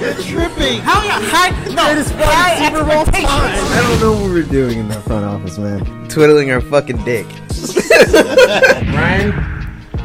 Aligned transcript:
You're 0.00 0.14
tripping. 0.14 0.80
How 0.80 1.02
you 1.02 1.10
hide? 1.10 1.74
No, 1.74 1.84
Greatest 1.86 2.14
wide 2.14 2.60
receiver 2.60 2.82
of 2.82 2.90
all 2.90 3.04
time. 3.04 3.24
I 3.26 3.80
don't 3.82 4.00
know 4.00 4.12
what 4.12 4.30
we're 4.30 4.42
doing 4.44 4.78
in 4.78 4.86
that 4.88 5.02
front 5.02 5.24
office, 5.24 5.58
man. 5.58 5.84
Twiddling 6.08 6.50
our 6.52 6.60
fucking 6.60 7.02
dick. 7.04 7.26
Ryan, 8.94 9.32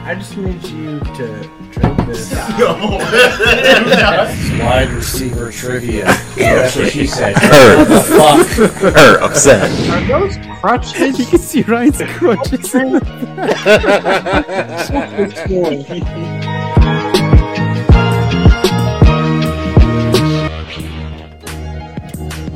I 0.05 0.15
just 0.15 0.35
need 0.35 0.61
you 0.63 0.99
to 0.99 1.49
drink 1.71 1.97
this. 2.07 2.33
Wide 4.59 4.89
receiver 4.89 5.51
trivia. 5.51 6.05
That's 6.35 6.75
what 6.75 6.91
she 6.91 7.05
said. 7.07 7.35
Her. 7.37 7.85
Fuck? 8.01 8.47
Her 8.95 9.21
upset. 9.21 9.71
Are 9.89 10.05
those 10.19 10.35
crutches? 10.59 11.19
You 11.19 11.25
can 11.25 11.39
see 11.39 11.61
Ryan's 11.61 12.01
crutches. 12.01 12.73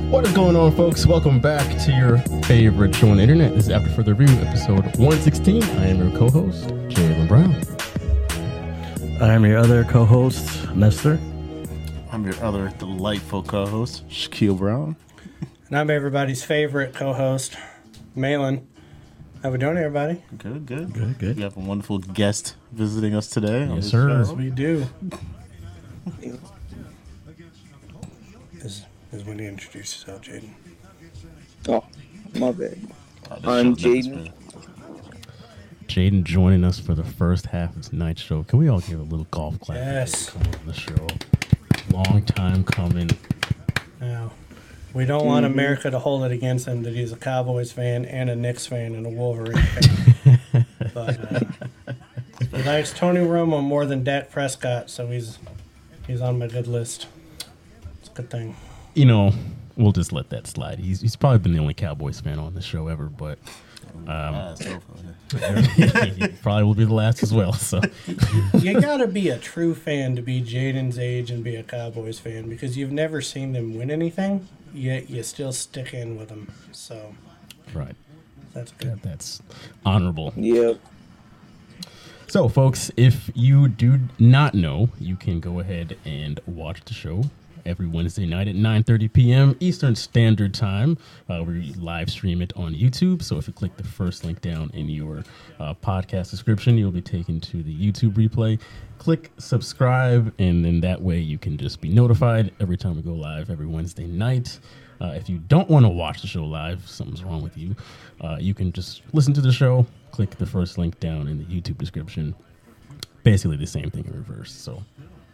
What 0.09 0.25
is 0.25 0.31
going 0.33 0.55
on, 0.55 0.73
folks? 0.75 1.05
Welcome 1.05 1.39
back 1.39 1.77
to 1.83 1.91
your 1.91 2.17
favorite 2.43 2.95
show 2.95 3.09
on 3.09 3.17
the 3.17 3.23
internet. 3.23 3.53
This 3.53 3.65
is 3.65 3.69
After 3.69 3.89
Further 3.89 4.13
Review, 4.13 4.35
episode 4.45 4.83
116. 4.97 5.63
I 5.63 5.87
am 5.87 5.97
your 6.07 6.17
co-host, 6.17 6.67
Jalen 6.89 7.27
Brown. 7.27 7.53
I 9.21 9.33
am 9.33 9.45
your 9.45 9.57
other 9.57 9.83
co-host, 9.83 10.69
Nestor. 10.75 11.19
I'm 12.11 12.23
your 12.25 12.35
other 12.43 12.69
delightful 12.79 13.43
co-host, 13.43 14.07
Shaquille 14.09 14.57
Brown. 14.57 14.95
And 15.67 15.77
I'm 15.77 15.89
everybody's 15.89 16.43
favorite 16.43 16.93
co-host, 16.93 17.57
Malin. 18.15 18.67
How 19.43 19.51
we 19.51 19.57
doing, 19.57 19.77
everybody? 19.77 20.23
Good, 20.37 20.65
good, 20.65 20.93
Good, 20.93 21.19
good. 21.19 21.35
We 21.37 21.43
have 21.43 21.57
a 21.57 21.59
wonderful 21.59 21.99
guest 21.99 22.55
visiting 22.71 23.13
us 23.13 23.27
today. 23.27 23.63
on 23.63 23.75
Yes, 23.75 23.83
this 23.83 23.91
sir. 23.91 24.25
show. 24.25 24.33
We 24.33 24.49
do. 24.49 24.85
Is 29.11 29.21
is 29.21 29.27
when 29.27 29.39
you 29.39 29.47
introduce 29.47 29.93
yourself, 29.95 30.21
Jaden? 30.21 30.49
Oh, 31.69 31.83
my 32.35 32.51
bad. 32.51 32.77
I'm 33.43 33.75
Jaden. 33.75 34.31
Jaden 35.85 36.23
joining 36.23 36.65
us 36.65 36.77
for 36.77 36.93
the 36.93 37.05
first 37.05 37.45
half 37.45 37.75
of 37.77 37.83
tonight's 37.83 38.21
show. 38.21 38.43
Can 38.43 38.59
we 38.59 38.67
all 38.67 38.81
give 38.81 38.99
a 38.99 39.03
little 39.03 39.27
golf 39.31 39.59
clap? 39.61 39.77
Yes. 39.77 40.29
Come 40.29 40.41
on 40.41 40.65
the 40.65 40.73
show. 40.73 41.07
Long 41.91 42.21
time 42.23 42.65
coming. 42.65 43.09
Now, 44.01 44.31
we 44.93 45.05
don't 45.05 45.25
want 45.25 45.45
America 45.45 45.89
to 45.89 45.99
hold 45.99 46.23
it 46.25 46.33
against 46.33 46.67
him 46.67 46.83
that 46.83 46.93
he's 46.93 47.13
a 47.13 47.17
Cowboys 47.17 47.71
fan 47.71 48.03
and 48.03 48.29
a 48.29 48.35
Knicks 48.35 48.67
fan 48.67 48.93
and 48.93 49.05
a 49.05 49.09
Wolverine 49.09 49.55
fan. 49.55 50.65
but 50.93 51.33
uh, 51.33 51.93
he 52.51 52.63
likes 52.63 52.91
Tony 52.91 53.21
Romo 53.21 53.63
more 53.63 53.85
than 53.85 54.03
Dak 54.03 54.31
Prescott, 54.31 54.89
so 54.89 55.07
he's 55.07 55.39
he's 56.05 56.19
on 56.19 56.39
my 56.39 56.47
good 56.47 56.67
list. 56.67 57.07
It's 58.01 58.09
a 58.09 58.11
good 58.11 58.29
thing. 58.29 58.55
You 58.97 59.05
know, 59.05 59.31
we'll 59.75 59.91
just 59.91 60.11
let 60.11 60.31
that 60.31 60.47
slide. 60.47 60.79
He's, 60.79 61.01
he's 61.01 61.15
probably 61.15 61.37
been 61.37 61.53
the 61.53 61.59
only 61.59 61.75
Cowboys 61.75 62.19
fan 62.19 62.39
on 62.39 62.55
the 62.55 62.63
show 62.63 62.87
ever, 62.87 63.05
but 63.05 63.37
um, 64.07 64.55
so- 64.55 64.79
probably 66.41 66.63
will 66.63 66.73
be 66.73 66.83
the 66.83 66.93
last 66.95 67.21
as 67.21 67.31
well. 67.31 67.53
So 67.53 67.79
You 68.57 68.81
gotta 68.81 69.05
be 69.05 69.29
a 69.29 69.37
true 69.37 69.75
fan 69.75 70.15
to 70.15 70.23
be 70.23 70.41
Jaden's 70.41 70.97
age 70.97 71.29
and 71.29 71.43
be 71.43 71.55
a 71.55 71.61
Cowboys 71.61 72.17
fan 72.17 72.49
because 72.49 72.75
you've 72.75 72.91
never 72.91 73.21
seen 73.21 73.51
them 73.51 73.77
win 73.77 73.91
anything, 73.91 74.47
yet 74.73 75.11
you 75.11 75.21
still 75.21 75.51
stick 75.53 75.93
in 75.93 76.17
with 76.17 76.29
them. 76.29 76.51
So 76.71 77.13
right, 77.75 77.95
that's 78.53 78.71
good. 78.71 78.99
that's 79.03 79.43
honorable. 79.85 80.33
Yep. 80.35 80.79
So, 82.29 82.49
folks, 82.49 82.89
if 82.97 83.29
you 83.35 83.67
do 83.67 83.99
not 84.17 84.55
know, 84.55 84.89
you 84.99 85.15
can 85.17 85.39
go 85.39 85.59
ahead 85.59 85.97
and 86.03 86.39
watch 86.47 86.83
the 86.85 86.95
show 86.95 87.25
every 87.67 87.85
Wednesday 87.85 88.25
night 88.25 88.47
at 88.47 88.55
9:30 88.55 89.13
p.m. 89.13 89.55
Eastern 89.59 89.95
Standard 89.95 90.53
Time. 90.53 90.97
Uh, 91.29 91.43
we 91.43 91.73
live 91.73 92.09
stream 92.09 92.41
it 92.41 92.53
on 92.55 92.73
YouTube. 92.73 93.21
So, 93.21 93.37
if 93.37 93.47
you 93.47 93.53
click 93.53 93.75
the 93.77 93.83
first 93.83 94.23
link 94.23 94.41
down 94.41 94.71
in 94.73 94.89
your 94.89 95.23
uh, 95.59 95.73
podcast 95.75 96.31
description, 96.31 96.77
you'll 96.77 96.91
be 96.91 97.01
taken 97.01 97.39
to 97.41 97.61
the 97.61 97.75
YouTube 97.75 98.13
replay. 98.13 98.59
Click 98.97 99.31
subscribe, 99.37 100.33
and 100.39 100.63
then 100.63 100.81
that 100.81 101.01
way 101.01 101.19
you 101.19 101.37
can 101.37 101.57
just 101.57 101.81
be 101.81 101.89
notified 101.89 102.51
every 102.59 102.77
time 102.77 102.95
we 102.95 103.01
go 103.01 103.13
live 103.13 103.49
every 103.49 103.67
Wednesday 103.67 104.07
night. 104.07 104.59
Uh, 104.99 105.13
if 105.15 105.29
you 105.29 105.37
don't 105.37 105.69
want 105.69 105.85
to 105.85 105.89
watch 105.89 106.21
the 106.21 106.27
show 106.27 106.43
live, 106.43 106.87
something's 106.87 107.23
wrong 107.23 107.43
with 107.43 107.57
you. 107.57 107.75
Uh, 108.21 108.37
you 108.39 108.53
can 108.53 108.71
just 108.71 109.03
listen 109.13 109.33
to 109.33 109.41
the 109.41 109.51
show. 109.51 109.85
Click 110.11 110.31
the 110.31 110.45
first 110.45 110.77
link 110.77 110.99
down 110.99 111.27
in 111.27 111.37
the 111.37 111.43
YouTube 111.43 111.77
description. 111.77 112.33
Basically 113.23 113.57
the 113.57 113.67
same 113.67 113.91
thing 113.91 114.05
in 114.05 114.13
reverse. 114.13 114.51
So 114.51 114.83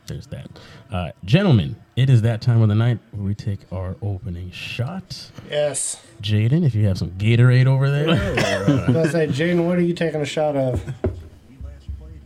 there's 0.07 0.27
that. 0.27 0.47
Uh, 0.91 1.11
gentlemen, 1.25 1.75
it 1.95 2.09
is 2.09 2.21
that 2.23 2.41
time 2.41 2.61
of 2.61 2.69
the 2.69 2.75
night 2.75 2.99
where 3.11 3.23
we 3.23 3.35
take 3.35 3.59
our 3.71 3.95
opening 4.01 4.51
shot. 4.51 5.31
Yes. 5.49 6.01
Jaden, 6.21 6.65
if 6.65 6.75
you 6.75 6.85
have 6.87 6.97
some 6.97 7.11
Gatorade 7.11 7.65
over 7.67 7.89
there, 7.89 8.09
I 8.87 8.91
was 8.91 9.11
say, 9.11 9.27
Jaden, 9.27 9.65
what 9.65 9.77
are 9.77 9.81
you 9.81 9.93
taking 9.93 10.21
a 10.21 10.25
shot 10.25 10.55
of? 10.55 10.83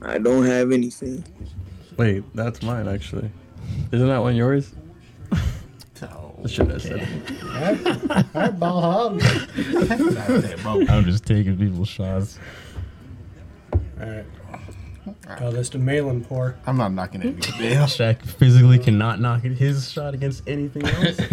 I 0.01 0.17
don't 0.17 0.45
have 0.45 0.71
anything. 0.71 1.23
Wait, 1.97 2.23
that's 2.35 2.61
mine 2.61 2.87
actually. 2.87 3.29
Isn't 3.91 4.07
that 4.07 4.19
one 4.19 4.35
yours? 4.35 4.73
Oh, 6.03 6.35
I 6.43 6.47
should 6.47 6.69
have 6.69 6.81
said. 6.81 6.97
it. 7.01 7.43
All 7.43 7.49
right, 7.49 7.87
all 7.87 8.41
right 8.41 8.59
ball 8.59 8.81
hog. 8.81 9.21
I'm 10.89 11.03
just 11.05 11.25
taking 11.25 11.57
people's 11.57 11.87
shots. 11.89 12.37
All 13.73 13.79
right. 14.07 14.25
Call 15.35 15.51
this 15.51 15.69
to 15.69 15.77
Malin 15.77 16.23
pour. 16.23 16.55
I'm 16.65 16.77
not 16.77 16.93
knocking 16.93 17.21
it. 17.21 17.37
Shaq 17.41 18.21
physically 18.25 18.79
cannot 18.79 19.19
knock 19.19 19.43
it- 19.43 19.57
his 19.57 19.91
shot 19.91 20.13
against 20.13 20.47
anything 20.47 20.85
else. 20.87 21.19
I 21.19 21.25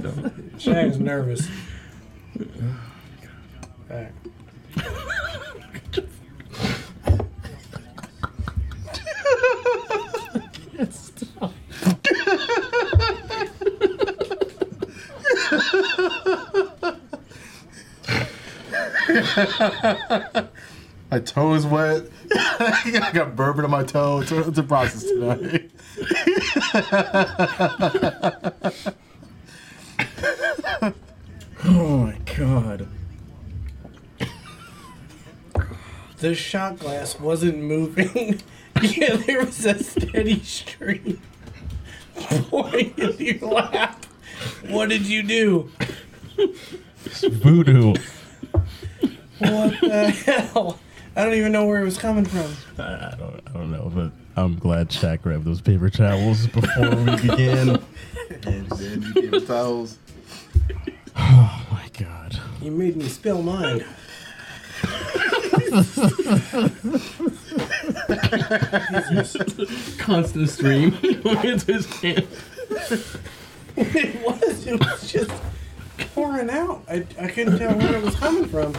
don't. 0.00 0.56
Shaq's 0.58 0.98
nervous. 0.98 1.48
All 3.90 3.96
right. 3.96 4.12
My 21.14 21.20
toe 21.20 21.54
is 21.54 21.64
wet. 21.64 22.08
I 22.34 23.12
got 23.14 23.36
bourbon 23.36 23.64
on 23.64 23.70
my 23.70 23.84
toe. 23.84 24.22
It's 24.22 24.32
a, 24.32 24.48
it's 24.48 24.58
a 24.58 24.64
process 24.64 25.04
tonight. 25.04 25.70
Oh 31.66 31.98
my 31.98 32.18
god. 32.36 32.88
The 36.18 36.34
shot 36.34 36.80
glass 36.80 37.18
wasn't 37.18 37.58
moving. 37.58 38.42
yeah, 38.82 39.16
there 39.16 39.44
was 39.44 39.64
a 39.64 39.82
steady 39.82 40.42
stream 40.42 41.22
pouring 42.16 42.92
into 42.98 43.24
your 43.24 43.50
lap. 43.50 44.04
What 44.68 44.90
did 44.90 45.06
you 45.06 45.22
do? 45.22 45.70
Voodoo. 47.04 47.94
What 49.38 49.80
the 49.80 50.10
hell? 50.10 50.78
I 51.16 51.24
don't 51.24 51.34
even 51.34 51.52
know 51.52 51.66
where 51.66 51.80
it 51.80 51.84
was 51.84 51.96
coming 51.98 52.24
from. 52.24 52.52
I, 52.78 52.82
I 53.12 53.16
don't, 53.18 53.40
I 53.48 53.52
don't 53.52 53.70
know, 53.70 53.90
but 53.94 54.10
I'm 54.36 54.58
glad 54.58 54.88
Shaq 54.90 55.22
grabbed 55.22 55.44
those 55.44 55.60
paper 55.60 55.88
towels 55.88 56.46
before 56.48 56.90
we 56.96 57.16
began. 57.28 57.68
and 58.42 58.68
then 58.70 59.02
you 59.02 59.14
give 59.14 59.34
it 59.34 59.46
towels. 59.46 59.98
Oh 61.16 61.66
my 61.70 61.88
god. 61.98 62.38
You 62.60 62.72
made 62.72 62.96
me 62.96 63.06
spill 63.08 63.42
mine. 63.42 63.84
Constant 69.98 70.48
stream 70.50 70.94
into 71.02 71.72
his 71.72 71.86
hand. 72.00 72.26
It 73.76 74.22
was. 74.24 74.66
It 74.66 74.80
was 74.80 75.12
just 75.12 75.30
pouring 76.14 76.50
out. 76.50 76.82
I, 76.88 77.06
I 77.20 77.28
couldn't 77.28 77.58
tell 77.58 77.76
where 77.76 77.96
it 77.96 78.02
was 78.02 78.14
coming 78.16 78.46
from. 78.48 78.74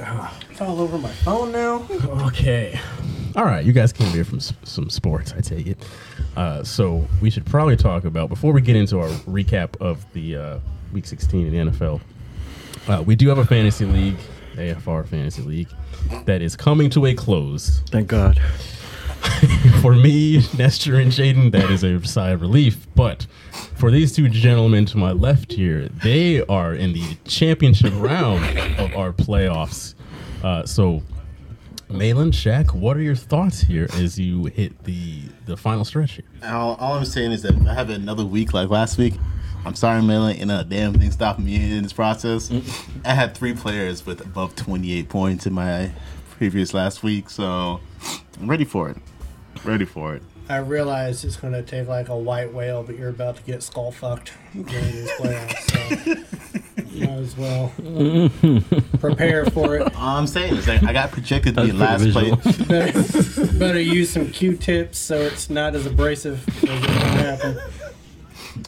Ah. 0.00 0.38
It's 0.60 0.68
all 0.68 0.78
over 0.82 0.98
my 0.98 1.08
phone 1.10 1.52
now. 1.52 1.86
Okay. 2.26 2.78
All 3.34 3.44
right, 3.46 3.64
you 3.64 3.72
guys 3.72 3.94
came 3.94 4.08
here 4.08 4.24
from 4.26 4.38
s- 4.38 4.52
some 4.64 4.90
sports, 4.90 5.32
I 5.32 5.40
take 5.40 5.66
it. 5.66 5.78
Uh, 6.36 6.62
so 6.62 7.06
we 7.22 7.30
should 7.30 7.46
probably 7.46 7.76
talk 7.76 8.04
about 8.04 8.28
before 8.28 8.52
we 8.52 8.60
get 8.60 8.76
into 8.76 8.98
our 9.00 9.08
recap 9.20 9.80
of 9.80 10.04
the 10.12 10.36
uh, 10.36 10.58
Week 10.92 11.06
16 11.06 11.46
in 11.46 11.66
the 11.66 11.70
NFL. 11.72 12.02
Uh, 12.88 13.02
we 13.06 13.16
do 13.16 13.28
have 13.30 13.38
a 13.38 13.44
fantasy 13.46 13.86
league, 13.86 14.18
AFR 14.56 15.06
fantasy 15.08 15.40
league, 15.40 15.68
that 16.26 16.42
is 16.42 16.56
coming 16.56 16.90
to 16.90 17.06
a 17.06 17.14
close. 17.14 17.80
Thank 17.88 18.08
God. 18.08 18.38
For 19.80 19.94
me, 19.94 20.42
Nestor 20.58 20.96
and 20.96 21.10
Jaden, 21.10 21.52
that 21.52 21.70
is 21.70 21.82
a 21.84 22.04
sigh 22.06 22.30
of 22.30 22.42
relief. 22.42 22.86
But 22.94 23.26
for 23.76 23.90
these 23.90 24.12
two 24.14 24.28
gentlemen 24.28 24.84
to 24.86 24.98
my 24.98 25.12
left 25.12 25.52
here, 25.54 25.88
they 25.88 26.42
are 26.46 26.74
in 26.74 26.92
the 26.92 27.16
championship 27.24 27.92
round 27.96 28.44
of 28.78 28.94
our 28.94 29.12
playoffs. 29.12 29.94
Uh, 30.42 30.64
so 30.64 31.02
Malin, 31.88 32.30
Shaq, 32.30 32.74
what 32.74 32.96
are 32.96 33.02
your 33.02 33.16
thoughts 33.16 33.60
here 33.60 33.88
as 33.94 34.18
you 34.18 34.44
hit 34.46 34.84
the 34.84 35.22
the 35.46 35.56
final 35.56 35.84
stretch 35.84 36.12
here? 36.12 36.24
All, 36.44 36.76
all 36.76 36.94
I'm 36.94 37.04
saying 37.04 37.32
is 37.32 37.42
that 37.42 37.54
I 37.66 37.74
have 37.74 37.90
another 37.90 38.24
week 38.24 38.52
like 38.52 38.70
last 38.70 38.96
week, 38.96 39.14
I'm 39.64 39.74
sorry, 39.74 40.00
Malin, 40.02 40.36
and 40.40 40.50
a 40.50 40.64
damn 40.64 40.94
thing 40.94 41.10
stopped 41.10 41.40
me 41.40 41.76
in 41.76 41.82
this 41.82 41.92
process. 41.92 42.50
I 43.04 43.12
had 43.12 43.36
three 43.36 43.54
players 43.54 44.06
with 44.06 44.20
above 44.20 44.56
28 44.56 45.08
points 45.08 45.46
in 45.46 45.52
my 45.52 45.92
previous 46.30 46.72
last 46.72 47.02
week, 47.02 47.28
so 47.28 47.80
I'm 48.40 48.48
ready 48.48 48.64
for 48.64 48.88
it. 48.88 48.96
Ready 49.64 49.84
for 49.84 50.14
it. 50.14 50.22
I 50.50 50.56
realize 50.56 51.24
it's 51.24 51.36
going 51.36 51.52
to 51.52 51.62
take 51.62 51.86
like 51.86 52.08
a 52.08 52.16
white 52.16 52.52
whale, 52.52 52.82
but 52.82 52.98
you're 52.98 53.10
about 53.10 53.36
to 53.36 53.42
get 53.44 53.62
skull 53.62 53.92
fucked 53.92 54.32
during 54.52 54.66
these 54.68 55.08
playoffs. 55.12 56.26
So 56.76 56.84
you 56.90 57.06
might 57.06 57.18
as 57.18 57.36
well 57.36 57.72
prepare 58.98 59.46
for 59.46 59.76
it. 59.76 59.94
All 59.94 60.16
I'm 60.16 60.26
saying 60.26 60.56
is 60.56 60.66
that 60.66 60.82
I 60.82 60.92
got 60.92 61.12
projected 61.12 61.54
to 61.54 61.62
be 61.62 61.70
in 61.70 61.78
last 61.78 62.02
pretty 62.02 62.34
place. 62.34 62.56
Better, 62.66 63.52
better 63.58 63.80
use 63.80 64.10
some 64.10 64.28
Q-tips 64.28 64.98
so 64.98 65.20
it's 65.20 65.50
not 65.50 65.76
as 65.76 65.86
abrasive 65.86 66.48
as 66.48 66.64
it's 66.64 66.64
going 66.64 66.82
to 66.82 66.88
happen. 66.88 67.58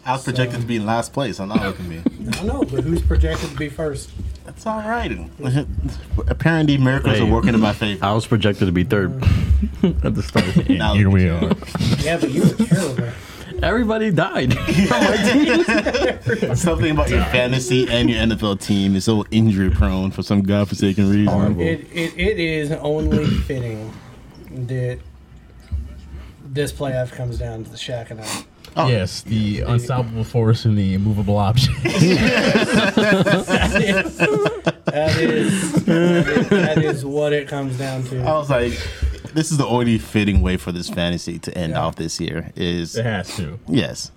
I 0.07 0.13
was 0.13 0.23
projected 0.23 0.61
to 0.61 0.67
be 0.67 0.77
in 0.77 0.87
last 0.87 1.13
place. 1.13 1.41
I'm 1.41 1.49
not 1.49 1.63
looking 1.63 1.87
at 1.87 1.91
me. 1.91 2.29
I 2.29 2.31
don't 2.31 2.47
know, 2.47 2.63
but 2.63 2.85
who's 2.85 3.03
projected 3.03 3.51
to 3.51 3.57
be 3.57 3.69
first? 3.69 4.09
That's 4.55 4.67
all 4.67 4.83
right. 4.83 5.19
Apparently, 6.29 6.77
miracles 6.79 7.17
Hey. 7.17 7.23
are 7.27 7.31
working 7.33 7.55
in 7.55 7.61
my 7.61 7.73
favor. 7.73 8.05
I 8.05 8.13
was 8.13 8.27
projected 8.27 8.67
to 8.67 8.73
be 8.73 8.85
third 8.85 9.13
at 10.05 10.15
the 10.15 10.23
start. 10.23 10.57
And 10.57 10.79
Now 10.79 10.95
here 10.95 11.11
we 11.11 11.29
are. 11.29 11.53
Yeah, 12.01 12.19
but 12.19 12.31
you 12.31 12.43
were 12.43 12.67
terrible. 12.67 13.09
Everybody 13.63 14.11
died. 14.11 14.53
Something 16.57 16.91
about 16.93 17.11
your 17.11 17.25
fantasy 17.27 17.87
and 17.89 18.11
your 18.11 18.19
NFL 18.19 18.61
team 18.61 18.97
is 18.97 19.05
so 19.05 19.25
injury 19.31 19.71
prone 19.71 20.11
for 20.11 20.23
some 20.23 20.43
godforsaken 20.43 21.09
reason. 21.09 21.61
It, 21.61 21.87
it, 21.93 22.19
it 22.19 22.41
is 22.41 22.73
only 22.73 23.25
fitting 23.27 23.93
that 24.67 24.99
this 26.45 26.73
playoff 26.73 27.13
comes 27.13 27.39
down 27.39 27.65
to 27.65 27.71
the 27.71 27.77
Shaq 27.77 28.11
and 28.11 28.21
I. 28.21 28.45
Oh. 28.77 28.89
Yes, 28.89 29.23
the 29.23 29.61
unstoppable 29.61 30.25
force 30.25 30.65
and 30.65 30.79
the 30.79 30.95
immovable 30.95 31.37
object. 31.37 31.77
That 34.93 35.17
is, 35.17 35.85
that 35.85 36.29
is, 36.29 36.49
that 36.51 36.79
is 36.79 37.05
what 37.05 37.33
it 37.33 37.49
comes 37.49 37.79
down 37.79 38.03
to. 38.05 38.21
I 38.21 38.33
was 38.33 38.51
like, 38.51 38.75
this 39.35 39.51
is 39.51 39.59
the 39.59 39.67
only 39.67 39.99
fitting 39.99 40.41
way 40.43 40.57
for 40.57 40.73
this 40.73 40.89
fantasy 40.89 41.39
to 41.41 41.57
end 41.57 41.75
off 41.75 41.97
this 41.97 42.21
year. 42.21 42.53
Is 42.57 42.97
it 42.97 43.05
has 43.05 43.35
to. 43.37 43.59
yes. 43.69 44.11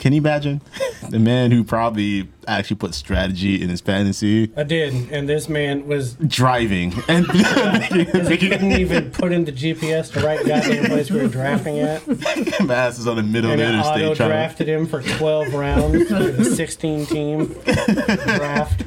Can 0.00 0.12
you 0.12 0.18
imagine 0.18 0.62
the 1.10 1.18
man 1.18 1.50
who 1.50 1.62
probably 1.62 2.28
actually 2.48 2.76
put 2.76 2.94
strategy 2.94 3.60
in 3.62 3.68
his 3.68 3.80
fantasy 3.80 4.50
I 4.56 4.64
did, 4.64 5.12
and 5.12 5.28
this 5.28 5.48
man 5.48 5.86
was 5.86 6.14
driving 6.14 6.92
and 7.08 7.26
he 7.32 8.36
couldn't 8.38 8.72
even 8.72 9.10
put 9.12 9.32
in 9.32 9.44
the 9.44 9.52
GPS 9.52 10.10
the 10.12 10.20
right 10.20 10.44
goddamn 10.44 10.86
place 10.86 11.10
we 11.10 11.20
were 11.20 11.28
drafting 11.28 11.78
at, 11.78 12.06
masses 12.64 13.06
on 13.06 13.16
the 13.16 13.22
middle 13.22 13.50
and 13.50 13.60
of 13.60 13.66
the 13.66 13.74
interstate 13.74 14.16
trying 14.16 14.28
to 14.30 14.34
drafted 14.34 14.68
him 14.68 14.86
for 14.86 15.02
12 15.02 15.54
rounds 15.54 16.08
for 16.08 16.14
the 16.18 16.44
16 16.44 17.06
team 17.06 17.46
draft, 17.46 18.84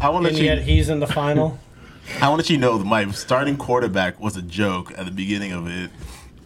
I 0.00 0.08
want 0.08 0.24
to 0.24 0.30
and 0.30 0.38
yet 0.38 0.58
you. 0.58 0.64
he's 0.64 0.88
in 0.88 1.00
the 1.00 1.06
final. 1.06 1.58
I 2.18 2.28
want 2.28 2.40
to 2.40 2.44
let 2.44 2.50
you 2.50 2.58
know 2.58 2.76
that 2.76 2.84
my 2.84 3.10
starting 3.12 3.56
quarterback 3.56 4.20
was 4.20 4.36
a 4.36 4.42
joke 4.42 4.92
at 4.98 5.06
the 5.06 5.10
beginning 5.10 5.52
of 5.52 5.66
it, 5.66 5.90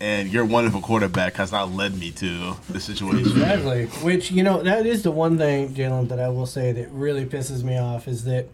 and 0.00 0.32
your 0.32 0.44
wonderful 0.44 0.80
quarterback 0.80 1.34
has 1.34 1.50
not 1.50 1.72
led 1.72 1.98
me 1.98 2.10
to 2.12 2.54
the 2.68 2.78
situation. 2.78 3.18
Exactly. 3.18 3.86
Which 4.02 4.30
you 4.30 4.42
know 4.42 4.62
that 4.62 4.86
is 4.86 5.02
the 5.02 5.10
one 5.10 5.36
thing, 5.38 5.74
Jalen, 5.74 6.08
that 6.08 6.20
I 6.20 6.28
will 6.28 6.46
say 6.46 6.72
that 6.72 6.90
really 6.90 7.24
pisses 7.24 7.64
me 7.64 7.78
off 7.78 8.06
is 8.06 8.24
that 8.24 8.48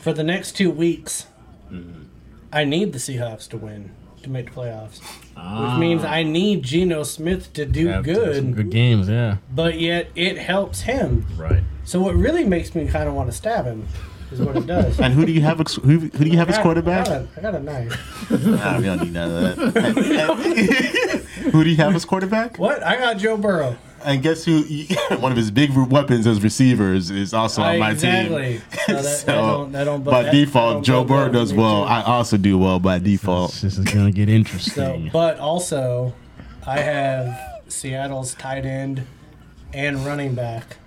for 0.00 0.12
the 0.12 0.22
next 0.22 0.52
two 0.52 0.70
weeks, 0.70 1.26
mm-hmm. 1.70 2.04
I 2.52 2.64
need 2.64 2.92
the 2.92 2.98
Seahawks 2.98 3.48
to 3.48 3.56
win 3.56 3.90
to 4.22 4.30
make 4.30 4.46
the 4.46 4.52
playoffs, 4.52 5.00
which 5.00 5.36
ah. 5.36 5.78
means 5.78 6.04
I 6.04 6.22
need 6.22 6.62
Geno 6.62 7.02
Smith 7.02 7.52
to 7.54 7.66
do 7.66 7.88
Have 7.88 8.04
to 8.04 8.34
some 8.36 8.52
good, 8.52 8.56
good 8.56 8.70
games, 8.70 9.08
yeah. 9.08 9.38
but 9.52 9.80
yet 9.80 10.10
it 10.14 10.38
helps 10.38 10.82
him. 10.82 11.26
Right. 11.36 11.62
So 11.84 12.00
what 12.00 12.14
really 12.14 12.44
makes 12.44 12.74
me 12.74 12.86
kind 12.86 13.08
of 13.08 13.14
want 13.14 13.30
to 13.30 13.36
stab 13.36 13.64
him 13.64 13.88
is 14.32 14.40
what 14.40 14.56
it 14.56 14.66
does. 14.66 14.98
And 15.00 15.12
who 15.14 15.24
do 15.26 15.32
you 15.32 15.40
have? 15.42 15.60
ex- 15.60 15.76
Who, 15.76 15.98
who 15.98 16.08
do 16.10 16.26
you 16.28 16.36
have 16.38 16.48
as 16.48 16.54
I 16.56 16.58
got- 16.58 16.62
quarterback? 16.62 17.08
I 17.08 17.10
got, 17.10 17.20
a, 17.20 17.28
I 17.36 17.40
got 17.42 17.54
a 17.54 17.60
knife. 17.60 18.30
Nah, 18.30 18.78
we 18.78 18.84
don't 18.84 19.02
need 19.02 19.12
none 19.12 19.44
of 19.44 19.56
that. 19.74 21.24
who 21.52 21.64
do 21.64 21.70
you 21.70 21.76
have 21.76 21.94
as 21.94 22.04
quarterback? 22.04 22.58
What? 22.58 22.82
I 22.82 22.96
got 22.96 23.18
Joe 23.18 23.36
Burrow. 23.36 23.76
And 24.04 24.20
guess 24.22 24.44
who? 24.44 24.62
One 25.18 25.30
of 25.30 25.36
his 25.38 25.50
big 25.52 25.70
weapons 25.76 26.26
as 26.26 26.42
receivers 26.42 27.10
is 27.10 27.32
also 27.32 27.62
on 27.62 27.78
my 27.78 27.94
team. 27.94 28.10
exactly. 28.32 28.60
team. 28.86 28.86
So 28.86 28.92
that, 28.94 29.26
that 29.26 29.36
don't, 29.36 29.72
that 29.72 29.84
don't, 29.84 30.02
by 30.04 30.10
that- 30.24 30.32
that 30.32 30.32
default, 30.32 30.72
don't 30.74 30.82
Joe 30.84 31.04
Burrow 31.04 31.28
does 31.30 31.52
well. 31.54 31.84
too. 31.84 31.90
I 31.90 32.02
also 32.02 32.36
do 32.36 32.58
well 32.58 32.80
by 32.80 32.98
default. 32.98 33.52
This 33.52 33.78
is 33.78 33.84
gonna 33.84 34.10
get 34.10 34.28
So, 34.28 34.32
interesting. 34.34 35.10
but 35.12 35.38
also, 35.38 36.12
I 36.66 36.80
have 36.80 37.38
Seattle's 37.68 38.34
tight 38.34 38.64
end 38.64 39.06
and 39.72 40.04
running 40.04 40.34
back 40.34 40.78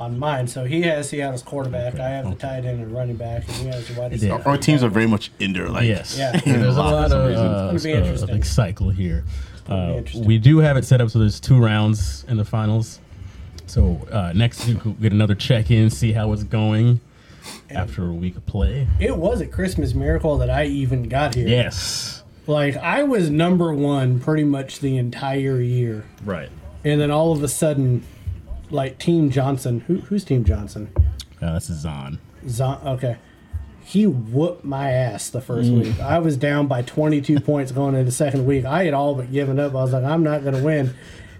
on 0.00 0.18
mine. 0.18 0.46
So 0.46 0.64
he 0.64 0.82
has 0.82 1.08
Seattle's 1.08 1.42
quarterback. 1.42 1.98
I 1.98 2.08
have 2.08 2.28
the 2.28 2.34
tight 2.36 2.64
end 2.64 2.80
and 2.80 2.92
running 2.92 3.16
back, 3.16 3.46
and 3.46 3.56
he 3.56 3.66
has 3.66 3.86
the 3.88 4.00
wide 4.00 4.12
receiver. 4.12 4.42
Our 4.46 4.56
teams 4.58 4.82
are 4.82 4.88
very 4.88 5.06
much 5.06 5.30
in 5.38 5.52
there. 5.52 5.68
Like, 5.68 5.84
yes. 5.84 6.16
Yeah. 6.18 6.32
There's 6.44 6.76
a 6.76 6.82
lot 6.82 7.12
of, 7.12 7.28
reason. 7.28 7.46
uh, 7.46 7.70
It's 7.74 7.84
gonna 7.84 7.94
be 7.94 8.00
uh, 8.00 8.02
a 8.02 8.04
interesting. 8.06 8.34
big 8.36 8.44
cycle 8.44 8.90
here. 8.90 9.24
Uh, 9.68 10.02
we 10.16 10.36
do 10.38 10.58
have 10.58 10.76
it 10.76 10.84
set 10.84 11.00
up 11.00 11.08
so 11.08 11.18
there's 11.18 11.40
two 11.40 11.58
rounds 11.58 12.24
in 12.28 12.36
the 12.36 12.44
finals. 12.44 13.00
So 13.66 14.06
uh, 14.12 14.32
next 14.34 14.66
week 14.66 14.84
we'll 14.84 14.92
get 14.94 15.12
another 15.12 15.34
check 15.34 15.70
in, 15.70 15.88
see 15.88 16.12
how 16.12 16.32
it's 16.34 16.44
going 16.44 17.00
after 17.70 18.06
a 18.06 18.12
week 18.12 18.36
of 18.36 18.44
play. 18.44 18.86
It 19.00 19.16
was 19.16 19.40
a 19.40 19.46
Christmas 19.46 19.94
miracle 19.94 20.36
that 20.38 20.50
I 20.50 20.66
even 20.66 21.08
got 21.08 21.34
here. 21.34 21.48
Yes. 21.48 22.22
Like 22.46 22.76
I 22.76 23.04
was 23.04 23.30
number 23.30 23.72
one 23.72 24.20
pretty 24.20 24.44
much 24.44 24.80
the 24.80 24.98
entire 24.98 25.58
year, 25.62 26.04
Right. 26.26 26.50
and 26.84 27.00
then 27.00 27.10
all 27.10 27.32
of 27.32 27.42
a 27.42 27.48
sudden, 27.48 28.04
like 28.74 28.98
Team 28.98 29.30
Johnson. 29.30 29.80
Who, 29.86 29.96
who's 30.00 30.24
Team 30.24 30.44
Johnson? 30.44 30.90
Uh, 31.40 31.54
this 31.54 31.70
is 31.70 31.78
Zon. 31.80 32.18
Zon, 32.48 32.80
okay. 32.86 33.16
He 33.84 34.06
whooped 34.06 34.64
my 34.64 34.90
ass 34.90 35.28
the 35.30 35.40
first 35.40 35.70
Mm. 35.70 35.82
week. 35.84 36.00
I 36.00 36.18
was 36.18 36.36
down 36.36 36.66
by 36.66 36.82
22 36.82 37.38
points 37.40 37.70
going 37.72 37.94
into 37.94 38.04
the 38.04 38.12
second 38.12 38.46
week. 38.46 38.64
I 38.64 38.84
had 38.84 38.94
all 38.94 39.14
but 39.14 39.30
given 39.30 39.58
up. 39.60 39.72
I 39.72 39.82
was 39.82 39.92
like, 39.92 40.04
I'm 40.04 40.22
not 40.22 40.42
going 40.42 40.54
to 40.56 40.62
win. 40.62 40.94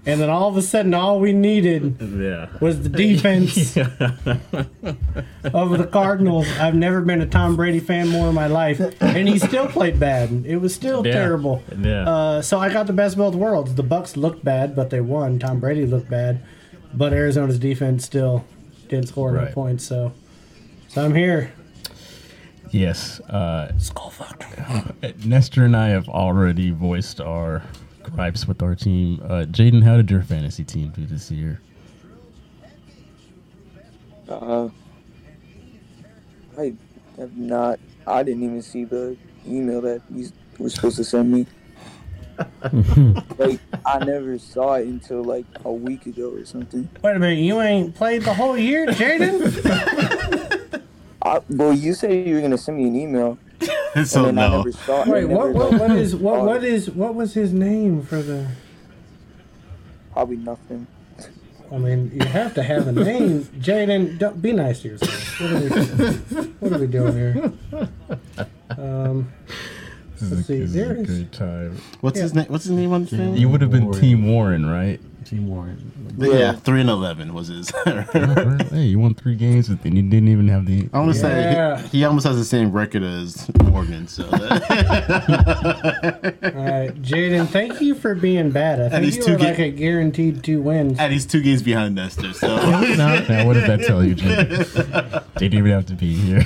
And 0.07 0.21
then 0.21 0.29
all 0.29 0.51
of 0.51 0.57
a 0.59 0.63
sudden, 0.63 0.93
all 0.93 1.19
we 1.19 1.33
needed 1.33 1.97
Yeah. 1.99 2.49
was 2.61 2.83
the 2.83 2.91
defense 2.91 3.75
of 3.79 5.71
the 5.79 5.89
Cardinals. 5.91 6.47
I've 6.61 6.75
never 6.75 7.01
been 7.01 7.23
a 7.23 7.27
Tom 7.27 7.57
Brady 7.57 7.81
fan 7.81 8.09
more 8.11 8.29
in 8.29 8.35
my 8.35 8.47
life, 8.47 8.81
and 9.01 9.27
he 9.27 9.39
still 9.39 9.67
played 9.67 9.99
bad. 9.99 10.45
It 10.47 10.57
was 10.59 10.75
still 10.75 11.07
Yeah. 11.07 11.13
terrible. 11.15 11.63
Yeah. 11.81 12.07
Uh, 12.09 12.43
so 12.43 12.59
I 12.59 12.71
got 12.71 12.87
the 12.87 12.93
best 12.93 13.15
of 13.15 13.19
both 13.19 13.35
worlds. 13.35 13.75
The 13.77 13.83
Bucks 13.83 14.15
looked 14.17 14.45
bad, 14.45 14.77
but 14.77 14.91
they 14.91 15.01
won. 15.01 15.39
Tom 15.39 15.59
Brady 15.59 15.87
looked 15.87 16.11
bad, 16.11 16.41
but 16.95 17.13
Arizona's 17.13 17.59
defense 17.59 18.05
still 18.05 18.45
didn't 18.89 19.09
score 19.09 19.31
enough 19.31 19.45
Right. 19.47 19.55
points. 19.55 19.85
So, 19.85 20.13
so 20.89 21.05
I'm 21.05 21.15
here. 21.15 21.53
yes. 22.71 23.21
Uh, 23.21 23.73
Skull 23.79 24.11
fucked. 24.11 24.45
Nestor 25.27 25.65
and 25.65 25.77
I 25.77 25.89
have 25.89 26.09
already 26.09 26.71
voiced 26.71 27.21
our 27.21 27.63
gripes 28.03 28.47
with 28.47 28.63
our 28.63 28.75
team. 28.75 29.21
Uh, 29.25 29.45
Jaden, 29.49 29.83
how 29.83 29.97
did 29.97 30.11
your 30.11 30.23
fantasy 30.23 30.65
team 30.65 30.91
do 30.91 31.07
this 31.07 31.31
year? 31.31 31.61
Uh, 34.29 34.69
I 36.59 36.75
have 37.19 37.37
not. 37.37 37.79
I 38.07 38.23
didn't 38.23 38.43
even 38.43 38.63
see 38.63 38.85
the 38.85 39.17
email 39.47 39.81
that 39.83 40.03
you 40.11 40.31
were 40.59 40.71
supposed 40.71 40.97
to 40.97 41.05
send 41.05 41.31
me. 41.33 41.47
Like 43.39 43.61
I 43.87 44.05
never 44.05 44.39
saw 44.39 44.75
it 44.75 44.87
until 44.87 45.23
like 45.23 45.45
a 45.65 45.73
week 45.73 46.07
ago 46.07 46.31
or 46.31 46.45
something. 46.45 46.89
Wait 47.03 47.17
a 47.17 47.19
minute, 47.19 47.39
you 47.39 47.61
ain't 47.61 47.95
played 47.95 48.23
the 48.23 48.35
whole 48.35 48.57
year, 48.57 48.87
Jaden? 48.87 50.83
I, 51.23 51.41
well, 51.51 51.73
you 51.73 51.95
said 51.95 52.27
you 52.27 52.35
were 52.35 52.41
gonna 52.43 52.59
send 52.59 52.77
me 52.79 52.85
an 52.89 52.97
email, 52.97 53.39
so 54.05 54.27
and 54.27 54.37
then 54.37 54.39
I 54.39 54.57
never 54.57 54.73
saw 54.73 55.03
it. 55.03 55.09
Wait, 55.09 55.23
I 55.23 55.25
what? 55.25 55.47
never, 55.47 55.53
What? 55.53 55.71
like, 55.73 55.81
What 55.81 55.91
is? 55.93 56.17
What? 56.17 56.41
saw 56.41 56.45
What 56.45 56.65
What 56.91 57.15
was 57.15 57.35
his 57.35 57.53
name 57.53 58.03
for 58.03 58.21
the? 58.23 58.47
Probably 60.13 60.37
nothing. 60.37 60.87
I 61.73 61.79
mean, 61.79 62.11
you 62.15 62.25
have 62.27 62.55
to 62.55 62.63
have 62.63 62.87
a 62.87 62.93
name, 62.93 63.41
Jaden. 63.59 64.19
Don't 64.19 64.41
be 64.41 64.53
nice 64.53 64.83
to 64.83 64.89
yourself. 64.89 65.41
What 65.41 65.51
are 65.53 65.61
we? 65.61 65.69
What 66.61 66.73
are 66.73 66.79
we 66.79 66.87
doing 66.87 67.13
here? 67.15 67.53
Um, 68.79 69.33
This 70.21 70.31
Let's 70.31 70.47
see, 70.47 70.61
this 70.61 70.73
there 70.73 70.93
a 70.97 71.01
is- 71.01 71.07
good 71.07 71.33
time. 71.33 71.77
What's 72.01 72.19
his 72.21 72.35
name? 72.35 72.47
What's 72.49 72.65
his 72.65 72.73
name 72.73 72.93
on 72.93 73.05
the 73.05 73.17
thing? 73.17 73.37
You 73.37 73.49
would 73.49 73.61
have 73.63 73.71
been 73.71 73.93
Team 73.93 74.27
Warren, 74.27 74.67
right? 74.67 75.01
Team 75.25 75.49
Warren. 75.49 75.93
But 76.17 76.31
yeah, 76.33 76.53
three 76.53 76.81
and 76.81 76.91
eleven 76.91 77.35
was 77.35 77.49
his. 77.49 77.71
hey, 77.85 78.83
you 78.83 78.99
won 78.99 79.15
three 79.15 79.35
games, 79.37 79.69
and 79.69 79.79
then 79.81 79.97
you 79.97 80.03
didn't 80.03 80.29
even 80.29 80.49
have 80.49 80.67
the. 80.67 80.89
I 80.93 80.99
want 81.01 81.15
to 81.15 81.21
Yeah. 81.21 81.77
say 81.79 81.83
he, 81.89 81.99
he 81.99 82.05
almost 82.05 82.27
has 82.27 82.37
the 82.37 82.45
same 82.45 82.71
record 82.73 83.03
as 83.03 83.51
Morgan. 83.63 84.07
So 84.07 84.23
that, 84.25 84.63
All 86.55 86.65
right, 86.65 86.95
Jaden, 87.03 87.49
thank 87.49 87.81
you 87.81 87.95
for 87.95 88.15
being 88.15 88.51
bad. 88.51 88.81
I 88.81 88.89
think 88.91 89.05
he's 89.05 89.17
you 89.17 89.23
two 89.25 89.33
were 89.33 89.39
ga- 89.39 89.45
like 89.51 89.59
a 89.59 89.71
guaranteed 89.71 90.43
two 90.45 90.61
wins. 90.63 90.99
and 90.99 91.13
he's 91.13 91.27
two 91.27 91.43
games 91.43 91.63
behind 91.63 91.95
Nestor. 91.97 92.33
So 92.33 92.49
now, 92.57 93.47
what 93.47 93.55
does 93.55 93.67
that 93.67 93.83
tell 93.87 94.05
you, 94.05 94.15
Jim? 94.15 94.31
Didn't 95.37 95.59
even 95.59 95.71
have 95.73 95.87
to 95.87 95.95
be 95.95 96.15
here. 96.15 96.45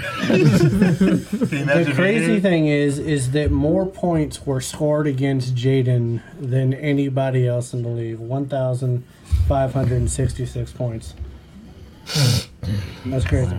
The 0.68 1.92
crazy 1.94 2.40
thing 2.40 2.66
is, 2.68 2.98
is 2.98 3.32
that 3.32 3.50
more 3.50 3.86
points 3.86 4.46
were 4.46 4.60
scored 4.60 5.06
against 5.06 5.54
Jaden 5.54 6.22
than 6.40 6.72
anybody 6.74 7.46
else 7.46 7.72
in 7.74 7.82
the 7.82 7.88
league. 7.88 8.18
One 8.18 8.46
thousand 8.48 8.67
five 9.46 9.72
hundred 9.72 9.96
and 9.98 10.10
sixty-six 10.10 10.72
points. 10.72 11.14
That's 13.06 13.24
crazy. 13.26 13.54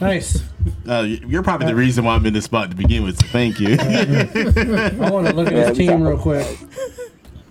nice. 0.00 0.42
Uh, 0.88 1.00
you're 1.02 1.42
probably 1.42 1.66
the 1.66 1.74
reason 1.74 2.04
why 2.04 2.14
I'm 2.14 2.24
in 2.26 2.32
this 2.32 2.44
spot 2.44 2.70
to 2.70 2.76
begin 2.76 3.02
with. 3.02 3.18
So 3.20 3.26
thank 3.28 3.60
you. 3.60 3.76
I 3.80 5.10
want 5.10 5.26
to 5.26 5.32
look 5.34 5.48
at 5.48 5.52
Yeah, 5.54 5.68
his 5.68 5.78
team 5.78 6.02
real 6.02 6.18
quick. 6.18 6.46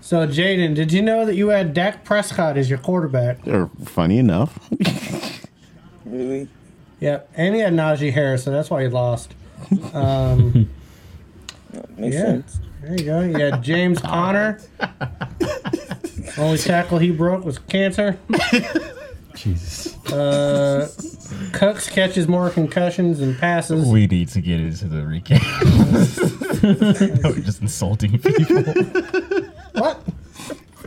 So, 0.00 0.26
Jaden, 0.26 0.74
did 0.76 0.92
you 0.92 1.02
know 1.02 1.24
that 1.26 1.34
you 1.34 1.48
had 1.48 1.74
Dak 1.74 2.04
Prescott 2.04 2.56
as 2.56 2.68
your 2.70 2.78
quarterback? 2.78 3.46
Or 3.46 3.68
funny 3.84 4.18
enough, 4.18 4.58
Really? 6.04 6.48
Yep, 7.00 7.30
and 7.34 7.54
he 7.54 7.60
had 7.60 7.72
Najee 7.74 8.12
Harris, 8.12 8.44
so 8.44 8.50
that's 8.52 8.70
why 8.70 8.82
he 8.82 8.88
lost. 8.88 9.34
Um, 9.92 10.70
Makes 11.96 12.14
Yeah. 12.14 12.20
sense. 12.22 12.60
there 12.82 12.92
you 12.96 13.04
go. 13.04 13.20
You 13.20 13.38
had 13.38 13.62
James 13.62 13.98
Conner. 14.00 14.60
Only 16.38 16.58
tackle 16.58 16.98
he 16.98 17.10
broke 17.10 17.44
was 17.44 17.58
cancer. 17.58 18.18
Jesus. 19.34 19.94
Uh, 20.12 20.88
Cooks 21.52 21.88
catches 21.90 22.26
more 22.26 22.48
concussions 22.50 23.20
and 23.20 23.36
passes. 23.38 23.86
We 23.86 24.06
need 24.06 24.28
to 24.28 24.40
get 24.40 24.60
into 24.60 24.86
the 24.86 24.98
recap. 25.02 25.42
We're 27.24 27.40
just 27.40 27.60
insulting 27.60 28.18
people. 28.18 28.62
What? 29.72 30.02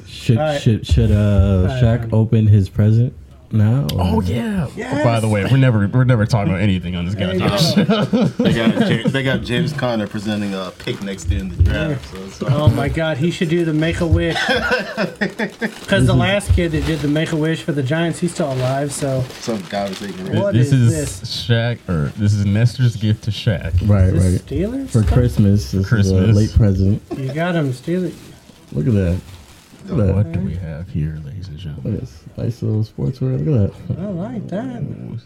Should 0.07 0.37
Alright. 0.37 0.61
should 0.61 0.87
should 0.87 1.11
uh 1.11 1.67
Alright, 1.69 1.83
Shaq 1.83 1.99
man. 2.01 2.09
open 2.13 2.47
his 2.47 2.69
present 2.69 3.13
now? 3.51 3.87
Oh 3.93 4.21
yeah. 4.21 4.67
Yes. 4.75 5.03
By 5.03 5.19
the 5.19 5.27
way, 5.27 5.43
we're 5.45 5.57
never 5.57 5.87
we're 5.87 6.03
never 6.03 6.25
talking 6.25 6.51
about 6.53 6.61
anything 6.61 6.95
on 6.95 7.05
this 7.05 7.15
There 7.15 7.33
you 7.33 7.39
goddamn 7.39 7.85
show. 7.85 8.23
they 8.43 8.53
got 8.53 9.11
they 9.11 9.23
got 9.23 9.41
James 9.41 9.73
Conner 9.73 10.07
presenting 10.07 10.53
a 10.53 10.71
pick 10.77 11.01
next 11.01 11.29
year 11.29 11.39
in 11.41 11.49
the 11.49 11.63
draft. 11.63 12.05
So, 12.11 12.29
so 12.29 12.47
Oh 12.49 12.67
my 12.69 12.89
God, 12.89 13.17
he 13.17 13.31
should 13.31 13.49
do 13.49 13.65
the 13.65 13.73
Make 13.73 13.99
a 14.01 14.07
Wish. 14.07 14.37
Because 15.19 16.05
the 16.07 16.15
last 16.15 16.53
kid 16.53 16.71
that 16.71 16.85
did 16.85 16.99
the 16.99 17.07
Make 17.07 17.31
a 17.31 17.35
Wish 17.35 17.63
for 17.63 17.71
the 17.71 17.83
Giants, 17.83 18.19
he's 18.19 18.33
still 18.33 18.51
alive. 18.51 18.91
So 18.91 19.21
some 19.39 19.61
guy 19.69 19.89
was 19.89 19.99
taking 19.99 20.27
it. 20.27 20.35
What 20.41 20.53
this 20.53 20.71
is 20.71 20.93
is 20.93 21.19
this? 21.21 21.47
Shaq 21.47 21.79
or 21.89 22.09
this 22.17 22.33
is 22.33 22.45
Nestor's 22.45 22.95
gift 22.95 23.23
to 23.25 23.31
Shaq. 23.31 23.73
Right, 23.87 24.13
is 24.13 24.13
right. 24.13 24.41
Steelers 24.45 24.89
For 24.89 25.01
stuff? 25.03 25.13
Christmas, 25.13 25.71
this 25.71 25.73
is 25.73 25.85
a 25.85 25.87
Christmas. 25.87 26.35
late 26.35 26.53
present. 26.53 27.01
You 27.17 27.33
got 27.33 27.55
him, 27.55 27.71
Steelers. 27.71 28.15
Look 28.71 28.87
at 28.87 28.93
that. 28.93 29.19
Look 29.89 30.09
at 30.09 30.15
What 30.15 30.31
do 30.31 30.39
we 30.41 30.55
have 30.55 30.89
here, 30.89 31.19
ladies 31.25 31.47
and 31.47 31.57
gentlemen? 31.57 31.93
Look 31.99 32.01
gentlemen? 32.01 32.01
at 32.01 32.01
this 32.01 32.37
nice 32.37 32.61
little 32.61 32.83
sportswear. 32.83 33.43
Look 33.45 33.71
at 33.71 33.97
that. 33.97 33.99
I 33.99 34.05
like 34.07 34.47
that. 34.49 34.65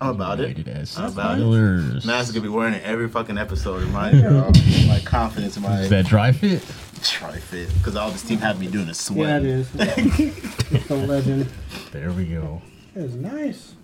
I'm 0.01 0.10
about 0.10 0.39
it. 0.39 0.48
Rated 0.48 0.67
as 0.70 0.98
I'm 0.98 1.12
about 1.12 1.38
it. 1.39 1.41
Steelers. 1.43 2.05
Man's 2.05 2.32
gonna 2.32 2.41
be 2.41 2.50
wearing 2.50 2.74
it 2.74 2.84
every 2.84 3.08
fucking 3.10 3.38
episode. 3.38 3.82
Remind 3.84 4.17
me 4.22 4.25
of 4.25 4.88
my 4.88 5.00
confidence 5.05 5.58
in 5.58 5.63
my 5.63 5.82
Is 5.82 5.89
that 5.89 6.05
dry 6.05 6.32
fit? 6.32 6.63
try 7.01 7.34
fit 7.38 7.67
because 7.79 7.96
all 7.98 8.10
this 8.12 8.24
team 8.24 8.39
had 8.39 8.58
me 8.60 8.67
doing 8.67 8.86
a 8.86 8.88
Yeah, 8.88 8.93
sweat. 8.93 9.41
it 9.41 9.46
is. 9.48 9.70
it's 9.75 10.89
a 10.89 10.96
legend. 10.96 11.50
There 11.91 12.12
we 12.12 12.25
go. 12.25 12.62
It's 12.96 13.13
nice. 13.15 13.75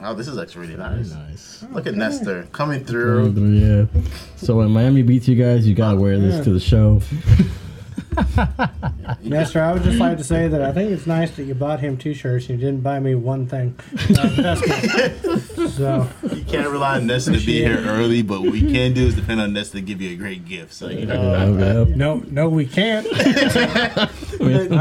Oh, 0.00 0.12
this 0.12 0.26
is 0.26 0.36
actually 0.36 0.62
really 0.62 0.74
Very 0.74 0.96
nice. 0.96 1.12
nice. 1.12 1.64
Look 1.70 1.86
at 1.86 1.94
Nestor 1.94 2.48
coming 2.50 2.84
through. 2.84 3.30
Yeah. 3.30 3.86
So 4.36 4.56
when 4.56 4.70
Miami 4.72 5.02
beats 5.02 5.28
you 5.28 5.36
guys, 5.36 5.68
you 5.68 5.74
gotta 5.74 5.96
wear 5.96 6.18
this 6.18 6.42
to 6.44 6.52
the 6.52 6.58
show. 6.60 7.00
Nestor, 9.22 9.62
I 9.62 9.72
would 9.72 9.82
just 9.82 9.98
like 9.98 10.18
to 10.18 10.24
say 10.24 10.48
that 10.48 10.62
I 10.62 10.72
think 10.72 10.90
it's 10.90 11.06
nice 11.06 11.30
that 11.36 11.44
you 11.44 11.54
bought 11.54 11.80
him 11.80 11.96
two 11.96 12.14
shirts 12.14 12.48
and 12.48 12.60
you 12.60 12.66
didn't 12.66 12.82
buy 12.82 13.00
me 13.00 13.14
one 13.14 13.46
thing. 13.46 13.78
Uh, 14.16 14.28
that's 14.36 14.60
good. 14.60 15.70
So, 15.70 16.08
You 16.32 16.44
can't 16.44 16.68
rely 16.68 16.96
on 16.96 17.06
Nestor 17.06 17.32
to 17.32 17.44
be 17.44 17.62
here 17.62 17.78
early, 17.86 18.22
but 18.22 18.42
what 18.42 18.52
we 18.52 18.60
can 18.60 18.92
do 18.92 19.06
is 19.06 19.14
depend 19.14 19.40
on 19.40 19.52
Nestor 19.52 19.78
to 19.78 19.82
give 19.82 20.00
you 20.00 20.10
a 20.12 20.16
great 20.16 20.44
gift. 20.44 20.74
So 20.74 20.88
you 20.88 21.06
know, 21.06 21.56
yeah. 21.56 21.96
no, 21.96 22.22
no, 22.30 22.48
we 22.48 22.66
can't. 22.66 23.06
I 23.14 24.08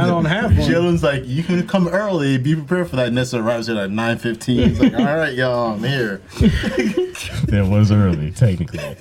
don't 0.08 0.26
have 0.26 0.58
one. 0.58 0.68
Chillin's 0.68 1.04
like, 1.04 1.26
you 1.26 1.44
can 1.44 1.66
come 1.68 1.88
early. 1.88 2.38
Be 2.38 2.56
prepared 2.56 2.90
for 2.90 2.96
that. 2.98 3.14
Nestor 3.14 3.40
arrives 3.40 3.68
here 3.68 3.78
at 3.78 3.92
nine 3.92 4.18
fifteen. 4.18 4.70
He's 4.70 4.80
like, 4.80 4.94
all 4.94 5.06
right, 5.06 5.34
y'all, 5.34 5.74
I'm 5.74 5.84
here. 5.84 6.22
That 7.48 7.68
was 7.70 7.92
early, 7.92 8.32
technically. 8.32 8.96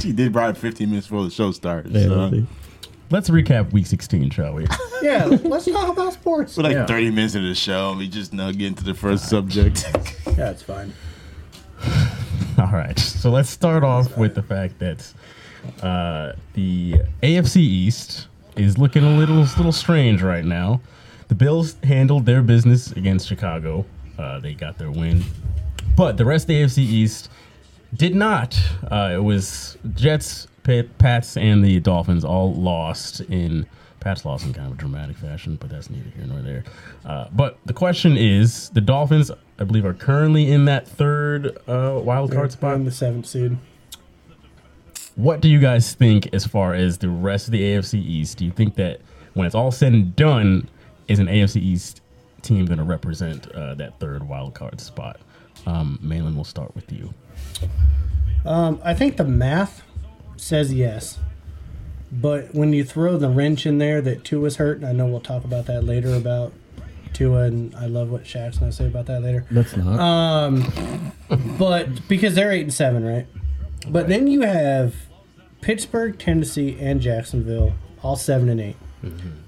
She 0.00 0.12
did 0.12 0.32
bribe 0.32 0.56
fifteen 0.56 0.90
minutes 0.90 1.06
before 1.06 1.24
the 1.24 1.30
show 1.30 1.50
started. 1.52 1.92
Yeah, 1.92 2.02
so. 2.02 2.46
See. 3.08 3.14
Let's 3.14 3.30
recap 3.30 3.72
week 3.72 3.86
16, 3.86 4.30
shall 4.30 4.54
we? 4.54 4.66
Yeah, 5.02 5.26
let's 5.26 5.66
talk 5.66 5.88
about 5.90 6.14
sports. 6.14 6.56
We're 6.56 6.62
like 6.62 6.72
Yeah. 6.72 6.86
30 6.86 7.10
minutes 7.10 7.34
into 7.34 7.48
the 7.48 7.54
show, 7.54 7.90
and 7.90 7.98
we 7.98 8.08
just 8.08 8.32
now 8.32 8.50
get 8.52 8.68
into 8.68 8.84
the 8.84 8.94
first 8.94 9.28
subject. 9.28 9.84
Yeah, 10.36 10.50
it's 10.50 10.62
fine. 10.62 10.92
All 12.58 12.72
right. 12.72 12.98
So 12.98 13.30
let's 13.30 13.48
start 13.50 13.84
off 13.84 14.16
with 14.16 14.34
the 14.34 14.42
fact 14.42 14.80
that 14.80 15.12
uh, 15.80 16.32
the 16.54 16.94
AFC 17.22 17.56
East 17.58 18.26
is 18.56 18.76
looking 18.78 19.04
a 19.04 19.16
little 19.16 19.42
little 19.56 19.70
strange 19.70 20.22
right 20.22 20.44
now. 20.44 20.80
The 21.28 21.34
Bills 21.36 21.76
handled 21.84 22.26
their 22.26 22.42
business 22.42 22.90
against 22.92 23.28
Chicago. 23.28 23.84
Uh, 24.18 24.40
they 24.40 24.54
got 24.54 24.76
their 24.78 24.90
win, 24.90 25.22
but 25.96 26.16
the 26.16 26.24
rest 26.24 26.44
of 26.44 26.48
the 26.48 26.62
AFC 26.62 26.78
East 26.78 27.28
did 27.94 28.14
not. 28.16 28.58
Uh, 28.90 29.12
it 29.14 29.22
was 29.22 29.76
Jets, 29.94 30.46
Pat- 30.46 30.53
Pats, 30.64 31.36
and 31.36 31.64
the 31.64 31.80
Dolphins 31.80 32.24
all 32.24 32.54
lost 32.54 33.20
in. 33.20 33.66
Pats 34.00 34.24
lost 34.24 34.44
in 34.44 34.52
kind 34.52 34.66
of 34.66 34.74
a 34.74 34.76
dramatic 34.76 35.16
fashion, 35.16 35.56
but 35.56 35.70
that's 35.70 35.88
neither 35.88 36.10
here 36.10 36.26
nor 36.26 36.42
there. 36.42 36.64
Uh, 37.06 37.28
but 37.32 37.58
the 37.64 37.72
question 37.72 38.16
is, 38.18 38.68
the 38.70 38.80
Dolphins, 38.80 39.30
I 39.58 39.64
believe, 39.64 39.86
are 39.86 39.94
currently 39.94 40.50
in 40.50 40.66
that 40.66 40.86
third 40.86 41.56
uh, 41.66 42.00
wild 42.02 42.32
card 42.32 42.52
spot. 42.52 42.74
I'm 42.74 42.84
the 42.84 42.90
seventh 42.90 43.26
seed. 43.26 43.56
What 45.16 45.40
do 45.40 45.48
you 45.48 45.58
guys 45.58 45.94
think 45.94 46.28
as 46.34 46.44
far 46.44 46.74
as 46.74 46.98
the 46.98 47.08
rest 47.08 47.46
of 47.46 47.52
the 47.52 47.62
AFC 47.62 47.94
East? 47.94 48.38
Do 48.38 48.44
you 48.44 48.50
think 48.50 48.74
that 48.74 49.00
when 49.34 49.46
it's 49.46 49.54
all 49.54 49.70
said 49.70 49.92
and 49.92 50.14
done, 50.16 50.68
is 51.08 51.18
an 51.18 51.26
AFC 51.26 51.56
East 51.56 52.00
team 52.42 52.66
going 52.66 52.78
to 52.78 52.84
represent 52.84 53.50
uh, 53.52 53.74
that 53.74 53.98
third 54.00 54.28
wild 54.28 54.54
card 54.54 54.80
spot? 54.80 55.20
Um, 55.66 55.98
Malin, 56.02 56.34
we'll 56.34 56.44
start 56.44 56.74
with 56.74 56.92
you. 56.92 57.14
Um, 58.44 58.80
I 58.84 58.92
think 58.92 59.16
the 59.16 59.24
math 59.24 59.82
says 60.44 60.72
yes. 60.72 61.18
But 62.12 62.54
when 62.54 62.72
you 62.72 62.84
throw 62.84 63.16
the 63.16 63.28
wrench 63.28 63.66
in 63.66 63.78
there 63.78 64.00
that 64.02 64.24
Tua's 64.24 64.56
hurt, 64.56 64.76
and 64.76 64.86
I 64.86 64.92
know 64.92 65.06
we'll 65.06 65.20
talk 65.20 65.44
about 65.44 65.66
that 65.66 65.82
later 65.84 66.14
about 66.14 66.52
Tua, 67.12 67.42
and 67.44 67.74
I 67.74 67.86
love 67.86 68.10
what 68.10 68.24
Shaq's 68.24 68.58
going 68.58 68.70
to 68.70 68.76
say 68.76 68.86
about 68.86 69.06
that 69.06 69.22
later. 69.22 69.46
That's 69.50 69.76
not. 69.76 69.98
Um, 69.98 71.12
but 71.58 72.06
because 72.08 72.34
they're 72.34 72.52
eight 72.52 72.62
and 72.62 72.74
seven, 72.74 73.04
right? 73.04 73.26
But 73.88 74.08
then 74.08 74.26
you 74.26 74.42
have 74.42 74.94
Pittsburgh, 75.60 76.18
Tennessee, 76.18 76.76
and 76.80 77.00
Jacksonville, 77.00 77.74
all 78.02 78.16
seven 78.16 78.48
and 78.48 78.60
8 78.60 78.76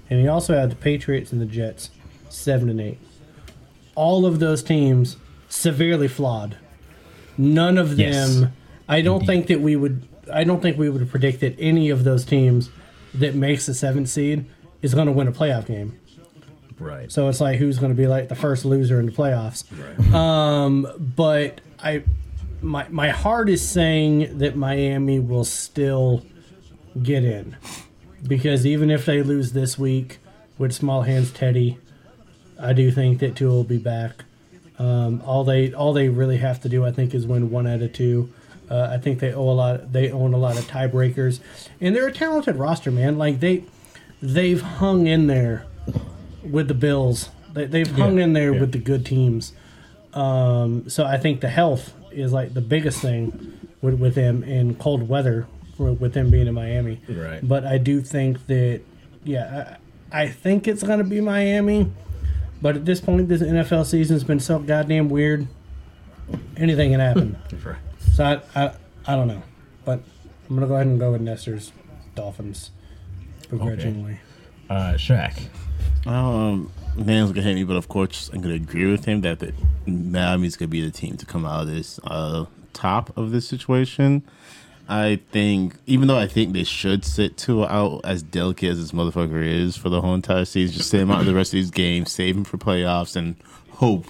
and 0.09 0.21
you 0.21 0.29
also 0.29 0.55
have 0.55 0.69
the 0.69 0.75
Patriots 0.75 1.31
and 1.31 1.41
the 1.41 1.45
Jets, 1.45 1.89
seven 2.29 2.69
and 2.69 2.79
eight. 2.79 2.99
All 3.95 4.25
of 4.25 4.39
those 4.39 4.61
teams 4.61 5.17
severely 5.49 6.07
flawed. 6.07 6.57
None 7.37 7.77
of 7.77 7.97
them. 7.97 7.99
Yes. 7.99 8.43
I 8.87 9.01
don't 9.01 9.25
think 9.25 9.47
that 9.47 9.61
we 9.61 9.75
would. 9.75 10.07
I 10.31 10.43
don't 10.43 10.61
think 10.61 10.77
we 10.77 10.89
would 10.89 11.01
have 11.01 11.09
predicted 11.09 11.55
any 11.59 11.89
of 11.89 12.03
those 12.03 12.25
teams 12.25 12.69
that 13.13 13.35
makes 13.35 13.65
the 13.65 13.73
seventh 13.73 14.09
seed 14.09 14.45
is 14.81 14.93
going 14.93 15.07
to 15.07 15.11
win 15.11 15.27
a 15.27 15.31
playoff 15.31 15.65
game. 15.65 15.99
Right. 16.79 17.11
So 17.11 17.27
it's 17.27 17.41
like 17.41 17.57
who's 17.57 17.79
going 17.79 17.91
to 17.91 17.97
be 17.97 18.07
like 18.07 18.29
the 18.29 18.35
first 18.35 18.65
loser 18.65 18.99
in 18.99 19.07
the 19.07 19.11
playoffs. 19.11 19.63
Um, 20.13 20.87
but 20.99 21.61
I, 21.79 22.03
my 22.61 22.87
my 22.89 23.09
heart 23.09 23.49
is 23.49 23.67
saying 23.67 24.37
that 24.37 24.55
Miami 24.55 25.19
will 25.19 25.45
still 25.45 26.23
get 27.01 27.23
in 27.23 27.57
because 28.27 28.65
even 28.65 28.89
if 28.89 29.05
they 29.05 29.21
lose 29.21 29.53
this 29.53 29.77
week 29.77 30.19
with 30.57 30.73
small 30.73 31.03
hands 31.03 31.31
Teddy, 31.31 31.77
I 32.59 32.73
do 32.73 32.91
think 32.91 33.19
that 33.19 33.35
Tua 33.35 33.51
will 33.51 33.63
be 33.63 33.77
back. 33.77 34.25
Um, 34.79 35.21
all 35.25 35.43
they 35.43 35.73
all 35.73 35.93
they 35.93 36.09
really 36.09 36.37
have 36.37 36.61
to 36.61 36.69
do, 36.69 36.85
I 36.85 36.91
think, 36.91 37.13
is 37.13 37.25
win 37.25 37.49
one 37.49 37.65
out 37.65 37.81
of 37.81 37.93
two. 37.93 38.31
Uh, 38.69 38.89
I 38.91 38.97
think 38.97 39.19
they 39.19 39.33
owe 39.33 39.49
a 39.49 39.51
lot. 39.51 39.93
They 39.93 40.11
own 40.11 40.33
a 40.33 40.37
lot 40.37 40.57
of 40.57 40.67
tiebreakers, 40.67 41.39
and 41.79 41.95
they're 41.95 42.07
a 42.07 42.11
talented 42.11 42.55
roster, 42.55 42.91
man. 42.91 43.17
Like 43.17 43.39
they 43.39 43.63
they've 44.21 44.61
hung 44.61 45.07
in 45.07 45.27
there 45.27 45.65
with 46.43 46.67
the 46.67 46.73
Bills. 46.73 47.29
They, 47.53 47.65
they've 47.65 47.89
hung 47.89 48.19
in 48.19 48.33
there 48.33 48.53
yeah. 48.53 48.59
with 48.59 48.71
the 48.71 48.77
good 48.79 49.05
teams. 49.05 49.53
Um, 50.13 50.89
so 50.89 51.05
I 51.05 51.17
think 51.17 51.41
the 51.41 51.49
health 51.49 51.93
is 52.11 52.33
like 52.33 52.53
the 52.53 52.61
biggest 52.61 53.01
thing 53.01 53.59
with, 53.81 53.99
with 53.99 54.15
them 54.15 54.43
in 54.43 54.75
cold 54.75 55.07
weather, 55.07 55.47
with 55.77 56.13
them 56.13 56.29
being 56.29 56.47
in 56.47 56.53
Miami. 56.53 56.99
Right. 57.07 57.45
But 57.47 57.65
I 57.65 57.77
do 57.77 58.01
think 58.01 58.47
that, 58.47 58.81
yeah, 59.23 59.77
I, 60.11 60.23
I 60.23 60.27
think 60.27 60.67
it's 60.67 60.83
going 60.83 60.99
to 60.99 61.05
be 61.05 61.21
Miami. 61.21 61.91
But 62.61 62.75
at 62.75 62.85
this 62.85 62.99
point, 62.99 63.27
this 63.27 63.41
NFL 63.41 63.85
season's 63.85 64.23
been 64.23 64.39
so 64.39 64.59
goddamn 64.59 65.09
weird. 65.09 65.47
Anything 66.57 66.91
can 66.91 66.99
happen. 66.99 67.37
so 68.17 68.23
I, 68.25 68.41
I, 68.59 68.71
I 69.05 69.15
don't 69.15 69.27
know, 69.27 69.43
but 69.85 69.99
I'm 70.49 70.55
gonna 70.55 70.65
go 70.65 70.73
ahead 70.73 70.87
and 70.87 70.99
go 70.99 71.11
with 71.11 71.21
Nestor's 71.21 71.71
Dolphins 72.15 72.71
begrudgingly. 73.51 74.17
Uh, 74.67 74.93
Shaq. 74.93 75.39
Um, 76.07 76.71
Man's 76.95 77.31
gonna 77.31 77.43
hate 77.43 77.53
me, 77.53 77.63
but 77.63 77.75
of 77.75 77.87
course 77.87 78.31
I'm 78.33 78.41
gonna 78.41 78.55
agree 78.55 78.89
with 78.89 79.05
him 79.05 79.21
that 79.21 79.37
the 79.37 79.53
Miami's 79.85 80.55
gonna 80.55 80.67
be 80.67 80.81
the 80.81 80.89
team 80.89 81.15
to 81.17 81.27
come 81.27 81.45
out 81.45 81.61
of 81.61 81.67
this 81.67 81.99
uh, 82.05 82.45
top 82.73 83.15
of 83.15 83.29
this 83.29 83.47
situation. 83.47 84.23
I 84.89 85.19
think, 85.31 85.75
even 85.85 86.07
though 86.07 86.17
I 86.17 86.27
think 86.27 86.53
they 86.53 86.63
should 86.63 87.05
sit 87.05 87.37
Tua 87.37 87.67
out 87.67 88.01
as 88.03 88.23
delicate 88.23 88.71
as 88.71 88.79
this 88.79 88.93
motherfucker 88.93 89.45
is 89.45 89.77
for 89.77 89.89
the 89.89 90.01
whole 90.01 90.15
entire 90.15 90.45
season, 90.45 90.75
just 90.75 90.89
sit 90.89 91.01
him 91.01 91.11
out 91.11 91.23
the 91.25 91.35
rest 91.35 91.49
of 91.49 91.57
these 91.57 91.69
games, 91.69 92.11
save 92.13 92.35
him 92.35 92.45
for 92.45 92.57
playoffs, 92.57 93.15
and 93.15 93.35
hope 93.69 94.07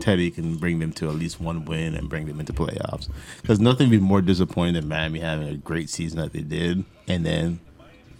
Teddy 0.00 0.30
can 0.30 0.56
bring 0.56 0.78
them 0.78 0.92
to 0.94 1.08
at 1.08 1.14
least 1.14 1.40
one 1.40 1.64
win 1.64 1.94
and 1.94 2.08
bring 2.08 2.26
them 2.26 2.40
into 2.40 2.52
playoffs. 2.52 3.08
Because 3.40 3.60
nothing 3.60 3.88
would 3.88 3.98
be 3.98 4.04
more 4.04 4.20
disappointing 4.20 4.74
than 4.74 4.88
Miami 4.88 5.20
having 5.20 5.48
a 5.48 5.56
great 5.56 5.90
season 5.90 6.18
that 6.18 6.32
they 6.32 6.40
did, 6.40 6.84
and 7.08 7.24
then 7.24 7.60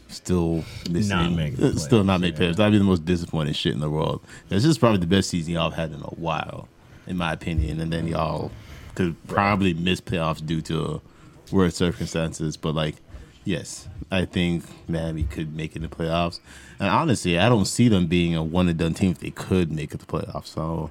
still 0.09 0.64
missing, 0.90 1.09
Not 1.16 1.33
make 1.33 1.59
uh, 1.61 1.73
still 1.75 2.04
not 2.04 2.18
playoffs, 2.18 2.23
make 2.23 2.35
yeah. 2.35 2.40
playoffs. 2.40 2.56
That'd 2.56 2.73
be 2.73 2.78
the 2.78 2.85
most 2.85 3.04
disappointing 3.04 3.54
shit 3.54 3.75
in 3.75 3.80
the 3.80 3.90
world. 3.90 4.23
This 4.49 4.64
is 4.64 4.78
probably 4.78 5.00
the 5.00 5.06
best 5.06 5.30
season 5.30 5.54
y'all 5.54 5.71
have 5.71 5.90
had 5.90 5.92
in 5.92 6.02
a 6.02 6.11
while, 6.14 6.68
in 7.06 7.16
my 7.16 7.33
opinion. 7.33 7.80
And 7.80 7.92
then 7.92 8.06
y'all 8.06 8.50
could 8.95 9.16
probably 9.26 9.75
miss 9.75 10.00
playoffs 10.00 10.45
due 10.45 10.62
to 10.62 11.00
worse 11.52 11.76
circumstances. 11.76 12.56
But 12.56 12.75
like, 12.75 12.97
yes, 13.45 13.88
I 14.11 14.25
think 14.25 14.64
Miami 14.88 15.25
could 15.25 15.54
make 15.54 15.73
it 15.73 15.76
in 15.76 15.83
the 15.83 15.88
playoffs. 15.88 16.40
And 16.78 16.88
honestly, 16.88 17.38
I 17.38 17.49
don't 17.49 17.66
see 17.66 17.88
them 17.88 18.06
being 18.06 18.35
a 18.35 18.42
one 18.42 18.68
and 18.68 18.78
done 18.78 18.95
team 18.95 19.12
if 19.12 19.18
they 19.18 19.30
could 19.30 19.73
make 19.73 19.92
it 19.95 20.00
to 20.00 20.06
playoffs. 20.06 20.47
So 20.47 20.90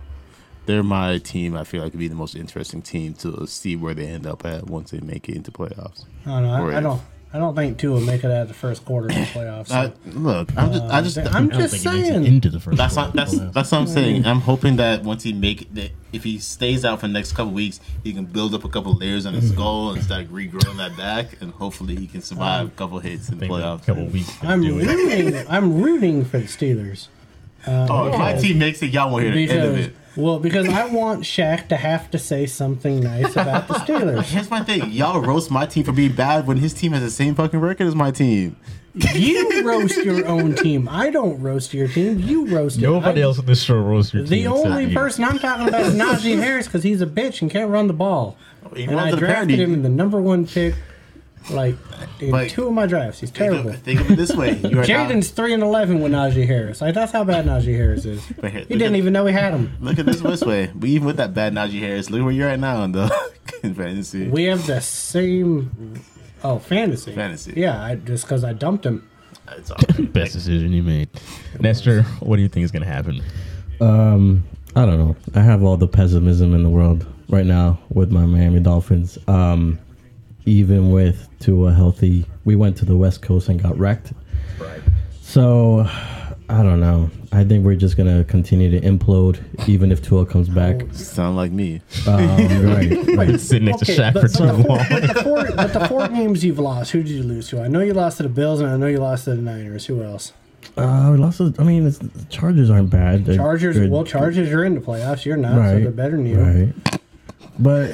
they're 0.65 0.83
my 0.83 1.17
team. 1.19 1.55
I 1.55 1.63
feel 1.63 1.81
like 1.81 1.93
would 1.93 1.99
be 1.99 2.07
the 2.07 2.15
most 2.15 2.35
interesting 2.35 2.81
team 2.81 3.13
to 3.15 3.45
see 3.47 3.75
where 3.75 3.93
they 3.93 4.07
end 4.07 4.25
up 4.25 4.45
at 4.45 4.67
once 4.67 4.91
they 4.91 4.99
make 4.99 5.29
it 5.29 5.35
into 5.35 5.51
playoffs. 5.51 6.05
I 6.25 6.29
don't 6.29 6.43
know. 6.43 6.69
I, 6.69 6.77
I 6.77 6.79
don't. 6.81 7.01
I 7.33 7.37
don't 7.37 7.53
think 7.53 7.77
Tua 7.77 7.95
will 7.95 8.01
make 8.01 8.23
it 8.23 8.31
out 8.31 8.43
of 8.43 8.47
the 8.47 8.53
first 8.53 8.85
quarter 8.85 9.07
of 9.07 9.13
the 9.13 9.21
playoffs. 9.23 9.69
I, 9.69 9.91
look, 10.11 10.55
I'm 10.55 10.71
just, 10.71 10.83
I 10.85 10.99
uh, 10.99 11.01
just, 11.01 11.17
I'm 11.35 11.49
just 11.49 11.83
think 11.83 11.95
makes 11.95 12.07
it 12.07 12.13
saying. 12.13 12.25
into 12.25 12.49
the 12.49 12.61
first. 12.61 12.77
That's 12.77 12.93
quarter 12.93 13.07
not, 13.09 13.15
that's 13.17 13.33
of 13.33 13.39
the 13.39 13.45
playoffs. 13.45 13.53
that's 13.53 13.71
what 13.73 13.77
I'm 13.79 13.87
saying. 13.87 14.25
I'm 14.25 14.39
hoping 14.39 14.77
that 14.77 15.03
once 15.03 15.23
he 15.23 15.33
make 15.33 15.63
it, 15.63 15.75
that 15.75 15.91
if 16.13 16.23
he 16.23 16.39
stays 16.39 16.85
out 16.85 17.01
for 17.01 17.07
the 17.07 17.13
next 17.13 17.33
couple 17.33 17.51
weeks, 17.51 17.81
he 18.05 18.13
can 18.13 18.23
build 18.23 18.55
up 18.55 18.63
a 18.63 18.69
couple 18.69 18.93
layers 18.93 19.25
on 19.25 19.33
his 19.33 19.51
mm. 19.51 19.53
skull 19.53 19.91
and 19.91 20.01
start 20.01 20.27
regrowing 20.27 20.77
that 20.77 20.95
back, 20.95 21.41
and 21.41 21.51
hopefully 21.51 21.97
he 21.97 22.07
can 22.07 22.21
survive 22.21 22.61
a 22.61 22.63
um, 22.63 22.71
couple 22.71 22.99
hits 22.99 23.27
in 23.27 23.37
the 23.37 23.47
I 23.47 23.49
think 23.49 23.59
a 23.59 23.65
playoffs. 23.65 23.85
couple 23.85 24.05
weeks. 24.05 24.37
I'm 24.41 24.61
rooting. 24.61 25.47
I'm 25.49 25.81
rooting 25.81 26.23
for 26.23 26.37
the 26.37 26.45
Steelers. 26.45 27.09
Oh, 27.67 28.07
if 28.07 28.17
my 28.17 28.33
um, 28.33 28.39
team 28.39 28.59
makes 28.59 28.81
it, 28.81 28.91
y'all 28.91 29.11
won't 29.11 29.23
hear 29.23 29.33
the 29.33 29.49
end 29.49 29.61
of 29.61 29.77
it. 29.77 29.95
Well, 30.17 30.39
because 30.39 30.67
I 30.69 30.85
want 30.85 31.21
Shaq 31.23 31.67
to 31.69 31.75
have 31.77 32.09
to 32.11 32.19
say 32.19 32.45
something 32.45 33.01
nice 33.01 33.33
about 33.35 33.67
the 33.67 33.75
Steelers. 33.75 34.23
Here's 34.31 34.49
my 34.49 34.63
thing: 34.63 34.91
y'all 34.91 35.21
roast 35.21 35.51
my 35.51 35.65
team 35.65 35.83
for 35.83 35.91
being 35.91 36.13
bad 36.13 36.47
when 36.47 36.57
his 36.57 36.73
team 36.73 36.91
has 36.93 37.01
the 37.01 37.09
same 37.09 37.35
fucking 37.35 37.59
record 37.59 37.87
as 37.87 37.95
my 37.95 38.11
team. 38.11 38.55
You 38.93 39.63
roast 39.67 39.97
your 40.05 40.25
own 40.25 40.55
team. 40.55 40.87
I 40.89 41.09
don't 41.09 41.41
roast 41.41 41.73
your 41.73 41.87
team. 41.89 42.19
You 42.19 42.45
roast 42.47 42.77
it. 42.77 42.81
Nobody 42.83 43.21
I- 43.21 43.25
else 43.25 43.39
in 43.39 43.45
this 43.45 43.61
show 43.61 43.75
roasts 43.75 44.13
your 44.13 44.23
The 44.23 44.29
team 44.43 44.51
except 44.51 44.65
only 44.67 44.85
you. 44.85 44.93
person 44.95 45.23
I'm 45.25 45.37
talking 45.37 45.67
about 45.67 45.81
is 45.81 45.95
Najee 45.95 46.37
Harris 46.41 46.67
because 46.67 46.83
he's 46.83 47.01
a 47.01 47.05
bitch 47.05 47.41
and 47.41 47.51
can't 47.51 47.69
run 47.69 47.87
the 47.87 47.93
ball. 47.93 48.37
He 48.73 48.83
and 48.85 48.93
runs 48.95 49.07
I 49.07 49.11
the 49.11 49.17
drafted 49.17 49.49
parody. 49.49 49.63
him 49.63 49.73
in 49.73 49.83
the 49.83 49.89
number 49.89 50.21
one 50.21 50.47
pick, 50.47 50.75
like 51.49 51.75
in 52.19 52.31
Like, 52.31 52.49
two 52.49 52.67
of 52.67 52.73
my 52.73 52.85
drafts. 52.87 53.19
He's 53.19 53.29
Think 53.29 53.51
terrible. 53.51 53.69
of, 53.71 53.79
think 53.81 54.01
of 54.01 54.11
it 54.11 54.15
this 54.15 54.33
way: 54.35 54.57
you 54.57 54.79
are 54.79 54.85
now- 54.87 55.07
Jaden's 55.09 55.29
three 55.29 55.53
and 55.53 55.61
eleven 55.63 56.01
with 56.01 56.11
Najee 56.11 56.45
Harris. 56.47 56.81
Like 56.81 56.93
that's 56.95 57.11
how 57.11 57.23
bad 57.23 57.45
Najee 57.45 57.75
Harris 57.75 58.05
is. 58.05 58.23
But 58.41 58.51
here, 58.51 58.61
He 58.61 58.75
didn't 58.77 58.95
at- 58.95 58.99
even 58.99 59.13
know 59.13 59.25
he 59.25 59.33
had 59.33 59.53
him. 59.53 59.71
Look 59.79 59.99
at 59.99 60.05
this 60.05 60.21
this 60.21 60.41
way. 60.41 60.71
But 60.73 60.89
even 60.89 61.05
with 61.07 61.17
that 61.17 61.33
bad 61.33 61.53
Najee 61.53 61.79
Harris, 61.79 62.09
look 62.09 62.23
where 62.23 62.31
you're 62.31 62.49
at 62.49 62.59
now 62.59 62.83
in 62.83 62.91
the 62.93 63.07
fantasy. 63.61 64.27
We 64.27 64.45
have 64.45 64.65
the 64.67 64.81
same. 64.81 66.01
Oh, 66.43 66.59
fantasy. 66.59 67.13
Fantasy. 67.13 67.53
Yeah, 67.55 67.81
I, 67.83 67.95
just 67.95 68.25
because 68.25 68.43
I 68.43 68.53
dumped 68.53 68.85
him. 68.85 69.07
It's 69.57 69.71
all 69.71 69.77
Best 70.05 70.33
decision 70.33 70.73
you 70.73 70.83
made. 70.83 71.09
Nestor, 71.59 72.03
what 72.19 72.35
do 72.37 72.41
you 72.41 72.49
think 72.49 72.63
is 72.65 72.71
going 72.71 72.83
to 72.83 72.89
happen? 72.89 73.21
Um, 73.79 74.43
I 74.75 74.85
don't 74.85 74.97
know. 74.97 75.15
I 75.35 75.41
have 75.41 75.63
all 75.63 75.77
the 75.77 75.87
pessimism 75.87 76.53
in 76.53 76.63
the 76.63 76.69
world 76.69 77.05
right 77.29 77.45
now 77.45 77.79
with 77.89 78.11
my 78.11 78.25
Miami 78.25 78.59
Dolphins. 78.59 79.17
Um, 79.27 79.79
even 80.45 80.91
with 80.91 81.27
Tua 81.39 81.73
healthy, 81.73 82.25
we 82.43 82.55
went 82.55 82.77
to 82.77 82.85
the 82.85 82.95
West 82.97 83.21
Coast 83.21 83.49
and 83.49 83.61
got 83.61 83.77
wrecked. 83.77 84.13
Right. 84.59 84.81
So 85.21 85.87
I 86.47 86.61
don't 86.63 86.79
know. 86.79 87.09
I 87.31 87.43
think 87.43 87.65
we're 87.65 87.75
just 87.75 87.97
gonna 87.97 88.23
continue 88.23 88.69
to 88.71 88.79
implode, 88.87 89.39
even 89.67 89.91
if 89.91 90.01
Tua 90.01 90.25
comes 90.25 90.47
back. 90.47 90.81
sound 90.93 91.35
like 91.35 91.51
me. 91.51 91.81
Um, 92.07 92.15
right, 92.65 93.17
right. 93.17 93.39
Sitting 93.39 93.65
next 93.65 93.85
to 93.85 93.91
Shaq 93.91 94.13
but, 94.13 94.21
for 94.21 94.27
but 94.29 94.37
too 94.37 94.45
the 94.57 94.63
four, 94.63 94.77
long. 94.77 94.85
but, 94.89 95.01
the 95.01 95.23
four, 95.23 95.51
but 95.55 95.73
the 95.73 95.87
four 95.87 96.07
games 96.07 96.45
you've 96.45 96.59
lost, 96.59 96.91
who 96.91 96.99
did 97.03 97.11
you 97.11 97.23
lose 97.23 97.49
to? 97.49 97.61
I 97.61 97.67
know 97.67 97.81
you 97.81 97.93
lost 97.93 98.17
to 98.17 98.23
the 98.23 98.29
Bills, 98.29 98.61
and 98.61 98.69
I 98.69 98.77
know 98.77 98.87
you 98.87 98.99
lost 98.99 99.25
to 99.25 99.31
the 99.31 99.41
Niners. 99.41 99.85
Who 99.87 100.03
else? 100.03 100.31
Uh, 100.77 101.09
we 101.11 101.17
lost. 101.17 101.37
to- 101.39 101.53
I 101.59 101.63
mean, 101.63 101.87
it's, 101.87 101.97
the 101.97 102.25
Chargers 102.29 102.69
aren't 102.69 102.89
bad. 102.89 103.25
They're 103.25 103.35
Chargers. 103.35 103.77
good. 103.77 103.89
Well, 103.91 104.03
Chargers, 104.03 104.49
you're 104.49 104.63
in 104.63 104.75
the 104.75 104.81
playoffs. 104.81 105.25
You're 105.25 105.37
not, 105.37 105.55
so 105.55 105.79
they're 105.79 105.91
better 105.91 106.15
than 106.17 106.25
you. 106.25 106.39
Right. 106.39 106.99
But 107.59 107.91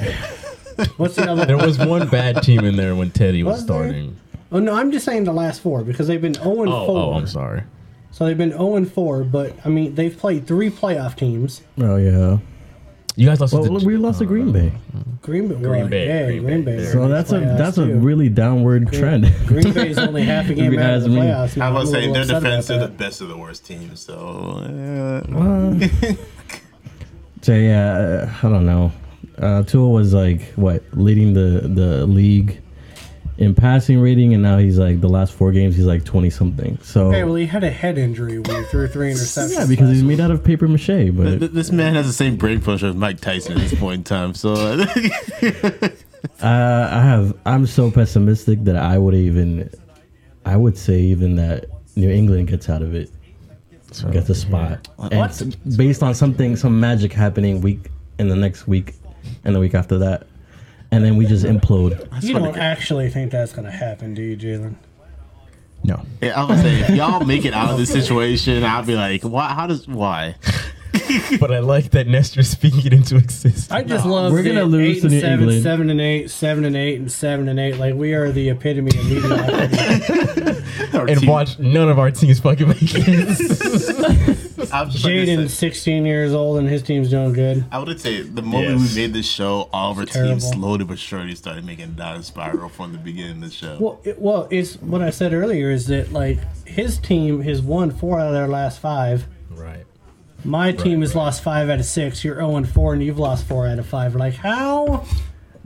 What's 0.96 1.16
the 1.16 1.30
other? 1.30 1.44
There 1.46 1.56
was 1.58 1.78
one 1.78 2.08
bad 2.08 2.42
team 2.42 2.64
in 2.64 2.76
there 2.76 2.94
when 2.94 3.10
Teddy 3.10 3.42
was 3.42 3.58
Was 3.58 3.66
there? 3.66 3.76
starting. 3.84 4.16
Oh 4.50 4.58
no, 4.58 4.74
I'm 4.74 4.90
just 4.92 5.04
saying 5.04 5.24
the 5.24 5.32
last 5.32 5.60
four 5.62 5.82
because 5.82 6.06
they've 6.08 6.20
been 6.20 6.34
0 6.34 6.62
and 6.62 6.72
Oh, 6.72 6.86
4. 6.86 6.96
oh, 6.98 7.12
I'm 7.14 7.26
sorry. 7.26 7.62
So 8.10 8.26
they've 8.26 8.36
been 8.36 8.50
0 8.50 8.76
and 8.76 8.92
4, 8.92 9.24
but 9.24 9.54
I 9.64 9.68
mean 9.70 9.94
they've 9.94 10.16
played 10.16 10.46
three 10.46 10.70
playoff 10.70 11.16
teams. 11.16 11.62
oh 11.80 11.96
yeah. 11.96 12.38
You 13.14 13.26
guys 13.28 13.40
lost 13.42 13.52
Well, 13.52 13.64
to 13.64 13.78
the, 13.78 13.84
we 13.86 13.98
lost 13.98 14.20
to 14.20 14.24
Green 14.24 14.52
Bay. 14.52 14.72
Green 15.20 15.46
Bay, 15.48 15.54
Green 15.56 15.88
Bay, 15.90 16.06
yeah, 16.06 16.26
Green 16.28 16.42
Green, 16.44 16.64
Bay. 16.64 16.76
Bay. 16.78 16.86
So 16.86 17.08
that's 17.08 17.30
a 17.30 17.40
Playoffs, 17.40 17.58
that's 17.58 17.76
a 17.78 17.84
really 17.86 18.30
downward 18.30 18.90
trend. 18.90 19.30
Green 19.46 19.70
Bay's 19.74 19.98
only 20.08 20.22
half 20.24 20.48
a 20.48 20.54
game 20.54 20.72
If 20.72 20.72
you 20.72 20.80
out 20.80 20.94
of 20.94 21.02
the 21.02 21.08
ask 21.08 21.14
me. 21.14 21.20
playoffs. 21.20 21.56
Now. 21.58 21.64
I 21.64 21.68
I'm 21.68 21.74
was 21.74 21.88
a 21.90 21.92
saying 21.92 22.12
little 22.12 22.26
their 22.26 22.36
upset 22.36 22.42
defense 22.42 22.64
is 22.64 22.68
the 22.68 22.78
that. 22.86 22.96
best 22.96 23.20
of 23.20 23.28
the 23.28 23.36
worst 23.36 23.66
teams. 23.66 24.00
So 24.00 24.14
uh, 25.28 25.86
So 27.42 27.54
yeah, 27.54 27.92
uh, 27.92 28.32
I 28.46 28.48
don't 28.50 28.64
know. 28.66 28.92
Uh, 29.38 29.62
Tua 29.62 29.88
was 29.88 30.12
like 30.14 30.42
what 30.56 30.82
leading 30.92 31.32
the 31.34 31.60
the 31.68 32.06
league 32.06 32.60
in 33.38 33.54
passing 33.54 33.98
rating, 33.98 34.34
and 34.34 34.42
now 34.42 34.58
he's 34.58 34.78
like 34.78 35.00
the 35.00 35.08
last 35.08 35.32
four 35.32 35.52
games 35.52 35.74
he's 35.74 35.86
like 35.86 36.04
twenty 36.04 36.28
something. 36.30 36.78
So 36.82 37.06
Okay, 37.08 37.24
well, 37.24 37.34
he 37.34 37.46
had 37.46 37.64
a 37.64 37.70
head 37.70 37.96
injury 37.98 38.38
when 38.38 38.56
he 38.62 38.62
threw 38.68 38.86
three 38.88 39.10
interceptions. 39.12 39.52
yeah, 39.54 39.64
because 39.66 39.88
he's 39.90 40.02
made 40.02 40.20
out 40.20 40.30
of 40.30 40.44
paper 40.44 40.68
mache. 40.68 41.10
But 41.12 41.38
th- 41.38 41.50
this 41.52 41.72
man 41.72 41.94
has 41.94 42.06
the 42.06 42.12
same 42.12 42.36
brain 42.36 42.60
function 42.60 42.88
as 42.90 42.94
Mike 42.94 43.20
Tyson 43.20 43.52
at 43.52 43.58
this 43.58 43.74
point 43.78 43.98
in 44.00 44.04
time. 44.04 44.34
So 44.34 44.52
uh, 44.52 44.86
uh, 46.42 46.88
I 46.92 47.00
have 47.02 47.36
I'm 47.46 47.66
so 47.66 47.90
pessimistic 47.90 48.64
that 48.64 48.76
I 48.76 48.98
would 48.98 49.14
even 49.14 49.70
I 50.44 50.56
would 50.56 50.76
say 50.76 51.00
even 51.00 51.36
that 51.36 51.66
New 51.96 52.10
England 52.10 52.48
gets 52.48 52.68
out 52.68 52.82
of 52.82 52.94
it, 52.94 53.10
gets 54.12 54.28
a 54.28 54.34
spot, 54.34 54.88
and 54.98 55.18
What? 55.18 55.42
based 55.76 56.02
on 56.02 56.14
something 56.14 56.56
some 56.56 56.78
magic 56.80 57.12
happening 57.12 57.60
week 57.60 57.90
in 58.18 58.28
the 58.28 58.36
next 58.36 58.66
week, 58.68 58.94
and 59.44 59.54
the 59.54 59.60
week 59.60 59.74
after 59.74 59.98
that, 59.98 60.26
and 60.90 61.04
then 61.04 61.16
we 61.16 61.26
just 61.26 61.44
implode. 61.44 62.08
You 62.22 62.34
don't 62.34 62.56
actually 62.56 63.10
think 63.10 63.32
that's 63.32 63.52
going 63.52 63.64
to 63.64 63.70
happen, 63.70 64.14
do 64.14 64.22
you, 64.22 64.36
Jalen? 64.36 64.74
no. 65.84 66.04
yeah, 66.20 66.40
I 66.40 66.44
was 66.44 66.60
saying, 66.60 66.84
if 66.84 66.90
y'all 66.96 67.24
make 67.24 67.44
it 67.44 67.52
out 67.54 67.70
of 67.70 67.78
this 67.78 67.90
situation, 67.90 68.62
I'll 68.64 68.84
be 68.84 68.94
like, 68.94 69.22
why? 69.22 69.48
How 69.48 69.66
does 69.66 69.88
why? 69.88 70.36
But 71.40 71.50
I 71.50 71.58
like 71.60 71.90
that 71.92 72.06
Nestor 72.06 72.42
speaking 72.42 72.84
it 72.86 72.92
into 72.92 73.16
existence. 73.16 73.70
I 73.70 73.82
just 73.82 74.04
love 74.06 74.30
We're 74.32 74.42
the 74.42 74.50
gonna 74.50 74.64
lose 74.64 74.98
eight 74.98 75.00
to 75.00 75.06
and 75.06 75.14
New 75.14 75.20
seven, 75.20 75.40
England. 75.40 75.62
seven 75.62 75.90
and 75.90 76.00
eight, 76.00 76.30
seven 76.30 76.64
and 76.64 76.76
eight, 76.76 77.00
and 77.00 77.10
seven 77.12 77.48
and 77.48 77.58
eight. 77.58 77.76
Like 77.78 77.94
we 77.94 78.12
are 78.14 78.30
the 78.30 78.50
epitome 78.50 78.90
of 78.98 79.04
mediocrity. 79.06 80.61
Our 80.98 81.06
and 81.08 81.20
team- 81.20 81.28
watch 81.30 81.58
none 81.58 81.88
of 81.88 81.98
our 81.98 82.10
teams 82.10 82.40
fucking 82.40 82.68
make 82.68 82.78
it. 82.82 84.68
I'm 84.72 84.90
just 84.90 85.04
like 85.04 85.14
I 85.14 85.24
said, 85.26 85.38
Jaden's 85.38 85.54
16 85.54 86.06
years 86.06 86.32
old 86.32 86.58
and 86.58 86.68
his 86.68 86.82
team's 86.82 87.10
doing 87.10 87.32
good. 87.32 87.64
I 87.72 87.78
would 87.78 88.00
say 88.00 88.22
the 88.22 88.42
moment 88.42 88.80
Yes. 88.80 88.94
we 88.94 89.02
made 89.02 89.12
this 89.12 89.26
show, 89.26 89.68
all 89.72 89.92
of 89.92 89.98
our 89.98 90.04
Terrible. 90.06 90.32
teams 90.32 90.48
slowly 90.50 90.84
but 90.84 90.98
surely 90.98 91.34
started 91.34 91.64
making 91.64 91.84
a 91.84 91.88
down 91.88 92.22
spiral 92.22 92.68
from 92.68 92.92
the 92.92 92.98
beginning 92.98 93.42
of 93.42 93.50
the 93.50 93.50
show. 93.50 93.76
Well, 93.80 94.00
it, 94.04 94.20
well, 94.20 94.48
it's 94.50 94.76
what 94.76 95.02
I 95.02 95.10
said 95.10 95.32
earlier 95.32 95.70
is 95.70 95.86
that 95.88 96.12
like 96.12 96.38
his 96.66 96.98
team 96.98 97.42
has 97.42 97.60
won 97.60 97.90
four 97.90 98.20
out 98.20 98.28
of 98.28 98.32
their 98.34 98.48
last 98.48 98.78
five. 98.80 99.24
right. 99.50 99.84
My 100.44 100.72
team 100.72 101.02
has 101.02 101.14
lost 101.14 101.40
five 101.42 101.70
out 101.70 101.78
of 101.78 101.84
six. 101.84 102.24
You're 102.24 102.34
0 102.34 102.56
and 102.56 102.68
4, 102.68 102.94
and 102.94 103.02
you've 103.04 103.18
lost 103.20 103.46
four 103.46 103.68
out 103.68 103.78
of 103.78 103.86
five. 103.86 104.16
Like, 104.16 104.34
how 104.34 105.06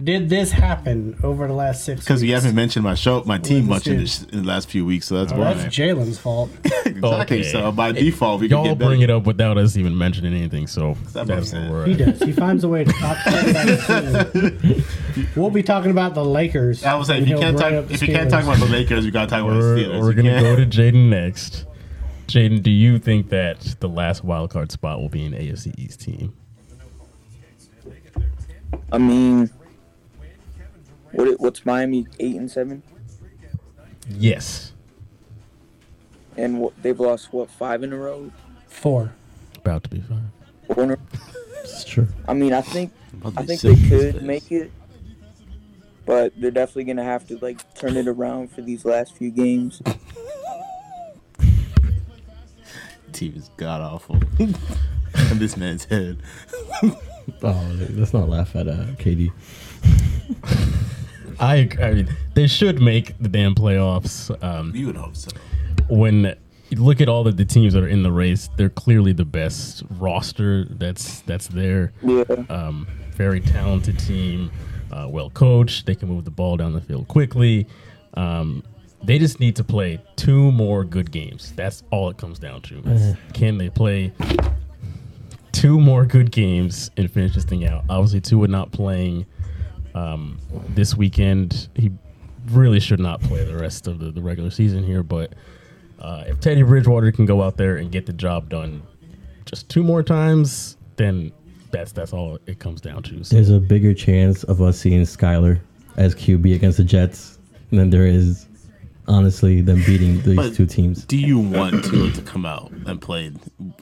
did 0.02 0.28
this 0.28 0.50
happen 0.52 1.18
over 1.22 1.46
the 1.46 1.54
last 1.54 1.84
six? 1.84 2.00
Because 2.00 2.22
you 2.22 2.34
haven't 2.34 2.54
mentioned 2.54 2.84
my 2.84 2.94
show, 2.94 3.22
my 3.24 3.38
team 3.38 3.66
much 3.66 3.86
in, 3.86 3.96
this 3.98 4.18
this, 4.18 4.30
in 4.32 4.42
the 4.42 4.48
last 4.48 4.68
few 4.68 4.84
weeks, 4.84 5.06
so 5.06 5.16
that's 5.18 5.32
Oh, 5.32 5.38
why. 5.38 5.54
that's 5.54 5.74
Jalen's 5.74 6.18
fault. 6.18 6.50
exactly. 6.64 7.02
Okay. 7.38 7.42
So 7.42 7.72
by 7.72 7.92
default, 7.92 8.40
we 8.42 8.48
can 8.48 8.58
Y'all 8.58 8.64
get 8.74 8.78
bring 8.78 9.00
it 9.00 9.10
up 9.10 9.24
without 9.24 9.56
us 9.58 9.76
even 9.76 9.96
mentioning 9.96 10.34
anything, 10.34 10.66
so 10.66 10.90
what 11.12 11.26
that's 11.26 11.52
I'm 11.54 11.70
where 11.70 11.80
we're 11.80 11.86
He 11.86 11.94
does. 11.94 12.20
He 12.22 12.32
finds 12.32 12.62
a 12.64 12.68
way 12.68 12.84
to 12.84 12.92
talk 12.92 13.16
talk 13.24 13.26
about 13.48 13.66
his 13.66 14.60
team. 14.62 14.84
We'll 15.34 15.48
be 15.50 15.62
talking 15.62 15.90
about 15.90 16.14
the 16.14 16.24
Lakers. 16.24 16.84
I 16.84 16.94
was 16.94 17.06
saying, 17.06 17.22
if 17.22 17.28
you 17.30 17.38
can't 17.38 17.56
talk, 17.56 17.68
bring 17.70 17.78
up 17.78 17.88
the 17.88 17.94
if 17.94 18.02
you 18.02 18.08
can't 18.08 18.28
talk 18.30 18.44
about 18.44 18.58
the 18.58 18.66
Lakers, 18.66 19.04
you 19.06 19.10
gotta 19.10 19.30
talk 19.30 19.40
about 19.42 19.54
the 19.54 19.58
We're, 19.60 19.76
Steelers. 19.78 20.00
we're 20.02 20.12
gonna 20.12 20.40
go 20.42 20.56
to 20.56 20.66
Jaden 20.66 21.08
next. 21.08 21.64
Jaden, 22.26 22.62
do 22.62 22.70
you 22.70 22.98
think 22.98 23.30
that 23.30 23.76
the 23.80 23.88
last 23.88 24.24
wild 24.24 24.50
card 24.50 24.70
spot 24.72 25.00
will 25.00 25.08
be 25.08 25.24
an 25.24 25.32
AFC 25.32 25.72
East 25.78 26.00
team? 26.02 26.34
I 28.92 28.98
mean, 28.98 29.38
what 29.40 29.44
it- 29.50 29.55
what's 31.46 31.64
Miami 31.64 32.08
eight 32.18 32.34
and 32.34 32.50
seven, 32.50 32.82
Yes. 34.10 34.72
and 36.36 36.58
what, 36.60 36.72
they've 36.82 36.98
lost 36.98 37.32
what 37.32 37.48
five 37.48 37.84
in 37.84 37.92
a 37.92 37.96
row. 37.96 38.32
Four. 38.66 39.12
About 39.56 39.84
to 39.84 39.90
be 39.90 40.00
five. 40.00 40.18
Four 40.74 40.98
It's 41.62 41.84
true. 41.84 42.08
I 42.28 42.34
mean, 42.34 42.52
I 42.52 42.60
think 42.62 42.92
I 43.36 43.42
think 43.44 43.60
they 43.60 43.76
could 43.88 44.14
days. 44.14 44.22
make 44.22 44.50
it, 44.50 44.72
but 46.04 46.32
they're 46.36 46.50
definitely 46.50 46.84
gonna 46.84 47.04
have 47.04 47.26
to 47.28 47.38
like 47.38 47.74
turn 47.74 47.96
it 47.96 48.08
around 48.08 48.50
for 48.50 48.60
these 48.62 48.84
last 48.84 49.14
few 49.16 49.30
games. 49.30 49.80
Team 53.12 53.34
is 53.36 53.50
god 53.56 53.80
awful. 53.80 54.16
On 54.40 54.54
this 55.38 55.56
man's 55.56 55.84
head. 55.84 56.18
Oh, 57.42 57.76
let's 57.90 58.12
not 58.14 58.28
laugh 58.28 58.54
at 58.54 58.68
uh, 58.68 58.84
KD. 59.02 59.32
I, 61.38 61.56
ag- 61.58 61.80
I 61.80 61.92
mean, 61.94 62.08
they 62.34 62.46
should 62.46 62.80
make 62.80 63.16
the 63.18 63.28
damn 63.28 63.54
playoffs. 63.54 64.30
Um, 64.42 64.72
You 64.74 64.86
would 64.86 64.96
hope 64.96 65.16
so. 65.16 65.30
when 65.88 66.34
you 66.70 66.82
look 66.82 67.00
at 67.00 67.08
all 67.08 67.26
of 67.28 67.36
the 67.36 67.44
teams 67.44 67.74
that 67.74 67.82
are 67.82 67.88
in 67.88 68.02
the 68.02 68.12
race, 68.12 68.48
they're 68.56 68.68
clearly 68.70 69.12
the 69.12 69.24
best 69.24 69.82
roster 69.98 70.64
that's 70.70 71.20
that's 71.22 71.48
there. 71.48 71.92
Yeah, 72.02 72.24
Um, 72.50 72.86
very 73.12 73.40
talented 73.40 73.98
team, 73.98 74.50
uh, 74.90 75.06
well 75.10 75.30
coached. 75.30 75.86
They 75.86 75.94
can 75.94 76.08
move 76.08 76.24
the 76.24 76.30
ball 76.30 76.56
down 76.56 76.72
the 76.72 76.80
field 76.80 77.06
quickly. 77.08 77.66
Um, 78.14 78.62
they 79.04 79.18
just 79.18 79.38
need 79.40 79.54
to 79.56 79.64
play 79.64 80.00
two 80.16 80.50
more 80.52 80.82
good 80.82 81.10
games. 81.12 81.52
That's 81.54 81.82
all 81.90 82.08
it 82.10 82.16
comes 82.16 82.38
down 82.38 82.62
to. 82.62 82.78
Is 82.90 83.14
Can 83.34 83.58
they 83.58 83.68
play 83.70 84.12
two 85.52 85.78
more 85.80 86.04
good 86.04 86.30
games 86.32 86.90
and 86.96 87.10
finish 87.10 87.34
this 87.34 87.44
thing 87.44 87.66
out? 87.66 87.84
Obviously, 87.88 88.20
Tua 88.20 88.48
not 88.48 88.72
playing 88.72 89.26
um, 89.96 90.38
this 90.68 90.94
weekend. 90.94 91.68
He 91.74 91.90
really 92.50 92.78
should 92.78 93.00
not 93.00 93.20
play 93.22 93.44
the 93.44 93.56
rest 93.56 93.88
of 93.88 93.98
the, 93.98 94.10
the 94.12 94.20
regular 94.20 94.50
season 94.50 94.84
here. 94.84 95.02
But 95.02 95.32
uh, 95.98 96.24
if 96.26 96.40
Teddy 96.40 96.62
Bridgewater 96.62 97.10
can 97.10 97.26
go 97.26 97.42
out 97.42 97.56
there 97.56 97.76
and 97.76 97.90
get 97.90 98.06
the 98.06 98.12
job 98.12 98.48
done 98.48 98.82
just 99.46 99.68
two 99.68 99.82
more 99.82 100.02
times, 100.02 100.76
then 100.96 101.32
that's 101.70 101.92
that's 101.92 102.12
all 102.12 102.38
it 102.46 102.58
comes 102.58 102.80
down 102.80 103.02
to. 103.04 103.24
So, 103.24 103.34
There's 103.34 103.50
a 103.50 103.58
bigger 103.58 103.94
chance 103.94 104.44
of 104.44 104.60
us 104.60 104.78
seeing 104.78 105.02
Skylar 105.02 105.60
as 105.96 106.14
QB 106.14 106.54
against 106.54 106.76
the 106.76 106.84
Jets 106.84 107.38
than 107.70 107.90
there 107.90 108.06
is, 108.06 108.46
honestly, 109.08 109.60
them 109.60 109.82
beating 109.86 110.20
these 110.22 110.36
But 110.36 110.54
two 110.54 110.66
teams. 110.66 111.04
Do 111.04 111.16
you 111.16 111.38
want 111.38 111.84
Tua 111.84 112.10
to 112.12 112.22
come 112.22 112.44
out 112.46 112.70
and 112.86 113.00
play 113.00 113.32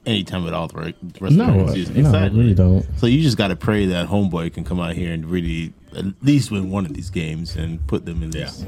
anytime 0.06 0.46
at 0.46 0.52
all 0.54 0.68
the 0.68 0.76
rest 0.78 0.96
of 1.02 1.18
the 1.20 1.30
No, 1.30 1.46
regular 1.46 1.72
season? 1.74 2.02
no, 2.02 2.14
I 2.14 2.26
really 2.26 2.54
don't. 2.54 2.86
So 2.98 3.06
you 3.06 3.22
just 3.22 3.36
got 3.36 3.48
to 3.48 3.56
pray 3.56 3.86
that 3.86 4.08
homeboy 4.08 4.52
can 4.54 4.64
come 4.64 4.80
out 4.80 4.94
here 4.94 5.12
and 5.12 5.26
really 5.26 5.72
at 5.96 6.04
least 6.22 6.50
win 6.50 6.70
one 6.70 6.86
of 6.86 6.94
these 6.94 7.10
games 7.10 7.56
and 7.56 7.84
put 7.86 8.04
them 8.04 8.22
in 8.22 8.30
this 8.30 8.64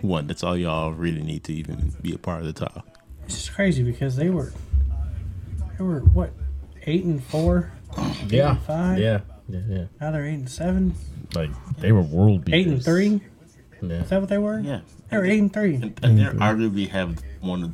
one. 0.00 0.26
That's 0.26 0.42
all 0.42 0.56
y'all 0.56 0.92
really 0.92 1.22
need 1.22 1.44
to 1.44 1.52
even 1.52 1.92
be 2.02 2.14
a 2.14 2.18
part 2.18 2.40
of 2.40 2.46
the 2.46 2.52
top. 2.52 2.86
It's 3.26 3.36
just 3.36 3.54
crazy 3.54 3.82
because 3.82 4.16
they 4.16 4.28
were 4.30 4.52
they 5.78 5.84
were 5.84 6.00
what 6.00 6.30
eight 6.86 7.04
and 7.04 7.22
four, 7.24 7.72
eight 8.30 8.34
and 8.40 8.60
five. 8.60 8.98
yeah, 8.98 9.20
yeah, 9.48 9.60
yeah. 9.68 9.84
Now 10.00 10.10
they're 10.10 10.26
eight 10.26 10.34
and 10.34 10.50
seven, 10.50 10.94
Like 11.34 11.50
they 11.78 11.90
were 11.92 12.02
world 12.02 12.44
beaters. 12.44 12.60
eight 12.60 12.66
and 12.72 12.84
three. 12.84 13.20
Yeah. 13.82 14.02
Is 14.02 14.10
that 14.10 14.20
what 14.20 14.28
they 14.28 14.38
were? 14.38 14.60
Yeah. 14.60 14.80
They 15.14 15.18
were 15.20 15.32
eight 15.32 15.38
and 15.40 15.52
three. 15.52 15.74
And, 15.76 16.00
and 16.02 16.18
they 16.18 16.24
arguably 16.24 16.88
have 16.88 17.22
one 17.40 17.62
of 17.62 17.72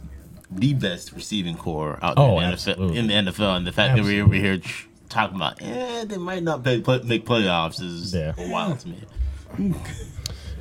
the 0.50 0.74
best 0.74 1.12
receiving 1.12 1.56
core 1.56 1.98
out 2.02 2.14
Oh, 2.16 2.38
in, 2.40 2.50
the. 2.50 2.56
NFL, 2.56 2.96
in 2.96 3.06
the 3.06 3.14
NFL. 3.14 3.56
And 3.56 3.66
the 3.66 3.72
fact 3.72 3.96
that 3.96 4.04
we're 4.04 4.24
over 4.24 4.34
here 4.34 4.58
tr- 4.58 4.86
talking 5.08 5.36
about, 5.36 5.60
eh, 5.62 6.04
they 6.04 6.16
might 6.16 6.42
not 6.42 6.62
play, 6.64 6.80
play, 6.80 7.00
make 7.04 7.24
playoffs 7.24 7.80
is 7.80 8.14
Yeah. 8.14 8.32
wild 8.50 8.80
to 8.80 8.88
me. 8.88 8.98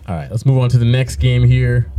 All 0.08 0.16
right, 0.16 0.30
let's 0.32 0.46
move 0.46 0.58
on 0.58 0.70
to 0.70 0.78
the 0.78 0.86
next 0.86 1.18
game 1.18 1.44
here. 1.44 1.92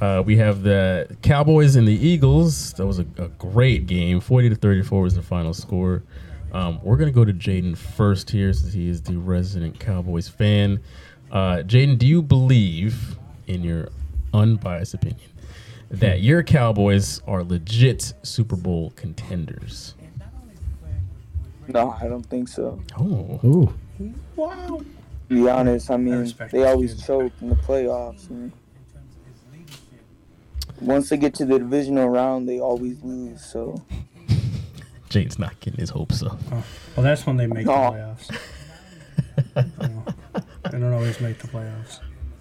Uh, 0.00 0.22
we 0.24 0.36
have 0.38 0.62
the 0.62 1.14
Cowboys 1.22 1.76
and 1.76 1.86
the 1.86 1.92
Eagles. 1.94 2.72
That 2.74 2.86
was 2.86 2.98
a, 2.98 3.06
a 3.18 3.28
great 3.28 3.86
game. 3.86 4.20
40 4.20 4.48
to 4.50 4.54
34 4.54 5.02
was 5.02 5.14
the 5.14 5.22
final 5.22 5.52
score. 5.52 6.02
Um, 6.52 6.80
we're 6.82 6.96
going 6.96 7.08
to 7.10 7.14
go 7.14 7.24
to 7.24 7.32
Jaden 7.34 7.76
first 7.76 8.30
here 8.30 8.52
since 8.54 8.72
he 8.72 8.88
is 8.88 9.02
the 9.02 9.16
resident 9.18 9.78
Cowboys 9.78 10.26
fan. 10.26 10.80
Uh, 11.30 11.58
Jaden, 11.58 11.98
do 11.98 12.06
you 12.06 12.22
believe, 12.22 13.16
in 13.46 13.62
your 13.62 13.90
unbiased 14.32 14.94
opinion, 14.94 15.30
that 15.90 16.18
hmm. 16.18 16.24
your 16.24 16.42
Cowboys 16.42 17.20
are 17.26 17.42
legit 17.42 18.12
Super 18.22 18.56
Bowl 18.56 18.92
contenders? 18.96 19.94
no, 21.68 21.90
I 22.00 22.08
don't 22.08 22.26
think 22.26 22.48
so. 22.48 22.80
Oh, 22.98 23.40
Ooh, 23.44 23.74
Wow. 24.34 24.80
To 25.28 25.34
be 25.42 25.48
honest, 25.48 25.88
I 25.90 25.96
mean, 25.96 26.16
respect 26.16 26.50
they 26.50 26.64
always 26.64 26.94
dude. 26.94 27.04
choke 27.04 27.32
in 27.40 27.48
the 27.50 27.54
playoffs. 27.54 28.28
And 28.28 28.50
once 30.80 31.08
they 31.10 31.16
get 31.16 31.34
to 31.34 31.44
the 31.44 31.58
divisional 31.60 32.08
round, 32.08 32.48
they 32.48 32.58
always 32.58 33.00
lose. 33.04 33.44
So 33.44 33.80
Jaden's 35.10 35.38
not 35.38 35.60
getting 35.60 35.78
his 35.78 35.90
hopes 35.90 36.22
up. 36.24 36.40
Oh, 36.50 36.64
well, 36.96 37.04
that's 37.04 37.24
when 37.26 37.36
they 37.36 37.46
make 37.46 37.66
the 37.66 37.72
No. 37.72 37.92
playoffs. 37.92 38.36
Oh, 39.56 40.04
they 40.72 40.78
don't 40.80 40.92
always 40.92 41.20
make 41.20 41.38
the 41.38 41.46
playoffs. 41.48 42.00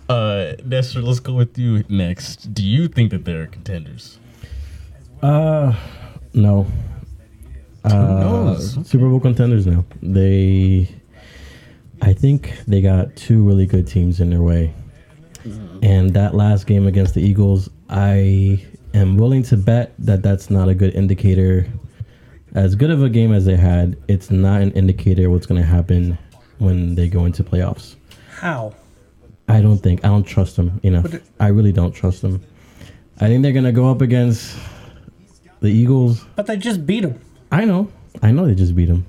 Uh, 0.10 0.56
Nestor, 0.65 1.02
let's 1.04 1.19
go 1.19 1.34
with 1.34 1.56
you 1.58 1.84
next. 1.88 2.52
Do 2.54 2.63
you 2.63 2.88
think 2.88 3.12
that 3.12 3.26
they're 3.26 3.45
contenders? 3.45 4.17
uh, 5.22 5.76
no. 6.34 6.65
Uh, 7.84 7.89
knows? 7.91 8.88
Super 8.88 9.08
Bowl 9.08 9.19
contenders 9.19 9.67
now. 9.67 9.86
They, 10.02 10.89
I 12.02 12.13
think 12.13 12.54
they 12.67 12.82
got 12.82 13.15
two 13.15 13.45
really 13.48 13.67
good 13.67 13.88
teams 13.88 14.19
in 14.19 14.32
their 14.32 14.41
way. 14.41 14.74
And 15.82 16.13
that 16.13 16.36
last 16.36 16.67
game 16.67 16.88
against 16.88 17.13
the 17.13 17.22
Eagles, 17.22 17.69
I 17.89 18.65
am 18.93 19.15
willing 19.15 19.43
to 19.43 19.58
bet 19.58 19.93
that 20.00 20.22
that's 20.22 20.50
not 20.50 20.67
a 20.67 20.76
good 20.76 20.93
indicator. 20.95 21.67
As 22.56 22.76
good 22.76 22.89
of 22.89 23.04
a 23.04 23.10
game 23.10 23.32
as 23.32 23.45
they 23.45 23.56
had, 23.56 23.95
it's 24.08 24.32
not 24.32 24.62
an 24.62 24.72
indicator 24.72 25.30
what's 25.30 25.45
going 25.45 25.62
to 25.62 25.67
happen 25.67 26.17
when 26.58 26.95
they 26.95 27.08
go 27.08 27.26
into 27.26 27.43
playoffs. 27.43 27.95
How? 28.32 28.74
I 29.50 29.62
don't 29.62 29.80
think 29.80 30.06
I 30.06 30.08
don't 30.10 30.24
trust 30.24 30.56
them 30.56 30.80
enough. 30.84 31.04
But 31.04 31.14
it- 31.16 31.24
I 31.40 31.48
really 31.48 31.72
don't 31.74 31.92
trust 31.92 32.22
them. 32.22 32.42
I 33.20 33.28
think 33.28 33.44
they're 33.44 33.52
gonna 33.52 33.72
go 33.74 33.90
up 33.92 34.02
against 34.02 34.56
the 35.60 35.68
Eagles. 35.68 36.26
But 36.38 36.46
they 36.48 36.56
just 36.56 36.86
beat 36.86 37.02
them. 37.02 37.20
I 37.52 37.66
know, 37.66 37.92
I 38.22 38.32
know 38.32 38.46
they 38.46 38.56
just 38.56 38.76
beat 38.76 38.86
them, 38.88 39.06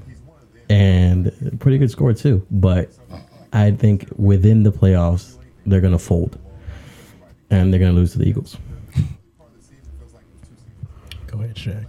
and 0.69 1.31
pretty 1.61 1.79
good 1.79 1.91
score 1.91 2.13
too. 2.15 2.45
But 2.51 2.91
I 3.53 3.71
think 3.73 4.09
within 4.17 4.63
the 4.65 4.73
playoffs 4.73 5.37
they're 5.67 5.81
gonna 5.83 5.99
fold, 5.99 6.39
and 7.51 7.73
they're 7.73 7.79
gonna 7.81 7.93
lose 7.93 8.13
to 8.13 8.19
the 8.19 8.29
Eagles. 8.29 8.57
Go 11.27 11.39
ahead, 11.41 11.55
Shaq. 11.55 11.85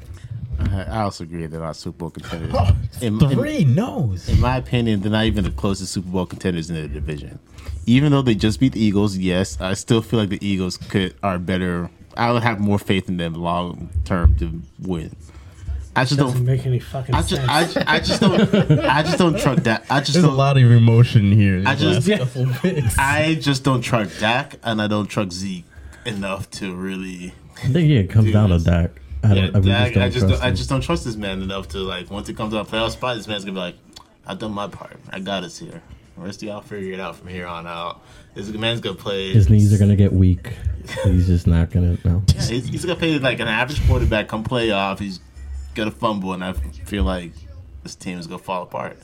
I, 0.60 0.84
I 0.84 1.02
also 1.02 1.24
agree 1.24 1.48
they're 1.48 1.60
not 1.60 1.76
Super 1.76 1.98
Bowl 1.98 2.10
contenders. 2.12 2.54
in, 3.02 3.20
in- 3.22 3.30
Three 3.32 3.64
no's. 3.66 4.30
in 4.30 4.40
my 4.40 4.58
opinion, 4.58 5.00
they're 5.02 5.12
not 5.12 5.26
even 5.26 5.44
the 5.44 5.52
closest 5.52 5.92
Super 5.94 6.10
Bowl 6.10 6.26
contenders 6.28 6.70
in 6.70 6.76
the 6.76 6.88
division. 6.88 7.40
Even 7.86 8.12
though 8.12 8.22
they 8.22 8.36
just 8.36 8.60
beat 8.60 8.74
the 8.74 8.84
Eagles, 8.84 9.18
yes, 9.18 9.60
I 9.60 9.74
still 9.74 10.02
feel 10.02 10.20
like 10.20 10.30
the 10.30 10.46
Eagles 10.46 10.78
could 10.78 11.16
are 11.24 11.40
better. 11.40 11.90
I 12.16 12.32
would 12.32 12.44
have 12.44 12.60
more 12.60 12.78
faith 12.80 13.10
in 13.10 13.18
them 13.18 13.34
long 13.34 13.90
term 14.06 14.36
to 14.38 14.62
win. 14.80 15.16
I 15.96 16.06
just 16.06 16.18
Doesn't 16.20 16.38
don't. 16.38 16.46
make 16.46 16.66
any 16.66 16.80
fucking 16.80 17.14
I 17.16 17.22
sense. 17.22 17.42
just, 17.74 17.78
I, 17.78 17.96
I 17.96 18.00
just 18.00 18.22
don't. 18.22 18.80
I 18.80 19.04
just 19.04 19.18
don't 19.18 19.38
trust 19.38 19.64
that. 19.66 19.86
I 19.90 20.00
just 20.00 20.14
There's 20.14 20.24
a 20.24 20.28
don't. 20.28 20.38
lot 20.38 20.58
of 20.58 20.64
emotion 20.72 21.32
here. 21.34 21.64
I 21.66 21.76
just- 21.76 22.06
these 22.06 22.20
last 22.20 22.34
couple 22.34 22.54
picks. 22.62 22.98
I 22.98 23.36
just 23.36 23.64
don't 23.64 23.82
trust 23.82 24.20
Dak, 24.20 24.56
and 24.64 24.82
I 24.82 24.88
don't 24.88 25.08
trust 25.08 25.32
Zeke 25.34 25.66
enough 26.06 26.50
to 26.52 26.74
really. 26.76 27.34
I 27.58 27.68
think 27.68 27.90
yeah, 27.90 28.00
it 28.00 28.10
comes 28.10 28.26
Dude, 28.26 28.34
down 28.34 28.50
to 28.50 28.60
Dak. 28.60 28.92
I 29.24 29.34
Yeah, 29.34 29.48
don't. 29.48 29.56
I, 29.58 29.60
Dak, 29.60 29.94
just 29.94 29.94
don't 29.94 30.04
I 30.04 30.10
just, 30.10 30.20
trust 30.28 30.42
don't, 30.42 30.44
I 30.44 30.52
just 30.52 30.70
don't 30.70 30.82
trust 30.82 31.06
this 31.06 31.16
man 31.16 31.42
enough 31.42 31.68
to 31.70 31.80
like. 31.80 32.10
Once 32.10 32.30
it 32.30 32.38
comes 32.38 32.54
to 32.54 32.60
a 32.60 32.66
playoff 32.66 32.92
spot, 32.92 33.18
this 33.18 33.28
man's 33.28 33.44
gonna 33.44 33.54
be 33.56 33.60
like, 33.60 33.76
"I've 34.26 34.40
done 34.40 34.54
my 34.54 34.68
part. 34.68 34.98
I 35.10 35.20
got 35.20 35.44
us 35.44 35.58
here. 35.58 35.82
Of 36.18 36.44
y'all 36.44 36.62
figure 36.62 36.94
it 36.94 37.00
out 37.00 37.16
from 37.16 37.28
here 37.30 37.48
on 37.48 37.66
out." 37.68 38.02
This 38.36 38.50
man's 38.50 38.80
gonna 38.80 38.96
play. 38.96 39.34
His 39.34 39.50
knees 39.50 39.74
are 39.74 39.78
gonna 39.78 39.96
get 39.96 40.14
weak. 40.14 40.54
He's 41.04 41.28
just 41.28 41.48
not 41.48 41.72
gonna. 41.72 41.98
No. 42.04 42.24
Yeah, 42.28 42.42
he's, 42.42 42.68
he's 42.68 42.86
gonna 42.86 42.98
play 43.00 43.18
like 43.20 43.40
an 43.40 43.48
average 43.48 43.86
quarterback. 43.88 44.28
Come 44.28 44.44
playoff, 44.44 45.00
he's 45.00 45.20
gonna 45.76 45.92
fumble, 45.92 46.34
and 46.34 46.44
I 46.44 46.54
feel 46.54 47.04
like 47.04 47.32
this 47.84 47.96
team 47.96 48.18
is 48.20 48.28
gonna 48.28 48.40
fall 48.40 48.64
apart. 48.64 48.98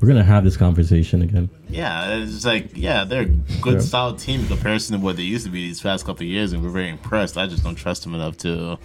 We're 0.00 0.08
gonna 0.08 0.24
have 0.24 0.44
this 0.44 0.56
conversation 0.56 1.22
again. 1.22 1.50
Yeah, 1.68 2.16
it's 2.16 2.44
like 2.44 2.76
yeah, 2.76 3.04
they're 3.04 3.22
a 3.22 3.60
good, 3.60 3.74
Yeah. 3.74 3.80
solid 3.80 4.18
team 4.18 4.40
in 4.40 4.46
comparison 4.46 4.98
to 4.98 5.04
what 5.04 5.16
they 5.16 5.22
used 5.22 5.44
to 5.44 5.50
be 5.50 5.68
these 5.68 5.80
past 5.80 6.06
couple 6.06 6.22
of 6.22 6.28
years, 6.28 6.52
and 6.52 6.62
we're 6.62 6.70
very 6.70 6.88
impressed. 6.88 7.36
I 7.36 7.46
just 7.46 7.62
don't 7.62 7.74
trust 7.74 8.02
them 8.04 8.14
enough 8.14 8.36
to 8.38 8.78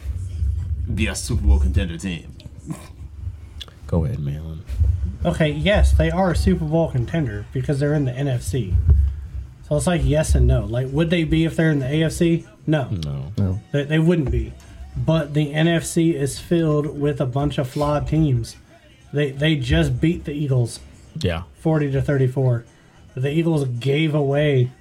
be 0.93 1.07
a 1.07 1.15
Super 1.15 1.41
Bowl 1.43 1.59
contender 1.59 1.97
team. 1.97 2.31
Go 3.88 4.05
ahead, 4.05 4.19
Malin. 4.19 4.63
Okay, 5.25 5.49
yes, 5.51 5.91
they 5.93 6.11
are 6.11 6.31
a 6.31 6.35
Super 6.35 6.65
Bowl 6.65 6.89
contender 6.91 7.45
because 7.51 7.79
they're 7.79 7.93
in 7.93 8.05
the 8.05 8.11
NFC. 8.11 8.75
So 9.67 9.75
it's 9.77 9.88
like 9.88 10.01
yes 10.03 10.35
and 10.35 10.45
no. 10.45 10.65
Like, 10.65 10.88
would 10.91 11.09
they 11.09 11.23
be 11.23 11.45
if 11.45 11.55
they're 11.55 11.71
in 11.71 11.79
the 11.79 11.88
AFC? 11.88 12.45
No, 12.67 12.89
No. 12.89 13.31
No. 13.38 13.59
they, 13.71 13.83
they 13.83 13.99
wouldn't 13.99 14.31
be. 14.31 14.53
but 14.97 15.33
the 15.33 15.51
NFC 15.53 16.13
is 16.13 16.39
filled 16.39 16.97
with 16.99 17.19
a 17.19 17.25
bunch 17.25 17.57
of 17.57 17.67
flawed 17.67 18.07
teams. 18.07 18.55
They 19.11 19.31
they 19.31 19.55
just 19.55 19.99
beat 19.99 20.23
the 20.25 20.31
Eagles 20.31 20.79
Yeah. 21.19 21.43
40 21.59 21.91
to 21.91 22.01
34. 22.01 22.63
The 23.15 23.29
Eagles 23.29 23.65
gave 23.65 24.13
away 24.15 24.71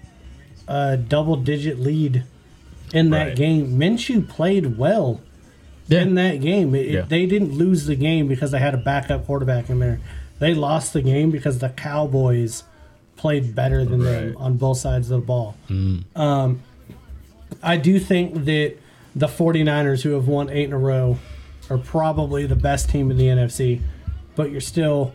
a 0.69 0.97
double 0.97 1.37
digit 1.37 1.79
lead 1.81 2.23
in 2.93 3.11
that 3.11 3.27
Right. 3.29 3.37
game. 3.37 3.79
Minshew 3.79 4.29
played 4.29 4.77
well 4.79 5.21
Yeah. 5.89 6.03
in 6.03 6.15
that 6.15 6.41
game. 6.41 6.75
It- 6.75 6.91
Yeah. 6.91 7.01
They 7.09 7.27
didn't 7.27 7.53
lose 7.53 7.87
the 7.87 7.97
game 7.97 8.29
because 8.29 8.51
they 8.53 8.59
had 8.61 8.75
a 8.75 8.79
backup 8.79 9.27
quarterback 9.27 9.69
in 9.69 9.79
there. 9.81 9.99
They 10.39 10.55
lost 10.55 10.93
the 10.93 11.03
game 11.03 11.31
because 11.31 11.59
the 11.61 11.69
Cowboys 11.71 12.65
played 13.17 13.55
better 13.55 13.85
than 13.85 14.01
them 14.03 14.37
on 14.37 14.57
both 14.57 14.79
sides 14.79 15.11
of 15.11 15.21
the 15.21 15.27
ball. 15.27 15.57
Um, 16.17 16.63
I 17.63 17.77
do 17.77 17.99
think 17.99 18.45
that 18.45 18.77
the 19.15 19.27
49ers, 19.29 20.03
who 20.03 20.11
have 20.11 20.27
won 20.27 20.51
eight 20.51 20.65
in 20.65 20.73
a 20.73 20.79
row, 20.79 21.19
are 21.71 21.79
probably 21.79 22.47
the 22.47 22.57
best 22.57 22.91
team 22.91 23.11
in 23.11 23.17
the 23.17 23.27
NFC, 23.29 23.81
but 24.37 24.51
you're 24.51 24.61
still 24.61 25.15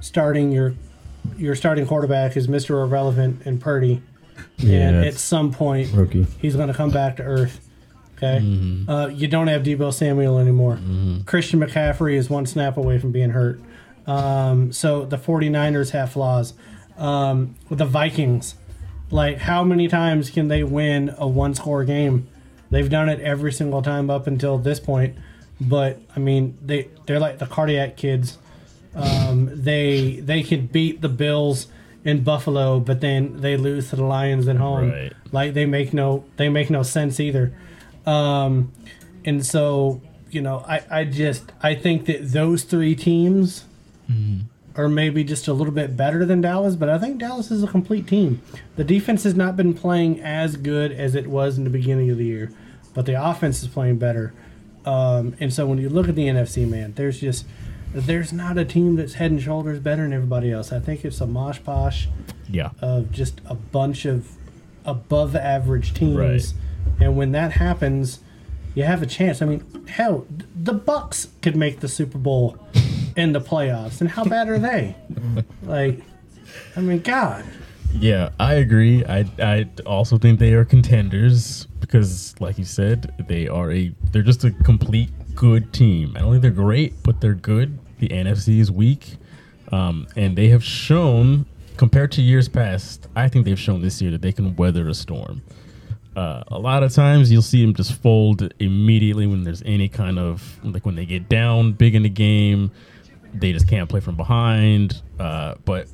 starting 0.00 0.50
your 0.52 0.74
your 1.36 1.54
starting 1.54 1.86
quarterback 1.86 2.36
is 2.36 2.48
Mr. 2.48 2.82
Irrelevant 2.82 3.42
and 3.44 3.60
Purdy, 3.60 4.00
Yeah, 4.56 4.88
and 4.88 5.04
at 5.04 5.14
some 5.14 5.52
point 5.52 5.92
rookie. 5.92 6.26
he's 6.40 6.56
going 6.56 6.68
to 6.68 6.74
come 6.74 6.90
back 6.90 7.16
to 7.16 7.22
earth. 7.22 7.60
Okay, 8.16 8.38
uh, 8.88 9.08
you 9.08 9.28
don't 9.28 9.46
have 9.46 9.62
Deebo 9.62 9.92
Samuel 9.92 10.38
anymore. 10.38 10.80
Christian 11.26 11.60
McCaffrey 11.60 12.14
is 12.14 12.28
one 12.30 12.46
snap 12.46 12.76
away 12.76 12.98
from 12.98 13.12
being 13.12 13.30
hurt. 13.30 13.60
Um, 14.08 14.72
so 14.72 15.04
the 15.04 15.18
49ers 15.18 15.90
have 15.90 16.12
flaws. 16.12 16.54
Um, 16.96 17.54
with 17.68 17.78
the 17.78 17.84
Vikings, 17.84 18.56
like 19.12 19.38
how 19.38 19.62
many 19.62 19.86
times 19.86 20.30
can 20.30 20.48
they 20.48 20.64
win 20.64 21.14
a 21.16 21.28
one 21.28 21.54
score 21.54 21.84
game? 21.84 22.26
They've 22.70 22.90
done 22.90 23.08
it 23.08 23.20
every 23.20 23.52
single 23.52 23.82
time 23.82 24.10
up 24.10 24.26
until 24.26 24.58
this 24.58 24.80
point. 24.80 25.16
But 25.60 26.00
I 26.16 26.18
mean, 26.18 26.58
they 26.64 26.88
they're 27.06 27.20
like 27.20 27.38
the 27.38 27.46
cardiac 27.46 27.96
kids. 27.96 28.38
Um, 28.94 29.50
they 29.52 30.16
they 30.20 30.42
can 30.42 30.66
beat 30.66 31.02
the 31.02 31.08
Bills 31.08 31.68
in 32.04 32.24
Buffalo, 32.24 32.80
but 32.80 33.00
then 33.00 33.40
they 33.40 33.56
lose 33.56 33.90
to 33.90 33.96
the 33.96 34.04
Lions 34.04 34.48
at 34.48 34.56
home. 34.56 34.90
Right. 34.90 35.12
Like 35.30 35.54
they 35.54 35.66
make 35.66 35.92
no 35.92 36.24
they 36.36 36.48
make 36.48 36.68
no 36.68 36.82
sense 36.82 37.20
either. 37.20 37.52
Um, 38.06 38.72
and 39.24 39.44
so 39.44 40.00
you 40.30 40.40
know, 40.40 40.64
I 40.66 40.82
I 40.90 41.04
just 41.04 41.52
I 41.62 41.74
think 41.74 42.06
that 42.06 42.32
those 42.32 42.64
three 42.64 42.96
teams 42.96 43.64
are 44.76 44.88
maybe 44.88 45.24
just 45.24 45.48
a 45.48 45.52
little 45.52 45.72
bit 45.72 45.96
better 45.96 46.24
than 46.24 46.40
Dallas, 46.40 46.76
but 46.76 46.88
I 46.88 46.98
think 46.98 47.18
Dallas 47.18 47.50
is 47.50 47.62
a 47.62 47.66
complete 47.66 48.06
team. 48.06 48.40
The 48.76 48.84
defense 48.84 49.24
has 49.24 49.34
not 49.34 49.56
been 49.56 49.74
playing 49.74 50.20
as 50.20 50.56
good 50.56 50.92
as 50.92 51.14
it 51.14 51.26
was 51.26 51.58
in 51.58 51.64
the 51.64 51.70
beginning 51.70 52.10
of 52.10 52.18
the 52.18 52.24
year, 52.26 52.52
but 52.94 53.04
the 53.06 53.20
offense 53.20 53.62
is 53.62 53.68
playing 53.68 53.98
better. 53.98 54.32
Um, 54.86 55.34
and 55.40 55.52
so 55.52 55.66
when 55.66 55.78
you 55.78 55.88
look 55.88 56.08
at 56.08 56.14
the 56.14 56.26
NFC, 56.28 56.68
man, 56.68 56.92
there's 56.94 57.20
just 57.20 57.44
there's 57.92 58.32
not 58.32 58.56
a 58.58 58.64
team 58.64 58.96
that's 58.96 59.14
head 59.14 59.30
and 59.30 59.42
shoulders 59.42 59.80
better 59.80 60.02
than 60.02 60.12
everybody 60.12 60.52
else. 60.52 60.72
I 60.72 60.78
think 60.78 61.04
it's 61.04 61.20
a 61.22 61.26
mosh 61.26 61.58
posh 61.64 62.06
Yeah. 62.48 62.70
of 62.80 63.10
just 63.10 63.40
a 63.46 63.54
bunch 63.54 64.04
of 64.04 64.28
above 64.84 65.34
average 65.34 65.94
teams. 65.94 66.16
Right. 66.16 66.54
And 67.00 67.16
when 67.16 67.32
that 67.32 67.52
happens, 67.52 68.20
you 68.74 68.84
have 68.84 69.02
a 69.02 69.06
chance. 69.06 69.40
I 69.42 69.46
mean, 69.46 69.86
hell, 69.88 70.26
the 70.54 70.74
Bucks 70.74 71.28
could 71.42 71.56
make 71.56 71.80
the 71.80 71.88
Super 71.88 72.18
Bowl 72.18 72.58
in 73.18 73.32
the 73.32 73.40
playoffs. 73.40 74.00
And 74.00 74.08
how 74.08 74.24
bad 74.24 74.48
are 74.48 74.58
they? 74.58 74.94
like, 75.64 76.00
I 76.76 76.80
mean, 76.80 77.00
God. 77.00 77.44
Yeah, 77.92 78.30
I 78.38 78.54
agree. 78.54 79.04
I 79.04 79.26
I 79.38 79.68
also 79.84 80.18
think 80.18 80.38
they 80.38 80.52
are 80.52 80.64
contenders 80.64 81.66
because, 81.80 82.34
like 82.38 82.58
you 82.58 82.64
said, 82.64 83.14
they 83.28 83.48
are 83.48 83.72
a 83.72 83.92
they're 84.12 84.22
just 84.22 84.44
a 84.44 84.50
complete 84.50 85.10
good 85.34 85.72
team. 85.72 86.14
I 86.16 86.20
don't 86.20 86.30
think 86.30 86.42
they're 86.42 86.50
great, 86.50 87.02
but 87.02 87.20
they're 87.20 87.34
good. 87.34 87.78
The 87.98 88.08
NFC 88.08 88.60
is 88.60 88.70
weak, 88.70 89.16
um, 89.72 90.06
and 90.16 90.36
they 90.36 90.48
have 90.48 90.62
shown 90.62 91.46
compared 91.76 92.12
to 92.12 92.22
years 92.22 92.48
past. 92.48 93.08
I 93.16 93.28
think 93.28 93.46
they've 93.46 93.58
shown 93.58 93.80
this 93.80 94.00
year 94.02 94.10
that 94.12 94.22
they 94.22 94.32
can 94.32 94.54
weather 94.56 94.88
a 94.88 94.94
storm. 94.94 95.42
Uh, 96.14 96.42
a 96.48 96.58
lot 96.58 96.82
of 96.82 96.92
times 96.92 97.32
you'll 97.32 97.40
see 97.40 97.62
them 97.62 97.72
just 97.74 97.94
fold 97.94 98.52
immediately 98.58 99.26
when 99.26 99.44
there's 99.44 99.62
any 99.64 99.88
kind 99.88 100.18
of 100.18 100.58
like 100.62 100.84
when 100.84 100.94
they 100.94 101.06
get 101.06 101.28
down 101.28 101.72
big 101.72 101.94
in 101.94 102.02
the 102.02 102.08
game, 102.08 102.70
they 103.34 103.52
just 103.52 103.68
can't 103.68 103.88
play 103.88 104.00
from 104.00 104.16
behind. 104.16 105.02
Uh, 105.18 105.54
but 105.64 105.88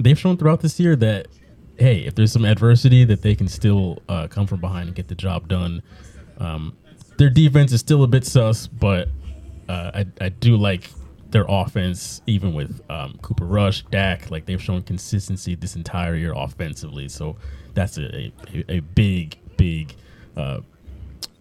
they've 0.00 0.18
shown 0.18 0.36
throughout 0.36 0.60
this 0.60 0.78
year 0.80 0.96
that 0.96 1.28
hey, 1.78 2.00
if 2.00 2.14
there's 2.14 2.32
some 2.32 2.44
adversity, 2.44 3.04
that 3.04 3.22
they 3.22 3.34
can 3.34 3.48
still 3.48 4.02
uh, 4.08 4.28
come 4.28 4.46
from 4.46 4.60
behind 4.60 4.88
and 4.88 4.94
get 4.94 5.08
the 5.08 5.14
job 5.14 5.48
done. 5.48 5.82
Um, 6.38 6.76
their 7.18 7.30
defense 7.30 7.72
is 7.72 7.80
still 7.80 8.02
a 8.02 8.06
bit 8.06 8.24
sus, 8.24 8.66
but 8.66 9.08
uh, 9.68 9.90
I, 9.94 10.06
I 10.20 10.28
do 10.28 10.56
like 10.56 10.90
their 11.30 11.44
offense, 11.48 12.22
even 12.26 12.54
with 12.54 12.80
um, 12.90 13.18
Cooper 13.22 13.46
Rush, 13.46 13.84
Dak. 13.86 14.30
Like 14.30 14.46
they've 14.46 14.62
shown 14.62 14.82
consistency 14.82 15.54
this 15.54 15.76
entire 15.76 16.14
year 16.14 16.32
offensively, 16.34 17.08
so 17.08 17.36
that's 17.74 17.98
a 17.98 18.32
a, 18.52 18.64
a 18.76 18.80
big 18.80 19.38
big 19.56 19.94
uh, 20.36 20.60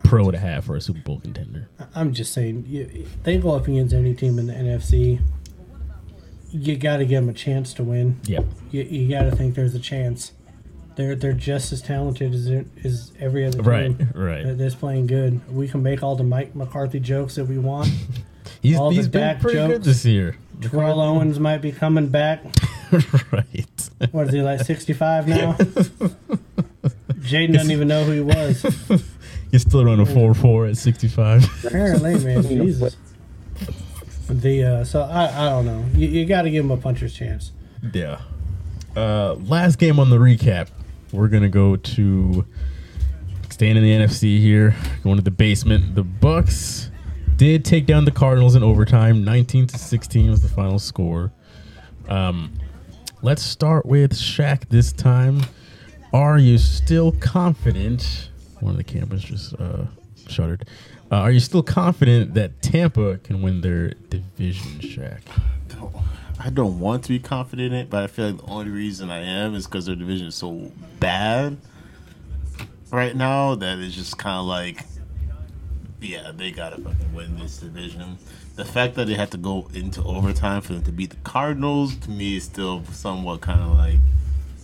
pro 0.04 0.32
to 0.32 0.38
have 0.38 0.66
for 0.66 0.76
a 0.76 0.82
Super 0.82 1.00
Bowl 1.02 1.20
contender. 1.20 1.70
I'm 1.96 2.14
just 2.14 2.34
saying, 2.34 2.66
you, 2.68 3.08
they 3.24 3.38
go 3.38 3.52
up 3.56 3.68
against 3.68 3.94
any 3.94 4.14
team 4.14 4.40
in 4.40 4.48
the 4.48 4.54
NFC. 4.54 5.22
You 6.52 6.76
got 6.78 6.98
to 6.98 7.06
give 7.06 7.22
them 7.24 7.30
a 7.30 7.34
chance 7.34 7.74
to 7.76 7.84
win. 7.84 8.20
Yep. 8.26 8.46
You, 8.72 8.84
you 8.84 9.10
got 9.10 9.24
to 9.24 9.32
think 9.32 9.56
there's 9.56 9.76
a 9.76 9.80
chance. 9.80 10.34
They're 10.96 11.16
they're 11.16 11.32
just 11.32 11.72
as 11.72 11.82
talented 11.82 12.34
as 12.34 12.48
it, 12.48 12.68
as 12.84 13.14
every 13.18 13.46
other 13.46 13.60
team. 13.60 13.66
Right, 13.66 13.96
right. 14.14 14.58
That's 14.58 14.76
playing 14.76 15.08
good. 15.08 15.40
We 15.54 15.70
can 15.70 15.82
make 15.82 16.04
all 16.04 16.18
the 16.18 16.24
Mike 16.26 16.54
McCarthy 16.54 17.00
jokes 17.00 17.36
that 17.36 17.46
we 17.46 17.58
want. 17.58 17.90
He's, 18.62 18.78
All 18.78 18.90
the 18.90 18.98
he's 18.98 19.08
been 19.08 19.40
pretty 19.40 19.58
good 19.58 19.70
jokes. 19.78 19.86
this 19.86 20.06
year. 20.06 20.38
Terrell 20.62 21.02
Owens 21.02 21.40
might 21.40 21.60
be 21.60 21.72
coming 21.72 22.10
back. 22.10 22.44
right. 23.32 23.90
What 24.12 24.28
is 24.28 24.34
he 24.34 24.42
like, 24.42 24.62
65 24.62 25.28
now? 25.28 25.54
Jaden 27.22 27.54
doesn't 27.54 27.72
even 27.72 27.88
know 27.88 28.04
who 28.04 28.12
he 28.12 28.22
was. 28.22 28.64
He's 29.52 29.62
still 29.64 29.84
running 29.84 30.08
a 30.08 30.14
4 30.14 30.34
4 30.34 30.68
at 30.68 30.78
65. 30.78 31.66
Apparently, 31.66 32.24
man, 32.24 32.42
Jesus. 32.48 32.96
The 34.30 34.64
uh, 34.64 34.84
so 34.86 35.02
I 35.02 35.26
I 35.28 35.50
don't 35.50 35.66
know. 35.66 35.86
You, 35.94 36.08
you 36.08 36.26
got 36.26 36.44
to 36.44 36.50
give 36.50 36.64
him 36.64 36.72
a 36.72 36.78
puncher's 36.78 37.14
chance. 37.14 37.52
Yeah. 37.94 38.22
Uh, 38.96 39.34
last 39.34 39.78
game 39.78 40.00
on 40.00 40.10
the 40.10 40.18
recap. 40.18 40.70
We're 41.12 41.28
gonna 41.28 41.50
go 41.50 41.76
to 41.76 42.46
staying 43.50 43.76
in 43.78 43.84
the 43.84 43.92
NFC 43.92 44.40
here. 44.40 44.74
Going 45.04 45.18
to 45.18 45.22
the 45.22 45.32
basement. 45.32 45.96
The 45.96 46.04
Bucks 46.04 46.90
did 47.36 47.66
take 47.66 47.86
down 47.86 48.06
the 48.06 48.12
Cardinals 48.12 48.56
in 48.56 48.64
overtime. 48.64 49.24
19 49.24 49.68
to 49.68 49.78
16 49.78 50.32
was 50.32 50.42
the 50.42 50.48
final 50.48 50.80
score. 50.80 51.32
Um, 52.08 52.54
let's 53.22 53.44
start 53.44 53.86
with 53.86 54.14
Shaq 54.14 54.70
this 54.70 54.94
time. 54.94 55.42
Are 56.14 56.38
you 56.38 56.58
still 56.58 57.12
confident? 57.14 58.31
One 58.62 58.72
of 58.72 58.78
the 58.78 58.84
cameras 58.84 59.24
just 59.24 59.54
uh, 59.60 59.86
shuttered. 60.28 60.68
Uh, 61.12 61.18
are 61.18 61.32
you 61.32 61.40
still 61.40 61.64
confident 61.64 62.36
that 62.36 62.62
Tampa 62.62 63.18
can 63.18 63.42
win 63.42 63.62
their 63.62 63.90
division, 64.10 64.80
Shaq? 64.80 65.22
I 66.40 66.50
don't 66.50 66.80
want 66.80 67.04
to 67.04 67.10
be 67.10 67.20
confident 67.20 67.74
in 67.74 67.80
it, 67.80 67.90
but 67.90 68.04
I 68.04 68.08
feel 68.08 68.32
like 68.32 68.38
the 68.38 68.52
only 68.52 68.72
reason 68.72 69.12
I 69.12 69.20
am 69.20 69.54
is 69.54 69.66
because 69.66 69.86
their 69.86 69.96
division 69.96 70.28
is 70.28 70.36
so 70.36 70.72
bad 71.00 71.58
right 72.92 73.16
now 73.16 73.56
that 73.56 73.80
it's 73.80 73.96
just 73.96 74.18
kind 74.18 74.40
of 74.40 74.46
like, 74.46 74.86
yeah, 76.00 76.32
they 76.36 76.52
gotta 76.52 76.78
fucking 76.78 77.14
win 77.14 77.38
this 77.38 77.58
division. 77.58 78.18
The 78.56 78.66
fact 78.66 78.96
that 78.96 79.08
they 79.08 79.14
had 79.14 79.32
to 79.32 79.38
go 79.38 79.68
into 79.74 80.04
overtime 80.04 80.62
for 80.62 80.74
them 80.74 80.84
to 80.84 80.92
beat 80.92 81.12
the 81.12 81.16
Cardinals 81.18 81.96
to 81.98 82.10
me 82.10 82.38
is 82.38 82.44
still 82.44 82.84
somewhat 82.86 83.42
kind 83.42 83.62
of 83.62 83.78
like, 83.78 84.00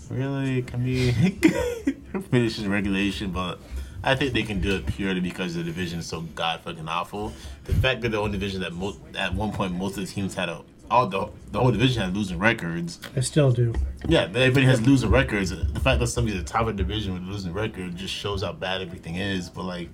really? 0.10 0.62
Can 0.64 0.84
we 0.84 1.12
finish 2.32 2.60
in 2.60 2.70
regulation? 2.72 3.32
But 3.32 3.60
I 4.04 4.16
think 4.16 4.34
they 4.34 4.44
can 4.44 4.62
do 4.62 4.76
it 4.76 4.86
purely 4.86 5.20
because 5.20 5.56
the 5.56 5.64
division 5.64 6.00
is 6.00 6.06
so 6.06 6.22
god 6.22 6.62
fucking 6.62 6.88
awful. 6.88 7.34
The 7.66 7.74
fact 7.74 8.02
that 8.02 8.10
the 8.10 8.18
only 8.18 8.32
division 8.38 8.62
that 8.62 8.74
most 8.74 9.00
at 9.16 9.34
one 9.34 9.52
point 9.52 9.74
most 9.74 9.98
of 9.98 10.06
the 10.06 10.12
teams 10.12 10.36
had 10.36 10.50
a 10.50 10.62
all 10.90 11.08
the 11.08 11.30
the 11.52 11.60
whole 11.60 11.72
division 11.72 12.02
had 12.02 12.16
losing 12.16 12.40
records. 12.40 13.00
I 13.16 13.20
still 13.22 13.52
do. 13.52 13.74
Yeah, 14.08 14.28
but 14.28 14.42
everybody 14.42 14.66
has 14.68 14.82
losing 14.86 15.10
records. 15.10 15.50
The 15.50 15.80
fact 15.80 16.00
that 16.00 16.08
somebody's 16.08 16.40
at 16.40 16.46
the 16.46 16.52
top 16.52 16.68
of 16.68 16.78
the 16.78 16.84
division 16.84 17.14
with 17.14 17.24
a 17.24 17.26
losing 17.26 17.54
record 17.54 17.96
just 17.96 18.14
shows 18.14 18.42
how 18.44 18.54
bad 18.54 18.82
everything 18.82 19.16
is. 19.16 19.50
But 19.50 19.64
like, 19.64 19.90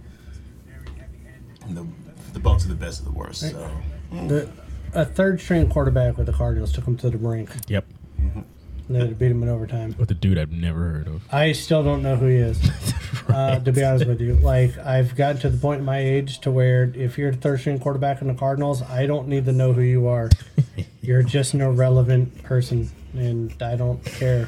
the 1.69 1.87
the 2.33 2.39
Bucks 2.39 2.65
are 2.65 2.69
the 2.69 2.75
best 2.75 2.99
of 2.99 3.05
the 3.05 3.11
worst. 3.11 3.41
So 3.41 3.71
The, 4.11 4.49
a 4.93 5.05
third 5.05 5.39
string 5.39 5.69
quarterback 5.69 6.17
with 6.17 6.27
the 6.27 6.33
Cardinals 6.33 6.71
took 6.71 6.85
them 6.85 6.97
to 6.97 7.09
the 7.09 7.17
brink. 7.17 7.49
Yep. 7.67 7.85
And 8.17 8.45
they 8.89 9.07
beat 9.07 9.31
him 9.31 9.43
in 9.43 9.49
overtime. 9.49 9.95
With 9.97 10.11
a 10.11 10.13
dude 10.13 10.37
I've 10.37 10.51
never 10.51 10.79
heard 10.79 11.07
of. 11.07 11.33
I 11.33 11.53
still 11.53 11.83
don't 11.83 12.03
know 12.03 12.15
who 12.15 12.27
he 12.27 12.35
is. 12.35 12.59
uh, 13.29 13.59
to 13.59 13.71
be 13.71 13.83
honest 13.83 14.05
with 14.05 14.21
you, 14.21 14.35
like 14.35 14.77
I've 14.77 15.15
gotten 15.15 15.41
to 15.41 15.49
the 15.49 15.57
point 15.57 15.79
in 15.79 15.85
my 15.85 15.99
age 15.99 16.39
to 16.41 16.51
where 16.51 16.91
if 16.95 17.17
you're 17.17 17.29
a 17.29 17.35
third 17.35 17.61
string 17.61 17.79
quarterback 17.79 18.21
in 18.21 18.27
the 18.27 18.33
Cardinals, 18.33 18.81
I 18.81 19.05
don't 19.05 19.27
need 19.27 19.45
to 19.45 19.51
know 19.51 19.73
who 19.73 19.81
you 19.81 20.07
are. 20.07 20.29
You're 21.01 21.23
just 21.23 21.53
an 21.53 21.59
irrelevant 21.59 22.43
person, 22.43 22.89
and 23.13 23.61
I 23.61 23.75
don't 23.75 24.03
care 24.05 24.47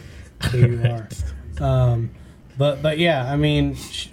who 0.52 0.58
you 0.58 0.84
are. 0.84 1.10
Um, 1.60 2.12
but 2.58 2.82
but 2.82 2.98
yeah, 2.98 3.30
I 3.30 3.36
mean, 3.36 3.76
sh- 3.76 4.08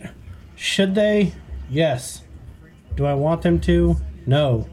should 0.57 0.97
they? 0.97 1.35
Yes. 1.71 2.23
Do 2.97 3.07
I 3.07 3.15
want 3.15 3.43
them 3.43 3.61
to? 3.61 3.97
No. 4.27 4.69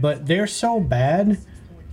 But 0.00 0.26
they're 0.26 0.48
so 0.48 0.80
bad 0.80 1.38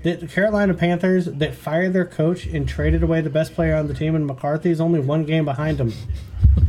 the 0.05 0.27
Carolina 0.27 0.75
Panthers 0.75 1.25
that 1.25 1.55
fired 1.55 1.93
their 1.93 2.05
coach 2.05 2.45
and 2.45 2.69
traded 2.69 3.01
away 3.01 3.21
the 3.21 3.29
best 3.29 3.55
player 3.55 3.75
on 3.75 3.87
the 3.87 3.93
team, 3.95 4.13
and 4.15 4.25
McCarthy 4.25 4.69
is 4.69 4.79
only 4.79 4.99
one 4.99 5.25
game 5.25 5.45
behind 5.45 5.79
them. 5.79 5.93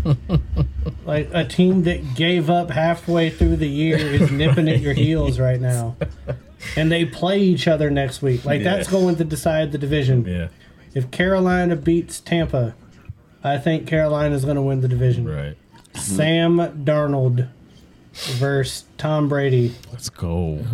like 1.04 1.28
a 1.32 1.44
team 1.44 1.82
that 1.82 2.14
gave 2.14 2.48
up 2.48 2.70
halfway 2.70 3.28
through 3.28 3.56
the 3.56 3.68
year 3.68 3.98
is 3.98 4.30
nipping 4.30 4.68
at 4.68 4.80
your 4.80 4.94
heels 4.94 5.38
right 5.38 5.60
now. 5.60 5.96
And 6.76 6.90
they 6.90 7.04
play 7.04 7.38
each 7.40 7.68
other 7.68 7.90
next 7.90 8.22
week. 8.22 8.44
Like 8.44 8.62
that's 8.62 8.88
going 8.88 9.16
to 9.16 9.24
decide 9.24 9.70
the 9.70 9.78
division. 9.78 10.24
Yeah. 10.24 10.48
If 10.94 11.10
Carolina 11.10 11.76
beats 11.76 12.20
Tampa, 12.20 12.74
I 13.44 13.58
think 13.58 13.86
Carolina 13.86 14.34
is 14.34 14.44
going 14.44 14.56
to 14.56 14.62
win 14.62 14.80
the 14.80 14.88
division. 14.88 15.28
Right. 15.28 15.56
Sam 15.94 16.56
Darnold 16.84 17.48
versus 18.14 18.86
Tom 18.96 19.28
Brady. 19.28 19.74
Let's 19.92 20.08
go. 20.08 20.64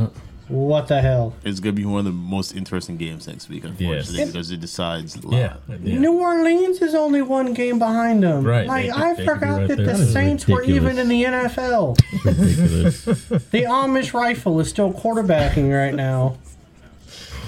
What 0.49 0.89
the 0.89 1.01
hell? 1.01 1.35
It's 1.45 1.61
gonna 1.61 1.73
be 1.73 1.85
one 1.85 2.01
of 2.01 2.05
the 2.05 2.11
most 2.13 2.55
interesting 2.55 2.97
games 2.97 3.27
next 3.27 3.49
week, 3.49 3.65
unfortunately, 3.65 4.19
Yes. 4.19 4.27
because 4.33 4.51
it 4.51 4.61
decides. 4.61 5.17
a 5.17 5.27
lot. 5.27 5.35
Yeah. 5.39 5.57
yeah. 5.83 5.99
New 5.99 6.13
Orleans 6.21 6.83
is 6.83 6.95
only 6.95 7.23
one 7.23 7.55
game 7.55 7.79
behind 7.79 8.23
them. 8.23 8.45
Right, 8.45 8.67
Like 8.67 8.87
they 8.87 8.93
could- 8.93 9.01
I 9.03 9.09
they 9.11 9.15
could 9.15 9.19
be 9.19 9.25
forgot 9.27 9.49
right 9.59 9.69
that 9.69 9.77
there. 9.77 9.87
the 9.87 9.93
That 9.93 10.01
is 10.01 10.13
Saints 10.13 10.47
were 10.49 10.59
ridiculous. 10.59 10.93
even 10.93 10.99
in 10.99 11.09
the 11.09 11.25
NFL. 11.25 11.97
Ridiculous. 12.25 13.05
the 13.05 13.63
Amish 13.63 14.13
rifle 14.13 14.61
is 14.61 14.69
still 14.69 14.93
quarterbacking 14.93 15.73
right 15.73 15.95
now. 15.95 16.37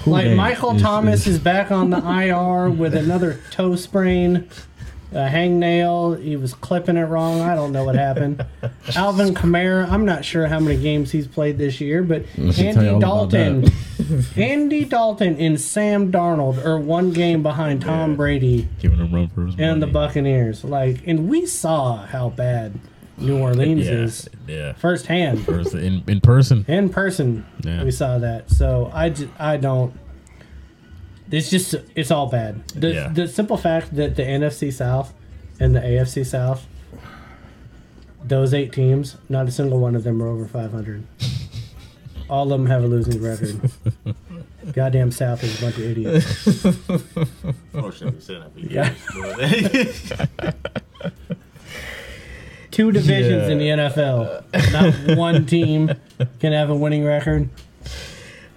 Like 0.07 0.31
Michael 0.31 0.75
is- 0.75 0.81
Thomas 0.81 1.21
is- 1.21 1.35
is 1.35 1.39
back 1.39 1.71
on 1.71 1.89
the 1.89 1.97
IR 1.97 2.69
with 2.69 2.93
another 2.95 3.39
toe 3.51 3.75
sprain, 3.75 4.47
a 5.15 5.27
hangnail. 5.29 6.21
He 6.21 6.35
was 6.35 6.53
clipping 6.53 6.97
it 6.97 7.05
wrong. 7.05 7.41
I 7.41 7.55
don't 7.55 7.71
know 7.71 7.83
what 7.85 7.95
happened. 7.95 8.45
Alvin 8.95 9.33
Kamara. 9.33 9.89
I'm 9.89 10.05
not 10.05 10.23
sure 10.25 10.45
how 10.47 10.59
many 10.59 10.79
games 10.81 11.11
he's 11.11 11.27
played 11.27 11.57
this 11.57 11.79
year, 11.81 12.03
but 12.03 12.25
Let's 12.37 12.59
Andy 12.59 12.99
Dalton, 12.99 13.65
Andy 14.35 14.85
Dalton, 14.85 15.37
and 15.37 15.59
Sam 15.59 16.11
Darnold 16.11 16.63
are 16.63 16.77
one 16.77 17.11
game 17.11 17.41
behind 17.43 17.81
Tom 17.81 18.11
Yeah. 18.11 18.15
Brady 18.17 18.67
Giving 18.79 18.99
him 18.99 19.13
run 19.13 19.29
for 19.29 19.45
his 19.45 19.55
and 19.57 19.81
the. 19.81 19.87
Buccaneers. 19.87 20.63
Like, 20.63 21.01
and 21.07 21.29
we 21.29 21.45
saw 21.45 22.05
how 22.05 22.29
bad 22.29 22.73
New 23.17 23.39
Orleans 23.39 23.85
Yeah. 23.85 23.91
is 23.93 24.29
Yeah. 24.47 24.73
firsthand 24.73 25.45
First 25.45 25.73
in, 25.73 26.03
in 26.07 26.19
person. 26.19 26.65
in 26.67 26.89
person. 26.89 27.45
Yeah. 27.63 27.83
We 27.83 27.91
saw 27.91 28.17
that. 28.19 28.51
So 28.51 28.91
I, 28.93 29.13
I 29.39 29.55
don't. 29.57 29.93
It's 31.31 31.49
just 31.49 31.75
it's 31.95 32.11
all 32.11 32.27
bad. 32.27 32.67
The 32.69 32.93
Yeah. 32.93 33.09
the 33.09 33.27
simple 33.27 33.57
fact 33.57 33.95
that 33.95 34.15
the 34.15 34.23
NFC 34.23 34.71
South 34.71 35.13
and 35.59 35.75
the 35.75 35.79
AFC 35.79 36.23
South, 36.25 36.65
those 38.23 38.53
eight 38.53 38.71
teams, 38.71 39.17
not 39.29 39.47
a 39.47 39.51
single 39.51 39.79
one 39.79 39.95
of 39.95 40.03
them 40.03 40.21
are 40.21 40.27
over 40.27 40.45
five 40.45 40.71
hundred. 40.71 41.03
all 42.29 42.43
of 42.43 42.49
them 42.59 42.67
have 42.67 42.83
a 42.83 42.87
losing 42.87 43.21
record. 43.21 43.59
Goddamn 44.73 45.11
South 45.11 45.43
is 45.43 45.59
a 45.59 45.61
bunch 45.65 45.77
of 45.77 45.83
idiots. 45.83 46.65
Oh, 47.75 47.91
said 47.91 48.41
that. 48.41 48.51
Yeah. 48.55 48.93
Yeah. 50.41 50.51
Two 52.71 52.91
divisions 52.91 53.47
in 53.49 53.57
the 53.59 53.67
NFL. 53.67 54.43
Not 55.07 55.17
one 55.17 55.45
team 55.45 55.91
can 56.39 56.51
have 56.51 56.69
a 56.69 56.75
winning 56.75 57.05
record. 57.05 57.47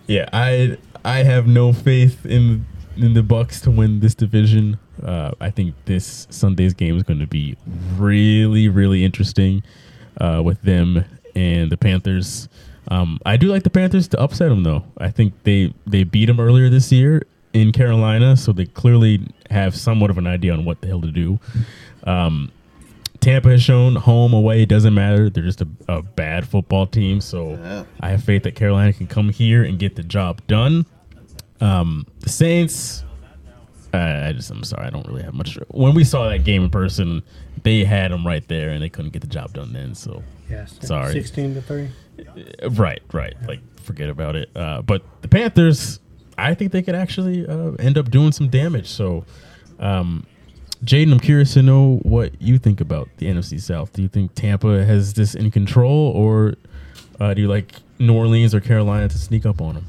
Yeah, 0.06 0.28
I 0.32 0.76
I 1.08 1.22
have 1.22 1.46
no 1.46 1.72
faith 1.72 2.26
in 2.26 2.66
in 2.98 3.14
the 3.14 3.22
Bucks 3.22 3.62
to 3.62 3.70
win 3.70 4.00
this 4.00 4.14
division. 4.14 4.78
Uh, 5.02 5.30
I 5.40 5.50
think 5.50 5.74
this 5.86 6.26
Sunday's 6.28 6.74
game 6.74 6.96
is 6.98 7.02
going 7.02 7.20
to 7.20 7.26
be 7.26 7.56
really 7.96 8.68
really 8.68 9.04
interesting 9.04 9.62
uh, 10.20 10.42
with 10.44 10.60
them 10.62 11.04
and 11.34 11.72
the 11.72 11.78
Panthers. 11.78 12.48
Um, 12.88 13.20
I 13.24 13.38
do 13.38 13.48
like 13.48 13.62
the 13.62 13.70
Panthers 13.70 14.06
to 14.08 14.20
upset 14.20 14.50
them 14.50 14.64
though. 14.64 14.84
I 14.98 15.10
think 15.10 15.32
they 15.44 15.72
they 15.86 16.04
beat 16.04 16.26
them 16.26 16.40
earlier 16.40 16.68
this 16.68 16.92
year 16.92 17.26
in 17.54 17.72
Carolina, 17.72 18.36
so 18.36 18.52
they 18.52 18.66
clearly 18.66 19.26
have 19.50 19.74
somewhat 19.74 20.10
of 20.10 20.18
an 20.18 20.26
idea 20.26 20.52
on 20.52 20.66
what 20.66 20.82
the 20.82 20.88
hell 20.88 21.00
to 21.00 21.10
do. 21.10 21.40
Um, 22.04 22.52
Tampa 23.20 23.48
has 23.48 23.62
shown 23.62 23.96
home 23.96 24.34
away 24.34 24.62
it 24.62 24.68
doesn't 24.68 24.94
matter. 24.94 25.30
They're 25.30 25.42
just 25.44 25.62
a, 25.62 25.68
a 25.88 26.02
bad 26.02 26.46
football 26.46 26.86
team. 26.86 27.22
So 27.22 27.52
Yeah. 27.54 27.84
I 28.00 28.10
have 28.10 28.22
faith 28.22 28.42
that 28.42 28.54
Carolina 28.54 28.92
can 28.92 29.06
come 29.06 29.30
here 29.30 29.64
and 29.64 29.78
get 29.78 29.96
the 29.96 30.02
job 30.02 30.42
done. 30.46 30.84
Um, 31.60 32.06
the 32.20 32.28
Saints, 32.28 33.04
I, 33.92 34.28
I 34.28 34.32
just 34.32 34.50
I'm 34.50 34.62
sorry, 34.64 34.86
I 34.86 34.90
don't 34.90 35.06
really 35.06 35.22
have 35.22 35.34
much. 35.34 35.58
When 35.68 35.94
we 35.94 36.04
saw 36.04 36.28
that 36.28 36.44
game 36.44 36.64
in 36.64 36.70
person, 36.70 37.22
they 37.62 37.84
had 37.84 38.10
them 38.12 38.26
right 38.26 38.46
there 38.48 38.70
and 38.70 38.82
they 38.82 38.88
couldn't 38.88 39.12
get 39.12 39.22
the 39.22 39.28
job 39.28 39.52
done 39.52 39.72
then. 39.72 39.94
So 39.94 40.22
Yes. 40.50 40.78
Sorry. 40.80 41.12
Sixteen 41.12 41.54
to 41.54 41.62
three. 41.62 41.90
uh, 42.62 42.70
right, 42.70 43.02
right, 43.12 43.34
like 43.46 43.60
forget 43.80 44.08
about 44.08 44.34
it. 44.36 44.50
Uh, 44.56 44.82
but 44.82 45.02
the 45.22 45.28
Panthers, 45.28 46.00
I 46.38 46.54
think 46.54 46.72
they 46.72 46.82
could 46.82 46.94
actually 46.94 47.46
uh, 47.46 47.72
end 47.72 47.98
up 47.98 48.10
doing 48.10 48.32
some 48.32 48.48
damage. 48.48 48.88
So. 48.88 49.24
Um, 49.78 50.26
Jaden, 50.84 51.10
I'm 51.12 51.18
curious 51.18 51.54
to 51.54 51.62
know 51.62 51.96
what 52.02 52.40
you 52.40 52.56
think 52.56 52.80
about 52.80 53.08
the 53.16 53.26
NFC 53.26 53.60
South. 53.60 53.92
Do 53.92 54.02
you 54.02 54.06
think 54.06 54.34
Tampa 54.36 54.84
has 54.84 55.12
this 55.14 55.34
in 55.34 55.50
control, 55.50 56.12
or 56.14 56.54
uh, 57.18 57.34
do 57.34 57.42
you 57.42 57.48
like 57.48 57.74
New 57.98 58.14
Orleans 58.14 58.54
or 58.54 58.60
Carolina 58.60 59.08
to 59.08 59.18
sneak 59.18 59.44
up 59.44 59.60
on 59.60 59.74
them? 59.74 59.86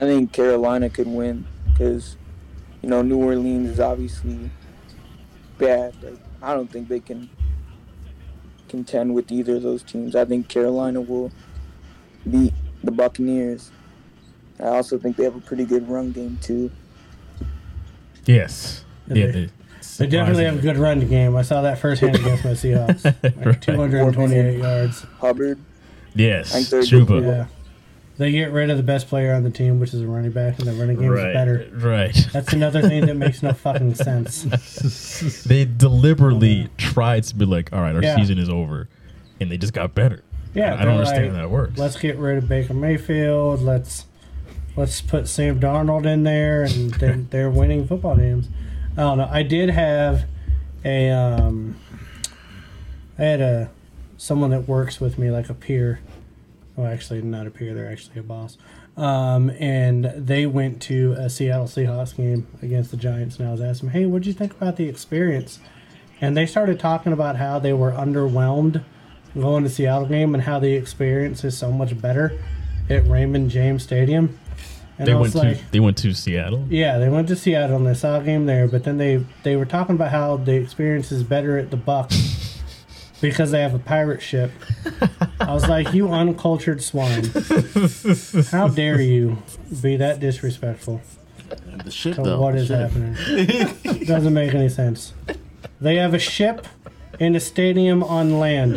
I 0.00 0.04
think 0.04 0.32
Carolina 0.32 0.88
could 0.88 1.06
win 1.06 1.46
because, 1.66 2.16
you 2.82 2.88
know, 2.88 3.02
New 3.02 3.18
Orleans 3.18 3.68
is 3.70 3.80
obviously 3.80 4.50
bad. 5.58 5.94
Like, 6.02 6.18
I 6.42 6.54
don't 6.54 6.70
think 6.70 6.88
they 6.88 7.00
can 7.00 7.28
contend 8.68 9.14
with 9.14 9.30
either 9.30 9.56
of 9.56 9.62
those 9.62 9.82
teams. 9.82 10.16
I 10.16 10.24
think 10.24 10.48
Carolina 10.48 11.00
will 11.00 11.30
beat 12.30 12.54
the 12.82 12.90
Buccaneers. 12.92 13.70
I 14.58 14.68
also 14.68 14.98
think 14.98 15.16
they 15.16 15.24
have 15.24 15.36
a 15.36 15.40
pretty 15.40 15.64
good 15.64 15.88
run 15.88 16.12
game 16.12 16.38
too. 16.40 16.70
Yes. 18.26 18.84
Yeah, 19.08 19.14
Yeah, 19.16 19.26
they- 19.26 19.32
they, 19.32 19.50
They 19.98 20.06
definitely 20.06 20.44
have 20.44 20.58
a 20.58 20.62
good 20.62 20.76
run 20.78 21.00
game. 21.08 21.36
I 21.36 21.42
saw 21.42 21.62
that 21.62 21.78
firsthand 21.78 22.16
against 22.16 22.44
my 22.44 22.50
Seahawks. 22.52 23.04
Like 23.04 23.44
Right. 23.46 23.60
228 23.60 24.58
yards. 24.58 25.02
Hubbard, 25.20 25.58
Yes, 26.14 26.54
I 26.54 26.60
Chuba. 26.60 27.22
Yeah. 27.22 27.46
They 28.20 28.32
get 28.32 28.52
rid 28.52 28.68
of 28.68 28.76
the 28.76 28.82
best 28.82 29.08
player 29.08 29.32
on 29.32 29.44
the 29.44 29.50
team, 29.50 29.80
which 29.80 29.94
is 29.94 30.02
a 30.02 30.06
running 30.06 30.30
back, 30.32 30.58
and 30.58 30.68
the 30.68 30.72
running 30.74 30.98
game 30.98 31.08
Right, 31.08 31.28
is 31.28 31.32
better. 31.34 31.68
right. 31.72 32.28
That's 32.34 32.52
another 32.52 32.82
thing 32.82 33.06
that 33.06 33.14
makes 33.16 33.42
no 33.42 33.54
fucking 33.54 33.94
sense. 33.94 34.44
They 35.48 35.64
deliberately 35.64 36.68
tried 36.76 37.24
to 37.24 37.34
be 37.34 37.46
like, 37.46 37.72
all 37.72 37.80
right, 37.80 37.96
our 37.96 38.02
Yeah. 38.02 38.16
season 38.16 38.36
is 38.36 38.50
over, 38.50 38.90
and 39.40 39.50
they 39.50 39.56
just 39.56 39.72
got 39.72 39.94
better. 39.94 40.22
Yeah, 40.52 40.74
I 40.78 40.84
don't 40.84 40.96
understand 40.98 41.28
like, 41.28 41.34
how 41.36 41.40
that 41.44 41.50
works. 41.50 41.78
Let's 41.78 41.96
get 41.98 42.18
rid 42.18 42.36
of 42.36 42.46
Baker 42.46 42.74
Mayfield. 42.74 43.62
Let's 43.62 44.04
let's 44.76 45.00
put 45.00 45.26
Sam 45.26 45.58
Darnold 45.58 46.04
in 46.04 46.22
there, 46.24 46.64
and 46.64 46.92
then 46.94 47.26
they're 47.30 47.48
winning 47.48 47.86
football 47.86 48.16
games. 48.16 48.48
I 48.98 49.00
don't 49.00 49.16
know. 49.16 49.28
I 49.30 49.42
did 49.44 49.70
have 49.70 50.24
a 50.84 51.08
um, 51.08 51.74
I 53.18 53.22
had 53.22 53.40
a 53.40 53.70
someone 54.18 54.50
that 54.50 54.68
works 54.68 55.00
with 55.00 55.18
me, 55.18 55.30
like 55.30 55.48
a 55.48 55.54
peer. 55.54 56.00
Well, 56.80 56.90
actually, 56.90 57.20
not 57.20 57.46
a 57.46 57.50
peer. 57.50 57.74
They're 57.74 57.92
actually 57.92 58.20
a 58.20 58.22
boss. 58.22 58.56
Um, 58.96 59.50
and 59.50 60.06
they 60.16 60.46
went 60.46 60.80
to 60.82 61.12
a 61.12 61.28
Seattle 61.28 61.66
Seahawks 61.66 62.16
game 62.16 62.46
against 62.62 62.90
the 62.90 62.96
Giants, 62.96 63.38
and 63.38 63.46
I 63.46 63.52
was 63.52 63.60
asking 63.60 63.90
them, 63.90 64.00
"Hey, 64.00 64.06
what'd 64.06 64.26
you 64.26 64.32
think 64.32 64.52
about 64.52 64.76
the 64.76 64.88
experience?" 64.88 65.60
And 66.22 66.34
they 66.36 66.46
started 66.46 66.80
talking 66.80 67.12
about 67.12 67.36
how 67.36 67.58
they 67.58 67.74
were 67.74 67.92
underwhelmed 67.92 68.82
going 69.38 69.64
to 69.64 69.70
Seattle 69.70 70.06
game 70.06 70.34
and 70.34 70.42
how 70.44 70.58
the 70.58 70.72
experience 70.72 71.44
is 71.44 71.56
so 71.56 71.70
much 71.70 72.00
better 72.00 72.32
at 72.88 73.06
Raymond 73.06 73.50
James 73.50 73.82
Stadium. 73.82 74.38
And 74.98 75.06
they 75.06 75.14
went 75.14 75.34
like, 75.34 75.58
to 75.58 75.72
they 75.72 75.80
went 75.80 75.98
to 75.98 76.14
Seattle. 76.14 76.66
yeah, 76.70 76.98
they 76.98 77.10
went 77.10 77.28
to 77.28 77.36
Seattle 77.36 77.76
and 77.76 77.86
they 77.86 77.94
saw 77.94 78.20
a 78.20 78.22
game 78.22 78.46
there, 78.46 78.66
but 78.68 78.84
then 78.84 78.96
they 78.96 79.24
they 79.42 79.56
were 79.56 79.66
talking 79.66 79.96
about 79.96 80.12
how 80.12 80.38
the 80.38 80.54
experience 80.54 81.12
is 81.12 81.22
better 81.22 81.58
at 81.58 81.70
the 81.70 81.76
Bucks 81.76 82.39
because 83.20 83.50
they 83.50 83.60
have 83.60 83.74
a 83.74 83.78
pirate 83.78 84.22
ship. 84.22 84.50
I 85.40 85.52
was 85.52 85.68
like, 85.68 85.92
you 85.92 86.08
uncultured 86.10 86.82
swine! 86.82 87.24
How 88.50 88.68
dare 88.68 89.00
you 89.00 89.38
be 89.82 89.96
that 89.96 90.18
disrespectful 90.20 91.00
And 91.72 91.80
the 91.82 91.90
ship, 91.90 92.16
to 92.16 92.22
though. 92.22 92.40
what 92.40 92.52
the 92.54 92.60
is 92.60 92.68
ship. 92.68 92.90
happening? 92.90 94.04
Doesn't 94.04 94.32
make 94.34 94.54
any 94.54 94.68
sense. 94.68 95.12
They 95.80 95.96
have 95.96 96.14
a 96.14 96.18
ship 96.18 96.66
and 97.18 97.36
a 97.36 97.40
stadium 97.40 98.02
on 98.02 98.38
land. 98.38 98.76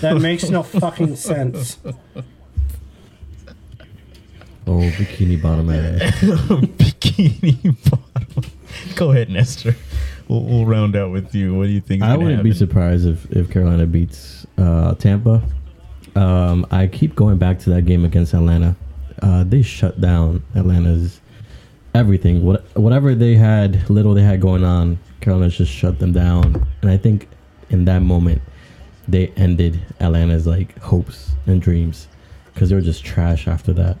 That 0.00 0.18
makes 0.20 0.48
no 0.50 0.62
fucking 0.62 1.16
sense. 1.16 1.78
Oh, 4.66 4.78
bikini 4.78 5.40
bottom 5.42 5.66
man. 5.66 5.98
Bikini 6.78 7.76
bottom. 7.90 8.50
Go 8.94 9.10
ahead, 9.10 9.28
Nestor. 9.28 9.74
We'll, 10.28 10.44
we'll 10.44 10.66
round 10.66 10.96
out 10.96 11.10
with 11.10 11.34
you. 11.34 11.54
What 11.54 11.66
do 11.66 11.72
you 11.72 11.80
think? 11.80 12.02
I 12.02 12.16
wouldn't 12.16 12.42
be 12.42 12.52
surprised 12.52 13.06
if, 13.06 13.30
if 13.30 13.50
Carolina 13.50 13.86
beats 13.86 14.46
uh, 14.58 14.94
Tampa. 14.94 15.42
Um, 16.14 16.66
I 16.70 16.86
keep 16.86 17.14
going 17.14 17.38
back 17.38 17.58
to 17.60 17.70
that 17.70 17.82
game 17.82 18.04
against 18.04 18.34
Atlanta. 18.34 18.76
Uh, 19.20 19.44
they 19.44 19.62
shut 19.62 20.00
down 20.00 20.42
Atlanta's 20.54 21.20
everything. 21.94 22.44
What 22.44 22.64
whatever 22.76 23.14
they 23.14 23.34
had, 23.34 23.88
little 23.88 24.14
they 24.14 24.22
had 24.22 24.40
going 24.40 24.64
on, 24.64 24.98
Carolina 25.20 25.50
just 25.50 25.72
shut 25.72 25.98
them 25.98 26.12
down. 26.12 26.66
And 26.82 26.90
I 26.90 26.96
think 26.96 27.28
in 27.70 27.84
that 27.86 28.00
moment, 28.00 28.42
they 29.08 29.28
ended 29.36 29.80
Atlanta's 30.00 30.46
like 30.46 30.78
hopes 30.78 31.32
and 31.46 31.60
dreams 31.60 32.08
because 32.52 32.68
they 32.68 32.74
were 32.74 32.82
just 32.82 33.04
trash 33.04 33.48
after 33.48 33.72
that. 33.72 33.98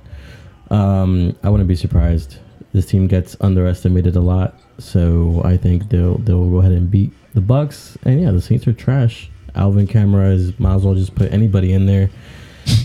Um, 0.70 1.36
I 1.42 1.48
wouldn't 1.48 1.68
be 1.68 1.76
surprised. 1.76 2.38
This 2.72 2.86
team 2.86 3.06
gets 3.06 3.36
underestimated 3.40 4.16
a 4.16 4.20
lot, 4.20 4.58
so 4.82 5.40
I 5.44 5.56
think 5.56 5.88
they'll 5.88 6.18
they'll 6.18 6.48
go 6.50 6.58
ahead 6.58 6.72
and 6.72 6.90
beat 6.90 7.12
the 7.34 7.40
Bucks. 7.40 7.96
And 8.04 8.20
yeah, 8.20 8.30
the 8.30 8.40
Saints 8.40 8.66
are 8.66 8.72
trash. 8.72 9.30
Alvin 9.54 9.86
Kamara 9.86 10.32
is 10.32 10.58
might 10.58 10.74
as 10.74 10.84
well 10.84 10.94
just 10.94 11.14
put 11.14 11.32
anybody 11.32 11.72
in 11.72 11.86
there, 11.86 12.10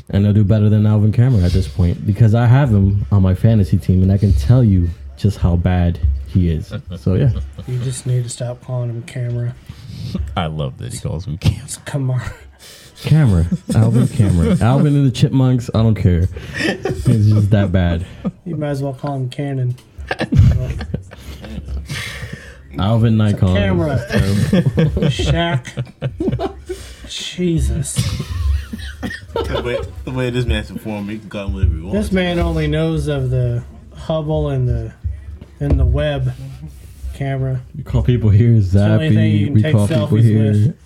and 0.10 0.24
they'll 0.26 0.34
do 0.34 0.44
better 0.44 0.70
than 0.70 0.86
Alvin 0.86 1.12
Kamara 1.12 1.44
at 1.46 1.52
this 1.52 1.68
point 1.68 2.06
because 2.06 2.36
I 2.36 2.46
have 2.46 2.70
him 2.70 3.06
on 3.12 3.22
my 3.22 3.36
fantasy 3.36 3.78
team, 3.78 4.02
and 4.04 4.12
I 4.12 4.18
can 4.18 4.34
tell 4.34 4.64
you 4.64 4.90
just 5.16 5.40
how 5.40 5.56
bad 5.56 6.00
he 6.28 6.50
is. 6.50 6.74
So 6.98 7.16
yeah, 7.16 7.32
You 7.68 7.80
just 7.80 8.06
need 8.06 8.24
to 8.24 8.30
stop 8.30 8.62
calling 8.62 8.90
him 8.90 9.04
camera. 9.04 9.56
I 10.36 10.46
love 10.48 10.78
that 10.78 10.94
he 10.94 11.00
calls 11.00 11.26
him 11.26 11.38
Cam. 11.38 11.62
It's 11.64 11.78
Kamara. 11.80 12.34
Camera, 13.04 13.46
Alvin 13.76 14.08
Camera, 14.08 14.58
Alvin 14.62 14.96
and 14.96 15.06
the 15.06 15.12
Chipmunks. 15.12 15.70
I 15.76 15.84
don't 15.84 15.94
care. 15.94 16.28
It's 16.56 17.06
just 17.06 17.52
that 17.52 17.72
bad. 17.72 18.04
You 18.44 18.56
might 18.56 18.70
as 18.70 18.82
well 18.82 18.96
call 18.96 19.16
him 19.16 19.30
Cannon. 19.30 19.76
Alvin 22.80 23.18
Nikon. 23.18 23.56
camera. 23.56 23.98
Shaq. 25.10 25.66
Jesus. 27.10 27.96
the, 29.34 29.62
way, 29.64 29.80
the 30.04 30.12
way 30.12 30.30
this 30.30 30.46
man's 30.46 30.72
performing, 30.72 31.16
he 31.16 31.20
can 31.20 31.30
call 31.30 31.48
him 31.48 31.54
whatever 31.54 31.74
he 31.76 31.82
wants. 31.82 31.98
This 31.98 32.12
man 32.12 32.40
only 32.40 32.68
knows 32.68 33.08
of 33.08 33.30
the 33.30 33.64
Hubble 33.96 34.50
and 34.50 34.68
the 34.68 34.94
and 35.60 35.80
the 35.80 35.86
web 35.86 36.34
camera. 37.14 37.62
We 37.76 37.84
call 37.84 38.04
people 38.04 38.30
here 38.30 38.50
the 38.50 38.56
you 38.56 38.62
Zappy. 38.62 39.46
can 39.46 39.54
We 39.54 39.62
take 39.62 39.76
call 39.76 39.88
people 39.88 40.18
here 40.18 40.52
with. 40.52 40.78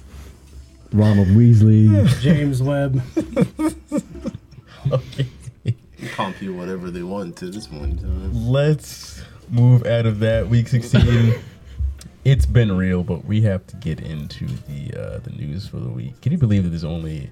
Ronald 0.93 1.29
Weasley. 1.29 2.21
James 2.21 2.61
Webb. 2.61 3.01
okay. 4.91 5.27
He 5.63 6.07
calling 6.09 6.33
people 6.33 6.55
whatever 6.55 6.89
they 6.89 7.03
want 7.03 7.37
to 7.37 7.49
this 7.49 7.67
point. 7.67 8.01
time. 8.01 8.33
Let's 8.33 9.21
move 9.49 9.85
out 9.85 10.05
of 10.05 10.19
that 10.19 10.47
week 10.47 10.67
16. 10.67 11.33
it's 12.25 12.45
been 12.45 12.75
real, 12.75 13.03
but 13.03 13.25
we 13.25 13.41
have 13.41 13.65
to 13.67 13.75
get 13.77 13.99
into 13.99 14.45
the 14.45 14.93
uh, 14.93 15.19
the 15.19 15.31
news 15.31 15.67
for 15.67 15.77
the 15.77 15.89
week. 15.89 16.19
Can 16.21 16.31
you 16.31 16.37
believe 16.37 16.63
that 16.63 16.69
there's 16.69 16.83
only 16.83 17.29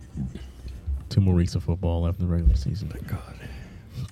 two 1.10 1.22
more 1.22 1.34
weeks 1.36 1.56
of 1.56 1.64
football 1.64 2.08
after 2.08 2.22
the 2.22 2.28
regular 2.28 2.56
season? 2.56 2.90
Thank 2.90 3.08
God. 3.08 3.40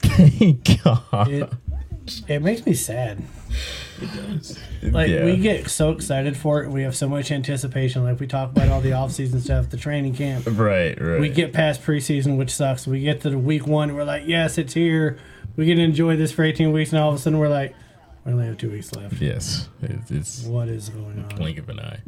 Thank 0.02 0.84
God. 0.84 1.28
It, 1.30 1.50
it 2.28 2.41
makes 2.41 2.66
me 2.66 2.74
sad. 2.74 3.22
It 4.02 4.10
does. 4.14 4.60
Like 4.82 5.10
Yeah. 5.10 5.26
we 5.26 5.38
get 5.38 5.70
so 5.70 5.91
excited 5.91 6.38
for 6.38 6.64
it. 6.64 6.70
We 6.70 6.84
have 6.84 6.95
so 6.95 7.10
much 7.10 7.32
anticipation. 7.32 8.04
Like 8.04 8.20
we 8.20 8.28
talk 8.28 8.52
about 8.52 8.70
all 8.70 8.80
the 8.82 8.93
off-season 8.93 9.41
stuff, 9.41 9.70
the 9.70 9.78
training 9.78 10.16
camp. 10.16 10.45
Right, 10.50 11.00
right. 11.02 11.20
We 11.20 11.30
get 11.30 11.52
past 11.54 11.82
preseason, 11.82 12.38
which 12.38 12.52
sucks. 12.52 12.88
We 12.88 13.02
get 13.02 13.22
to 13.22 13.30
the 13.30 13.38
week 13.38 13.68
one, 13.68 13.93
we're 13.95 14.04
like, 14.06 14.24
yes, 14.26 14.58
it's 14.58 14.74
here. 14.74 15.18
We 15.56 15.66
can 15.66 15.80
enjoy 15.80 16.16
this 16.16 16.32
for 16.32 16.43
18 16.43 16.72
weeks, 16.72 16.91
and 16.91 17.00
all 17.02 17.10
of 17.10 17.16
a 17.16 17.18
sudden 17.18 17.39
we're 17.39 17.50
like, 17.50 17.76
we 18.28 18.34
only 18.34 18.45
have 18.45 18.57
two 18.57 18.69
weeks 18.69 18.93
left. 18.93 19.21
yes, 19.21 19.69
it, 19.82 19.99
it's 20.09 20.43
What 20.43 20.67
is 20.67 20.89
going 20.89 21.23
on? 21.23 21.30
blink 21.38 21.57
of 21.57 21.69
an 21.69 21.80
eye. 21.80 21.99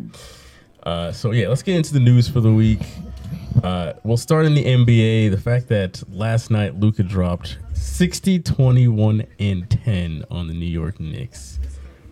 Uh, 0.84 1.12
so 1.14 1.32
yeah, 1.32 1.48
let's 1.48 1.64
get 1.64 1.78
into 1.78 1.94
the 1.94 2.00
news 2.00 2.28
for 2.28 2.42
the 2.42 2.52
week. 2.52 2.82
Uh, 3.64 3.94
we'll 4.04 4.18
start 4.18 4.46
in 4.46 4.54
the 4.54 4.66
NBA. 4.66 5.32
The 5.32 5.38
fact 5.38 5.70
that 5.70 6.04
last 6.12 6.52
night 6.52 6.76
Luka 6.76 7.04
dropped 7.04 7.58
60, 7.74 8.40
21, 8.40 9.26
and 9.40 9.70
10 9.70 10.26
on 10.30 10.48
the 10.48 10.54
New 10.54 10.66
York 10.66 11.00
Knicks, 11.00 11.58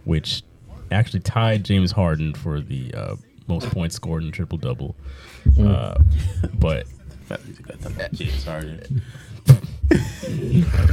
which 0.06 0.42
actually 0.90 1.20
tied 1.20 1.66
James 1.66 1.92
Harden 1.92 2.34
for 2.34 2.62
the 2.62 2.94
uh, 2.94 3.16
most 3.48 3.70
points 3.72 3.96
scored 3.96 4.24
in 4.24 4.32
triple 4.32 4.58
double. 4.58 4.96
Uh, 5.60 6.00
but 6.54 6.88
Fact 7.26 7.44
that 7.46 7.58
he 7.58 7.64
got 7.64 7.80
that 7.82 8.14
James 8.14 8.46
Harden. 8.46 9.02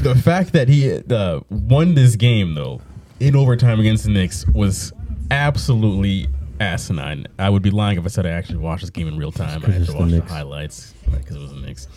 the 0.03 0.21
fact 0.23 0.53
that 0.53 0.69
he 0.69 1.01
uh, 1.11 1.41
won 1.49 1.95
this 1.95 2.17
game 2.17 2.55
though 2.55 2.81
in 3.21 3.37
overtime 3.37 3.81
against 3.81 4.05
the 4.05 4.11
Knicks 4.11 4.47
was 4.49 4.93
absolutely 5.31 6.29
asinine. 6.61 7.27
I 7.39 7.51
would 7.51 7.63
be 7.63 7.71
lying 7.71 7.99
if 7.99 8.05
I 8.05 8.09
said 8.09 8.27
I 8.27 8.31
actually 8.31 8.59
watched 8.59 8.83
this 8.83 8.91
game 8.91 9.09
in 9.09 9.17
real 9.19 9.33
time. 9.33 9.63
I 9.65 9.71
had 9.71 9.87
to 9.87 9.93
the 9.93 9.99
watch 9.99 10.11
the 10.11 10.17
Knicks. 10.19 10.31
highlights 10.31 10.95
because 11.11 11.37
it 11.37 11.41
was 11.41 11.53
the 11.53 11.61
Knicks. 11.61 11.89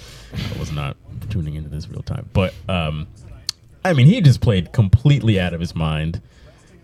I 0.56 0.60
was 0.60 0.72
not 0.72 0.98
tuning 1.30 1.56
into 1.56 1.70
this 1.70 1.88
real 1.90 2.02
time, 2.04 2.30
but 2.34 2.54
um, 2.68 3.08
I 3.86 3.94
mean, 3.94 4.08
he 4.08 4.22
just 4.22 4.42
played 4.42 4.74
completely 4.74 5.40
out 5.40 5.54
of 5.54 5.60
his 5.60 5.76
mind. 5.76 6.22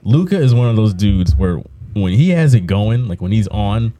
Luka 0.03 0.37
is 0.37 0.53
one 0.53 0.69
of 0.69 0.75
those 0.75 0.93
dudes 0.93 1.35
where 1.35 1.61
when 1.93 2.13
he 2.13 2.29
has 2.29 2.53
it 2.53 2.61
going, 2.67 3.07
like 3.07 3.21
when 3.21 3.31
he's 3.31 3.47
on, 3.49 3.93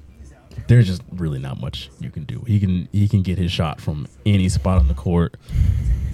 there's 0.67 0.88
just 0.88 1.01
really 1.11 1.39
not 1.39 1.59
much 1.59 1.89
you 1.99 2.09
can 2.09 2.23
do. 2.23 2.41
He 2.47 2.59
can 2.59 2.88
he 2.91 3.07
can 3.07 3.21
get 3.21 3.38
his 3.38 3.51
shot 3.51 3.81
from 3.81 4.07
any 4.25 4.49
spot 4.49 4.79
on 4.79 4.88
the 4.88 4.93
court, 4.93 5.36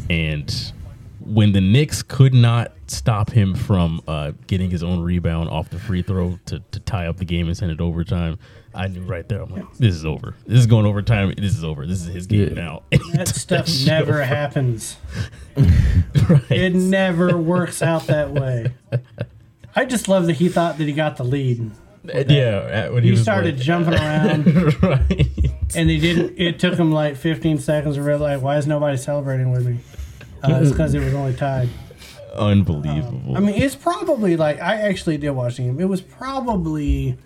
and 0.09 0.73
when 1.19 1.51
the 1.51 1.61
Knicks 1.61 2.01
could 2.03 2.33
not 2.33 2.71
stop 2.87 3.29
him 3.31 3.53
from 3.55 4.01
uh, 4.07 4.31
getting 4.47 4.69
his 4.69 4.83
own 4.83 5.01
rebound 5.01 5.49
off 5.49 5.69
the 5.69 5.79
free 5.79 6.01
throw 6.01 6.39
to, 6.47 6.59
to 6.71 6.79
tie 6.81 7.07
up 7.07 7.17
the 7.17 7.25
game 7.25 7.47
and 7.47 7.55
send 7.57 7.71
it 7.71 7.79
overtime, 7.81 8.37
I 8.73 8.87
knew 8.87 9.01
right 9.01 9.27
there. 9.27 9.41
I'm 9.41 9.49
like, 9.49 9.65
this 9.77 9.95
is 9.95 10.05
over. 10.05 10.35
This 10.47 10.59
is 10.59 10.67
going 10.67 10.85
overtime. 10.85 11.33
This 11.37 11.55
is 11.57 11.63
over. 11.63 11.85
This 11.85 12.01
is 12.05 12.13
his 12.13 12.27
game 12.27 12.49
Yeah. 12.49 12.53
now. 12.53 12.83
That 13.13 13.27
stuff 13.35 13.67
shit 13.67 13.87
never 13.87 14.13
over. 14.13 14.23
happens. 14.23 14.97
Right. 16.29 16.51
It 16.51 16.75
never 16.75 17.37
works 17.37 17.81
out 17.81 18.07
that 18.07 18.31
way. 18.31 18.71
I 19.75 19.85
just 19.85 20.07
love 20.07 20.27
that 20.27 20.33
he 20.33 20.47
thought 20.47 20.77
that 20.77 20.83
he 20.85 20.93
got 20.93 21.17
the 21.17 21.23
lead. 21.23 21.71
yeah, 22.03 22.87
uh, 22.89 22.93
when 22.93 23.03
he, 23.03 23.09
He 23.09 23.11
was 23.11 23.21
started 23.23 23.55
like- 23.57 23.63
jumping 23.65 23.93
around, 23.95 24.83
right. 24.83 25.51
and 25.75 25.89
they 25.89 25.97
didn't. 25.97 26.37
It 26.39 26.59
took 26.59 26.75
him 26.75 26.91
like 26.91 27.15
15 27.15 27.57
seconds 27.59 27.95
to 27.95 28.03
realize 28.03 28.41
why 28.41 28.57
is 28.57 28.67
nobody 28.67 28.95
celebrating 28.97 29.51
with 29.51 29.65
me? 29.65 29.79
Uh, 30.43 30.59
it's 30.61 30.71
because 30.71 30.93
it 30.93 30.99
was 31.03 31.13
only 31.13 31.33
tied. 31.33 31.69
Unbelievable. 32.35 33.35
I 33.35 33.39
mean, 33.39 33.55
it's 33.61 33.75
probably 33.75 34.37
like 34.37 34.61
I 34.61 34.75
actually 34.75 35.17
did 35.17 35.31
watch 35.31 35.57
the 35.57 35.63
game. 35.63 35.79
It 35.79 35.85
was 35.89 36.01
probably 36.01 37.17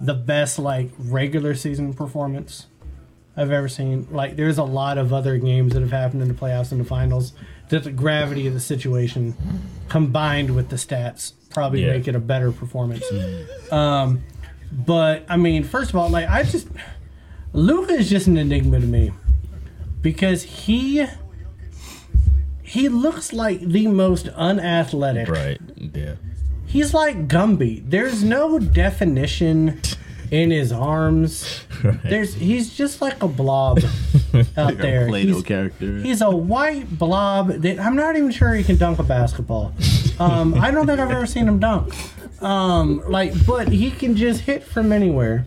the 0.00 0.14
best 0.14 0.58
like 0.58 0.90
regular 0.98 1.54
season 1.54 1.94
performance 1.94 2.66
I've 3.36 3.50
ever 3.50 3.68
seen. 3.68 4.06
Like, 4.10 4.36
there's 4.36 4.58
a 4.58 4.64
lot 4.64 4.98
of 4.98 5.12
other 5.12 5.38
games 5.38 5.72
that 5.72 5.80
have 5.80 5.90
happened 5.90 6.22
in 6.22 6.28
the 6.28 6.34
playoffs 6.34 6.70
and 6.70 6.80
the 6.80 6.84
finals 6.84 7.32
that 7.70 7.84
the 7.84 7.90
gravity 7.90 8.46
of 8.46 8.52
the 8.54 8.60
situation 8.60 9.34
combined 9.88 10.54
with 10.54 10.68
the 10.68 10.76
stats 10.76 11.32
probably 11.50 11.84
Yeah. 11.86 11.92
make 11.92 12.06
it 12.06 12.14
a 12.14 12.20
better 12.20 12.52
performance. 12.52 13.04
Um, 13.70 14.22
but 14.70 15.24
I 15.28 15.36
mean, 15.36 15.64
first 15.64 15.90
of 15.90 15.96
all, 15.96 16.08
like 16.10 16.28
I 16.28 16.42
just 16.42 16.68
Luka 17.54 17.94
is 17.94 18.08
just 18.10 18.26
an 18.26 18.36
enigma 18.36 18.80
to 18.80 18.86
me 18.86 19.12
because 20.02 20.42
he 20.42 21.06
he 22.72 22.88
looks 22.88 23.34
like 23.34 23.60
the 23.60 23.86
most 23.86 24.28
unathletic 24.28 25.28
right. 25.28 25.60
Yeah. 25.76 26.14
He's 26.64 26.94
like 26.94 27.28
Gumby. 27.28 27.82
There's 27.86 28.24
no 28.24 28.58
definition 28.58 29.82
in 30.30 30.50
his 30.50 30.72
arms. 30.72 31.60
Right. 31.82 32.00
There's 32.04 32.34
he's 32.34 32.72
just 32.72 33.02
like 33.02 33.20
a 33.24 33.26
blob 33.26 33.80
out 34.56 34.78
there. 34.78 35.08
Play-Doh 35.08 35.34
He's, 35.34 35.42
character. 35.42 35.98
he's 35.98 36.20
a 36.20 36.30
white 36.30 36.96
blob 36.96 37.48
that 37.48 37.80
I'm 37.80 37.96
not 37.96 38.14
even 38.14 38.30
sure 38.30 38.54
he 38.54 38.62
can 38.62 38.76
dunk 38.76 39.00
a 39.00 39.02
basketball. 39.02 39.74
Um, 40.20 40.54
I 40.54 40.70
don't 40.70 40.86
think 40.86 41.00
I've 41.00 41.10
ever 41.10 41.26
seen 41.26 41.48
him 41.48 41.58
dunk. 41.58 41.92
Um, 42.40 43.02
like, 43.08 43.34
but 43.44 43.66
he 43.66 43.90
can 43.90 44.14
just 44.14 44.42
hit 44.42 44.62
from 44.62 44.92
anywhere. 44.92 45.44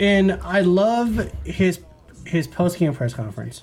And 0.00 0.40
I 0.42 0.62
love 0.62 1.30
his 1.44 1.80
his 2.24 2.46
post 2.46 2.78
game 2.78 2.94
press 2.94 3.12
conference 3.12 3.62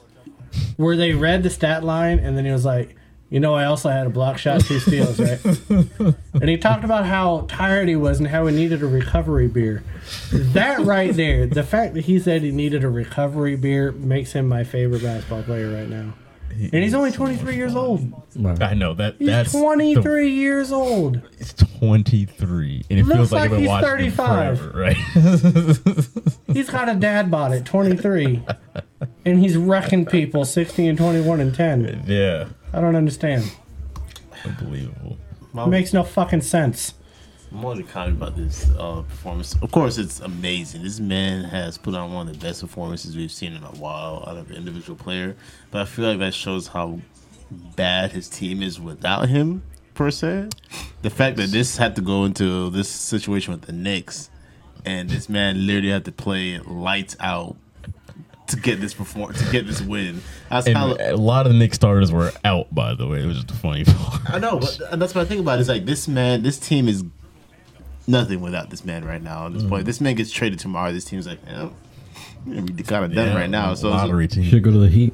where 0.78 0.95
they 0.95 1.14
read 1.14 1.43
the 1.43 1.49
stat 1.49 1.84
line 1.84 2.20
and 2.20 2.38
then 2.38 2.45
he 2.45 2.51
was 2.51 2.66
like, 2.66 2.95
you 3.30 3.39
know, 3.39 3.56
I 3.56 3.66
also 3.66 3.89
had 3.89 4.06
a 4.06 4.12
block 4.12 4.38
shot, 4.38 4.62
two 4.62 4.80
steals, 4.80 5.20
right? 5.20 5.43
and 6.34 6.47
he 6.47 6.56
talked 6.56 6.84
about 6.84 7.08
how 7.08 7.45
tired 7.49 7.88
he 7.88 7.95
was 7.95 8.20
and 8.20 8.28
how 8.28 8.45
he 8.45 8.56
needed 8.56 8.84
a 8.84 8.86
recovery 8.86 9.47
beer. 9.47 9.84
That 10.32 10.82
right 10.82 11.16
there, 11.16 11.47
the 11.47 11.64
fact 11.64 11.95
that 11.95 12.01
he 12.01 12.20
said 12.20 12.43
he 12.43 12.51
needed 12.51 12.84
a 12.84 12.89
recovery 12.89 13.56
beer 13.56 13.91
makes 13.91 14.34
him 14.34 14.47
my 14.47 14.64
favorite 14.64 15.01
basketball 15.01 15.41
player 15.41 15.74
right 15.74 15.89
now. 15.89 16.14
And 16.56 16.84
he's 16.84 16.93
only 16.93 17.12
23 17.12 17.56
years 17.56 17.76
old. 17.76 18.12
Wow. 18.36 18.56
I 18.62 18.74
know 18.74 18.93
that. 18.95 19.16
He's 19.20 19.28
that's 19.28 19.51
the- 19.51 19.60
23 19.60 20.30
years 20.32 20.72
old. 20.72 21.22
It's 21.39 21.54
23, 21.54 22.86
and 22.89 22.99
it 22.99 23.04
Looks 23.06 23.16
feels 23.18 23.32
like, 23.32 23.51
like 23.51 23.60
he's 23.62 23.70
35. 23.70 24.60
forever, 24.60 24.80
right? 24.80 24.97
He's 26.54 26.70
got 26.70 26.88
a 26.89 26.95
dad 26.95 27.32
bod 27.32 27.51
at 27.54 27.66
23. 27.66 28.43
and 29.26 29.39
he's 29.39 29.58
wrecking 29.58 30.06
people 30.06 30.45
16 30.45 30.89
and 30.89 30.97
21 30.97 31.39
and 31.39 31.54
10. 31.56 32.04
yeah, 32.08 32.47
I 32.72 32.80
don't 32.82 32.95
understand. 32.95 33.51
unbelievable. 34.45 35.18
It 35.56 35.68
makes 35.68 35.93
no 35.93 36.04
fucking 36.04 36.41
sense. 36.41 36.93
I'm 37.54 37.60
more 37.60 37.76
than 37.76 37.84
comment 37.86 38.18
about 38.18 38.36
this 38.36 38.70
uh, 38.80 39.04
performance. 39.08 39.56
Of 39.62 39.72
course, 39.72 39.99
it's 39.99 40.20
amazing. 40.22 40.82
This 40.82 40.99
man 40.99 41.43
has 41.43 41.78
put 41.78 41.93
on 41.93 42.12
one 42.12 42.28
of 42.28 42.34
the 42.34 42.39
best 42.45 42.62
performances 42.62 43.16
we've 43.16 43.32
seen 43.32 43.54
in 43.54 43.64
a 43.64 43.68
while 43.68 44.24
out 44.28 44.38
of 44.38 44.49
an 44.49 44.56
individual 44.58 44.97
player. 44.97 45.36
But 45.70 45.84
I 45.84 45.86
feel 45.86 46.06
like 46.10 46.20
that 46.20 46.34
shows 46.34 46.68
how 46.68 46.99
bad 47.76 48.12
his 48.12 48.28
team 48.28 48.64
is 48.64 48.80
without 48.80 49.30
him, 49.30 49.62
per 49.93 50.10
se. 50.10 50.49
The 51.04 51.12
fact 51.12 51.38
that 51.38 51.51
this 51.51 51.78
had 51.78 51.95
to 51.97 52.01
go 52.01 52.26
into 52.26 52.72
this 52.72 52.89
situation 52.89 53.54
with 53.54 53.64
the 53.64 53.72
Knicks, 53.72 54.32
and 54.84 55.08
this 55.08 55.30
man 55.30 55.68
literally 55.68 55.91
had 55.91 56.06
to 56.06 56.12
play 56.12 56.58
lights 56.60 57.16
out 57.20 57.56
to 58.47 58.58
get 58.58 58.82
this 58.82 58.95
perform 58.95 59.34
to 59.34 59.51
get 59.51 59.68
this 59.68 59.82
win. 59.82 60.22
That's 60.49 60.66
And 60.66 60.76
how 60.76 60.95
a 60.99 61.16
lot 61.16 61.45
of 61.45 61.54
the 61.54 61.60
Knicks 61.60 61.76
starters 61.76 62.12
were 62.12 62.32
out, 62.43 62.74
by 62.74 62.95
the 62.95 63.08
way. 63.08 63.22
It 63.22 63.28
was 63.28 63.38
just 63.38 63.51
a 63.51 63.54
funny 63.54 63.86
part. 63.86 64.22
I 64.32 64.39
know, 64.39 64.58
but 64.58 64.82
and 64.91 64.99
that's 64.99 65.14
what 65.14 65.22
I 65.22 65.26
think 65.26 65.41
about. 65.41 65.60
Is 65.60 65.70
like 65.70 65.86
this 65.86 66.08
man, 66.08 66.41
this 66.41 66.58
team 66.58 66.88
is 66.88 67.04
nothing 68.08 68.41
without 68.41 68.70
this 68.70 68.84
man 68.86 69.06
right 69.06 69.22
now. 69.22 69.47
At 69.47 69.54
this 69.54 69.64
point, 69.64 69.86
this 69.86 70.01
man 70.01 70.16
gets 70.16 70.32
traded 70.32 70.60
tomorrow. 70.60 70.91
This 70.91 71.06
team's 71.06 71.28
like, 71.28 71.39
yeah, 71.45 71.70
we're 72.45 72.62
gonna 72.62 72.84
kind 72.84 73.06
of 73.06 73.14
done 73.14 73.30
Yeah, 73.30 73.36
right 73.36 73.49
now. 73.49 73.74
So 73.74 73.89
lottery 73.89 74.28
team. 74.28 74.43
Should 74.43 74.64
go 74.64 74.72
to 74.72 74.80
the 74.80 74.89
Heat. 74.89 75.14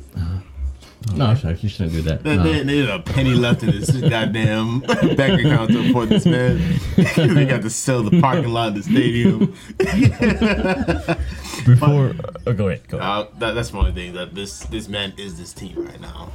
No, 1.16 1.28
actually, 1.28 1.56
you 1.56 1.70
shouldn't 1.70 1.94
do 1.94 2.02
that. 2.04 2.24
They, 2.24 2.36
No. 2.36 2.44
they, 2.44 2.62
they 2.62 2.92
a 2.92 3.00
penny 3.00 3.34
left 3.34 3.64
in 3.64 3.72
this 3.72 3.90
goddamn 3.90 4.80
bank 5.16 5.40
account 5.40 5.72
to 5.72 5.90
afford 5.90 6.10
this 6.10 6.26
man. 6.26 6.60
they 7.16 7.46
got 7.46 7.62
to 7.62 7.70
sell 7.70 8.04
the 8.04 8.20
parking 8.20 8.50
lot 8.52 8.70
of 8.70 8.76
the 8.76 8.84
stadium. 8.84 9.56
Before, 11.66 12.14
oh, 12.46 12.54
go 12.54 12.68
ahead. 12.68 12.88
Go 12.90 12.98
ahead. 12.98 13.10
Uh, 13.10 13.28
that, 13.40 13.54
that's 13.54 13.72
my 13.72 13.80
only 13.80 13.92
thing. 13.94 14.14
That 14.14 14.36
this 14.36 14.60
this 14.66 14.88
man 14.90 15.14
is 15.18 15.38
this 15.38 15.54
team 15.54 15.86
right 15.86 16.00
now. 16.02 16.32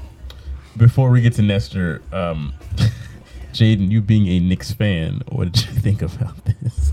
Before 0.77 1.11
we 1.11 1.21
get 1.21 1.35
to 1.35 1.43
Nestor, 1.43 2.03
um, 2.13 2.55
Jaden, 3.55 3.89
you 3.89 4.01
being 4.01 4.27
a 4.27 4.41
Knicks 4.41 4.73
fan, 4.73 5.23
what 5.29 5.53
did 5.53 5.65
you 5.65 5.81
think 5.81 6.03
about 6.03 6.45
this? 6.45 6.91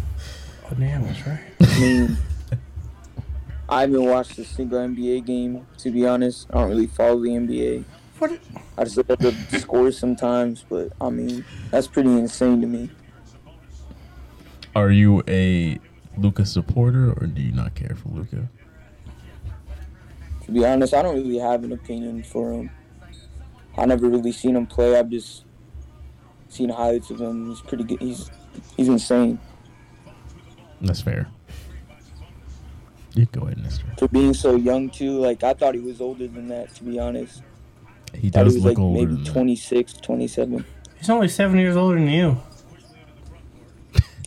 Oh, 0.66 0.76
damn, 0.78 1.01
that's 1.01 1.26
right. 1.26 1.39
I 1.59 1.80
mean, 1.80 2.18
I 3.68 3.82
haven't 3.82 4.05
watched 4.05 4.38
a 4.38 4.45
single 4.45 4.78
NBA 4.78 5.26
game, 5.26 5.66
to 5.80 5.89
be 5.89 6.05
honest. 6.05 6.45
I 6.51 6.59
don't 6.59 6.70
really 6.70 6.86
follow 6.86 7.20
the 7.20 7.30
NBA. 7.30 7.84
What? 8.20 8.38
I 8.78 8.84
just 8.84 8.95
look 8.95 9.09
at 9.09 9.18
the 9.18 9.32
scores 9.57 9.97
sometimes, 9.97 10.64
but 10.70 10.93
I 11.01 11.09
mean, 11.09 11.43
that's 11.72 11.88
pretty 11.88 12.12
insane 12.12 12.62
to 12.62 12.68
me. 12.68 12.91
Are 14.76 14.91
you 14.91 15.24
a 15.28 15.80
Luka 16.16 16.45
supporter 16.45 17.12
or 17.14 17.26
do 17.26 17.41
you 17.41 17.53
not 17.53 17.74
care 17.74 17.95
for 17.95 18.09
Luka? 18.09 18.47
To 20.45 20.51
be 20.51 20.64
honest, 20.64 20.93
I 20.93 21.01
don't 21.01 21.16
really 21.16 21.39
have 21.39 21.64
an 21.64 21.72
opinion 21.72 22.22
for 22.22 22.53
him. 22.53 22.70
I 23.76 23.88
never 23.88 24.07
really 24.07 24.32
seen 24.32 24.55
him 24.55 24.68
play. 24.68 24.99
I've 24.99 25.09
just 25.09 25.45
seen 26.52 26.70
highlights 26.70 27.10
of 27.10 27.20
him. 27.22 27.49
He's 27.49 27.62
pretty 27.62 27.84
good. 27.84 27.99
He's 28.02 28.30
he's 28.78 28.88
insane. 28.88 29.39
That's 30.82 31.02
fair. 31.02 31.28
You 33.14 33.26
go 33.26 33.41
ahead, 33.41 33.58
Nestor. 33.60 33.86
For 33.97 34.08
being 34.08 34.34
so 34.34 34.56
young 34.56 34.89
too, 34.89 35.20
like 35.20 35.43
I 35.43 35.54
thought 35.54 35.76
he 35.76 35.82
was 35.82 35.99
older 36.02 36.28
than 36.28 36.47
that. 36.47 36.74
To 36.76 36.84
be 36.84 36.99
honest, 36.99 37.41
He 38.14 38.30
does 38.30 38.54
he 38.54 38.58
was 38.58 38.66
look 38.66 38.78
like 38.78 38.80
older 38.80 38.99
maybe 39.10 39.24
than 39.24 39.34
26, 39.34 39.93
27. 39.93 40.66
He's 40.97 41.10
only 41.10 41.28
seven 41.28 41.60
years 41.60 41.76
older 41.76 41.95
than 41.95 42.08
you. 42.08 42.38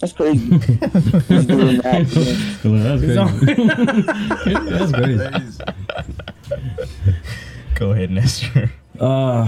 That's 0.01 0.13
crazy. 0.13 0.59
He's 0.59 1.47
doing 1.47 1.79
that. 1.79 2.61
Well, 2.65 2.99
that's 2.99 4.93
crazy. 4.93 5.25
that's 5.29 5.61
crazy. 5.63 5.65
Go 7.75 7.93
ahead, 7.93 8.11
Nestor. 8.11 8.71
Uh, 9.01 9.47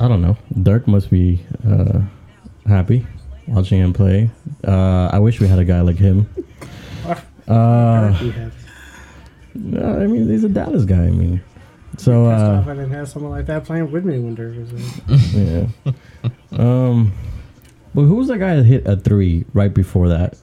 I 0.00 0.08
don't 0.08 0.22
know. 0.22 0.36
Dirk 0.62 0.88
must 0.88 1.10
be 1.10 1.44
uh, 1.68 2.00
happy 2.66 3.06
watching 3.46 3.80
him 3.80 3.92
play. 3.92 4.30
Uh, 4.66 5.10
I 5.12 5.18
wish 5.18 5.40
we 5.40 5.46
had 5.46 5.58
a 5.58 5.64
guy 5.64 5.80
like 5.80 5.96
him. 5.96 6.28
Uh, 7.48 8.16
no, 9.56 10.00
I 10.00 10.06
mean, 10.06 10.28
he's 10.28 10.44
a 10.44 10.48
Dallas 10.48 10.84
guy. 10.84 11.06
I 11.06 11.10
mean, 11.10 11.42
so 11.96 12.30
Pissed 12.30 12.44
off 12.44 12.68
uh, 12.68 12.70
I 12.70 12.74
didn't 12.74 12.90
have 12.90 13.08
someone 13.08 13.32
like 13.32 13.46
that 13.46 13.64
playing 13.64 13.90
with 13.90 14.04
me 14.04 14.20
when 14.20 14.36
Dirk 14.36 14.56
was 14.56 14.70
there. 15.32 15.66
yeah. 16.22 16.30
Um, 16.52 17.12
but 17.92 18.02
who 18.02 18.14
was 18.14 18.28
that 18.28 18.38
guy 18.38 18.54
that 18.54 18.62
hit 18.62 18.86
a 18.86 18.94
three 18.94 19.44
right 19.52 19.74
before 19.74 20.08
that? 20.08 20.38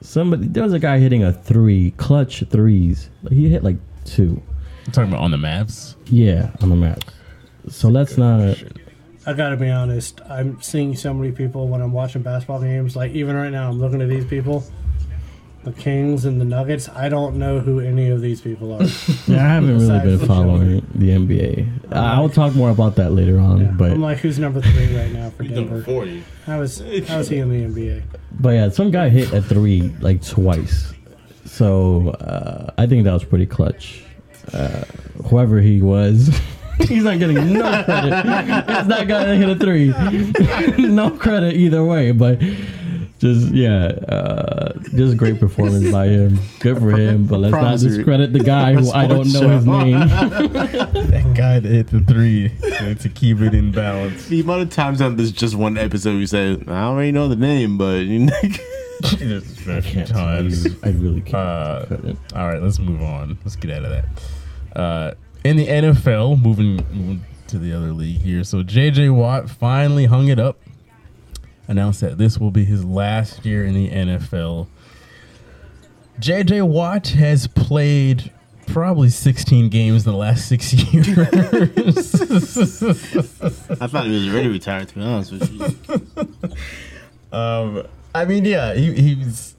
Somebody 0.00 0.48
there 0.48 0.64
was 0.64 0.72
a 0.72 0.80
guy 0.80 0.98
hitting 0.98 1.22
a 1.22 1.32
three, 1.32 1.92
clutch 1.92 2.42
threes. 2.50 3.08
He 3.28 3.48
hit 3.48 3.62
like 3.62 3.76
two. 4.04 4.42
I'm 4.86 4.92
talking 4.92 5.12
about 5.12 5.22
on 5.22 5.30
the 5.30 5.36
Mavs? 5.36 5.94
Yeah, 6.06 6.50
on 6.60 6.70
the 6.70 6.76
map. 6.76 7.04
So 7.68 7.88
let's 7.88 8.16
not. 8.18 8.56
I 9.26 9.32
gotta 9.34 9.56
be 9.56 9.70
honest. 9.70 10.20
I'm 10.28 10.60
seeing 10.60 10.96
so 10.96 11.14
many 11.14 11.30
people 11.32 11.68
when 11.68 11.80
I'm 11.80 11.92
watching 11.92 12.22
basketball 12.22 12.60
games. 12.60 12.96
Like 12.96 13.12
even 13.12 13.36
right 13.36 13.50
now, 13.52 13.68
I'm 13.70 13.78
looking 13.78 14.02
at 14.02 14.08
these 14.08 14.24
people, 14.26 14.64
the 15.62 15.72
Kings 15.72 16.24
and 16.24 16.40
the 16.40 16.44
Nuggets. 16.44 16.88
I 16.88 17.08
don't 17.08 17.36
know 17.36 17.60
who 17.60 17.78
any 17.78 18.08
of 18.10 18.20
these 18.20 18.40
people 18.40 18.72
are. 18.74 18.82
Yeah, 19.28 19.36
I 19.44 19.48
haven't 19.54 19.78
really 19.78 20.00
been 20.00 20.18
the 20.18 20.26
following 20.26 20.84
the 20.96 21.10
NBA. 21.10 21.92
I- 21.92 22.14
I'll 22.14 22.28
talk 22.28 22.54
more 22.56 22.70
about 22.70 22.96
that 22.96 23.12
later 23.12 23.38
on. 23.38 23.60
Yeah. 23.60 23.70
But 23.70 23.92
I'm 23.92 24.02
like, 24.02 24.18
who's 24.18 24.38
number 24.40 24.60
three 24.60 24.96
right 24.96 25.12
now 25.12 25.30
for 25.30 25.44
He's 25.44 25.52
number 25.56 25.76
Denver? 25.76 25.84
forty. 25.84 26.24
How 26.44 26.60
is 26.62 26.80
how 27.06 27.20
is 27.20 27.28
he 27.28 27.38
in 27.38 27.48
the 27.48 27.64
NBA? 27.82 28.02
but 28.40 28.50
yeah, 28.50 28.68
some 28.70 28.90
guy 28.90 29.08
hit 29.08 29.32
a 29.32 29.40
three 29.40 29.82
like 30.00 30.20
twice. 30.26 30.92
So 31.44 32.08
uh, 32.10 32.72
I 32.76 32.86
think 32.86 33.04
that 33.04 33.12
was 33.12 33.24
pretty 33.24 33.46
clutch. 33.46 34.02
Uh, 34.52 34.82
whoever 35.26 35.60
he 35.60 35.80
was, 35.80 36.36
he's 36.88 37.04
not 37.04 37.18
getting 37.18 37.52
no 37.52 37.84
credit. 37.84 38.12
it's 38.12 38.88
that 38.88 39.08
guy 39.08 39.24
that 39.24 39.36
hit 39.36 39.48
a 39.48 39.56
three. 39.56 39.88
no 40.88 41.10
credit 41.10 41.54
either 41.54 41.84
way, 41.84 42.12
but 42.12 42.40
just 43.18 43.54
yeah, 43.54 43.86
uh, 44.08 44.72
just 44.94 45.16
great 45.16 45.38
performance 45.38 45.90
by 45.92 46.08
him. 46.08 46.38
Good 46.60 46.78
for 46.78 46.90
him. 46.90 47.26
But 47.26 47.38
let's 47.38 47.52
not 47.52 47.78
discredit 47.78 48.32
the 48.32 48.40
guy 48.40 48.74
who 48.74 48.90
I 48.90 49.06
don't 49.06 49.32
know 49.32 49.48
his 49.48 49.64
name. 49.66 49.98
That 50.00 51.32
guy 51.36 51.60
that 51.60 51.68
hit 51.68 51.86
the 51.88 52.00
three 52.00 52.48
to 52.96 53.08
keep 53.08 53.40
it 53.40 53.54
in 53.54 53.70
balance. 53.70 54.26
The 54.26 54.40
amount 54.40 54.62
of 54.62 54.70
times 54.70 55.00
on 55.00 55.16
this 55.16 55.30
just 55.30 55.54
one 55.54 55.78
episode 55.78 56.16
we 56.16 56.26
said 56.26 56.68
I 56.68 56.82
don't 56.82 56.96
really 56.96 57.12
know 57.12 57.28
the 57.28 57.36
name, 57.36 57.78
but 57.78 58.00
you 58.00 58.26
know, 58.26 58.32
Just 59.02 59.66
a 59.66 59.82
Can't 59.82 60.08
times. 60.08 60.66
I 60.82 60.90
really 60.90 61.22
can't. 61.22 61.34
Uh, 61.34 62.14
all 62.36 62.46
right, 62.46 62.62
let's 62.62 62.78
move 62.78 63.02
on. 63.02 63.36
Let's 63.44 63.56
get 63.56 63.72
out 63.72 63.84
of 63.84 63.90
that. 63.90 64.78
Uh, 64.78 65.14
in 65.44 65.56
the 65.56 65.66
NFL, 65.66 66.40
moving, 66.42 66.76
moving 66.92 67.24
to 67.48 67.58
the 67.58 67.72
other 67.72 67.92
league 67.92 68.20
here. 68.20 68.44
So 68.44 68.62
J.J. 68.62 69.10
Watt 69.10 69.50
finally 69.50 70.06
hung 70.06 70.28
it 70.28 70.38
up. 70.38 70.58
Announced 71.68 72.00
that 72.00 72.18
this 72.18 72.38
will 72.38 72.50
be 72.50 72.64
his 72.64 72.84
last 72.84 73.44
year 73.46 73.64
in 73.64 73.74
the 73.74 73.88
NFL. 73.88 74.66
J.J. 76.18 76.62
Watt 76.62 77.08
has 77.08 77.46
played 77.46 78.30
probably 78.66 79.10
16 79.10 79.68
games 79.68 80.06
in 80.06 80.12
the 80.12 80.18
last 80.18 80.48
six 80.48 80.72
years. 80.92 81.08
I 81.08 81.24
thought 83.86 84.06
he 84.06 84.12
was 84.12 84.28
already 84.28 84.48
retired. 84.48 84.88
To 84.88 84.94
be 84.96 85.02
honest 85.02 85.32
with 85.32 85.50
you, 85.52 87.36
Um, 87.36 87.84
I 88.14 88.24
mean, 88.26 88.44
yeah, 88.44 88.74
he, 88.74 88.92
he 88.92 89.14
was 89.14 89.54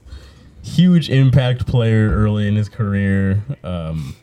huge 0.62 1.10
impact 1.10 1.66
player 1.66 2.10
early 2.10 2.46
in 2.46 2.54
his 2.54 2.68
career. 2.68 3.42
Um, 3.64 4.14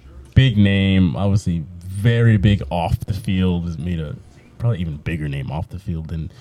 big 0.42 0.58
name, 0.58 1.16
obviously 1.16 1.64
very 1.84 2.36
big 2.36 2.64
off 2.72 3.00
the 3.02 3.14
field. 3.14 3.66
Has 3.66 3.78
made 3.78 4.00
a 4.00 4.16
probably 4.58 4.80
even 4.80 4.98
bigger 4.98 5.30
name 5.30 5.52
off 5.52 5.70
the 5.70 5.78
field 5.78 6.08
than 6.08 6.32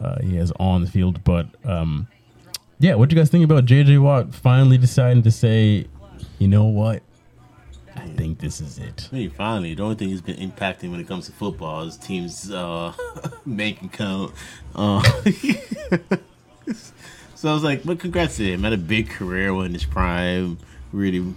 uh, 0.00 0.20
he 0.22 0.36
has 0.36 0.52
on 0.60 0.84
the 0.84 0.86
field. 0.88 1.24
But 1.24 1.48
um, 1.64 2.06
yeah, 2.78 2.94
what 2.94 3.08
do 3.08 3.16
you 3.16 3.20
guys 3.20 3.28
think 3.28 3.42
about 3.42 3.64
JJ 3.64 4.00
Watt 4.00 4.32
finally 4.32 4.78
deciding 4.78 5.24
to 5.24 5.32
say, 5.32 5.88
you 6.38 6.46
know 6.46 6.66
what? 6.66 7.02
I 7.96 8.06
think 8.10 8.38
this 8.38 8.60
is 8.60 8.78
it. 8.78 9.08
I 9.10 9.16
mean, 9.16 9.30
finally, 9.30 9.74
the 9.74 9.82
only 9.82 9.96
thing 9.96 10.10
he's 10.10 10.22
been 10.22 10.36
impacting 10.36 10.92
when 10.92 11.00
it 11.00 11.08
comes 11.08 11.26
to 11.26 11.32
football 11.32 11.82
is 11.82 11.96
teams' 11.96 12.52
uh, 12.52 12.92
bank 13.46 13.82
account. 13.82 14.32
Uh, 14.76 15.02
so 17.34 17.50
I 17.50 17.52
was 17.52 17.64
like, 17.64 17.82
but 17.82 17.98
congrats 17.98 18.36
to 18.36 18.44
him. 18.44 18.62
Had 18.62 18.74
a 18.74 18.78
big 18.78 19.10
career 19.10 19.52
in 19.64 19.72
his 19.72 19.84
prime. 19.84 20.58
Really, 20.92 21.34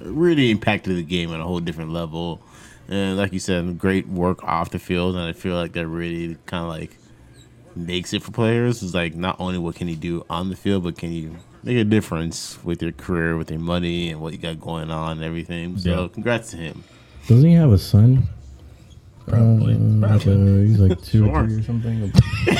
really 0.00 0.50
impacted 0.50 0.96
the 0.96 1.02
game 1.02 1.32
at 1.32 1.40
a 1.40 1.44
whole 1.44 1.60
different 1.60 1.92
level. 1.92 2.40
And 2.88 3.16
like 3.16 3.32
you 3.32 3.38
said, 3.38 3.78
great 3.78 4.08
work 4.08 4.42
off 4.42 4.70
the 4.70 4.78
field. 4.78 5.14
And 5.14 5.24
I 5.24 5.32
feel 5.32 5.54
like 5.54 5.72
that 5.72 5.86
really 5.86 6.36
kind 6.46 6.64
of 6.64 6.68
like 6.70 6.96
makes 7.76 8.12
it 8.12 8.22
for 8.22 8.32
players. 8.32 8.82
Is 8.82 8.94
like 8.94 9.14
not 9.14 9.36
only 9.38 9.58
what 9.58 9.76
can 9.76 9.88
you 9.88 9.96
do 9.96 10.24
on 10.28 10.50
the 10.50 10.56
field, 10.56 10.82
but 10.84 10.96
can 10.98 11.12
you 11.12 11.36
make 11.62 11.76
a 11.76 11.84
difference 11.84 12.58
with 12.64 12.82
your 12.82 12.92
career, 12.92 13.36
with 13.36 13.50
your 13.50 13.60
money, 13.60 14.10
and 14.10 14.20
what 14.20 14.32
you 14.32 14.38
got 14.38 14.60
going 14.60 14.90
on 14.90 15.12
and 15.18 15.22
everything. 15.22 15.76
So 15.78 16.02
Yeah. 16.02 16.08
congrats 16.12 16.50
to 16.52 16.56
him. 16.56 16.84
Doesn't 17.28 17.48
he 17.48 17.54
have 17.54 17.70
a 17.70 17.78
son? 17.78 18.24
Probably. 19.30 19.74
Like, 19.74 20.26
uh, 20.26 20.30
he's 20.66 20.78
like 20.78 21.02
two 21.02 21.26
Sure. 21.26 21.36
or 21.36 21.46
three 21.46 21.56
or 21.58 21.62
something. 21.62 22.12
I 22.48 22.54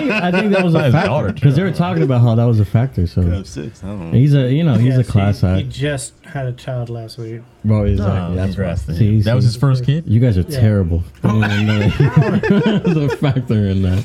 think 0.00 0.10
I 0.12 0.30
think 0.30 0.52
that 0.52 0.62
was 0.64 0.74
a 0.74 0.90
factor 0.92 1.32
because 1.32 1.56
they 1.56 1.62
were 1.62 1.72
talking 1.72 2.02
about 2.02 2.20
how 2.22 2.34
that 2.34 2.44
was 2.44 2.60
a 2.60 2.64
factor. 2.64 3.06
So 3.06 3.22
Have 3.22 3.46
six. 3.46 3.82
I 3.82 3.88
don't 3.88 4.10
know. 4.12 4.18
he's 4.18 4.34
a 4.34 4.52
you 4.52 4.62
know 4.64 4.74
he's 4.74 4.94
a 4.94 4.98
Yes, 4.98 5.10
class 5.10 5.40
he, 5.40 5.54
he 5.56 5.62
just 5.64 6.14
had 6.24 6.46
a 6.46 6.52
child 6.52 6.88
last 6.90 7.18
week. 7.18 7.42
Well, 7.64 7.80
Oh, 7.80 7.84
exactly. 7.84 8.36
That's 8.36 8.54
congrats 8.54 8.86
to 8.86 8.94
See, 8.94 9.20
That 9.22 9.34
was 9.34 9.44
his 9.44 9.56
first 9.56 9.84
kid. 9.84 10.04
You 10.06 10.18
guys 10.20 10.36
are 10.36 10.42
Yeah. 10.42 10.60
terrible. 10.60 11.04
Don't 11.22 11.44
even 11.44 11.66
know 11.66 11.78
that. 11.78 12.82
There's 12.84 12.96
a 13.12 13.16
factor 13.16 13.66
in 13.66 13.82
that. 13.82 14.02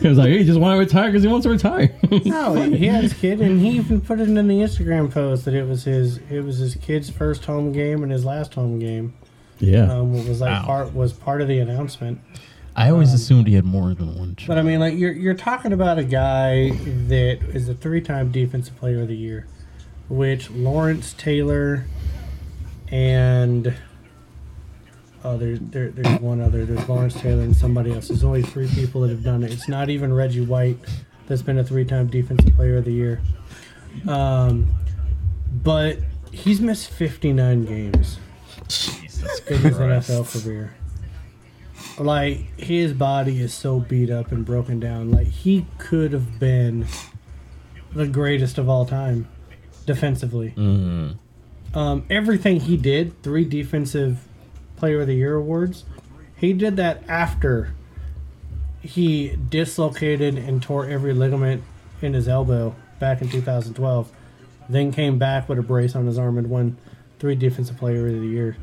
He 0.00 0.08
was 0.08 0.18
like 0.18 0.28
he 0.28 0.44
just 0.44 0.60
want 0.60 0.74
to 0.74 0.78
retire 0.78 1.10
because 1.10 1.22
he 1.22 1.28
wants 1.28 1.44
to 1.44 1.50
retire. 1.50 1.94
No, 2.24 2.54
he, 2.54 2.76
he 2.76 2.86
had 2.86 3.02
his 3.02 3.14
kid, 3.14 3.40
and 3.40 3.60
he 3.60 3.70
even 3.70 4.00
put 4.00 4.20
it 4.20 4.28
in 4.28 4.34
the 4.34 4.54
Instagram 4.54 5.10
post 5.10 5.44
that 5.46 5.54
it 5.54 5.66
was 5.66 5.84
his 5.84 6.18
it 6.30 6.44
was 6.44 6.58
his 6.58 6.74
kid's 6.74 7.08
first 7.10 7.44
home 7.46 7.72
game 7.72 8.02
and 8.02 8.12
his 8.12 8.24
last 8.24 8.54
home 8.54 8.78
game. 8.78 9.14
Yeah. 9.60 9.92
Um, 9.92 10.12
was 10.12 10.40
like 10.40 10.50
Wow. 10.50 10.64
part 10.64 10.94
was 10.94 11.12
part 11.12 11.40
of 11.40 11.48
the 11.48 11.58
announcement. 11.58 12.20
I 12.76 12.90
always 12.90 13.12
assumed 13.12 13.46
he 13.46 13.54
had 13.54 13.64
more 13.64 13.94
than 13.94 14.16
one. 14.16 14.36
But 14.46 14.56
I 14.58 14.62
mean, 14.62 14.80
like 14.80 14.96
you're 14.96 15.12
you're 15.12 15.34
talking 15.34 15.72
about 15.72 15.98
a 15.98 16.04
guy 16.04 16.70
that 16.70 17.40
is 17.54 17.68
a 17.68 17.74
three 17.74 18.00
time 18.00 18.30
defensive 18.30 18.76
player 18.76 19.02
of 19.02 19.08
the 19.08 19.16
year, 19.16 19.46
which 20.08 20.50
Lawrence 20.50 21.12
Taylor 21.12 21.84
and 22.90 23.74
oh, 25.24 25.36
there, 25.36 25.56
there, 25.56 25.90
there's 25.90 26.20
one 26.20 26.40
other. 26.40 26.64
There's 26.64 26.88
Lawrence 26.88 27.14
Taylor 27.14 27.42
and 27.42 27.54
somebody 27.56 27.92
else. 27.92 28.08
There's 28.08 28.24
only 28.24 28.42
three 28.42 28.68
people 28.68 29.02
that 29.02 29.10
have 29.10 29.22
done 29.22 29.42
it. 29.42 29.52
It's 29.52 29.68
not 29.68 29.90
even 29.90 30.12
Reggie 30.12 30.40
White, 30.40 30.78
that's 31.26 31.42
been 31.42 31.58
a 31.58 31.64
three-time 31.64 32.08
Defensive 32.08 32.54
Player 32.56 32.78
of 32.78 32.84
the 32.84 32.92
Year. 32.92 33.20
Um, 34.08 34.74
but 35.62 35.98
he's 36.32 36.60
missed 36.60 36.90
59 36.90 37.64
games 37.64 38.18
Jesus 38.70 39.40
in 39.40 39.58
his 39.58 39.76
NFL 39.76 40.42
career. 40.44 40.74
Like 41.98 42.58
his 42.58 42.92
body 42.92 43.40
is 43.40 43.52
so 43.52 43.80
beat 43.80 44.10
up 44.10 44.32
and 44.32 44.44
broken 44.44 44.80
down. 44.80 45.10
Like 45.10 45.26
he 45.26 45.66
could 45.78 46.12
have 46.12 46.38
been 46.38 46.86
the 47.92 48.06
greatest 48.06 48.58
of 48.58 48.68
all 48.68 48.86
time 48.86 49.28
defensively. 49.86 50.54
Mhm. 50.56 51.16
Um, 51.74 52.04
everything 52.10 52.60
he 52.60 52.76
did, 52.76 53.20
three 53.22 53.44
defensive 53.44 54.26
player 54.76 55.02
of 55.02 55.06
the 55.06 55.14
year 55.14 55.36
awards, 55.36 55.84
he 56.36 56.52
did 56.52 56.76
that 56.76 57.02
after 57.08 57.74
he 58.80 59.36
dislocated 59.48 60.38
and 60.38 60.62
tore 60.62 60.86
every 60.88 61.12
ligament 61.12 61.62
in 62.00 62.14
his 62.14 62.26
elbow 62.28 62.74
back 62.98 63.20
in 63.20 63.28
2012. 63.28 64.10
Then 64.68 64.90
came 64.92 65.18
back 65.18 65.48
with 65.48 65.58
a 65.58 65.62
brace 65.62 65.94
on 65.94 66.06
his 66.06 66.18
arm 66.18 66.38
and 66.38 66.48
won 66.48 66.76
three 67.20 67.36
defensive 67.36 67.76
player 67.76 68.08
of 68.08 68.14
the 68.20 68.26
year. 68.26 68.56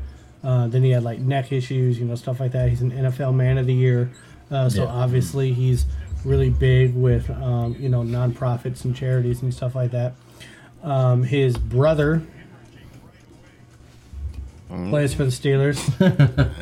Uh, 0.44 0.66
then 0.68 0.82
he 0.82 0.90
had 0.90 1.02
like 1.02 1.18
neck 1.18 1.50
issues, 1.52 1.98
you 1.98 2.04
know, 2.04 2.14
stuff 2.14 2.38
like 2.40 2.52
that. 2.52 2.68
He's 2.68 2.82
an 2.82 2.90
NFL 2.92 3.34
man 3.34 3.56
of 3.58 3.66
the 3.66 3.74
year. 3.74 4.10
Uh, 4.50 4.68
so 4.68 4.84
Yeah. 4.84 4.90
obviously 4.90 5.52
he's 5.54 5.86
really 6.24 6.50
big 6.50 6.94
with, 6.94 7.30
um, 7.30 7.74
you 7.78 7.88
know, 7.88 8.02
nonprofits 8.02 8.84
and 8.84 8.94
charities 8.94 9.40
and 9.42 9.52
stuff 9.54 9.74
like 9.74 9.90
that. 9.92 10.14
Um, 10.82 11.22
his 11.24 11.56
brother 11.56 12.22
plays 14.90 15.14
for 15.14 15.24
the 15.24 15.30
Steelers, 15.30 15.78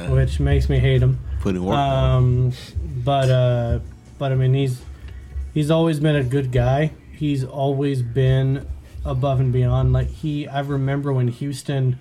which 0.10 0.40
makes 0.40 0.68
me 0.68 0.78
hate 0.78 1.02
him. 1.02 1.18
Put 1.40 1.56
in 1.56 1.64
work. 1.64 1.76
Um, 1.76 2.52
but 3.04 3.30
uh, 3.30 3.78
but 4.18 4.32
I 4.32 4.34
mean 4.36 4.54
he's 4.54 4.80
he's 5.54 5.70
always 5.70 6.00
been 6.00 6.16
a 6.16 6.24
good 6.24 6.50
guy. 6.52 6.92
He's 7.12 7.44
always 7.44 8.02
been 8.02 8.66
above 9.06 9.40
and 9.40 9.52
beyond. 9.52 9.92
Like 9.92 10.08
he, 10.08 10.46
I 10.48 10.60
remember 10.60 11.12
when 11.12 11.28
Houston 11.28 11.98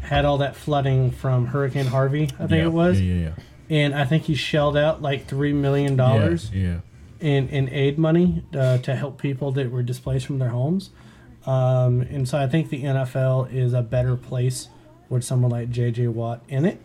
had 0.00 0.24
all 0.24 0.38
that 0.38 0.56
flooding 0.56 1.10
from 1.10 1.46
Hurricane 1.46 1.86
Harvey. 1.86 2.24
I 2.38 2.46
think 2.46 2.50
Yeah, 2.50 2.64
it 2.64 2.72
was, 2.72 3.00
Yeah, 3.00 3.14
yeah, 3.14 3.32
and 3.70 3.94
I 3.94 4.04
think 4.04 4.24
he 4.24 4.34
shelled 4.34 4.76
out 4.76 5.00
like 5.00 5.26
three 5.26 5.52
million 5.52 5.92
yeah. 5.92 5.96
dollars 5.96 6.50
Yeah. 6.52 6.78
in, 7.20 7.48
in 7.48 7.68
aid 7.70 7.98
money 7.98 8.42
uh, 8.54 8.78
to 8.78 8.94
help 8.94 9.20
people 9.20 9.52
that 9.52 9.70
were 9.70 9.82
displaced 9.82 10.26
from 10.26 10.38
their 10.38 10.50
homes. 10.50 10.90
Um, 11.46 12.02
and 12.02 12.28
so 12.28 12.38
I 12.38 12.46
think 12.46 12.68
the 12.70 12.82
NFL 12.82 13.52
is 13.52 13.72
a 13.72 13.82
better 13.82 14.16
place 14.16 14.68
with 15.08 15.24
someone 15.24 15.50
like 15.50 15.70
JJ 15.70 16.08
Watt 16.08 16.42
in 16.48 16.64
it. 16.64 16.80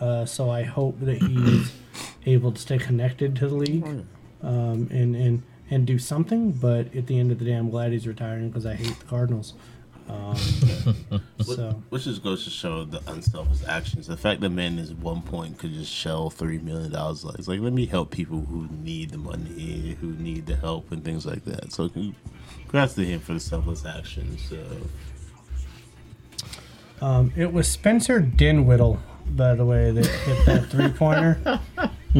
Uh, 0.00 0.24
so 0.26 0.50
I 0.50 0.62
hope 0.64 1.00
that 1.00 1.18
he's 1.22 1.72
able 2.26 2.52
to 2.52 2.60
stay 2.60 2.78
connected 2.78 3.36
to 3.36 3.48
the 3.48 3.54
league 3.54 3.84
um, 4.42 4.88
and, 4.90 5.14
and, 5.16 5.42
and 5.70 5.86
do 5.86 5.98
something. 5.98 6.52
But 6.52 6.94
at 6.94 7.06
the 7.06 7.18
end 7.18 7.32
of 7.32 7.38
the 7.38 7.44
day, 7.44 7.54
I'm 7.54 7.70
glad 7.70 7.92
he's 7.92 8.06
retiring 8.06 8.48
because 8.48 8.66
I 8.66 8.74
hate 8.74 8.98
the 8.98 9.04
Cardinals. 9.06 9.54
Um, 10.08 10.36
so 11.40 11.82
Which 11.88 12.04
just 12.04 12.22
goes 12.22 12.44
to 12.44 12.50
show 12.50 12.84
the 12.84 13.00
unselfish 13.10 13.66
actions. 13.66 14.06
The 14.06 14.16
fact 14.16 14.42
that 14.42 14.50
man 14.50 14.78
is 14.78 14.92
one 14.92 15.22
point 15.22 15.58
could 15.58 15.72
just 15.72 15.90
shell 15.90 16.28
three 16.28 16.58
million 16.58 16.92
dollars, 16.92 17.24
like 17.24 17.38
it's 17.38 17.48
like 17.48 17.60
let 17.60 17.72
me 17.72 17.86
help 17.86 18.10
people 18.10 18.40
who 18.42 18.68
need 18.82 19.10
the 19.10 19.18
money, 19.18 19.96
who 20.00 20.08
need 20.12 20.46
the 20.46 20.56
help, 20.56 20.92
and 20.92 21.02
things 21.02 21.24
like 21.24 21.44
that. 21.46 21.72
So 21.72 21.88
congrats 22.60 22.94
to 22.94 23.04
him 23.04 23.20
for 23.20 23.32
the 23.32 23.40
selfless 23.40 23.86
actions. 23.86 24.42
So 24.46 24.58
um, 27.00 27.32
it 27.34 27.52
was 27.52 27.66
Spencer 27.66 28.20
Dinwiddie, 28.20 28.98
by 29.36 29.54
the 29.54 29.64
way, 29.64 29.90
that 29.90 30.06
hit 30.06 30.46
that 30.46 30.66
three 30.70 30.88
pointer. 30.88 31.38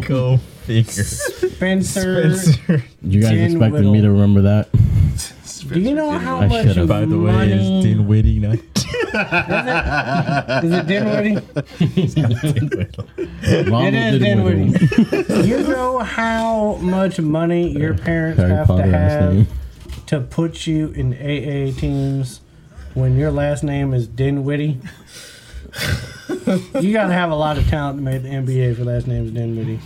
Go 0.08 0.36
figure. 0.64 1.04
Spencer. 1.04 2.34
Spencer. 2.34 2.84
You 3.02 3.20
guys 3.20 3.30
Jen 3.30 3.50
expected 3.52 3.84
me 3.84 4.00
to 4.00 4.10
remember 4.10 4.42
that? 4.42 4.68
Do 5.68 5.80
you 5.80 5.94
know 5.94 6.10
how 6.10 6.40
I 6.40 6.46
much 6.48 6.66
should've. 6.66 6.88
By 6.88 7.04
the 7.06 7.16
way, 7.18 7.32
money 7.32 7.52
it's 7.52 7.84
Dinwiddie, 7.86 8.38
not 8.40 8.54
Is 10.64 10.72
it 10.72 10.86
Dinwiddie? 10.86 11.36
Ronald 13.70 13.94
It 13.94 14.14
is 14.14 14.20
Dinwiddie. 14.20 14.70
Dinwiddie. 14.78 15.48
you 15.48 15.58
know 15.68 16.00
how 16.00 16.74
much 16.82 17.18
money 17.20 17.70
your 17.70 17.94
parents 17.94 18.38
Harry 18.40 18.54
have 18.56 18.66
Potter 18.66 18.82
to 18.84 18.90
last 18.90 19.12
have 19.12 19.32
name. 19.34 19.46
to 20.06 20.20
put 20.20 20.66
you 20.66 20.88
in 20.88 21.14
AA 21.14 21.72
teams 21.78 22.40
when 22.92 23.16
your 23.16 23.30
last 23.30 23.62
name 23.64 23.94
is 23.94 24.06
Dinwiddie? 24.06 24.80
You 26.80 26.92
gotta 26.92 27.12
have 27.12 27.30
a 27.30 27.34
lot 27.34 27.58
of 27.58 27.66
talent 27.68 27.98
to 27.98 28.02
make 28.02 28.22
the 28.22 28.28
NBA 28.28 28.70
if 28.72 28.78
your 28.78 28.86
last 28.86 29.06
name 29.06 29.26
is 29.26 29.32
Dinwiddie. 29.32 29.80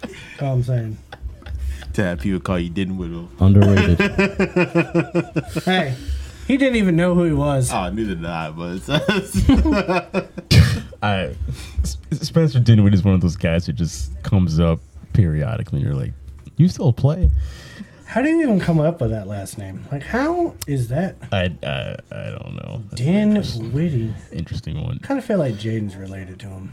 That's 0.00 0.42
all 0.42 0.54
I'm 0.54 0.62
saying. 0.62 0.96
to 1.94 2.02
have 2.04 2.20
people 2.20 2.40
call 2.40 2.58
you 2.58 2.70
Dinwiddle. 2.70 3.28
Underrated. 3.40 3.98
Hey, 5.64 5.94
he 6.46 6.56
didn't 6.56 6.76
even 6.76 6.96
know 6.96 7.14
who 7.14 7.24
he 7.24 7.32
was. 7.32 7.70
Oh, 7.72 7.90
neither 7.90 8.14
did 8.14 8.24
I, 8.24 8.50
but 8.50 8.76
it's, 8.76 8.88
I 11.02 11.34
S- 11.82 11.98
Spencer 12.26 12.60
Dinwiddie 12.60 12.94
is 12.96 13.04
one 13.04 13.14
of 13.14 13.20
those 13.20 13.36
guys 13.36 13.66
who 13.66 13.72
just 13.72 14.20
comes 14.22 14.58
up 14.58 14.80
periodically. 15.12 15.80
and 15.80 15.86
You're 15.86 15.96
like, 15.96 16.12
you 16.56 16.68
still 16.68 16.92
play? 16.92 17.30
How 18.08 18.22
do 18.22 18.30
you 18.30 18.40
even 18.40 18.58
come 18.58 18.80
up 18.80 19.02
with 19.02 19.10
that 19.10 19.26
last 19.28 19.58
name? 19.58 19.84
Like, 19.92 20.02
how 20.02 20.54
is 20.66 20.88
that 20.88 21.16
I 21.30 21.52
I, 21.62 21.96
I 22.10 22.30
don't 22.30 22.54
know. 22.54 22.82
That's 22.88 23.02
an 23.02 23.08
interesting, 23.08 23.62
Dinwiddie? 23.64 24.14
interesting 24.32 24.82
one. 24.82 24.98
kind 25.00 25.18
of 25.18 25.26
feel 25.26 25.36
like 25.36 25.56
Jaden's 25.56 25.94
related 25.94 26.40
to 26.40 26.46
him. 26.46 26.72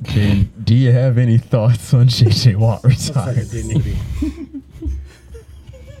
Jane, 0.00 0.50
do 0.64 0.74
you 0.74 0.92
have 0.92 1.18
any 1.18 1.36
thoughts 1.36 1.92
on 1.92 2.06
JJ 2.08 2.56
Watt 2.56 2.82
Looks 2.84 3.14
like 3.14 3.36
a 3.36 3.40
retiring? 3.40 3.68
Dinwiddie. 3.68 3.98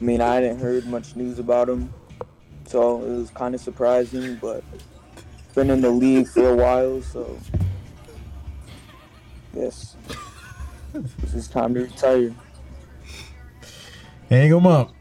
mean, 0.02 0.22
I 0.22 0.36
hadn't 0.36 0.58
heard 0.58 0.86
much 0.86 1.16
news 1.16 1.38
about 1.38 1.68
him, 1.68 1.92
so 2.66 3.02
it 3.02 3.10
was 3.10 3.28
kind 3.28 3.54
of 3.54 3.60
surprising. 3.60 4.36
But 4.36 4.64
been 5.54 5.68
in 5.68 5.82
the 5.82 5.90
league 5.90 6.28
for 6.28 6.48
a 6.48 6.56
while, 6.56 7.02
so 7.02 7.38
yes, 9.54 9.96
this 10.94 11.34
is 11.34 11.46
time 11.46 11.74
to 11.74 11.82
retire. 11.82 12.34
Hang 14.30 14.50
him 14.50 14.66
up. 14.66 14.94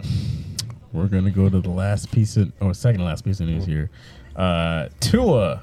We're 0.92 1.08
gonna 1.08 1.30
go 1.32 1.50
to 1.50 1.60
the 1.62 1.70
last 1.70 2.12
piece 2.12 2.36
of, 2.36 2.52
or 2.60 2.74
second 2.74 3.04
last 3.06 3.24
piece 3.24 3.40
of 3.40 3.48
news 3.48 3.66
here. 3.66 3.90
Uh, 4.36 4.88
Tua, 5.00 5.62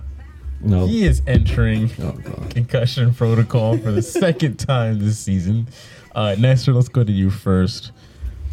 No. 0.60 0.86
he 0.86 1.04
is 1.04 1.20
entering 1.26 1.90
Oh, 2.00 2.12
concussion 2.50 3.12
protocol 3.12 3.76
for 3.78 3.90
the 3.90 4.02
second 4.22 4.58
time 4.58 5.00
this 5.00 5.18
season. 5.18 5.66
Uh, 6.14 6.36
Nestor, 6.38 6.72
let's 6.72 6.88
go 6.88 7.02
to 7.02 7.12
you 7.12 7.28
first. 7.30 7.90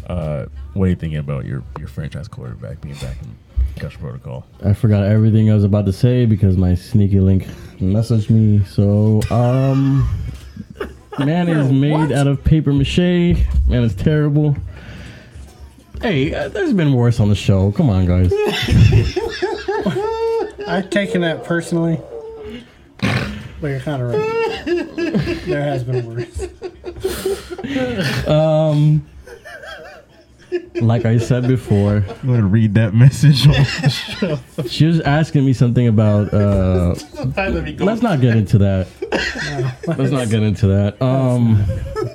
Uh, 0.08 0.46
what 0.74 0.86
are 0.86 0.88
you 0.88 0.96
thinking 0.96 1.18
about 1.18 1.44
your, 1.46 1.62
your 1.78 1.88
franchise 1.88 2.26
quarterback 2.28 2.80
being 2.80 2.96
back 2.96 3.16
in 3.22 3.36
concussion 3.74 4.00
protocol? 4.00 4.44
I 4.64 4.72
forgot 4.72 5.04
everything 5.04 5.48
I 5.50 5.54
was 5.54 5.64
about 5.64 5.86
to 5.86 5.92
say 5.92 6.26
because 6.26 6.56
my 6.56 6.74
sneaky 6.74 7.20
link 7.20 7.44
messaged 7.78 8.30
me. 8.30 8.64
So, 8.64 9.20
um, 9.30 10.08
man 11.20 11.48
is 11.48 11.70
made 11.72 12.10
out 12.12 12.26
of 12.26 12.42
paper 12.42 12.72
mache. 12.72 12.98
Man 13.68 13.84
is 13.84 13.94
terrible. 13.94 14.56
Hey, 16.00 16.34
uh, 16.34 16.48
there's 16.48 16.72
been 16.72 16.92
worse 16.92 17.20
on 17.20 17.28
the 17.28 17.34
show. 17.34 17.72
Come 17.72 17.88
on, 17.88 18.06
guys. 18.06 18.32
I've 20.66 20.90
taken 20.90 21.20
that 21.22 21.44
personally. 21.44 22.00
But 23.60 23.68
you're 23.68 23.80
kind 23.80 24.02
of 24.02 24.10
right. 24.10 24.64
There 25.46 25.62
has 25.62 25.84
been 25.84 26.06
worse. 26.06 26.48
Um, 28.26 29.06
like 30.80 31.04
I 31.04 31.18
said 31.18 31.46
before, 31.46 32.04
I'm 32.08 32.26
gonna 32.28 32.46
read 32.46 32.74
that 32.74 32.94
message. 32.94 33.42
she 34.70 34.86
was 34.86 35.00
asking 35.00 35.44
me 35.44 35.52
something 35.52 35.86
about. 35.86 36.32
Uh, 36.34 36.94
let's 37.78 38.02
not 38.02 38.20
get 38.20 38.36
into 38.36 38.58
that. 38.58 38.88
Let's 39.86 40.10
not 40.10 40.28
get 40.28 40.42
into 40.42 40.66
that. 40.68 41.00
Um, 41.00 41.64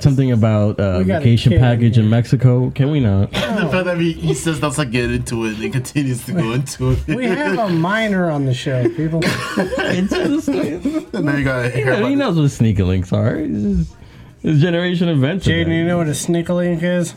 something 0.02 0.32
about 0.32 0.80
uh, 0.80 1.00
a 1.00 1.04
vacation 1.04 1.58
package 1.58 1.98
in. 1.98 2.10
Mexico. 2.10 2.72
Can 2.72 2.92
we 2.92 3.00
not? 3.00 3.32
the 3.32 3.70
fact 3.72 3.86
that 3.86 4.00
he, 4.00 4.14
he 4.14 4.34
says 4.34 4.62
let's 4.62 4.78
not 4.78 4.90
get 4.92 5.12
into 5.12 5.46
it 5.46 5.50
and 5.50 5.58
he 5.58 5.70
continues 5.70 6.26
to 6.26 6.34
go 6.34 6.52
into 6.54 6.92
it. 6.92 7.08
We 7.08 7.26
have 7.26 7.58
a 7.58 7.70
minor 7.70 8.30
on 8.32 8.46
the 8.46 8.54
show, 8.54 8.90
people. 8.90 9.22
It's 9.24 10.10
just, 10.14 10.48
and 10.48 10.84
then 11.12 11.38
you 11.38 11.44
gotta 11.44 11.70
hear 11.70 11.94
Yeah, 11.94 12.08
he 12.08 12.16
knows 12.16 12.38
what 12.38 12.50
sneaker 12.50 12.84
links 12.84 13.14
are. 13.14 13.36
It's, 13.36 13.62
just, 13.62 13.96
it's 14.44 14.60
generation 14.62 15.10
event. 15.10 15.44
to 15.44 15.52
Jaden, 15.52 15.68
you 15.78 15.86
know 15.86 15.98
what 15.98 16.08
a 16.08 16.16
sneaker 16.16 16.54
link 16.54 16.82
is? 16.82 17.14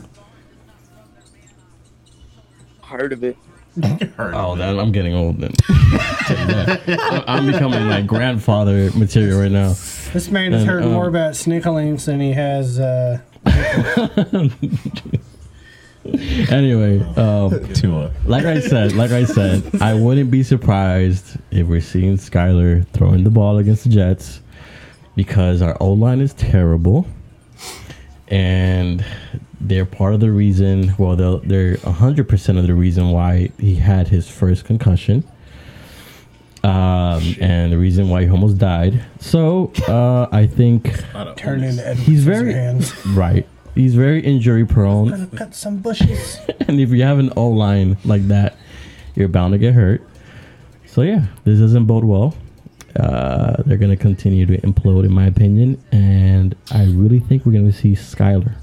Heard 2.93 3.13
of 3.13 3.25
it? 3.25 3.37
Oh, 4.19 4.55
that, 4.57 4.79
I'm 4.79 4.93
getting 4.93 5.15
old 5.15 5.39
then. 5.39 5.53
Tell 5.53 6.39
you 6.39 6.47
that. 6.47 6.83
I- 6.89 7.25
I'm 7.27 7.47
becoming 7.51 7.89
like 7.89 8.07
grandfather 8.07 8.91
material 8.95 9.41
right 9.41 9.51
now. 9.51 9.71
This 10.13 10.29
man 10.29 10.53
has 10.53 10.63
And, 10.63 10.71
heard 10.71 10.83
um, 10.85 10.93
more 10.93 11.09
about 11.09 11.33
sneakalinks 11.33 12.05
than 12.05 12.21
he 12.21 12.33
has. 12.35 12.79
Uh, 12.79 13.19
anyway, 16.51 17.01
um, 17.17 17.51
Tua. 17.75 18.11
like 18.27 18.45
I 18.45 18.61
said, 18.61 18.93
like 18.93 19.11
I 19.11 19.25
said, 19.25 19.63
I 19.81 19.95
wouldn't 19.95 20.31
be 20.31 20.43
surprised 20.43 21.37
if 21.51 21.67
we're 21.67 21.81
seeing 21.81 22.17
Skylar 22.17 22.87
throwing 22.89 23.25
the 23.25 23.31
ball 23.31 23.59
against 23.59 23.85
the 23.85 23.91
Jets 23.91 24.41
because 25.17 25.63
our 25.63 25.77
O 25.81 25.93
line 25.93 26.21
is 26.21 26.35
terrible, 26.35 27.07
and 28.29 29.05
they're 29.63 29.87
part 29.87 30.15
of 30.15 30.21
the 30.21 30.31
reason. 30.31 30.95
Well, 30.99 31.17
they're 31.17 31.77
they're 31.77 31.77
hundred 31.93 32.29
percent 32.29 32.59
of 32.59 32.67
the 32.67 32.75
reason 32.75 33.11
why 33.11 33.51
he 33.59 33.77
had 33.77 34.09
his 34.09 34.29
first 34.29 34.65
concussion. 34.65 35.25
Um, 36.65 37.35
and 37.41 37.73
the 37.73 37.79
reason 37.79 38.09
why 38.09 38.23
he 38.25 38.31
almost 38.31 38.57
died. 38.59 39.03
So, 39.19 39.73
uh, 39.89 40.29
I 40.31 40.47
think 40.47 40.95
Turn 41.37 41.65
into 41.65 41.85
Edward 41.85 42.05
He's 42.05 42.23
very- 42.23 42.55
Scissorhands. 42.55 43.17
right. 43.17 43.49
He's 43.75 43.95
very 43.97 44.21
injury 44.21 44.65
prone. 44.65 45.09
Gonna 45.09 45.27
cut 45.27 45.55
some 45.57 45.79
bushes. 45.79 46.39
and 46.69 46.79
if 46.79 46.91
you 46.91 47.03
have 47.03 47.19
an 47.19 47.33
O 47.37 47.49
line 47.49 47.97
like 48.05 48.29
that, 48.29 48.57
you're 49.17 49.27
bound 49.29 49.53
to 49.55 49.59
get 49.59 49.75
hurt. 49.75 50.07
So 50.87 51.03
yeah, 51.03 51.27
this 51.45 51.59
doesn't 51.59 51.87
bode 51.87 52.05
well. 52.05 52.35
Uh, 52.95 53.63
they're 53.65 53.79
gonna 53.79 53.97
continue 53.97 54.45
to 54.47 54.59
implode, 54.59 55.05
in 55.05 55.13
my 55.13 55.27
opinion, 55.27 55.83
and 55.91 56.55
I 56.71 56.85
really 56.85 57.19
think 57.19 57.47
we're 57.47 57.53
gonna 57.59 57.73
see 57.73 57.93
Skylar 57.95 58.55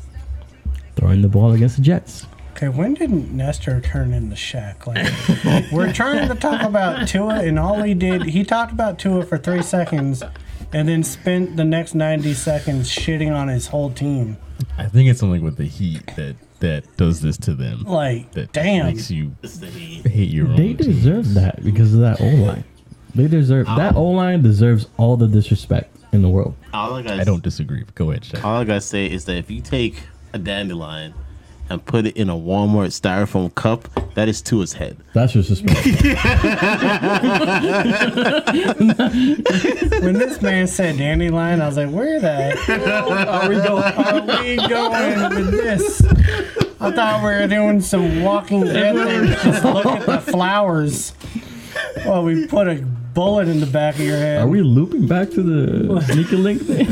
throwing 1.00 1.22
the 1.22 1.30
ball 1.30 1.54
against 1.54 1.78
the 1.78 1.82
Jets. 1.82 2.26
Okay, 2.52 2.68
when 2.68 2.94
did 2.94 3.10
Nestor 3.32 3.80
turn 3.80 4.14
into 4.14 4.36
Shaq? 4.36 4.86
Like, 4.86 5.72
we're 5.72 5.94
trying 5.94 6.28
to 6.28 6.36
talk 6.36 6.62
about 6.62 7.08
Tua, 7.08 7.36
and 7.40 7.58
all 7.58 7.82
he 7.84 7.94
did, 7.94 8.24
he 8.24 8.44
talked 8.44 8.74
about 8.74 9.00
Tua 9.00 9.24
for 9.26 9.38
three 9.38 9.62
seconds, 9.62 10.22
and 10.74 10.90
then 10.90 11.04
spent 11.04 11.56
the 11.56 11.64
next 11.64 11.96
ninety 11.96 12.34
seconds 12.34 12.90
shitting 12.90 13.34
on 13.34 13.48
his 13.48 13.68
whole 13.68 13.92
team. 13.92 14.38
I 14.78 14.88
think 14.88 15.10
it's 15.10 15.22
something 15.22 15.42
with 15.42 15.56
the 15.56 15.66
heat 15.66 16.06
that 16.18 16.36
that 16.60 16.98
does 16.98 17.22
this 17.22 17.38
to 17.38 17.54
them. 17.54 17.84
Like, 17.84 18.34
That 18.34 18.52
damn. 18.52 18.88
makes 18.88 19.10
you 19.10 19.34
This 19.42 19.54
is 19.54 19.60
the 19.62 19.68
heat. 19.68 20.06
hate 20.06 20.30
your 20.30 20.48
own. 20.50 20.58
They 20.58 20.74
team. 20.74 20.76
deserve 20.76 21.34
that 21.36 21.64
because 21.64 21.94
of 21.94 22.02
that 22.02 22.20
O 22.20 22.26
line. 22.26 22.66
They 23.16 23.28
deserve 23.28 23.68
ah. 23.70 23.78
that 23.78 23.96
O 23.96 24.04
line 24.04 24.42
deserves 24.42 24.88
all 24.98 25.16
the 25.16 25.30
disrespect 25.30 25.96
in 26.12 26.22
the 26.22 26.28
world. 26.28 26.56
All 26.74 26.94
I 26.96 27.02
gotta 27.04 27.22
I 27.22 27.24
don't 27.24 27.42
disagree. 27.42 27.84
but 27.86 27.96
Go 27.96 28.12
ahead, 28.12 28.24
Shaq. 28.24 28.44
All 28.44 28.58
I 28.60 28.66
gotta 28.66 28.82
say 28.82 29.06
is 29.06 29.24
that 29.26 29.38
if 29.38 29.50
you 29.50 29.62
take 29.62 30.02
a 30.34 30.38
dandelion 30.38 31.14
and 31.70 31.86
put 31.86 32.06
it 32.08 32.18
in 32.18 32.30
a 32.30 32.36
Walmart 32.36 32.88
styrofoam 32.88 33.54
cup, 33.54 33.88
that 34.16 34.28
is 34.28 34.42
to 34.42 34.60
his 34.60 34.74
head. 34.74 34.98
That's 35.14 35.34
disrespectful. 35.34 35.92
When 40.02 40.16
this 40.16 40.42
man 40.42 40.66
said 40.66 40.98
dandelion, 40.98 41.62
I 41.62 41.68
was 41.68 41.78
like, 41.78 41.92
where 41.92 42.20
the 42.20 42.56
hell 42.56 43.12
are 43.12 43.48
we 43.48 43.56
going? 43.56 43.84
Are 43.84 44.42
we 44.42 44.56
going 44.68 45.36
with 45.36 45.52
this? 45.52 46.02
I 46.82 46.92
thought 46.92 47.22
we 47.22 47.30
were 47.30 47.46
doing 47.48 47.82
some 47.82 48.24
Walking 48.24 48.64
Dead 48.64 48.96
things. 48.96 49.44
Just 49.44 49.64
look 49.64 49.86
at 49.86 50.08
the 50.08 50.20
flowers. 50.20 51.14
Well, 51.98 52.24
we 52.24 52.48
put 52.48 52.68
a 52.68 52.84
bullet 53.14 53.48
in 53.48 53.60
the 53.60 53.66
back 53.66 53.96
of 53.96 54.02
your 54.02 54.18
head. 54.18 54.42
Are 54.42 54.48
we 54.48 54.62
looping 54.62 55.08
back 55.08 55.30
to 55.32 55.44
the 55.44 56.02
sneaker 56.12 56.38
link 56.38 56.62
thing? 56.62 56.88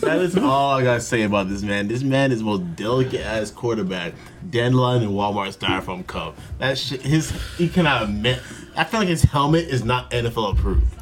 That 0.00 0.18
is 0.20 0.36
all 0.36 0.72
I 0.72 0.82
gotta 0.82 1.00
say 1.00 1.22
about 1.22 1.48
this 1.48 1.62
man. 1.62 1.88
This 1.88 2.02
man 2.02 2.32
is 2.32 2.38
the 2.38 2.44
most 2.44 2.76
delicate 2.76 3.20
ass 3.20 3.50
quarterback. 3.50 4.14
Dandelion 4.48 5.02
and 5.02 5.12
Walmart 5.12 5.56
styrofoam 5.56 6.06
cup. 6.06 6.36
That 6.58 6.78
shit, 6.78 7.02
his 7.02 7.30
he 7.56 7.68
cannot 7.68 8.02
admit. 8.04 8.40
I 8.76 8.84
feel 8.84 9.00
like 9.00 9.08
his 9.08 9.22
helmet 9.22 9.68
is 9.68 9.84
not 9.84 10.10
NFL 10.10 10.52
approved. 10.52 10.95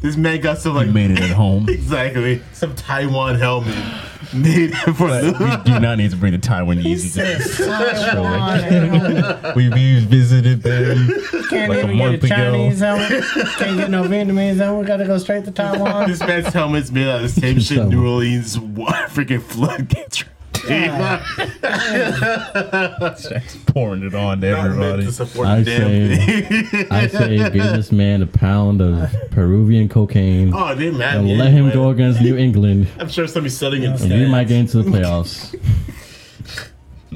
This 0.00 0.16
man 0.16 0.40
got 0.40 0.58
some 0.58 0.74
like 0.74 0.86
You 0.88 0.92
made 0.92 1.10
it 1.12 1.20
at 1.20 1.30
home. 1.30 1.68
exactly 1.68 2.42
some 2.52 2.74
Taiwan 2.74 3.36
helmet 3.36 3.74
made 4.34 4.74
for 4.96 5.08
we 5.08 5.56
do 5.64 5.78
not 5.78 5.98
need 5.98 6.10
to 6.10 6.16
bring 6.16 6.32
the 6.32 6.38
Taiwanese 6.38 6.82
He 6.82 6.92
into 6.92 7.04
said, 7.08 7.40
this. 7.40 7.56
"Taiwan 7.58 8.58
at 8.60 9.42
home." 9.42 9.52
We, 9.56 9.68
we 9.68 10.00
visited 10.06 10.62
them. 10.62 11.08
Can't 11.50 11.68
Like 11.68 11.84
a 11.84 11.90
even 11.90 11.90
get 11.90 11.90
a 11.90 11.94
month 11.94 12.24
ago. 12.24 12.34
Chinese 12.36 12.78
helmet. 12.80 13.24
Can't 13.58 13.76
get 13.76 13.90
no 13.90 14.04
Vietnamese 14.04 14.56
helmet. 14.56 14.80
We 14.80 14.86
Got 14.86 14.96
to 14.98 15.04
go 15.06 15.18
straight 15.18 15.44
to 15.44 15.50
Taiwan. 15.50 16.08
This 16.08 16.20
man's 16.20 16.46
helmet's 16.48 16.90
made 16.90 17.08
out 17.08 17.16
of 17.24 17.34
the 17.34 17.40
same 17.40 17.60
shit 17.60 17.86
New 17.88 18.06
Orleans 18.08 18.58
wa- 18.58 18.92
freaking 19.08 19.42
flood 19.42 19.88
gets. 19.88 20.24
Shaq's 23.16 23.56
pouring 23.66 24.04
it 24.04 24.14
on 24.14 24.40
to 24.40 24.46
everybody. 24.46 25.10
to 25.10 25.42
I 25.42 25.62
say- 25.64 26.16
thing. 26.16 26.86
I 26.90 27.06
say 27.06 27.36
give 27.36 27.52
this 27.52 27.92
man 27.92 28.22
a 28.22 28.26
pound 28.26 28.80
of 28.80 29.10
Peruvian 29.30 29.88
cocaine 29.88 30.52
oh, 30.54 30.74
they 30.74 30.90
mad. 30.90 31.16
and 31.16 31.28
at 31.30 31.32
me 31.32 31.36
let 31.36 31.52
him 31.52 31.70
go 31.70 31.90
against 31.90 32.20
New 32.20 32.36
England, 32.36 32.88
I'm 32.98 33.08
sure 33.08 33.26
somebody's 33.26 33.56
selling 33.56 33.82
it. 33.82 34.00
and 34.00 34.12
we 34.12 34.26
might 34.26 34.48
get 34.48 34.58
into 34.58 34.82
the 34.82 34.90
playoffs. 34.90 35.54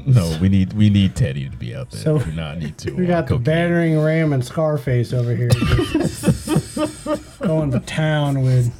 No, 0.05 0.37
we 0.39 0.47
need 0.47 0.71
we 0.73 0.89
need 0.89 1.15
Teddy 1.17 1.49
to 1.49 1.57
be 1.57 1.75
out 1.75 1.91
there. 1.91 1.99
So, 1.99 2.17
we 2.17 2.25
do 2.25 2.31
not 2.31 2.59
need 2.59 2.77
to. 2.77 2.93
We 2.93 3.03
uh, 3.05 3.07
got 3.07 3.25
the 3.27 3.33
cocaine. 3.33 3.43
battering 3.43 3.99
ram 3.99 4.31
and 4.31 4.45
Scarface 4.45 5.11
over 5.11 5.35
here. 5.35 5.49
going 7.41 7.71
to 7.71 7.79
town 7.85 8.41
with 8.41 8.71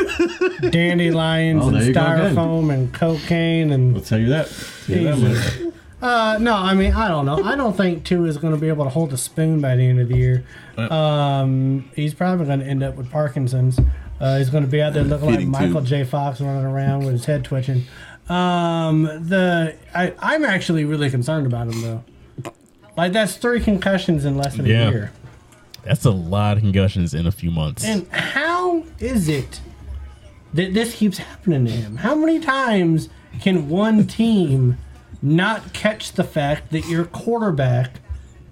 dandelions 0.70 1.64
Oh, 1.64 1.68
and 1.68 1.78
styrofoam 1.94 2.72
and 2.72 2.92
cocaine 2.92 3.70
and 3.72 3.96
I'll 3.96 4.02
tell 4.02 4.18
you 4.18 4.28
that. 4.28 4.46
Jesus. 4.86 5.62
Uh, 6.02 6.38
no, 6.40 6.54
I 6.54 6.74
mean 6.74 6.92
I 6.92 7.08
don't 7.08 7.24
know. 7.26 7.42
I 7.42 7.56
don't 7.56 7.76
think 7.76 8.04
Tua 8.04 8.28
is 8.28 8.36
going 8.36 8.52
to 8.54 8.60
be 8.60 8.68
able 8.68 8.84
to 8.84 8.90
hold 8.90 9.12
a 9.12 9.16
spoon 9.16 9.60
by 9.60 9.76
the 9.76 9.82
end 9.86 9.98
of 10.00 10.08
the 10.08 10.16
year. 10.16 10.44
Um, 10.76 11.90
he's 11.96 12.14
probably 12.14 12.46
going 12.46 12.60
to 12.60 12.66
end 12.66 12.82
up 12.82 12.96
with 12.96 13.10
Parkinson's. 13.10 13.78
Uh, 14.20 14.38
he's 14.38 14.50
going 14.50 14.64
to 14.64 14.68
be 14.70 14.80
out 14.82 14.92
there 14.94 15.04
looking 15.04 15.34
like 15.34 15.46
Michael. 15.46 15.80
J. 15.82 16.04
Fox 16.04 16.40
running 16.40 16.64
around 16.64 17.00
with 17.00 17.12
his 17.12 17.24
head 17.24 17.44
twitching. 17.44 17.84
Um, 18.28 19.04
the 19.04 19.74
I, 19.94 20.12
I'm 20.18 20.44
actually 20.44 20.84
really 20.84 21.10
concerned 21.10 21.46
about 21.46 21.68
him 21.68 21.80
though. 21.82 22.04
Like 22.96 23.12
that's 23.12 23.36
three 23.36 23.60
concussions 23.60 24.24
in 24.24 24.36
less 24.36 24.56
than 24.56 24.66
Yeah. 24.66 24.88
a 24.88 24.90
year. 24.90 25.12
That's 25.84 26.04
a 26.04 26.10
lot 26.10 26.56
of 26.56 26.62
concussions 26.62 27.14
in 27.14 27.26
a 27.26 27.32
few 27.32 27.50
months. 27.50 27.84
And 27.84 28.08
how 28.10 28.84
is 28.98 29.28
it 29.28 29.60
that 30.56 30.74
this 30.74 30.94
keeps 30.96 31.18
happening 31.18 31.64
to 31.66 31.70
him? 31.72 31.96
How 31.98 32.14
many 32.14 32.40
times 32.40 33.08
can 33.40 33.68
one 33.68 34.06
team 34.06 34.78
not 35.22 35.72
catch 35.72 36.12
the 36.12 36.24
fact 36.24 36.70
that 36.72 36.86
your 36.86 37.04
quarterback 37.04 38.00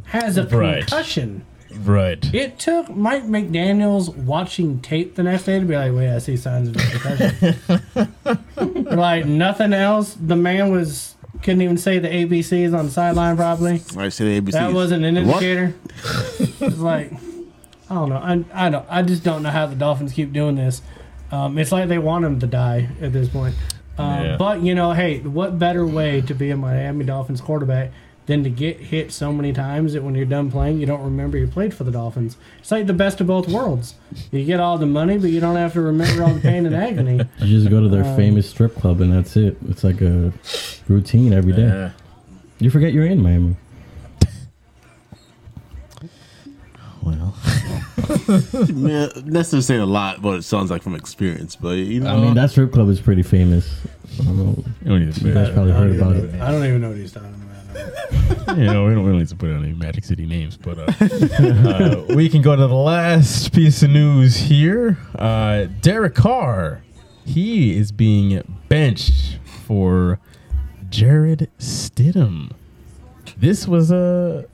has 0.07 0.37
a 0.39 0.45
Right. 0.47 0.81
concussion? 0.81 1.45
right. 1.83 2.33
It 2.35 2.59
took 2.59 2.95
Mike 2.95 3.25
McDaniels 3.25 4.15
watching 4.17 4.81
tape 4.81 5.17
the 5.17 5.23
next 5.25 5.45
day 5.45 5.59
to 5.59 5.65
be 5.67 5.75
like, 5.75 5.93
wait, 5.93 6.15
I 6.15 6.19
see 6.19 6.37
signs 6.37 6.69
of 6.69 6.77
a 6.77 6.81
concussion. 6.81 8.15
like, 8.97 9.27
nothing 9.27 9.73
else. 9.73 10.15
The 10.15 10.37
man 10.37 10.71
was 10.71 11.15
couldn't 11.43 11.63
even 11.63 11.77
say 11.77 11.99
the 11.99 12.09
ABCs 12.09 12.79
on 12.79 12.87
the 12.87 12.91
sideline 12.93 13.37
properly. 13.37 13.83
I 13.99 14.09
say 14.09 14.39
the 14.39 14.41
ABC. 14.41 14.53
That 14.53 14.73
wasn't 14.73 15.05
an 15.05 15.15
What? 15.27 15.43
indicator. 15.43 15.75
it's 16.61 16.79
like 16.79 17.13
I 17.91 17.95
don't 17.97 18.09
know. 18.09 18.17
I, 18.17 18.45
I 18.67 18.71
don't. 18.71 18.87
I 18.89 19.03
just 19.03 19.23
don't 19.25 19.43
know 19.43 19.51
how 19.51 19.67
the 19.67 19.75
Dolphins 19.75 20.13
keep 20.15 20.33
doing 20.33 20.57
this. 20.57 20.81
Um, 21.31 21.59
it's 21.59 21.73
like 21.73 21.89
they 21.89 21.99
want 21.99 22.25
him 22.25 22.39
to 22.41 22.47
die 22.47 22.89
at 23.01 23.13
this 23.13 23.29
point. 23.29 23.55
Um, 23.99 24.25
Yeah. 24.25 24.37
But 24.37 24.63
you 24.63 24.75
know, 24.75 24.93
hey, 24.93 25.21
what 25.21 25.59
better 25.59 25.87
way 25.87 26.21
to 26.23 26.35
be 26.35 26.51
a 26.51 26.57
Miami 26.57 27.05
Dolphins 27.05 27.41
quarterback 27.41 27.91
than 28.27 28.43
to 28.43 28.49
get 28.49 28.79
hit 28.81 29.13
so 29.13 29.31
many 29.33 29.53
times 29.53 29.93
that 29.93 30.03
when 30.03 30.15
you're 30.15 30.25
done 30.25 30.51
playing, 30.51 30.79
you 30.81 30.87
don't 30.87 31.03
remember 31.03 31.37
you 31.37 31.47
played 31.47 31.75
for 31.75 31.85
the 31.85 31.91
Dolphins. 31.91 32.39
It's 32.59 32.71
like 32.71 32.87
the 32.87 32.95
best 32.95 33.21
of 33.21 33.27
both 33.27 33.49
worlds. 33.49 33.97
You 34.33 34.45
get 34.47 34.61
all 34.61 34.79
the 34.79 34.87
money, 34.87 35.19
but 35.19 35.29
you 35.29 35.41
don't 35.41 35.57
have 35.57 35.75
to 35.75 35.83
remember 35.83 36.25
all 36.25 36.33
the 36.33 36.41
pain 36.41 36.65
and 36.65 36.75
agony. 36.75 37.21
You 37.39 37.59
just 37.59 37.69
go 37.71 37.81
to 37.83 37.89
their 37.89 38.05
Um, 38.05 38.17
famous 38.17 38.49
strip 38.49 38.75
club 38.77 39.01
and 39.03 39.13
that's 39.13 39.37
it. 39.37 39.59
It's 39.69 39.85
like 39.85 40.01
a 40.01 40.33
routine 40.89 41.33
every 41.35 41.53
day. 41.53 41.67
Yeah. 41.67 41.91
You 42.61 42.71
forget 42.71 42.93
you're 42.95 43.05
in 43.07 43.21
Miami. 43.23 43.57
Well, 47.05 47.35
Yeah, 48.75 49.09
that's 49.15 49.51
just 49.51 49.69
saying 49.69 49.81
a 49.81 49.87
lot, 49.87 50.23
but 50.23 50.39
it 50.39 50.43
sounds 50.43 50.71
like 50.71 50.83
from 50.83 50.95
experience. 50.95 51.57
But 51.57 51.77
you 51.77 52.01
know, 52.01 52.17
I 52.17 52.21
mean, 52.21 52.35
that 52.35 52.51
strip 52.51 52.73
club 52.73 52.89
is 52.89 53.01
pretty 53.01 53.23
famous. 53.23 53.81
I 54.21 54.25
don't 54.25 54.37
know. 54.37 54.65
you 54.83 54.89
don't 54.89 55.05
need 55.05 55.15
to 55.15 55.29
You 55.29 55.35
guys 55.35 55.51
probably 55.51 55.73
heard 55.73 55.97
about 55.97 56.17
it. 56.17 56.41
I 56.41 56.51
don't 56.51 56.65
even 56.65 56.81
know 56.81 56.89
what 56.89 56.99
he's 56.99 57.13
talking 57.13 57.29
about. 57.29 57.45
you 58.57 58.65
know, 58.65 58.87
we 58.87 58.95
don't, 58.95 59.05
really 59.05 59.19
need 59.19 59.29
to 59.29 59.37
put 59.37 59.51
any 59.51 59.73
Magic 59.73 60.05
City 60.05 60.27
names, 60.27 60.57
but 60.57 60.79
uh, 60.79 60.93
uh, 61.41 62.05
we 62.15 62.29
can 62.29 62.41
go 62.41 62.55
to 62.55 62.67
the 62.67 62.75
last 62.75 63.53
piece 63.53 63.83
of 63.83 63.91
news 63.91 64.37
here. 64.37 64.97
Uh, 65.19 65.67
Derek 65.81 66.15
Carr, 66.15 66.83
he 67.27 67.77
is 67.77 67.91
being 67.91 68.43
benched 68.69 69.39
for 69.67 70.21
Jarrett 70.89 71.51
Stidham. 71.59 72.53
This 73.37 73.67
was 73.67 73.91
a 73.91 74.47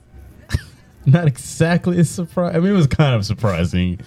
not 1.05 1.27
exactly 1.27 1.99
a 1.99 2.05
surprise. 2.05 2.55
I 2.55 2.59
mean, 2.59 2.69
it 2.71 2.75
was 2.75 2.87
kind 2.87 3.15
of 3.15 3.25
surprising, 3.25 3.99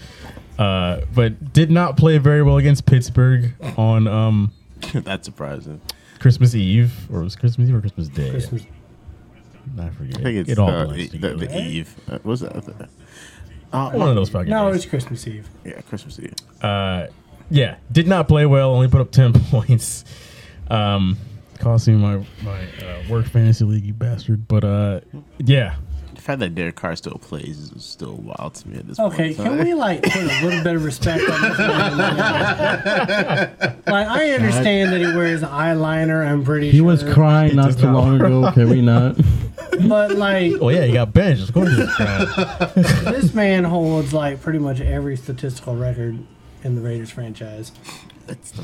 uh, 0.59 1.01
but 1.15 1.53
did 1.53 1.71
not 1.71 1.97
play 1.97 2.19
very 2.19 2.43
well 2.43 2.57
against 2.59 2.87
Pittsburgh 2.87 3.53
on 3.77 4.07
um, 4.07 4.53
that's 4.95 5.25
surprising. 5.27 5.81
Christmas 6.21 6.55
Eve, 6.55 7.09
or 7.13 7.21
was 7.21 7.37
Christmas 7.37 7.69
Eve 7.69 7.75
or 7.77 7.81
Christmas 7.81 8.09
Day? 8.09 8.31
Christmas. 8.31 8.63
I 9.79 9.89
forget. 9.91 10.19
I 10.19 10.23
think 10.23 10.37
it's 10.39 10.51
it 10.51 10.59
all 10.59 10.69
uh, 10.69 10.85
blends 10.87 11.11
the, 11.11 11.19
the, 11.19 11.29
together. 11.31 11.47
the 11.47 11.61
Eve. 11.63 11.95
Uh, 12.09 12.19
what's 12.23 12.41
that? 12.43 12.89
Uh, 13.73 13.91
One 13.91 14.09
of 14.09 14.15
those 14.15 14.29
fucking 14.31 14.49
No, 14.51 14.69
days. 14.71 14.77
it's 14.83 14.87
Christmas 14.91 15.27
Eve. 15.27 15.49
yeah, 15.65 15.81
Christmas 15.83 16.19
Eve. 16.21 16.35
Uh, 16.63 17.07
yeah, 17.51 17.77
did 17.91 18.07
not 18.07 18.29
play 18.29 18.47
well. 18.47 18.71
Only 18.75 18.89
put 18.89 19.01
up 19.01 19.11
ten 19.11 19.33
points. 19.51 20.05
Um, 20.71 21.19
cost 21.59 21.89
me 21.89 21.95
my 21.95 22.25
my 22.43 22.61
uh, 22.87 23.03
work 23.11 23.27
fantasy 23.27 23.65
league, 23.65 23.85
you 23.85 23.93
bastard. 23.95 24.47
But 24.49 24.65
uh, 24.65 25.01
yeah, 25.39 25.75
The 25.75 25.84
fact 26.25 26.41
that 26.41 26.55
Derek 26.55 26.77
Carr 26.77 26.97
still 26.97 27.19
plays 27.21 27.71
is 27.73 27.85
still 27.85 28.15
wild 28.17 28.55
to 28.55 28.69
me 28.69 28.79
at 28.79 28.87
this 28.87 28.99
Okay, 28.99 29.35
point. 29.35 29.41
Okay, 29.41 29.57
can 29.57 29.65
we 29.65 29.75
like 29.75 30.03
put 30.03 30.23
a 30.23 30.45
little 30.45 30.65
bit 30.65 30.75
of 30.75 30.85
respect 30.85 31.23
on 31.29 31.43
this 31.43 31.59
man? 31.59 33.57
Like, 33.87 34.09
I 34.09 34.31
understand 34.31 34.93
that 34.93 35.01
he 35.01 35.07
wears 35.15 35.43
eyeliner. 35.43 36.27
I'm 36.27 36.43
pretty 36.43 36.69
sure. 36.69 36.73
He 36.73 36.79
sure. 36.79 36.87
was 36.87 37.15
crying 37.15 37.55
not 37.55 37.77
too 37.77 37.83
not 37.85 37.93
long 37.93 38.17
ago. 38.17 38.51
Can 38.55 38.71
we 38.71 38.81
not? 38.81 39.17
but 39.87 40.13
like 40.13 40.53
oh 40.61 40.71
yeah, 40.71 40.87
he 40.87 40.95
got 40.95 41.13
benched. 41.13 41.49
Of 41.49 41.55
course, 41.55 41.77
this 42.75 43.35
man 43.35 43.65
holds 43.65 44.15
like 44.15 44.41
pretty 44.41 44.59
much 44.59 44.81
every 44.81 45.17
statistical 45.17 45.77
record 45.77 46.19
in 46.63 46.75
the 46.75 46.81
Raiders 46.81 47.11
franchise. 47.11 47.73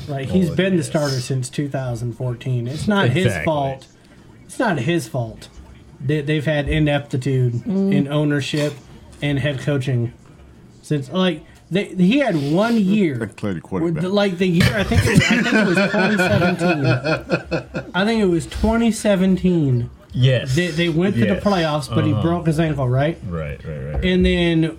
Like 0.09 0.31
he's 0.31 0.51
been 0.51 0.79
the 0.79 0.83
starter 0.83 1.21
since 1.21 1.51
2014. 1.51 2.67
It's 2.67 2.89
not 2.89 3.11
his 3.11 3.37
fault. 3.45 3.87
It's 4.47 4.59
not 4.59 4.79
his 4.79 5.07
fault. 5.07 5.49
They, 6.05 6.21
they've 6.23 6.45
had 6.45 6.69
ineptitude 6.69 7.65
in 7.67 8.09
ownership 8.09 8.73
and 9.23 9.39
head 9.39 9.61
coaching 9.61 10.13
since 10.83 11.11
like 11.11 11.45
they, 11.71 11.85
he 11.95 12.19
had 12.19 12.35
one 12.53 12.77
year. 12.79 13.29
Quarterback. 13.63 14.03
the- 14.03 14.09
Like 14.09 14.39
the 14.39 14.47
year, 14.49 14.77
I 14.77 14.83
think 14.83 15.03
it 15.05 15.11
was, 15.11 15.21
I 15.23 15.43
think 15.43 15.55
it 15.55 15.67
was 15.67 15.77
2017. 15.77 17.91
I 17.95 18.05
think 18.05 18.23
it 18.23 18.27
was 18.27 18.47
2017. 18.47 19.89
yes, 20.13 20.57
They, 20.57 20.69
they 20.69 20.89
went 20.89 21.15
to 21.17 21.27
the 21.27 21.37
playoffs, 21.37 21.89
but 21.95 22.05
he 22.05 22.13
Uh-huh. 22.13 22.23
broke 22.23 22.47
his 22.47 22.59
ankle, 22.59 22.89
right? 22.89 23.19
Right, 23.29 23.63
right, 23.65 23.79
right. 23.95 24.05
And 24.05 24.25
then 24.27 24.79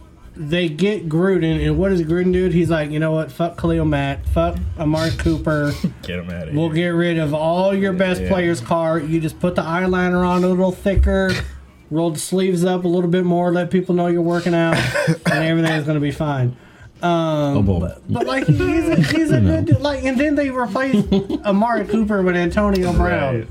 they 0.50 0.70
get 0.70 1.08
Gruden, 1.08 1.66
and 1.66 1.78
what 1.78 1.90
does 1.90 2.02
Gruden 2.02 2.34
do? 2.34 2.48
He's 2.50 2.70
like, 2.70 2.90
you 2.92 3.00
know 3.00 3.12
what? 3.12 3.32
Fuck 3.32 3.58
Khalil 3.58 3.86
Mack. 3.86 4.26
Fuck 4.28 4.58
Amari 4.80 5.12
Cooper. 5.18 5.72
get 6.04 6.20
him 6.20 6.30
out 6.30 6.48
of 6.50 6.54
We'll 6.56 6.70
here. 6.70 6.92
get 6.94 6.98
rid 6.98 7.18
of 7.20 7.34
all 7.34 7.74
your 7.76 7.94
best 7.94 8.22
Yeah. 8.22 8.30
players' 8.30 8.60
Carr. 8.60 9.00
You 9.00 9.20
just 9.22 9.40
put 9.40 9.56
the 9.56 9.62
eyeliner 9.62 10.26
on 10.28 10.44
a 10.44 10.48
little 10.48 10.72
thicker, 10.72 11.32
roll 11.92 12.12
the 12.12 12.20
sleeves 12.20 12.66
up 12.66 12.84
a 12.84 12.88
little 12.88 13.10
bit 13.10 13.24
more, 13.26 13.52
let 13.52 13.70
people 13.72 13.96
know 13.96 14.08
you're 14.08 14.22
working 14.22 14.54
out, 14.54 14.76
and 15.08 15.44
everything's 15.46 15.86
gonna 15.86 16.00
be 16.00 16.12
fine. 16.12 16.56
Um, 17.04 17.58
Oh, 17.58 17.62
boy. 17.64 17.90
But 18.10 18.28
like 18.28 18.46
he's 18.48 18.60
a, 18.90 18.96
he's 18.96 19.32
a 19.32 19.40
good 19.66 19.80
like, 19.82 20.04
and 20.04 20.20
then 20.20 20.36
they 20.36 20.50
replaced 20.50 21.12
Amari 21.46 21.86
Cooper 21.86 22.22
with 22.22 22.36
Antonio 22.36 22.94
Brown. 22.94 23.48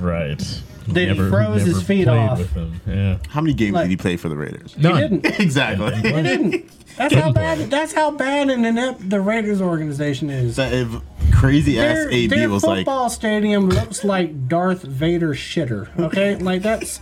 right, 0.00 0.36
right. 0.38 0.62
They 0.92 1.06
Never- 1.06 1.28
froze 1.30 1.62
his 1.62 1.82
feet 1.82 2.06
played 2.06 2.18
off. 2.18 2.38
with 2.38 2.52
him. 2.52 2.80
Yeah, 2.86 3.18
How 3.28 3.40
many 3.40 3.54
games 3.54 3.74
like- 3.74 3.84
did 3.84 3.90
he 3.90 3.96
play 3.96 4.16
for 4.16 4.28
the 4.28 4.36
Raiders? 4.36 4.74
He 4.74 4.82
didn't. 4.82 5.24
exactly. 5.40 5.94
He 5.96 6.02
didn't. 6.02 6.70
That's 6.96 7.14
how 7.14 7.32
bad. 7.32 7.70
That's 7.70 7.92
how 7.94 8.10
bad 8.10 8.50
and 8.50 8.66
inept 8.66 9.08
the 9.08 9.20
Raiders 9.20 9.62
organization 9.62 10.28
is. 10.28 10.56
That 10.56 10.72
if 10.72 10.88
crazy 11.32 11.78
ass 11.78 11.94
Their, 11.96 12.10
AB 12.10 12.26
their 12.34 12.48
was 12.50 12.62
like, 12.64 12.78
football 12.80 13.08
stadium 13.08 13.68
looks 13.70 14.04
like 14.04 14.48
Darth 14.48 14.82
Vader 14.82 15.30
shitter. 15.34 15.88
Okay, 15.98 16.36
like 16.40 16.62
that's 16.62 17.00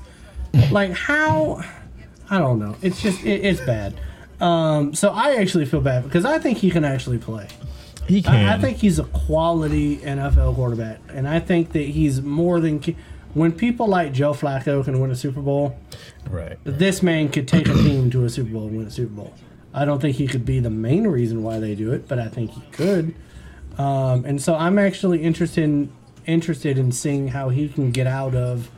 like 0.71 0.93
how 0.93 1.65
I 2.31 2.39
don't 2.39 2.59
know. 2.61 2.77
It's 2.83 3.01
just 3.03 3.25
it, 3.25 3.45
it's 3.45 3.61
bad. 3.63 3.95
Um, 4.41 4.95
so 4.95 5.09
I 5.11 5.37
actually 5.37 5.65
feel 5.65 5.81
bad 5.81 6.05
because 6.05 6.25
I 6.25 6.39
think 6.39 6.59
he 6.59 6.71
can 6.71 6.85
actually 6.85 7.19
play. 7.19 7.49
he 8.07 8.23
can. 8.23 8.35
I, 8.47 8.55
I 8.55 8.59
think 8.61 8.77
he's 8.77 9.01
a 9.01 9.05
quality 9.05 9.97
NFL 9.97 10.55
quarterback, 10.55 11.01
and 11.13 11.27
I 11.27 11.41
think 11.41 11.73
that 11.73 11.81
he's 11.89 12.21
more 12.23 12.61
than. 12.61 12.81
ca- 12.81 12.95
When 13.35 13.53
people 13.53 13.87
like 13.87 14.13
Joe 14.13 14.33
Flacco 14.33 14.85
can 14.85 15.01
win 15.01 15.11
a 15.11 15.17
Super 15.17 15.41
Bowl, 15.41 15.79
right. 16.31 16.59
this 16.65 17.03
man 17.03 17.29
could 17.29 17.47
take 17.47 17.69
a 17.69 17.75
team 17.75 18.11
to 18.11 18.25
a 18.25 18.31
Super 18.31 18.51
Bowl 18.51 18.67
and 18.69 18.77
win 18.77 18.87
a 18.87 18.91
Super 18.91 19.13
Bowl. 19.13 19.35
I 19.75 19.85
don't 19.85 20.01
think 20.01 20.17
he 20.17 20.27
could 20.27 20.45
be 20.45 20.61
the 20.61 20.71
main 20.71 21.07
reason 21.07 21.43
why 21.43 21.61
they 21.61 21.75
do 21.75 21.93
it, 21.93 22.09
but 22.09 22.19
I 22.19 22.29
think 22.29 22.53
he 22.53 22.63
could. 22.73 23.15
Um, 23.77 24.25
and 24.25 24.43
so 24.43 24.55
I'm 24.55 24.79
actually 24.79 25.23
interested 25.23 25.63
in, 25.65 25.93
interested 26.27 26.79
in 26.79 26.91
seeing 26.91 27.29
how 27.29 27.51
he 27.51 27.69
can 27.69 27.93
get 27.93 28.07
out 28.07 28.35
of 28.35 28.71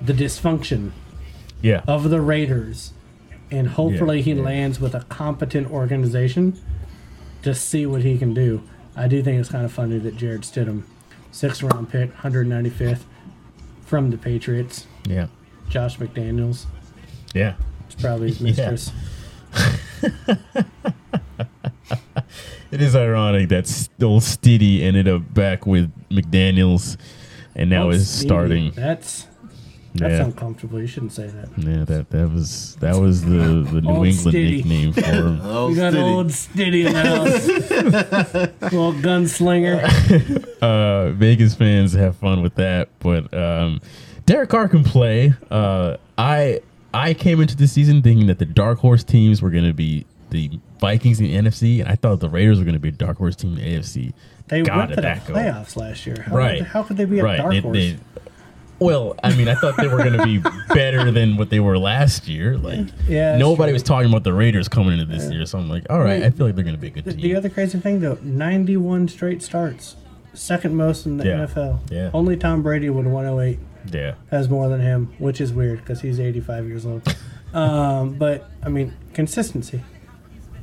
the 0.00 0.12
dysfunction 0.12 0.92
Yeah, 1.60 1.82
of 1.86 2.08
the 2.08 2.20
Raiders, 2.20 2.92
and 3.50 3.68
hopefully 3.68 4.18
Yeah, 4.18 4.22
he 4.22 4.32
yeah. 4.34 4.42
lands 4.42 4.80
with 4.80 4.94
a 4.94 5.00
competent 5.00 5.70
organization 5.70 6.58
to 7.42 7.54
see 7.54 7.84
what 7.84 8.02
he 8.02 8.16
can 8.16 8.32
do. 8.32 8.62
I 8.96 9.08
do 9.08 9.22
think 9.22 9.40
it's 9.40 9.50
kind 9.50 9.64
of 9.64 9.72
funny 9.72 9.98
that 9.98 10.16
Jarrett 10.16 10.42
Stidham, 10.42 10.84
sixth 11.30 11.62
round 11.62 11.90
pick, 11.90 12.16
195th 12.16 13.02
from 13.88 14.10
the 14.10 14.18
Patriots, 14.18 14.86
yeah, 15.08 15.26
Josh 15.70 15.98
McDaniels, 15.98 16.66
yeah. 17.34 17.54
it's 17.86 17.94
probably 18.00 18.28
his 18.28 18.40
Yeah. 18.58 18.70
mistress. 18.70 18.92
It 22.70 22.82
is 22.82 22.94
ironic 22.94 23.48
that 23.48 23.66
still 23.66 24.20
Stiddy 24.20 24.82
ended 24.82 25.08
up 25.08 25.32
back 25.32 25.66
with 25.66 25.90
McDaniel's, 26.10 26.98
and 27.54 27.70
now 27.70 27.86
Oh, 27.86 27.90
is 27.90 28.10
starting. 28.10 28.72
That's 28.72 29.26
that's 29.98 30.12
Yeah, 30.18 30.24
uncomfortable. 30.24 30.80
You 30.80 30.86
shouldn't 30.86 31.12
say 31.12 31.26
that. 31.28 31.48
yeah. 31.56 31.84
That 31.84 32.10
that 32.10 32.30
was 32.32 32.76
that 32.80 32.96
was 32.96 33.22
the 33.24 33.28
the 33.70 33.80
New 33.82 33.88
Old 33.90 34.06
England 34.06 34.14
Stiddy. 34.34 34.56
nickname 34.58 34.92
for 34.92 35.00
him. 35.02 35.40
oh, 35.44 35.68
We 35.68 35.74
got 35.76 35.92
Stiddy. 35.92 36.02
old 36.02 36.26
Stiddy 36.32 36.86
in 36.86 36.92
the 36.92 37.02
house, 37.04 37.46
little 38.72 38.92
gunslinger. 38.94 40.58
uh, 40.62 41.10
Vegas 41.12 41.54
fans 41.54 41.92
have 41.92 42.16
fun 42.16 42.42
with 42.42 42.54
that, 42.56 42.88
but 43.00 43.32
um, 43.34 43.80
Derek 44.26 44.50
Carr 44.50 44.68
can 44.68 44.84
play. 44.84 45.34
Uh, 45.50 45.96
I 46.16 46.60
I 46.94 47.14
came 47.14 47.40
into 47.40 47.56
the 47.56 47.66
season 47.68 48.02
thinking 48.02 48.26
that 48.28 48.38
the 48.38 48.44
dark 48.46 48.78
horse 48.78 49.04
teams 49.04 49.42
were 49.42 49.50
going 49.50 49.66
to 49.66 49.72
be 49.74 50.06
the 50.30 50.58
Vikings 50.80 51.20
in 51.20 51.26
the 51.26 51.34
NFC, 51.50 51.80
and 51.80 51.88
I 51.88 51.94
thought 51.96 52.20
the 52.20 52.28
Raiders 52.28 52.58
were 52.58 52.64
going 52.64 52.74
to 52.74 52.80
be 52.80 52.88
a 52.90 52.92
dark 52.92 53.16
horse 53.18 53.34
team 53.36 53.56
in 53.56 53.64
the 53.64 53.76
AFC. 53.76 54.12
They 54.48 54.62
God, 54.62 54.76
went 54.76 54.88
to 54.90 54.96
the 54.96 55.02
that 55.02 55.26
go. 55.26 55.34
playoffs 55.34 55.76
last 55.76 56.06
year. 56.06 56.22
How 56.26 56.34
Right. 56.36 56.58
Could, 56.58 56.66
how 56.68 56.82
could 56.82 56.96
they 56.96 57.04
be 57.04 57.18
a 57.18 57.24
right? 57.24 57.36
dark 57.36 57.52
they- 57.52 57.60
horse? 57.60 57.76
they- 57.76 57.96
well, 58.78 59.16
I 59.24 59.34
mean, 59.34 59.48
I 59.48 59.54
thought 59.54 59.76
they 59.76 59.88
were 59.88 59.98
going 59.98 60.12
to 60.12 60.24
be 60.24 60.38
better 60.74 61.10
than 61.10 61.36
what 61.36 61.50
they 61.50 61.60
were 61.60 61.78
last 61.78 62.28
year. 62.28 62.56
Like, 62.56 62.86
yeah. 63.08 63.36
nobody 63.36 63.70
true. 63.70 63.74
was 63.74 63.82
talking 63.82 64.08
about 64.08 64.24
the 64.24 64.32
Raiders 64.32 64.68
coming 64.68 64.92
into 64.98 65.04
this 65.04 65.30
year, 65.32 65.44
so 65.46 65.58
I'm 65.58 65.68
like, 65.68 65.84
all 65.90 65.98
right, 66.00 66.22
I 66.22 66.30
feel 66.30 66.46
like 66.46 66.54
they're 66.54 66.64
going 66.64 66.76
to 66.76 66.80
be 66.80 66.88
a 66.88 66.90
good 66.90 67.04
The, 67.04 67.12
team. 67.12 67.20
the 67.22 67.34
other 67.36 67.48
crazy 67.48 67.78
thing 67.80 68.00
though, 68.00 68.18
91 68.22 69.08
straight 69.08 69.42
starts, 69.42 69.96
second 70.34 70.76
most 70.76 71.06
in 71.06 71.16
the 71.16 71.24
Yeah. 71.26 71.46
NFL. 71.46 71.80
Yeah. 71.90 72.10
Only 72.14 72.36
Tom 72.36 72.62
Brady 72.62 72.88
with 72.90 73.06
108 73.06 73.58
yeah, 73.92 74.14
has 74.30 74.48
more 74.48 74.68
than 74.68 74.80
him, 74.80 75.12
which 75.18 75.40
is 75.40 75.52
weird 75.52 75.78
because 75.80 76.00
he's 76.02 76.20
85 76.20 76.66
years 76.66 76.84
old. 76.86 77.02
um, 77.54 78.14
but 78.14 78.48
I 78.62 78.68
mean, 78.68 78.94
consistency. 79.14 79.82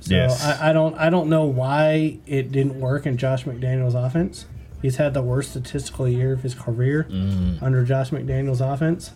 So 0.02 0.14
Yes. 0.14 0.44
I, 0.44 0.70
I 0.70 0.74
don't 0.74 0.96
I 1.00 1.10
don't 1.10 1.30
know 1.30 1.46
why 1.46 2.20
it 2.28 2.52
didn't 2.52 2.80
work 2.80 3.08
in 3.08 3.18
Josh 3.18 3.46
McDaniel's 3.46 3.96
offense. 3.96 4.46
He's 4.82 4.98
had 4.98 5.14
the 5.14 5.22
worst 5.22 5.52
statistical 5.52 6.08
year 6.08 6.34
of 6.34 6.42
his 6.44 6.54
career 6.54 7.08
Mm. 7.10 7.62
under 7.62 7.84
Josh 7.84 8.10
McDaniel's 8.12 8.62
offense. 8.62 9.12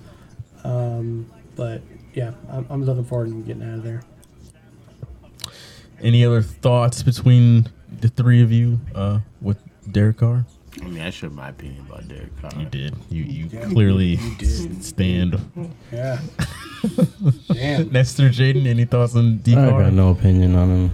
Um, 0.64 1.30
but 1.56 1.82
yeah, 2.14 2.32
I'm, 2.52 2.66
I'm 2.70 2.84
looking 2.84 3.04
forward 3.06 3.30
to 3.30 3.42
getting 3.44 3.64
out 3.64 3.76
of 3.80 3.84
there. 3.84 4.02
Any 6.02 6.24
other 6.26 6.42
thoughts 6.42 7.04
between 7.04 7.68
the 8.00 8.08
three 8.08 8.42
of 8.42 8.52
you 8.52 8.80
uh, 8.96 9.20
with 9.42 9.58
Derek 9.92 10.18
Carr? 10.18 10.46
I 10.82 10.86
mean, 10.86 11.02
I 11.02 11.10
shared 11.10 11.34
my 11.34 11.50
opinion 11.50 11.86
about 11.90 12.08
Derek 12.08 12.36
Carr. 12.42 12.52
You 12.58 12.66
did. 12.68 12.96
You 13.10 13.24
you 13.24 13.50
clearly 13.68 14.18
s- 14.40 14.66
stand. 14.82 15.38
Yeah. 15.92 16.20
Damn. 17.52 17.90
Nestor 17.92 18.30
Jaden, 18.30 18.66
any 18.66 18.86
thoughts 18.86 19.16
on 19.16 19.40
D 19.40 19.56
I 19.56 19.70
got 19.70 19.92
no 19.94 20.12
opinion 20.12 20.56
on 20.56 20.70
him. 20.70 20.92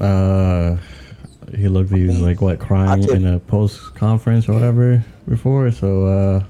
Uh, 0.00 0.76
he 1.56 1.68
looked 1.68 1.90
he 1.90 2.06
was 2.06 2.20
like 2.20 2.40
what 2.40 2.58
crying 2.58 3.02
in 3.10 3.26
a 3.26 3.38
post 3.38 3.94
conference 3.94 4.48
or 4.48 4.54
whatever 4.54 5.04
before. 5.28 5.70
So 5.70 6.06
uh, 6.06 6.44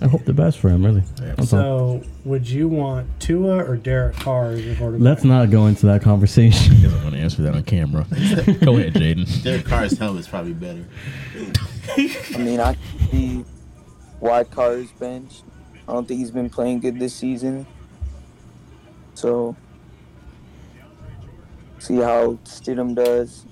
I 0.00 0.08
hope 0.08 0.24
the 0.24 0.32
best 0.32 0.58
for 0.58 0.68
him. 0.68 0.84
Really. 0.84 1.02
That's 1.16 1.52
all. 1.52 2.00
So, 2.00 2.02
would 2.24 2.48
you 2.48 2.68
want 2.68 3.08
Tua 3.20 3.64
or 3.64 3.76
Derek 3.76 4.16
Carr 4.16 4.52
as 4.52 4.64
your 4.64 4.74
quarterback? 4.76 5.04
Let's 5.04 5.24
not 5.24 5.50
go 5.50 5.66
into 5.66 5.86
that 5.86 6.02
conversation. 6.02 6.74
He 6.74 6.82
doesn't 6.82 7.02
want 7.02 7.14
to 7.14 7.20
answer 7.20 7.42
that 7.42 7.54
on 7.54 7.62
camera. 7.64 8.06
Go 8.64 8.76
ahead, 8.76 8.94
Jaden. 8.94 9.42
Derek 9.42 9.66
Carr's 9.66 9.98
helmet's 9.98 10.28
probably 10.28 10.54
better. 10.54 10.84
I 11.96 12.38
mean, 12.38 12.60
I 12.60 12.74
can 12.74 13.10
see 13.10 13.44
why 14.20 14.44
Carr 14.44 14.74
is 14.74 14.92
benched. 14.92 15.44
I 15.86 15.92
don't 15.92 16.06
think 16.06 16.18
he's 16.20 16.30
been 16.30 16.48
playing 16.48 16.80
good 16.80 16.98
this 16.98 17.14
season. 17.14 17.66
So, 19.14 19.56
see 21.78 21.96
how 21.96 22.38
Stidham 22.44 22.94
does. 22.94 23.44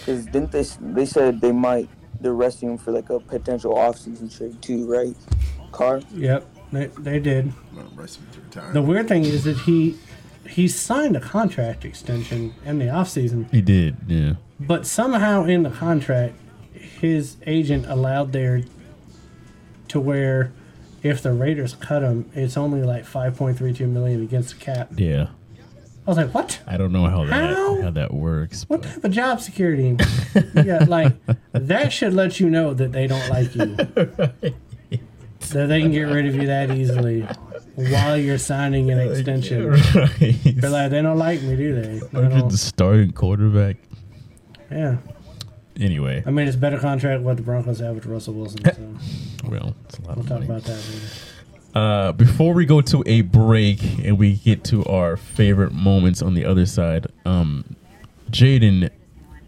Because 0.00 0.26
didn't 0.26 0.50
they? 0.52 0.62
They 0.80 1.06
said 1.06 1.40
they 1.40 1.52
might. 1.52 1.88
They're 2.20 2.34
resting 2.34 2.70
him 2.70 2.78
for 2.78 2.92
like 2.92 3.10
a 3.10 3.20
potential 3.20 3.74
offseason 3.74 4.36
trade 4.36 4.60
too, 4.62 4.86
right? 4.86 5.16
Carr. 5.72 6.02
Yep, 6.14 6.46
they, 6.72 6.86
they 6.86 7.18
did. 7.18 7.52
Well, 7.74 7.90
rest 7.94 8.18
him 8.18 8.26
to 8.32 8.40
retire. 8.40 8.72
The 8.72 8.82
weird 8.82 9.08
thing 9.08 9.24
is 9.24 9.44
that 9.44 9.58
he 9.58 9.96
he 10.48 10.68
signed 10.68 11.16
a 11.16 11.20
contract 11.20 11.84
extension 11.84 12.54
in 12.64 12.78
the 12.78 12.86
offseason, 12.86 13.50
He 13.50 13.60
did, 13.62 13.96
yeah. 14.06 14.34
but 14.58 14.86
somehow 14.86 15.44
in 15.44 15.62
the 15.62 15.70
contract, 15.70 16.34
his 16.72 17.36
agent 17.46 17.86
allowed 17.86 18.32
there 18.32 18.62
to 19.88 20.00
where 20.00 20.52
if 21.02 21.22
the 21.22 21.32
Raiders 21.32 21.74
cut 21.74 22.02
him, 22.02 22.28
it's 22.34 22.56
only 22.56 22.82
like 22.82 23.04
5.32 23.04 23.88
million 23.88 24.22
against 24.22 24.58
the 24.58 24.64
cap. 24.64 24.90
Yeah. 24.96 25.28
I 26.04 26.10
was 26.10 26.16
like, 26.16 26.34
what? 26.34 26.60
I 26.66 26.76
don't 26.76 26.90
know 26.92 27.06
how 27.06 27.24
that 27.26 27.56
How? 27.56 27.90
that 27.90 28.12
works. 28.12 28.64
What 28.68 28.82
but- 28.82 28.90
type 28.90 29.04
of 29.04 29.10
job 29.12 29.40
security? 29.40 29.96
yeah, 30.54 30.84
like 30.88 31.12
that 31.52 31.92
should 31.92 32.12
let 32.14 32.40
you 32.40 32.50
know 32.50 32.74
that 32.74 32.90
they 32.92 33.06
don't 33.06 33.28
like 33.28 33.54
you. 33.54 33.76
So 35.40 35.66
they 35.66 35.82
can 35.82 35.90
get 35.90 36.02
rid 36.02 36.26
of 36.26 36.36
you 36.36 36.46
that 36.46 36.70
easily 36.70 37.22
while 37.74 38.16
you're 38.16 38.38
signing 38.38 38.90
an 38.92 39.00
extension. 39.00 39.70
Right. 39.70 40.36
They're 40.44 40.70
like, 40.70 40.90
they 40.92 41.02
don't 41.02 41.18
like 41.18 41.42
me, 41.42 41.56
do 41.56 41.74
they? 41.74 41.98
They 41.98 42.28
just 42.28 42.48
the 42.50 42.56
starting 42.56 43.12
quarterback. 43.12 43.76
yeah. 44.70 44.98
Anyway, 45.80 46.22
I 46.24 46.30
mean, 46.30 46.46
it's 46.46 46.56
a 46.56 46.60
better 46.60 46.78
contract 46.78 47.22
what 47.22 47.36
the 47.38 47.42
Broncos 47.42 47.80
have 47.80 47.96
with 47.96 48.06
Russell 48.06 48.34
Wilson. 48.34 48.62
So 48.64 48.86
well, 49.48 49.74
it's 49.86 49.98
a 49.98 50.02
lot 50.02 50.16
we'll 50.16 50.20
of 50.24 50.28
talk 50.28 50.38
money. 50.38 50.46
about 50.46 50.62
that 50.62 50.76
later. 50.76 51.08
Uh, 51.74 52.12
before 52.12 52.52
we 52.52 52.66
go 52.66 52.82
to 52.82 53.02
a 53.06 53.22
break 53.22 53.82
and 54.04 54.18
we 54.18 54.34
get 54.34 54.62
to 54.62 54.84
our 54.84 55.16
favorite 55.16 55.72
moments 55.72 56.20
on 56.20 56.34
the 56.34 56.44
other 56.44 56.66
side, 56.66 57.06
um, 57.24 57.64
Jaden, 58.30 58.90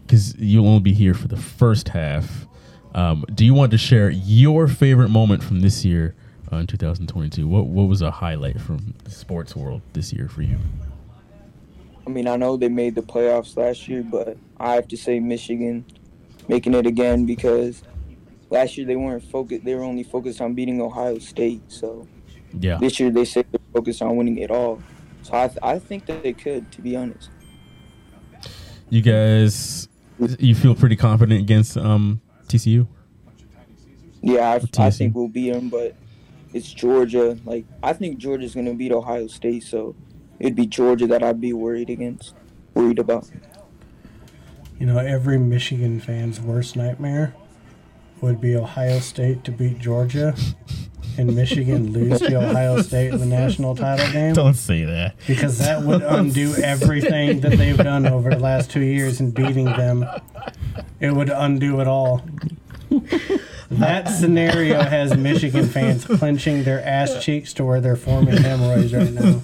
because 0.01 0.35
you'll 0.37 0.67
only 0.67 0.79
be 0.79 0.93
here 0.93 1.13
for 1.13 1.27
the 1.27 1.37
first 1.37 1.89
half, 1.89 2.47
um, 2.95 3.25
do 3.33 3.45
you 3.45 3.53
want 3.53 3.71
to 3.71 3.77
share 3.77 4.09
your 4.09 4.67
favorite 4.67 5.09
moment 5.09 5.43
from 5.43 5.59
this 5.59 5.85
year 5.85 6.15
uh, 6.51 6.57
in 6.57 6.67
2022? 6.67 7.47
What 7.47 7.67
what 7.67 7.83
was 7.83 8.01
a 8.01 8.09
highlight 8.09 8.59
from 8.59 8.95
the 9.03 9.11
sports 9.11 9.55
world 9.55 9.81
this 9.93 10.11
year 10.11 10.27
for 10.27 10.41
you? 10.41 10.57
I 12.07 12.09
mean, 12.09 12.27
I 12.27 12.37
know 12.37 12.57
they 12.57 12.69
made 12.69 12.95
the 12.95 13.01
playoffs 13.01 13.57
last 13.57 13.87
year, 13.87 14.03
but 14.03 14.37
I 14.59 14.73
have 14.73 14.87
to 14.89 14.97
say 14.97 15.19
Michigan 15.19 15.85
making 16.47 16.73
it 16.73 16.85
again 16.85 17.25
because 17.25 17.83
last 18.49 18.77
year 18.77 18.87
they 18.87 18.95
weren't 18.95 19.23
focused. 19.23 19.65
They 19.65 19.75
were 19.75 19.83
only 19.83 20.03
focused 20.03 20.41
on 20.41 20.53
beating 20.53 20.81
Ohio 20.81 21.19
State. 21.19 21.61
So 21.67 22.07
Yeah, 22.59 22.77
this 22.77 22.99
year 22.99 23.09
they 23.11 23.25
say 23.25 23.43
they're 23.51 23.59
focused 23.73 24.01
on 24.01 24.15
winning 24.15 24.37
it 24.37 24.51
all. 24.51 24.81
So 25.23 25.33
I, 25.33 25.47
th- 25.47 25.59
I 25.63 25.79
think 25.79 26.05
that 26.05 26.21
they 26.21 26.33
could, 26.33 26.71
to 26.73 26.81
be 26.81 26.95
honest. 26.95 27.29
you 28.89 29.01
guys, 29.01 29.89
you 30.37 30.53
feel 30.53 30.75
pretty 30.75 30.95
confident 30.95 31.41
against 31.41 31.77
um, 31.77 32.21
TCU? 32.47 32.87
Yeah, 34.21 34.59
I, 34.77 34.85
I 34.85 34.89
think 34.91 35.15
we'll 35.15 35.27
beat 35.27 35.51
them, 35.51 35.69
but 35.69 35.95
it's 36.53 36.71
Georgia. 36.71 37.37
Like 37.43 37.65
I 37.83 37.93
think 37.93 38.17
Georgia's 38.17 38.53
going 38.53 38.65
to 38.65 38.73
beat 38.73 38.91
Ohio 38.91 39.27
State, 39.27 39.63
so 39.63 39.95
it'd 40.39 40.55
be 40.55 40.65
Georgia 40.65 41.07
that 41.07 41.21
I'd 41.23 41.41
be 41.41 41.53
worried 41.53 41.89
against, 41.89 42.33
worried 42.73 42.99
about. 42.99 43.29
You 44.79 44.85
know, 44.85 44.97
every 44.97 45.37
Michigan 45.37 45.99
fan's 45.99 46.39
worst 46.39 46.75
nightmare 46.75 47.35
would 48.21 48.39
be 48.41 48.55
Ohio 48.55 48.99
State 48.99 49.43
to 49.43 49.51
beat 49.51 49.79
Georgia 49.79 50.35
and 51.17 51.35
Michigan 51.35 51.91
lose 51.93 52.19
to 52.19 52.35
Ohio 52.35 52.81
State 52.81 53.11
in 53.13 53.19
the 53.19 53.25
national 53.25 53.75
title 53.75 54.11
game. 54.11 54.33
Don't 54.33 54.53
say 54.55 54.83
that. 54.85 55.15
because 55.27 55.57
that 55.59 55.81
would 55.83 56.01
undo 56.01 56.53
everything 56.55 57.39
that 57.41 57.53
they've 57.57 57.77
done 57.77 58.05
over 58.07 58.29
the 58.29 58.39
last 58.39 58.69
two 58.71 58.81
years 58.81 59.19
in 59.19 59.31
beating 59.31 59.65
them. 59.65 60.05
It 60.99 61.11
would 61.11 61.29
undo 61.29 61.79
it 61.81 61.87
all. 61.87 62.23
That 63.71 64.07
scenario 64.07 64.79
has 64.83 65.17
Michigan 65.17 65.67
fans 65.67 66.05
clenching 66.05 66.63
their 66.63 66.85
ass 66.85 67.23
cheeks 67.23 67.51
to 67.55 67.65
where 67.65 67.81
they're 67.81 67.95
forming 67.95 68.37
hemorrhoids 68.37 68.93
right 68.93 69.11
now. 69.11 69.41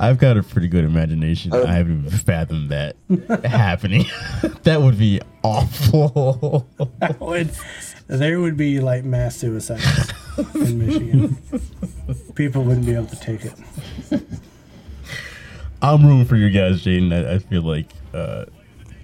I've 0.00 0.18
got 0.18 0.38
a 0.38 0.42
pretty 0.42 0.68
good 0.68 0.84
imagination. 0.84 1.52
Oh. 1.54 1.62
I 1.64 1.72
haven't 1.74 2.06
even 2.06 2.18
fathomed 2.18 2.70
that 2.70 2.96
happening. 3.44 4.06
that 4.62 4.80
would 4.80 4.98
be 4.98 5.20
awful. 5.42 6.66
That 7.00 7.20
would- 7.20 7.50
there 8.08 8.40
would 8.40 8.56
be 8.56 8.80
like 8.80 9.04
mass 9.04 9.36
suicides 9.36 10.12
in 10.54 10.78
Michigan. 10.86 11.36
People 12.34 12.64
wouldn't 12.64 12.86
be 12.86 12.94
able 12.94 13.06
to 13.06 13.20
take 13.20 13.44
it. 13.44 13.54
I'm 15.82 16.06
rooting 16.06 16.26
for 16.26 16.36
you 16.36 16.50
guys, 16.50 16.82
Jaden. 16.82 17.12
I, 17.12 17.34
I 17.34 17.38
feel 17.38 17.62
like 17.62 17.90
uh, 18.14 18.44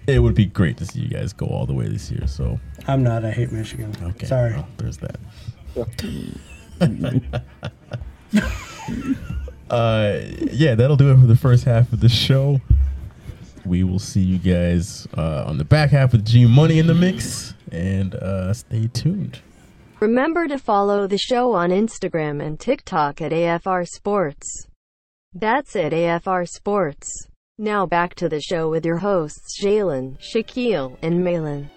it 0.06 0.20
would 0.20 0.34
be 0.34 0.46
great 0.46 0.76
to 0.78 0.86
see 0.86 1.00
you 1.00 1.08
guys 1.08 1.32
go 1.32 1.46
all 1.46 1.66
the 1.66 1.74
way 1.74 1.88
this 1.88 2.10
year. 2.10 2.26
So, 2.26 2.58
I'm 2.86 3.02
not. 3.02 3.24
I 3.24 3.30
hate 3.30 3.52
Michigan. 3.52 3.94
okay. 4.02 4.26
Sorry. 4.26 4.52
well, 4.52 4.68
there's 4.78 4.98
that. 4.98 5.18
uh, 9.70 10.20
yeah, 10.52 10.74
that'll 10.74 10.96
do 10.96 11.10
it 11.10 11.20
for 11.20 11.26
the 11.26 11.36
first 11.36 11.64
half 11.64 11.92
of 11.92 12.00
the 12.00 12.08
show. 12.08 12.60
We 13.64 13.84
will 13.84 13.98
see 13.98 14.22
you 14.22 14.38
guys 14.38 15.06
uh, 15.16 15.44
on 15.46 15.58
the 15.58 15.64
back 15.64 15.90
half 15.90 16.12
with 16.12 16.24
G 16.24 16.46
Money 16.46 16.78
in 16.78 16.86
the 16.86 16.94
mix, 16.94 17.54
and 17.70 18.14
uh, 18.14 18.54
stay 18.54 18.88
tuned. 18.88 19.40
Remember 20.00 20.46
to 20.46 20.58
follow 20.58 21.06
the 21.06 21.18
show 21.18 21.52
on 21.52 21.70
Instagram 21.70 22.44
and 22.44 22.60
TikTok 22.60 23.20
at 23.20 23.32
AFR 23.32 23.86
Sports. 23.86 24.66
That's 25.32 25.74
it, 25.74 25.92
AFR 25.92 26.48
Sports. 26.48 27.10
Now 27.58 27.84
back 27.86 28.14
to 28.16 28.28
the 28.28 28.40
show 28.40 28.70
with 28.70 28.86
your 28.86 28.98
hosts 28.98 29.60
Jalen, 29.60 30.18
Shaquille, 30.20 30.96
and 31.02 31.24
Malin. 31.24 31.70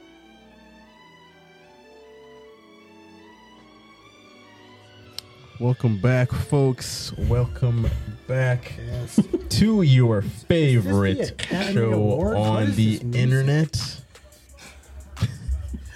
Welcome 5.60 6.00
back, 6.00 6.32
folks. 6.32 7.14
Welcome 7.18 7.88
back 8.28 8.74
Yes. 8.78 9.20
to 9.50 9.82
your 9.84 10.22
favorite 10.24 11.32
Academy 11.32 11.74
show 11.74 12.36
on 12.36 12.72
the 12.72 13.00
music? 13.04 13.16
internet. 13.16 13.98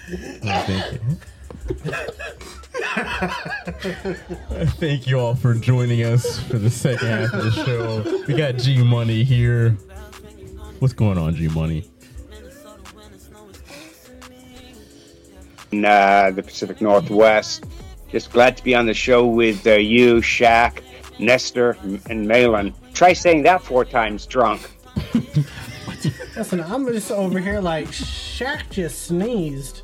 Oh, 0.08 1.16
Thank 1.66 1.84
you. 3.84 4.66
Thank 4.66 5.06
you 5.06 5.18
all 5.18 5.34
for 5.34 5.54
joining 5.54 6.02
us 6.04 6.40
for 6.40 6.58
the 6.58 6.70
second 6.70 7.08
half 7.08 7.32
of 7.32 7.44
the 7.44 7.50
show. 7.50 8.24
We 8.26 8.34
got 8.34 8.56
G 8.56 8.82
Money 8.82 9.24
here. 9.24 9.70
What's 10.78 10.94
going 10.94 11.18
on, 11.18 11.34
G 11.34 11.48
Money? 11.48 11.88
in 15.72 15.84
uh, 15.84 16.30
the 16.34 16.42
Pacific 16.42 16.80
Northwest. 16.80 17.64
Just 18.10 18.30
glad 18.32 18.56
to 18.56 18.64
be 18.64 18.74
on 18.74 18.86
the 18.86 18.94
show 18.94 19.26
with 19.26 19.66
uh, 19.66 19.72
you, 19.72 20.16
Shaq, 20.16 20.80
Nestor, 21.18 21.76
and 22.08 22.26
Malin. 22.26 22.74
Try 22.94 23.12
saying 23.12 23.42
that 23.44 23.62
four 23.62 23.84
times 23.84 24.26
drunk. 24.26 24.70
Listen, 26.36 26.60
I'm 26.60 26.86
just 26.86 27.10
over 27.10 27.38
here 27.40 27.60
like 27.60 27.88
Shaq 27.88 28.70
just 28.70 29.06
sneezed, 29.06 29.82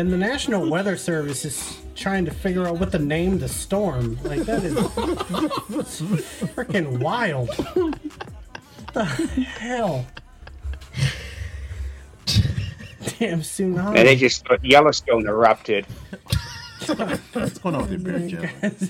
and 0.00 0.10
the 0.10 0.16
National 0.16 0.68
Weather 0.68 0.96
Service 0.96 1.44
is 1.44 1.78
trying 1.94 2.24
to 2.24 2.30
figure 2.30 2.66
out 2.66 2.78
what 2.78 2.90
to 2.92 2.98
name 2.98 3.38
the 3.38 3.48
storm. 3.48 4.18
Like 4.24 4.40
that 4.44 4.64
is 4.64 4.74
freaking 6.56 7.00
wild. 7.00 7.50
What 7.50 7.98
the 8.94 9.04
hell? 9.04 10.06
Damn 13.18 13.42
tsunami. 13.42 13.98
And 13.98 14.08
they 14.08 14.16
just 14.16 14.46
Yellowstone 14.62 15.26
erupted. 15.26 15.84
What's 17.34 17.58
going 17.58 17.74
on 17.74 17.82
with 17.82 17.90
your 17.90 18.00
beer, 18.00 18.22
oh 18.24 18.70
Joe? 18.70 18.88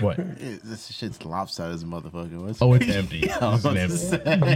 What? 0.00 0.16
This 0.64 0.88
shit's 0.88 1.24
lopsided 1.24 1.74
as 1.74 1.82
a 1.82 1.86
motherfucker. 1.86 2.38
What's 2.44 2.60
Oh, 2.62 2.74
it's 2.74 2.88
empty. 2.94 3.30
I 3.30 3.50
was 3.50 3.64
It's 3.64 4.12
empty. 4.12 4.48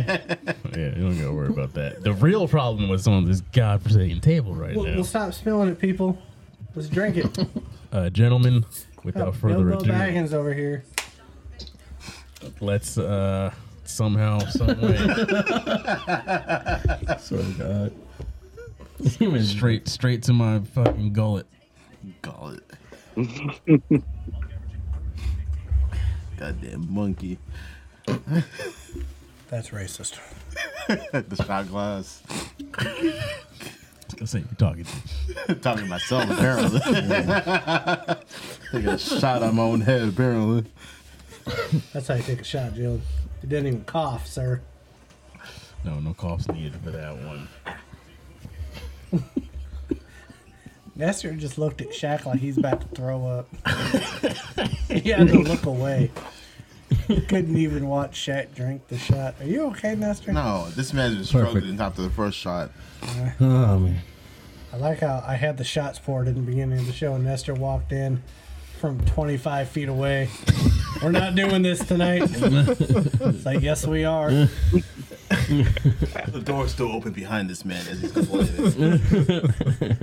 Yeah, 0.79 0.97
you 0.97 1.03
don't 1.03 1.19
gotta 1.19 1.33
worry 1.33 1.49
about 1.49 1.75
that. 1.75 2.03
The 2.03 2.13
real 2.13 2.47
problem 2.49 2.89
was 2.89 3.07
on 3.07 3.25
this 3.25 3.41
godforsaken 3.53 4.21
table 4.21 4.55
right 4.55 4.75
We'll, 4.75 4.85
now. 4.87 4.95
we'll 4.95 5.05
stop 5.05 5.33
spilling 5.35 5.69
it, 5.69 5.79
people. 5.79 6.19
Let's 6.75 6.89
drink 6.89 7.17
it. 7.19 7.47
Uh, 7.93 8.09
gentlemen, 8.11 8.65
without 9.05 9.35
further 9.37 9.65
Bilbo 9.65 9.81
ado, 9.85 9.93
Baggins 9.93 10.33
over 10.33 10.55
here. 10.55 10.83
let's 12.61 12.97
uh, 12.97 13.53
somehow, 13.85 14.39
some 14.39 14.81
way, 14.81 14.97
Swear 17.19 17.43
to 17.43 17.93
God. 19.03 19.43
straight, 19.45 19.89
straight 19.89 20.23
to 20.25 20.33
my 20.33 20.61
fucking 20.61 21.13
gullet. 21.13 21.47
Call 22.23 22.57
it. 23.17 24.03
Goddamn 26.43 26.93
monkey. 26.93 27.39
That's 29.49 29.69
racist. 29.69 30.19
the 30.89 31.45
shot 31.47 31.69
glass. 31.69 32.21
I 32.77 34.25
say 34.25 34.41
you're 34.41 34.49
talking. 34.59 34.85
To. 35.47 35.55
Talking 35.55 35.85
to 35.85 35.89
myself, 35.89 36.29
apparently. 36.29 36.81
Taking 38.73 38.89
a 38.89 38.99
shot 38.99 39.45
on 39.45 39.55
my 39.55 39.63
own 39.63 39.83
head, 39.83 40.09
apparently. 40.09 40.65
That's 41.93 42.09
how 42.09 42.15
you 42.15 42.25
take 42.25 42.41
a 42.41 42.45
shot, 42.45 42.75
Jill. 42.75 43.01
You 43.41 43.49
didn't 43.49 43.69
even 43.69 43.85
cough, 43.85 44.27
sir. 44.27 44.63
No, 45.85 46.01
no 46.01 46.13
coughs 46.13 46.49
needed 46.49 46.75
for 46.83 46.91
that 46.91 47.17
one. 49.13 49.33
Nestor 50.95 51.33
just 51.33 51.59
looked 51.59 51.81
at 51.81 51.91
Shaq 51.91 52.27
like 52.27 52.41
he's 52.41 52.59
about 52.59 52.81
to 52.83 52.89
throw 52.89 53.27
up. 53.27 53.49
he 54.89 55.11
had 55.11 55.29
to 55.29 55.39
look 55.39 55.65
away. 55.65 56.11
Couldn't 57.07 57.57
even 57.57 57.89
watch 57.89 58.27
Shaq 58.27 58.55
drink 58.55 58.87
the 58.89 58.99
shot. 58.99 59.35
Are 59.41 59.47
you 59.47 59.65
okay, 59.67 59.95
Nestor? 59.95 60.33
No, 60.33 60.69
this 60.71 60.93
man's 60.93 61.15
been 61.17 61.25
struggling 61.25 61.81
after 61.81 62.03
the 62.03 62.11
first 62.11 62.39
shot. 62.39 62.71
Oh 63.41 63.79
man. 63.79 64.01
I 64.73 64.77
like 64.77 65.01
how 65.01 65.23
I 65.27 65.35
had 65.37 65.59
the 65.59 65.65
shots 65.65 65.99
poured 65.99 66.29
in 66.29 66.35
the 66.35 66.41
beginning 66.41 66.79
of 66.79 66.87
the 66.87 66.93
show, 66.93 67.15
and 67.15 67.25
Nestor 67.25 67.55
walked 67.55 67.93
in, 67.93 68.23
from 68.83 69.01
25 69.05 69.69
feet 69.69 69.89
away. 69.89 70.29
We're 71.03 71.13
not 71.13 71.35
doing 71.35 71.63
this 71.63 71.85
tonight. 71.85 72.23
it's 72.27 73.45
like, 73.45 73.61
yes, 73.61 73.87
we 73.87 74.05
are. 74.05 74.31
The 75.33 76.43
door's 76.45 76.73
still 76.73 76.93
open 76.93 77.13
behind 77.13 77.49
this 77.49 77.65
man 77.65 77.87
as 77.89 78.01
he's 78.01 78.13
complaining. 78.13 79.99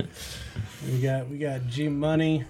We 0.86 1.02
got 1.02 1.28
we 1.28 1.36
got 1.36 1.66
G 1.66 1.88
Money. 1.88 2.44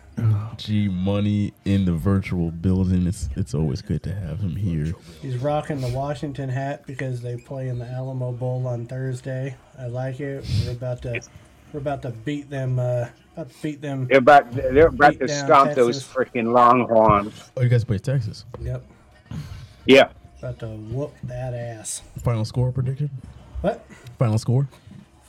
G 0.56 0.88
Money 0.88 1.52
in 1.64 1.84
the 1.84 1.92
virtual 1.92 2.52
building. 2.52 3.06
It's 3.08 3.28
it's 3.34 3.54
always 3.54 3.82
good 3.82 4.04
to 4.04 4.14
have 4.14 4.38
him 4.38 4.54
here. 4.54 4.92
He's 5.20 5.36
rocking 5.36 5.80
the 5.80 5.88
Washington 5.88 6.48
hat 6.48 6.86
because 6.86 7.22
they 7.22 7.36
play 7.36 7.68
in 7.68 7.80
the 7.80 7.86
Alamo 7.86 8.30
Bowl 8.30 8.68
on 8.68 8.86
Thursday. 8.86 9.56
I 9.76 9.86
like 9.86 10.20
it. 10.20 10.46
We're 10.64 10.72
about 10.72 11.02
to 11.02 11.20
we're 11.72 11.80
about 11.80 12.02
to 12.02 12.10
beat 12.10 12.48
them. 12.48 12.78
Uh, 12.78 13.08
about 13.36 13.50
to 13.50 13.62
beat 13.62 13.80
them. 13.80 14.06
They're 14.06 14.18
about 14.18 14.52
they're 14.52 14.86
about 14.86 15.18
to 15.18 15.26
down 15.26 15.46
stomp 15.46 15.74
those 15.74 16.04
freaking 16.04 16.52
Longhorns. 16.52 17.50
Oh, 17.56 17.62
you 17.62 17.68
guys 17.68 17.84
play 17.84 17.98
Texas. 17.98 18.44
Yep. 18.60 18.84
Yeah, 19.86 20.10
About 20.40 20.58
to 20.60 20.66
whoop 20.68 21.14
that 21.24 21.52
ass. 21.54 22.00
Final 22.22 22.44
score 22.46 22.72
predicted. 22.72 23.10
What? 23.60 23.84
Final 24.18 24.38
score. 24.38 24.66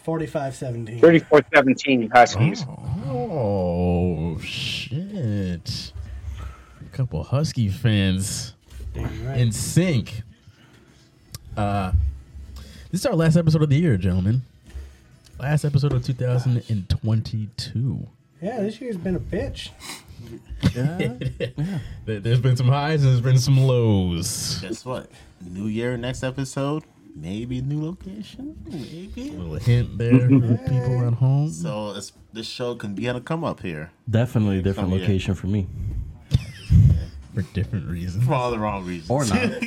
45-17. 0.07 0.99
34-17 1.01 2.09
Huskies. 2.11 2.65
Oh 3.07 4.39
shit! 4.39 5.91
A 6.79 6.83
couple 6.95 7.21
Husky 7.23 7.67
fans 7.67 8.53
Damn 8.93 9.25
right. 9.27 9.37
in 9.37 9.51
sync. 9.51 10.21
Uh, 11.57 11.91
this 12.89 13.01
is 13.01 13.05
our 13.05 13.15
last 13.15 13.35
episode 13.35 13.63
of 13.63 13.69
the 13.69 13.77
year, 13.77 13.97
gentlemen. 13.97 14.43
Last 15.39 15.65
episode 15.65 15.91
of 15.93 16.05
2022. 16.05 18.07
yeah, 18.41 18.61
this 18.61 18.79
year's 18.79 18.95
been 18.97 19.17
a 19.17 19.19
bitch. 19.19 19.69
There- 22.05 22.19
There's 22.19 22.39
been 22.39 22.55
some 22.57 22.67
highs 22.67 23.03
and 23.03 23.11
there's 23.11 23.21
been 23.21 23.37
some 23.37 23.57
lows. 23.57 24.59
Guess 24.61 24.85
what? 24.85 25.09
New 25.45 25.67
year, 25.67 25.97
next 25.97 26.23
episode, 26.23 26.83
maybe 27.15 27.61
new 27.61 27.83
location, 27.83 28.55
maybe. 28.65 29.29
A 29.29 29.33
little 29.33 29.55
hint 29.55 29.97
there 29.97 30.19
for 30.29 30.39
the 30.39 30.57
people 30.67 31.07
at 31.07 31.13
home. 31.13 31.49
So 31.49 31.93
it's, 31.95 32.11
this 32.33 32.47
show 32.47 32.75
can 32.75 32.93
be 32.95 33.07
on 33.09 33.15
a 33.15 33.21
come 33.21 33.43
up 33.43 33.61
here 33.61 33.91
Definitely 34.09 34.59
a 34.59 34.61
different 34.61 34.89
yeah. 34.91 34.99
location 34.99 35.33
for 35.35 35.47
me. 35.47 35.67
for 37.33 37.41
different 37.53 37.89
reasons. 37.89 38.25
for 38.25 38.33
all 38.33 38.51
the 38.51 38.59
wrong 38.59 38.85
reasons. 38.85 39.09
Or 39.09 39.25
not. 39.25 39.63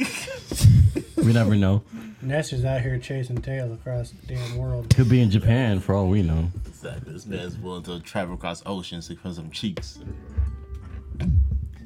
we 1.25 1.33
never 1.33 1.55
know. 1.57 1.83
Nestor's 2.23 2.65
out 2.65 2.81
here 2.81 2.99
chasing 2.99 3.37
tail 3.43 3.73
across 3.73 4.11
the 4.11 4.35
damn 4.35 4.57
world. 4.57 4.95
Could 4.95 5.11
be 5.11 5.21
in 5.21 5.31
Japan 5.31 5.79
for 5.81 5.95
all 5.95 6.09
we 6.09 6.23
know. 6.23 6.51
exactly. 6.67 7.13
This 7.13 7.27
man's 7.27 7.59
willing 7.59 7.83
to 7.85 8.01
travel 8.01 8.35
across 8.35 8.63
oceans 8.65 9.09
to 9.09 9.15
put 9.17 9.35
some 9.35 9.51
cheeks. 9.51 9.99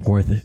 Worth 0.05 0.31
it. 0.31 0.45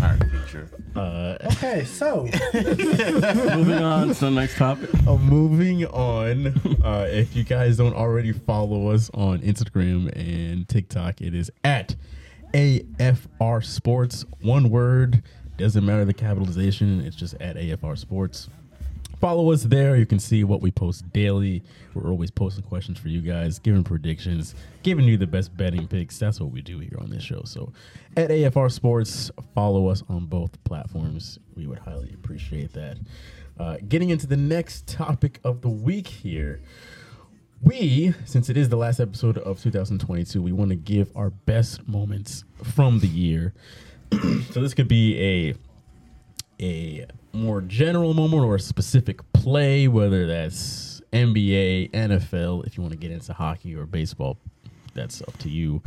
Pirate 0.00 0.30
feature. 0.30 0.68
Okay, 0.96 1.84
so 1.84 2.28
Moving 2.54 3.82
on 3.82 4.08
to 4.08 4.14
the 4.20 4.30
next 4.30 4.56
topic. 4.56 4.90
Uh, 5.06 5.16
moving 5.16 5.86
on, 5.86 6.48
uh, 6.84 7.06
if 7.08 7.34
you 7.34 7.44
guys 7.44 7.76
don't 7.78 7.94
already 7.94 8.32
follow 8.32 8.88
us 8.90 9.10
on 9.14 9.38
Instagram 9.40 10.10
and 10.14 10.68
TikTok, 10.68 11.20
it 11.20 11.34
is 11.34 11.50
at 11.64 11.96
AFR 12.52 13.64
Sports. 13.64 14.24
One 14.42 14.68
word, 14.70 15.22
doesn't 15.56 15.84
matter 15.84 16.04
the 16.04 16.14
capitalization, 16.14 17.00
it's 17.00 17.16
just 17.16 17.34
at 17.40 17.56
AFR 17.56 17.96
Sports. 17.96 18.48
Follow 19.20 19.52
us 19.52 19.64
there. 19.64 19.96
You 19.96 20.06
can 20.06 20.18
see 20.18 20.44
what 20.44 20.62
we 20.62 20.70
post 20.70 21.12
daily. 21.12 21.62
We're 21.92 22.08
always 22.10 22.30
posting 22.30 22.64
questions 22.64 22.98
for 22.98 23.08
you 23.08 23.20
guys, 23.20 23.58
giving 23.58 23.84
predictions, 23.84 24.54
giving 24.82 25.04
you 25.04 25.18
the 25.18 25.26
best 25.26 25.54
betting 25.54 25.86
picks. 25.86 26.18
That's 26.18 26.40
what 26.40 26.50
we 26.50 26.62
do 26.62 26.78
here 26.78 26.96
on 26.98 27.10
this 27.10 27.22
show. 27.22 27.42
So, 27.44 27.70
at 28.16 28.30
AFR 28.30 28.72
Sports, 28.72 29.30
follow 29.54 29.88
us 29.88 30.02
on 30.08 30.24
both 30.24 30.62
platforms. 30.64 31.38
We 31.54 31.66
would 31.66 31.80
highly 31.80 32.14
appreciate 32.14 32.72
that. 32.72 32.96
Uh, 33.58 33.76
getting 33.86 34.08
into 34.08 34.26
the 34.26 34.38
next 34.38 34.86
topic 34.86 35.38
of 35.44 35.60
the 35.60 35.68
week 35.68 36.06
here. 36.06 36.62
We, 37.62 38.14
since 38.24 38.48
it 38.48 38.56
is 38.56 38.70
the 38.70 38.76
last 38.76 39.00
episode 39.00 39.36
of 39.36 39.60
2022, 39.60 40.40
we 40.40 40.50
want 40.50 40.70
to 40.70 40.76
give 40.76 41.14
our 41.14 41.28
best 41.28 41.86
moments 41.86 42.44
from 42.64 43.00
the 43.00 43.06
year. 43.06 43.52
so 44.50 44.62
this 44.62 44.72
could 44.72 44.88
be 44.88 45.20
a 45.20 45.54
a 46.62 47.06
more 47.32 47.60
general 47.60 48.14
moment 48.14 48.42
or 48.44 48.56
a 48.56 48.60
specific 48.60 49.20
play, 49.32 49.88
whether 49.88 50.26
that's 50.26 51.00
NBA, 51.12 51.90
NFL, 51.90 52.66
if 52.66 52.76
you 52.76 52.82
want 52.82 52.92
to 52.92 52.98
get 52.98 53.10
into 53.10 53.32
hockey 53.32 53.74
or 53.74 53.86
baseball, 53.86 54.36
that's 54.94 55.22
up 55.22 55.36
to 55.38 55.48
you. 55.48 55.82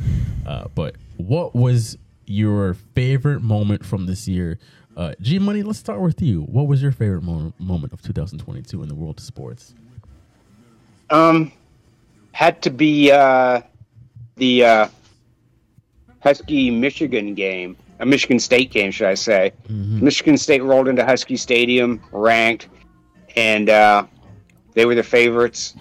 Uh, 0.46 0.68
but 0.76 0.96
what 1.18 1.56
was 1.56 1.98
your 2.26 2.74
favorite 2.74 3.41
moment 3.41 3.86
from 3.86 4.06
this 4.06 4.28
year? 4.28 4.58
Uh, 4.96 5.14
G 5.22 5.39
Money, 5.39 5.64
let's 5.64 5.80
start 5.80 6.02
with 6.02 6.22
you. 6.22 6.41
What 6.41 6.68
was 6.68 6.82
your 6.82 6.91
favorite 6.91 7.24
mo- 7.24 7.54
moment 7.58 7.94
of 7.94 8.02
2022 8.02 8.82
in 8.84 8.88
the 8.88 8.96
world 8.96 9.18
of 9.18 9.24
sports? 9.24 9.74
Um, 11.10 11.52
had 12.32 12.62
to 12.64 12.70
be 12.70 13.12
uh, 13.12 13.62
the 14.36 14.66
uh, 14.66 14.88
Husky 16.20 16.70
Michigan 16.70 17.34
game, 17.34 17.76
a 18.00 18.06
Michigan 18.06 18.39
State 18.39 18.72
game, 18.72 18.91
should 18.91 19.08
I 19.08 19.14
say? 19.14 19.54
Michigan 20.04 20.38
State 20.38 20.64
rolled 20.64 20.88
into 20.88 21.06
Husky 21.06 21.38
Stadium, 21.38 22.02
ranked, 22.12 22.68
and 23.36 23.70
uh, 23.70 24.06
they 24.74 24.86
were 24.86 24.96
the 24.96 25.04
favorites, 25.04 25.76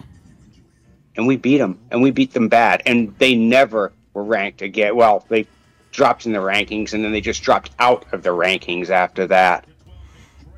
and 1.16 1.26
we 1.26 1.36
beat 1.36 1.58
them, 1.58 1.78
and 1.90 2.02
we 2.02 2.10
beat 2.10 2.32
them 2.32 2.48
bad, 2.48 2.82
and 2.86 3.14
they 3.18 3.34
never 3.34 3.92
were 4.14 4.24
ranked 4.24 4.62
again. 4.62 4.94
Well, 4.96 5.24
they 5.28 5.46
dropped 5.90 6.26
in 6.26 6.32
the 6.32 6.38
rankings, 6.38 6.92
and 6.94 7.04
then 7.04 7.12
they 7.12 7.20
just 7.20 7.42
dropped 7.42 7.70
out 7.78 8.04
of 8.12 8.22
the 8.22 8.30
rankings 8.30 8.90
after 8.90 9.26
that. 9.28 9.66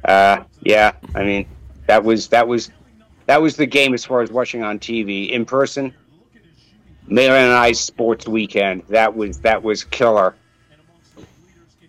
Uh, 0.05 0.45
yeah, 0.61 0.93
I 1.15 1.25
mean, 1.25 1.47
that 1.87 2.05
was 2.05 2.29
that 2.29 2.47
was 2.47 2.71
that 3.27 3.41
was 3.41 3.57
the 3.57 3.67
game 3.67 3.95
as 3.95 4.05
far 4.05 4.21
as 4.21 4.31
watching 4.31 4.63
on 4.63 4.79
TV 4.79 5.31
in 5.31 5.45
person. 5.45 5.95
Mayor 7.07 7.35
and 7.35 7.53
I 7.53 7.73
sports 7.73 8.27
weekend. 8.27 8.83
That 8.89 9.15
was 9.17 9.41
that 9.41 9.63
was 9.63 9.85
killer. 9.85 10.35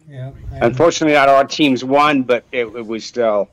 Yeah, 0.10 0.32
I- 0.52 0.66
Unfortunately, 0.66 1.14
not 1.16 1.30
our 1.30 1.46
teams 1.46 1.84
won, 1.84 2.24
but 2.24 2.46
it, 2.52 2.66
it 2.68 2.86
was 2.86 3.06
still 3.06 3.50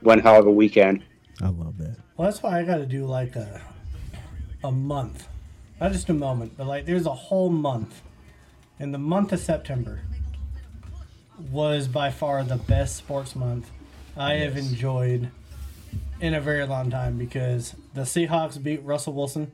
one 0.00 0.20
hell 0.20 0.38
of 0.38 0.46
a 0.46 0.50
weekend. 0.52 1.02
I 1.42 1.48
love 1.48 1.78
that. 1.78 1.96
well, 2.16 2.28
that's 2.30 2.42
why 2.42 2.60
I 2.60 2.64
got 2.64 2.76
to 2.78 2.86
do 2.86 3.04
like 3.06 3.36
a 3.36 3.60
a 4.62 4.70
month, 4.72 5.28
not 5.80 5.92
just 5.92 6.08
a 6.08 6.14
moment, 6.14 6.52
but 6.56 6.66
like 6.66 6.86
there's 6.86 7.06
a 7.06 7.14
whole 7.14 7.50
month. 7.50 8.02
And 8.80 8.92
the 8.94 8.98
month 8.98 9.32
of 9.32 9.38
September 9.40 10.00
was 11.50 11.88
by 11.88 12.10
far 12.10 12.42
the 12.44 12.56
best 12.56 12.96
sports 12.96 13.34
month 13.36 13.70
I 14.16 14.34
have 14.34 14.56
enjoyed 14.56 15.30
in 16.20 16.34
a 16.34 16.40
very 16.40 16.64
long 16.66 16.90
time 16.90 17.18
because 17.18 17.74
the 17.94 18.02
Seahawks 18.02 18.62
beat 18.62 18.82
Russell 18.84 19.12
Wilson 19.12 19.50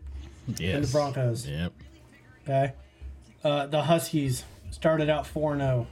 Yes. 0.59 0.75
and 0.75 0.85
the 0.85 0.89
Broncos. 0.93 1.47
Yep. 1.47 1.73
Okay. 2.45 2.73
Uh, 3.43 3.67
the 3.67 3.83
Huskies 3.83 4.45
started 4.71 5.09
out 5.09 5.27
4 5.27 5.57
0. 5.57 5.87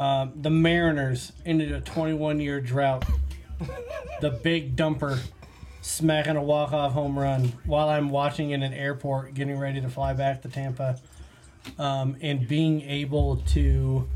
Um, 0.00 0.32
the 0.34 0.48
Mariners 0.48 1.30
ended 1.44 1.72
a 1.72 1.80
21 1.82 2.40
year 2.40 2.58
drought. 2.58 3.04
the 4.22 4.30
big 4.30 4.74
dumper 4.74 5.20
smacking 5.82 6.36
a 6.36 6.42
walk 6.42 6.72
off 6.72 6.92
home 6.92 7.18
run 7.18 7.52
while 7.66 7.90
I'm 7.90 8.08
watching 8.08 8.50
in 8.50 8.62
an 8.62 8.72
airport 8.72 9.34
getting 9.34 9.58
ready 9.58 9.78
to 9.82 9.90
fly 9.90 10.14
back 10.14 10.40
to 10.42 10.48
Tampa. 10.48 10.98
Um, 11.78 12.16
and 12.22 12.48
being 12.48 12.80
able 12.80 13.36
to 13.48 14.08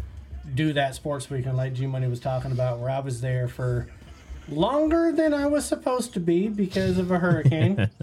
do 0.54 0.72
that 0.72 0.94
sports 0.94 1.28
weekend 1.28 1.58
like 1.58 1.74
G 1.74 1.86
Money 1.86 2.06
was 2.08 2.20
talking 2.20 2.50
about, 2.50 2.78
where 2.78 2.88
I 2.88 3.00
was 3.00 3.20
there 3.20 3.46
for 3.46 3.86
longer 4.48 5.12
than 5.12 5.34
I 5.34 5.46
was 5.46 5.66
supposed 5.66 6.14
to 6.14 6.20
be 6.20 6.48
because 6.48 6.96
of 6.96 7.10
a 7.10 7.18
hurricane. 7.18 7.90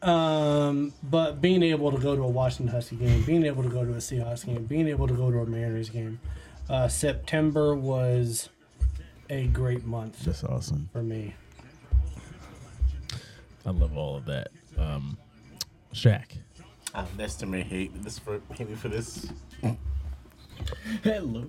Um, 0.00 0.92
but 1.02 1.40
being 1.40 1.64
able 1.64 1.90
to 1.90 1.98
go 1.98 2.14
to 2.14 2.22
a 2.22 2.28
Washington 2.28 2.72
Husky 2.72 2.94
game, 2.94 3.22
being 3.24 3.44
able 3.44 3.64
to 3.64 3.68
go 3.68 3.84
to 3.84 3.92
a 3.92 3.96
Seahawks 3.96 4.46
game, 4.46 4.64
being 4.64 4.86
able 4.86 5.08
to 5.08 5.14
go 5.14 5.30
to 5.30 5.40
a 5.40 5.46
Mariners 5.46 5.90
game, 5.90 6.20
uh, 6.68 6.88
September 6.88 7.74
was 7.74 8.48
a 9.30 9.46
great 9.48 9.84
month 9.84 10.24
That's 10.24 10.44
awesome. 10.44 10.88
for 10.92 11.02
me. 11.02 11.34
I 13.66 13.70
love 13.70 13.96
all 13.96 14.16
of 14.16 14.24
that. 14.26 14.48
Um, 14.78 15.18
Shaq. 15.92 16.38
Uh, 16.94 17.04
Nestor 17.18 17.46
may 17.46 17.62
hate 17.62 18.02
this 18.02 18.18
for 18.18 18.40
hate 18.54 18.68
me 18.68 18.74
for 18.74 18.88
this, 18.88 19.30
Hello. 21.04 21.44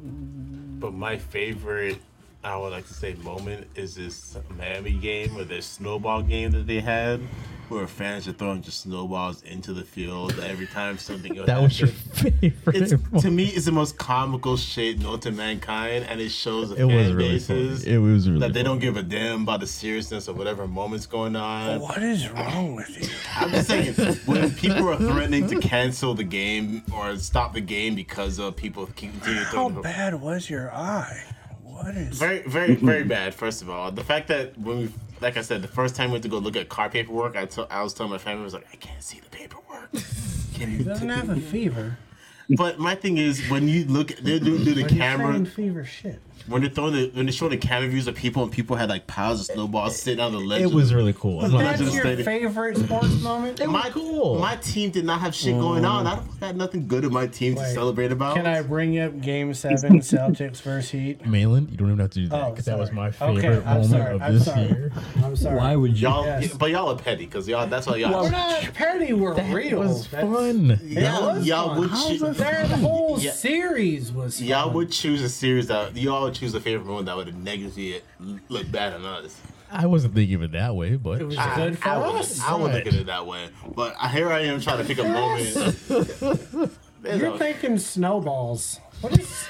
but 0.79 0.93
my 0.93 1.17
favorite, 1.17 1.97
I 2.43 2.57
would 2.57 2.71
like 2.73 2.87
to 2.87 2.93
say, 2.93 3.13
moment 3.15 3.67
is 3.75 3.95
this 3.95 4.37
Miami 4.57 4.91
game 4.93 5.37
or 5.37 5.45
this 5.45 5.65
snowball 5.65 6.21
game 6.21 6.51
that 6.51 6.67
they 6.67 6.81
had. 6.81 7.21
Where 7.69 7.87
fans 7.87 8.27
are 8.27 8.33
throwing 8.33 8.61
just 8.61 8.81
snowballs 8.81 9.41
into 9.43 9.73
the 9.73 9.83
field 9.83 10.39
every 10.39 10.67
time 10.67 10.97
something 10.97 11.33
goes. 11.33 11.45
That 11.45 11.61
was 11.61 11.79
your 11.79 11.89
favorite. 11.89 12.75
It's, 12.75 12.91
moment. 12.91 13.21
to 13.21 13.31
me, 13.31 13.45
it's 13.45 13.65
the 13.65 13.71
most 13.71 13.97
comical 13.97 14.57
shade 14.57 15.01
known 15.01 15.19
to 15.21 15.31
mankind, 15.31 16.05
and 16.09 16.19
it 16.19 16.29
shows 16.29 16.69
the 16.69 16.75
It 16.77 16.85
was 16.85 17.07
fan 17.07 17.15
really 17.15 17.29
bases 17.29 17.83
funny. 17.83 17.95
It 17.95 17.97
was 17.99 18.27
really 18.27 18.41
that 18.41 18.53
they 18.53 18.63
don't 18.63 18.79
give 18.79 18.97
a 18.97 19.03
damn 19.03 19.43
about 19.43 19.59
the 19.59 19.67
seriousness 19.67 20.27
of 20.27 20.37
whatever 20.37 20.67
moment's 20.67 21.05
going 21.05 21.35
on. 21.35 21.79
What 21.79 22.01
is 22.01 22.29
wrong 22.29 22.75
with 22.75 22.89
you? 23.01 23.09
I'm 23.35 23.51
just 23.51 23.67
saying, 23.67 23.93
when 24.25 24.51
people 24.51 24.89
are 24.89 24.97
threatening 24.97 25.47
to 25.47 25.59
cancel 25.59 26.13
the 26.13 26.23
game 26.23 26.83
or 26.93 27.17
stop 27.17 27.53
the 27.53 27.61
game 27.61 27.95
because 27.95 28.39
of 28.39 28.55
people 28.55 28.87
continue 28.95 29.43
How 29.43 29.69
bad 29.69 30.21
was 30.21 30.49
your 30.49 30.71
eye? 30.73 31.23
What 31.81 31.95
is 31.95 32.17
very, 32.17 32.41
very, 32.41 32.75
mm-hmm. 32.75 32.85
very 32.85 33.03
bad. 33.03 33.33
First 33.33 33.61
of 33.61 33.69
all, 33.69 33.89
the 33.91 34.03
fact 34.03 34.27
that 34.27 34.57
when 34.57 34.77
we, 34.79 34.89
like 35.21 35.37
I 35.37 35.41
said, 35.41 35.61
the 35.61 35.67
first 35.67 35.95
time 35.95 36.09
we 36.09 36.13
went 36.13 36.23
to 36.23 36.29
go 36.29 36.37
look 36.37 36.57
at 36.57 36.67
car 36.67 36.89
paperwork, 36.89 37.37
I 37.37 37.81
was 37.81 37.93
telling 37.93 38.11
my 38.11 38.17
family, 38.17 38.41
I 38.41 38.43
was 38.43 38.53
like, 38.53 38.67
I 38.73 38.75
can't 38.75 39.01
see 39.01 39.19
the 39.21 39.29
paperwork. 39.29 39.91
Can 40.55 40.71
He 40.71 40.77
you? 40.77 40.83
doesn't 40.83 41.07
t- 41.07 41.13
have 41.13 41.29
a 41.29 41.39
fever. 41.39 41.97
But 42.49 42.79
my 42.79 42.95
thing 42.95 43.17
is, 43.17 43.47
when 43.49 43.67
you 43.67 43.85
look, 43.85 44.09
they 44.17 44.39
do, 44.39 44.57
do 44.63 44.73
the 44.73 44.81
But 44.83 44.91
camera 44.91 45.45
fever 45.45 45.85
shit. 45.85 46.19
When 46.47 46.61
they're 46.61 46.69
throwing 46.69 46.93
the 46.93 47.11
when 47.13 47.25
they're 47.25 47.33
showing 47.33 47.51
the 47.51 47.57
camera 47.57 47.87
views 47.89 48.07
of 48.07 48.15
people 48.15 48.43
and 48.43 48.51
people 48.51 48.75
had 48.75 48.89
like 48.89 49.07
piles 49.07 49.39
of 49.41 49.45
snowballs 49.47 49.95
sitting 49.97 50.19
on 50.19 50.31
the 50.31 50.39
ledge. 50.39 50.61
It 50.61 50.71
was 50.71 50.93
really 50.93 51.13
cool. 51.13 51.39
of 51.39 51.45
I'm 51.45 51.51
the 51.51 51.57
not 51.57 51.63
ledge 51.65 51.73
of 51.81 51.85
That's 51.87 51.95
your 51.95 52.03
stadium. 52.05 52.25
favorite 52.25 52.77
sports 52.77 53.21
moment? 53.21 53.67
my, 53.67 53.89
cool. 53.89 54.39
My 54.39 54.55
team 54.57 54.89
did 54.91 55.05
not 55.05 55.19
have 55.21 55.33
shit 55.35 55.53
going 55.53 55.85
on. 55.85 56.07
I 56.07 56.15
mm. 56.15 56.15
don't 56.17 56.39
got 56.39 56.55
nothing 56.55 56.87
good 56.87 57.03
in 57.03 57.13
my 57.13 57.27
team 57.27 57.55
to 57.55 57.65
celebrate 57.73 58.11
about. 58.11 58.35
Can 58.35 58.45
I 58.47 58.61
bring 58.61 58.99
up 58.99 59.19
Game 59.21 59.53
Seven 59.59 59.99
Celtics 59.99 60.61
versus 60.61 60.89
Heat? 60.91 61.25
Malin, 61.25 61.67
you 61.69 61.77
don't 61.77 61.87
even 61.87 61.99
have 61.99 62.09
to 62.11 62.19
do 62.19 62.27
that 62.29 62.43
Oh, 62.43 62.55
that 62.55 62.79
was 62.79 62.91
my 62.91 63.11
favorite 63.11 63.63
I'm 63.65 63.81
moment 63.81 63.89
sorry, 63.89 64.15
of 64.15 64.21
I'm 64.21 64.33
this 64.33 64.45
sorry. 64.45 64.61
year. 64.67 64.91
I'm 65.23 65.35
sorry. 65.35 65.57
Why 65.57 65.75
would 65.75 65.99
you? 65.99 66.07
Y'all, 66.07 66.25
Yes. 66.25 66.53
but 66.53 66.69
y'all 66.71 66.89
are 66.89 66.97
petty 66.97 67.25
because 67.25 67.47
y'all. 67.47 67.67
That's 67.67 67.87
why 67.87 67.97
y'all. 67.97 68.23
We're 68.23 68.31
not 68.31 68.73
petty. 68.73 69.13
We're 69.13 69.33
real. 69.53 69.59
It 69.59 69.77
was 69.77 70.07
That's- 70.07 70.33
fun. 70.33 70.71
It 70.71 70.81
y'all, 71.03 71.35
was 71.35 71.45
y'all 71.47 71.67
fun. 71.69 71.79
would 71.79 71.89
How's 71.89 72.07
choose. 72.07 72.37
that 72.37 72.69
whole 72.79 73.19
Yeah. 73.19 73.31
series 73.31 74.11
was 74.11 74.41
Y'all 74.41 74.71
would 74.71 74.91
choose 74.91 75.21
a 75.21 75.29
series 75.29 75.67
that 75.67 75.95
y'all 75.95 76.23
would 76.23 76.33
choose 76.39 76.53
a 76.55 76.61
favorite 76.61 76.91
one 76.91 77.05
that 77.05 77.15
would 77.15 77.27
have 77.27 77.35
negatively 77.35 78.01
look 78.47 78.71
bad 78.71 78.93
on 78.93 79.05
us. 79.05 79.39
I 79.71 79.85
wasn't 79.85 80.15
thinking 80.15 80.35
of 80.35 80.43
it 80.43 80.51
that 80.53 80.75
way, 80.75 80.95
but 80.95 81.21
It 81.21 81.25
was 81.25 81.37
I, 81.37 81.55
good 81.55 81.77
for 81.77 81.89
I 81.89 81.97
would, 81.97 82.15
us. 82.15 82.41
I 82.41 82.55
would 82.55 82.71
look 82.73 82.87
at 82.87 82.93
it 82.93 83.05
that 83.05 83.27
way. 83.27 83.49
But 83.75 83.95
here 84.07 84.29
I 84.31 84.39
am 84.41 84.59
trying 84.61 84.79
to 84.79 84.83
pick 84.85 84.97
a 84.97 85.03
moment. 85.03 86.71
You're 87.21 87.37
thinking 87.37 87.77
snowballs. 87.77 88.79
What 89.01 89.17
is 89.19 89.45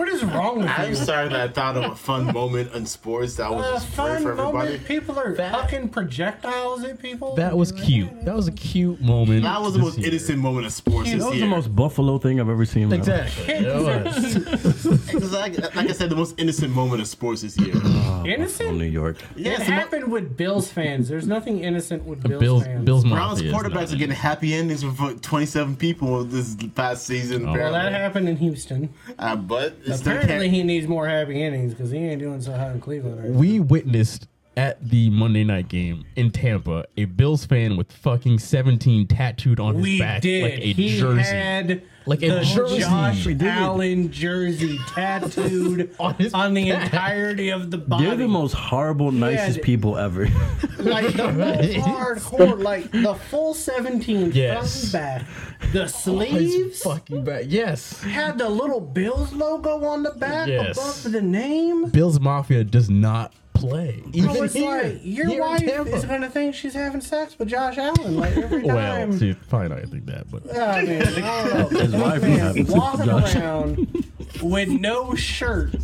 what 0.00 0.08
is 0.08 0.24
wrong 0.24 0.56
with 0.58 0.66
that? 0.66 0.80
I'm 0.80 0.88
you? 0.90 0.94
sorry 0.96 1.28
that 1.28 1.40
I 1.40 1.48
thought 1.48 1.76
of 1.76 1.92
a 1.92 1.94
fun 1.94 2.32
moment 2.32 2.72
in 2.72 2.86
sports 2.86 3.34
that 3.36 3.52
was 3.52 3.66
A 3.66 3.72
just 3.74 3.86
great 3.88 3.94
fun 3.96 4.22
for 4.22 4.30
everybody. 4.32 4.52
moment. 4.70 4.84
People 4.86 5.18
are 5.18 5.34
fucking 5.36 5.90
projectiles 5.90 6.82
at 6.84 6.98
people. 7.00 7.34
that 7.36 7.54
was 7.56 7.70
cute. 7.72 8.24
That 8.24 8.34
was 8.34 8.48
a 8.48 8.52
cute 8.52 9.00
moment. 9.02 9.42
That 9.42 9.60
was 9.60 9.74
the 9.74 9.78
this 9.80 9.84
most 9.88 9.98
year. 9.98 10.08
innocent 10.08 10.38
moment 10.38 10.64
of 10.66 10.72
sports 10.72 11.10
That 11.10 11.16
this 11.18 11.24
was 11.26 11.34
year. 11.36 11.44
the 11.44 11.50
most 11.50 11.76
Buffalo 11.76 12.18
thing 12.18 12.40
I've 12.40 12.48
ever 12.48 12.64
seen. 12.64 12.84
in 12.84 12.88
my 12.88 12.96
life. 12.96 13.48
Exactly. 13.48 13.54
It 13.54 15.14
was. 15.14 15.32
Like, 15.32 15.58
like 15.76 15.88
I 15.88 15.92
said, 15.92 16.10
the 16.10 16.16
most 16.16 16.34
innocent 16.38 16.74
moment 16.74 17.00
of 17.02 17.06
sports 17.08 17.42
this 17.42 17.58
year. 17.58 17.74
Oh, 17.76 18.24
Innocent? 18.26 18.76
New 18.78 18.84
York. 18.84 19.16
Yeah, 19.36 19.52
it 19.52 19.54
it's 19.58 19.64
the 19.66 19.70
mo- 19.70 19.76
happened 19.76 20.10
with 20.12 20.36
Bills 20.36 20.70
fans. 20.70 21.08
There's 21.08 21.26
nothing 21.26 21.60
innocent 21.60 22.04
with 22.04 22.22
Bills, 22.22 22.40
Bills, 22.40 22.64
fans. 22.64 22.84
Bills 22.84 23.04
Browns 23.04 23.42
Mafia 23.42 23.48
is 23.48 23.54
quarterbacks 23.54 23.74
not 23.74 23.92
are 23.92 23.96
getting 23.96 24.16
happy 24.16 24.54
endings 24.54 24.82
for 24.82 25.12
27 25.14 25.76
people 25.76 26.24
this 26.24 26.56
past 26.74 27.06
season. 27.06 27.46
Oh. 27.46 27.52
Well, 27.52 27.72
that 27.72 27.86
apparently. 27.86 27.98
happened 28.00 28.28
in 28.28 28.36
Houston. 28.36 28.88
Uh, 29.18 29.36
but 29.36 29.76
it's 29.90 30.00
Apparently, 30.00 30.48
he 30.48 30.62
needs 30.62 30.86
more 30.86 31.06
happy 31.08 31.42
endings 31.42 31.74
because 31.74 31.90
he 31.90 31.98
ain't 31.98 32.20
doing 32.20 32.40
so 32.40 32.52
hot 32.52 32.72
in 32.72 32.80
Cleveland. 32.80 33.20
Right? 33.22 33.30
We 33.30 33.60
witnessed 33.60 34.26
at 34.56 34.82
the 34.88 35.08
Monday 35.10 35.44
night 35.44 35.68
game 35.68 36.04
in 36.16 36.30
Tampa 36.30 36.84
a 36.96 37.04
Bills 37.04 37.46
fan 37.46 37.76
with 37.76 37.90
fucking 37.92 38.38
17 38.40 39.06
tattooed 39.06 39.60
on 39.60 39.76
his 39.76 39.82
we 39.82 39.98
back 40.00 40.22
did. 40.22 40.42
like 40.42 40.52
a 40.60 40.72
he 40.72 40.98
jersey. 40.98 41.22
had 41.22 41.82
Like 42.10 42.22
a 42.24 42.28
the 42.28 42.40
jersey. 42.42 42.80
Josh 42.80 43.24
We 43.24 43.34
did. 43.34 43.46
Allen 43.46 44.10
jersey 44.10 44.78
tattooed 44.88 45.94
On 46.00 46.06
on, 46.10 46.14
his 46.16 46.32
the 46.32 46.70
back. 46.72 46.84
entirety 46.84 47.50
of 47.50 47.70
the 47.70 47.78
body. 47.78 48.04
They're 48.04 48.16
the 48.16 48.26
most 48.26 48.52
horrible, 48.54 49.12
nicest 49.12 49.58
Yeah, 49.58 49.64
people 49.64 49.96
ever. 49.96 50.26
like 50.78 51.12
the 51.14 51.30
most 51.32 51.70
hardcore, 51.86 52.60
like 52.60 52.90
the 52.90 53.14
full 53.30 53.54
17 53.54 54.32
Yes. 54.32 54.52
front 54.52 54.82
and 54.84 54.92
back. 54.92 55.72
The 55.72 55.78
On 55.82 55.84
his 55.86 55.94
sleeves 55.94 56.82
fucking 56.82 57.22
back. 57.24 57.44
Yes. 57.46 58.00
had 58.02 58.38
the 58.38 58.48
little 58.48 58.80
Bills 58.80 59.32
logo 59.32 59.84
on 59.84 60.02
the 60.02 60.10
back 60.10 60.48
Yes. 60.48 60.76
above 61.04 61.12
the 61.12 61.22
name. 61.22 61.90
Bills 61.90 62.18
Mafia 62.18 62.64
does 62.64 62.90
not 62.90 63.32
play. 63.60 64.02
Even 64.12 64.30
I 64.30 64.40
was 64.40 64.52
here, 64.52 64.82
like, 64.82 65.00
your 65.02 65.26
here 65.28 65.40
wife 65.40 65.60
Tampa. 65.60 65.94
is 65.94 66.04
gonna 66.04 66.28
think 66.30 66.54
she's 66.54 66.74
having 66.74 67.00
sex 67.00 67.38
with 67.38 67.48
Josh 67.48 67.78
Allen 67.78 68.16
like 68.16 68.36
every 68.36 68.62
time. 68.66 68.74
Well, 68.74 69.12
see, 69.12 69.34
probably 69.48 69.68
not 69.68 69.88
think 69.88 70.06
that, 70.06 70.30
but 70.30 70.56
I 70.58 70.82
mean, 70.82 71.02
I 71.02 71.04
don't 71.04 71.72
know. 71.72 71.78
His 71.80 71.92
wife 71.92 72.22
is 72.24 72.38
having 72.38 72.66
sex 72.66 72.68
with 72.68 72.78
walking 72.78 73.06
Josh. 73.06 73.36
around 73.36 74.04
with 74.42 74.68
no 74.68 75.14
shirt 75.14 75.74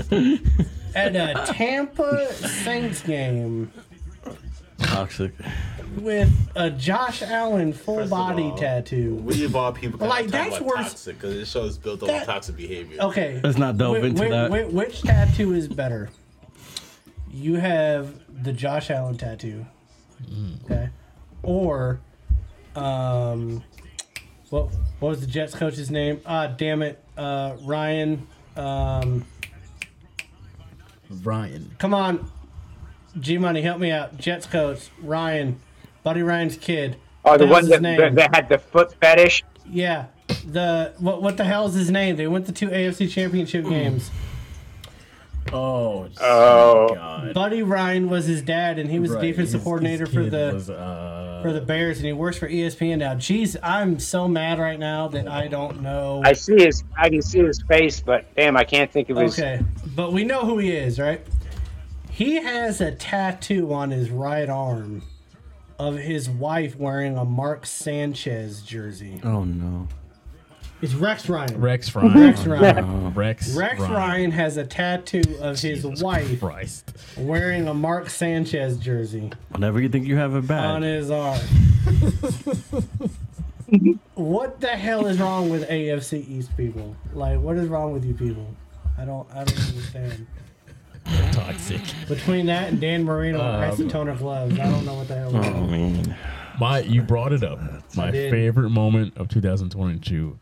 at 0.95 1.15
a 1.17 1.45
Tampa 1.53 2.33
Saints 2.35 3.03
game 3.03 3.71
Toxic. 4.79 5.33
with 5.99 6.31
a 6.55 6.71
Josh 6.71 7.23
Allen 7.23 7.73
full 7.73 7.97
First 7.97 8.05
of 8.07 8.11
body 8.11 8.43
all, 8.45 8.57
tattoo. 8.59 9.15
We 9.17 9.45
of 9.45 9.57
all 9.57 9.73
people 9.73 9.99
can 9.99 10.09
Like, 10.09 10.27
that's 10.29 10.57
about 10.59 10.67
worse- 10.69 10.91
toxic 10.91 11.17
because 11.19 11.35
it 11.37 11.47
shows 11.47 11.79
built 11.79 12.03
on 12.03 12.09
That- 12.09 12.27
toxic 12.27 12.57
behavior. 12.57 12.99
Okay, 13.01 13.41
Let's 13.43 13.57
not 13.59 13.79
delve 13.79 13.99
whi- 14.03 14.07
into 14.09 14.23
whi- 14.25 14.29
that. 14.31 14.51
whi- 14.51 14.65
which 14.67 15.01
tattoo 15.03 15.55
is 15.55 15.69
better? 15.69 16.11
You 17.37 17.57
have 17.57 18.15
the 18.43 18.51
Josh 18.51 18.91
Allen 18.91 19.19
tattoo, 19.19 19.67
okay, 20.65 20.89
or 21.43 22.01
um, 22.75 23.63
what 24.49 24.71
what 25.01 25.11
was 25.11 25.21
the 25.21 25.27
Jets 25.27 25.55
coach's 25.55 25.91
name? 25.91 26.23
Ah, 26.25 26.47
damn 26.47 26.81
it, 26.81 26.99
uh, 27.19 27.57
Ryan. 27.61 28.27
Um, 28.57 29.27
Ryan. 31.23 31.77
come 31.79 31.93
on, 31.93 32.31
G 33.21 33.37
Money, 33.37 33.61
help 33.61 33.81
me 33.81 33.91
out. 33.91 34.17
Jets 34.17 34.47
coach 34.47 34.89
Ryan, 35.03 35.61
Buddy 36.03 36.23
Ryan's 36.23 36.57
kid. 36.57 36.97
Oh, 37.23 37.37
the 37.37 37.47
one 37.47 37.69
that, 37.69 37.83
name? 37.83 37.99
that, 37.99 38.15
that 38.15 38.35
had 38.35 38.49
the 38.49 38.57
foot 38.57 38.95
fetish. 38.99 39.43
Yeah, 39.71 40.07
the 40.47 40.95
what 40.97 41.21
what 41.21 41.37
the 41.37 41.45
hell 41.45 41.67
is 41.67 41.75
his 41.75 41.91
name? 41.91 42.17
They 42.17 42.29
went 42.29 42.47
to 42.47 42.53
two 42.53 42.69
AFC 42.69 43.11
Championship 43.11 43.67
games. 43.69 44.11
Oh, 45.53 46.09
Oh. 46.21 46.95
God. 46.95 47.35
Buddy 47.35 47.63
Ryan 47.63 48.09
was 48.09 48.27
his 48.27 48.43
dad, 48.43 48.79
and 48.79 48.91
he 48.91 48.99
was 48.99 49.11
Right, 49.13 49.21
the 49.21 49.27
defensive 49.29 49.61
his- 49.61 49.65
coordinator 49.65 50.05
his 50.07 50.15
for 50.15 50.25
the 50.25 50.51
was, 50.55 50.71
uh, 50.71 51.41
for 51.43 51.53
the 51.53 51.61
Bears, 51.61 51.99
and 51.99 52.07
he 52.07 52.13
works 52.13 52.37
for 52.39 52.49
ESPN 52.49 52.99
now. 52.99 53.15
Jeez, 53.15 53.57
I'm 53.63 53.99
so 53.99 54.27
mad 54.29 54.59
right 54.59 54.79
now 54.79 55.09
that 55.09 55.29
I 55.29 55.49
don't 55.49 55.83
know. 55.83 56.23
I 56.25 56.33
see 56.33 56.65
his, 56.65 56.83
I 56.97 57.09
can 57.11 57.23
see 57.23 57.41
his 57.41 57.63
face, 57.69 58.01
but 58.01 58.25
damn, 58.37 58.57
I 58.57 58.65
can't 58.65 58.91
think 58.91 59.11
of 59.11 59.17
his. 59.19 59.39
Okay, 59.39 59.61
but 59.95 60.13
we 60.13 60.25
know 60.25 60.45
who 60.45 60.59
he 60.59 60.71
is, 60.73 60.99
right? 60.99 61.21
He 62.11 62.37
has 62.37 62.81
a 62.81 62.93
tattoo 62.93 63.73
on 63.75 63.91
his 63.91 64.11
right 64.11 64.49
arm 64.49 65.03
of 65.79 65.99
his 65.99 66.31
wife 66.31 66.75
wearing 66.79 67.19
a 67.19 67.25
Mark 67.25 67.67
Sanchez 67.67 68.63
jersey. 68.63 69.21
Oh 69.23 69.45
no. 69.45 69.89
It's 70.83 70.93
Rex 70.95 71.29
Ryan. 71.29 71.59
Rex 71.61 71.95
Ryan. 71.95 72.21
Rex 72.21 72.47
Ryan. 72.47 73.15
Rex. 73.15 73.57
Rex 73.57 73.81
Ryan 73.81 74.31
has 74.31 74.59
a 74.59 74.65
tattoo 74.67 75.23
of 75.41 75.59
his 75.59 75.83
Jesus 75.83 76.03
wife 76.03 76.39
Christ. 76.39 76.93
wearing 77.17 77.67
a 77.67 77.73
Mark 77.75 78.11
Sanchez 78.11 78.77
jersey. 78.77 79.33
Whenever 79.53 79.81
you 79.81 79.89
think 79.89 80.07
you 80.07 80.17
have 80.17 80.35
it 80.35 80.51
on 80.51 80.83
his 80.83 81.11
arm. 81.11 81.39
what 84.15 84.61
the 84.61 84.69
hell 84.69 85.07
is 85.07 85.19
wrong 85.19 85.49
with 85.49 85.67
AFC 85.69 86.29
East 86.29 86.55
people? 86.59 86.95
Like, 87.15 87.41
what 87.41 87.57
is 87.57 87.69
wrong 87.69 87.93
with 87.95 88.05
you 88.05 88.13
people? 88.13 88.47
I 88.99 89.07
don't, 89.07 89.27
I 89.31 89.45
don't 89.45 89.59
understand. 89.69 90.27
Toxic. 91.33 91.81
Between 92.09 92.47
that 92.47 92.69
and 92.71 92.81
Dan 92.81 93.05
Marino 93.05 93.41
Um, 93.41 93.63
and 93.63 93.73
Isotoner 93.73 94.19
gloves, 94.19 94.59
I 94.59 94.65
don't 94.71 94.85
know 94.85 94.95
what 94.95 95.09
the 95.09 95.15
hell. 95.15 95.29
is 95.29 95.35
oh 95.47 95.51
wrong. 95.53 95.71
man. 95.71 96.17
My, 96.61 96.81
you 96.81 97.03
brought 97.03 97.33
it 97.33 97.45
up. 97.45 97.61
My 97.97 98.11
favorite 98.11 98.71
moment 98.71 99.17
of 99.17 99.29
2022 99.29 100.39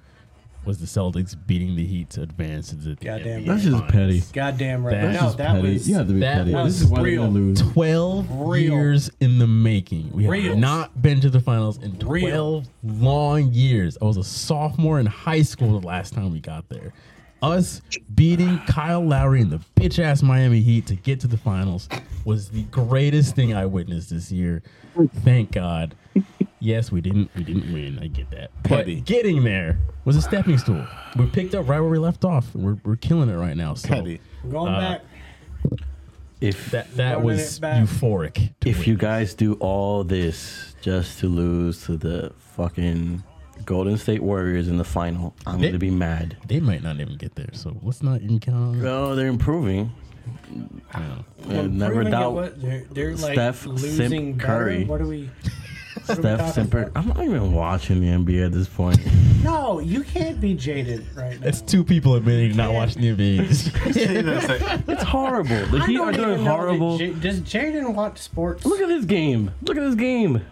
was 0.66 0.78
the 0.78 0.86
Celtics 0.86 1.36
beating 1.47 1.77
the 1.77 1.85
Heat 1.86 2.11
to 2.11 2.23
advance 2.23 2.70
to 2.70 2.77
the 2.77 2.95
Goddamn 2.97 3.24
NBA 3.24 3.36
right. 3.36 3.47
That's 3.47 3.62
just 3.65 3.73
Finals. 3.77 3.91
petty. 3.93 4.23
Goddamn 4.32 4.86
right. 4.86 5.01
That's 5.01 5.15
no, 5.15 5.20
just 5.27 5.36
that 5.39 5.49
petty. 5.57 5.73
was. 5.74 5.89
you 5.89 5.95
have 5.97 6.07
to 6.09 6.12
be 6.15 6.20
that 6.20 6.39
petty. 6.39 6.55
was 6.55 6.74
This 6.74 6.82
is 6.82 6.89
why 6.89 7.01
real. 7.03 7.23
gonna 7.24 7.35
lose. 7.35 7.61
12 7.73 8.27
Real. 8.31 8.73
years 8.73 9.11
in 9.20 9.39
the 9.39 9.47
making. 9.47 10.11
We 10.12 10.24
have 10.45 10.57
not 10.59 11.01
been 11.03 11.20
to 11.20 11.31
the 11.31 11.41
finals 11.41 11.78
in 11.82 11.99
12 11.99 12.11
Real. 12.11 12.65
long 12.82 13.53
years. 13.53 13.99
I 14.01 14.05
was 14.05 14.16
a 14.16 14.24
sophomore 14.24 15.01
in 15.01 15.07
high 15.07 15.43
school 15.43 15.78
the 15.81 15.86
last 15.86 16.15
time 16.15 16.32
we 16.32 16.41
got 16.41 16.69
there. 16.69 16.93
Us 17.43 17.82
beating 18.15 18.59
Kyle 18.66 19.05
Lowry 19.07 19.43
and 19.43 19.51
the 19.51 19.61
bitch 19.77 19.99
ass 20.03 20.23
Miami 20.23 20.61
Heat 20.62 20.86
to 20.86 20.95
get 20.95 21.20
to 21.20 21.27
the 21.27 21.36
finals 21.36 21.91
was 22.24 22.49
the 22.49 22.62
greatest 22.65 23.36
thing 23.36 23.53
I 23.53 23.66
witnessed 23.66 24.09
this 24.11 24.32
year. 24.32 24.62
Thank 25.16 25.53
God. 25.53 25.95
Yes, 26.61 26.91
we 26.91 27.01
didn't 27.03 27.31
we 27.36 27.45
didn't 27.45 27.73
win. 27.73 27.99
I 27.99 28.07
get 28.07 28.31
that. 28.31 28.51
Petty. 28.62 28.97
But 28.97 29.05
getting 29.05 29.45
there 29.45 29.78
was 30.07 30.16
a 30.16 30.23
stepping 30.23 30.57
stool. 30.59 30.86
We 31.16 31.27
picked 31.27 31.55
up 31.55 31.69
right 31.69 31.81
where 31.81 31.91
we 31.91 31.99
left 31.99 32.24
off. 32.24 32.55
We're, 32.55 32.78
we're 32.85 32.97
killing 32.97 33.28
it 33.28 33.35
right 33.36 33.57
now. 33.57 33.74
So 33.74 33.89
Petty. 33.89 34.20
Going 34.51 34.73
Uh, 34.73 34.81
back. 34.81 35.81
if 36.41 36.70
That 36.70 36.95
that 36.97 37.12
Running 37.19 37.24
was 37.27 37.61
euphoric. 37.61 38.55
to 38.61 38.69
if 38.69 38.86
you 38.86 38.97
guys 38.97 39.35
do 39.35 39.55
all 39.55 40.05
this 40.05 40.74
just 40.81 41.19
to 41.20 41.28
lose 41.28 41.85
to 41.85 41.97
the 41.97 42.32
fucking 42.39 43.23
Golden 43.65 43.97
State 43.99 44.23
Warriors 44.23 44.69
in 44.69 44.77
the 44.78 44.85
final, 44.85 45.35
I'm 45.47 45.61
They- 45.61 45.69
gonna 45.69 45.78
be 45.78 45.91
mad. 45.91 46.36
they 46.47 46.61
might 46.61 46.82
not 46.82 46.99
even 47.01 47.16
get 47.16 47.35
there, 47.35 47.49
so 47.53 47.77
let's 47.82 48.03
not 48.03 48.20
even 48.23 48.41
count 48.41 48.57
on 48.57 48.81
it. 48.81 48.89
Oh, 48.89 49.15
they're 49.15 49.28
improving. 49.28 49.93
No. 50.51 50.65
Uh, 51.49 51.62
never 51.62 51.95
Proving 51.95 52.07
it 52.09 52.11
doubt 52.11 52.32
what- 52.35 52.61
they're, 52.61 52.85
they're 52.91 53.16
like 53.16 53.35
Steph, 53.35 53.62
Simp, 53.62 53.81
losing 53.81 54.32
better. 54.35 54.47
Curry. 54.47 54.85
What 54.85 55.01
are 55.03 55.07
we? 55.07 55.31
What 55.95 56.11
are 56.11 56.16
we 56.16 56.23
Steph 56.23 56.55
Simper. 56.55 56.93
I'm 56.95 57.09
not 57.09 57.23
even 57.23 57.53
watching 57.53 58.01
the 58.01 58.09
NBA 58.09 58.47
at 58.47 58.53
this 58.53 58.69
point. 58.69 58.99
No, 59.43 59.79
you 59.79 60.03
can't 60.03 60.41
be 60.41 60.55
jaded 60.55 61.07
right 61.15 61.39
now. 61.41 61.47
It's 61.47 61.61
two 61.61 61.85
people 61.85 62.15
admitting 62.15 62.57
not 62.57 62.73
watching 62.73 63.03
the 63.03 63.15
NBA. 63.15 64.85
It's 64.89 65.03
horrible. 65.03 65.66
The 65.66 65.79
I 65.79 65.87
Heat 65.87 65.99
are 66.01 66.12
doing 66.12 66.31
even 66.31 66.45
know 66.45 66.51
that 66.51 66.57
horrible. 66.57 66.99
J- 66.99 67.12
does 67.12 67.41
Jaden 67.41 67.95
watch 67.95 68.19
sports? 68.19 68.65
Look 68.65 68.81
at 68.81 68.89
this 68.89 69.05
game. 69.05 69.51
Look 69.62 69.77
at 69.77 69.83
this 69.83 69.95
game. 69.95 70.43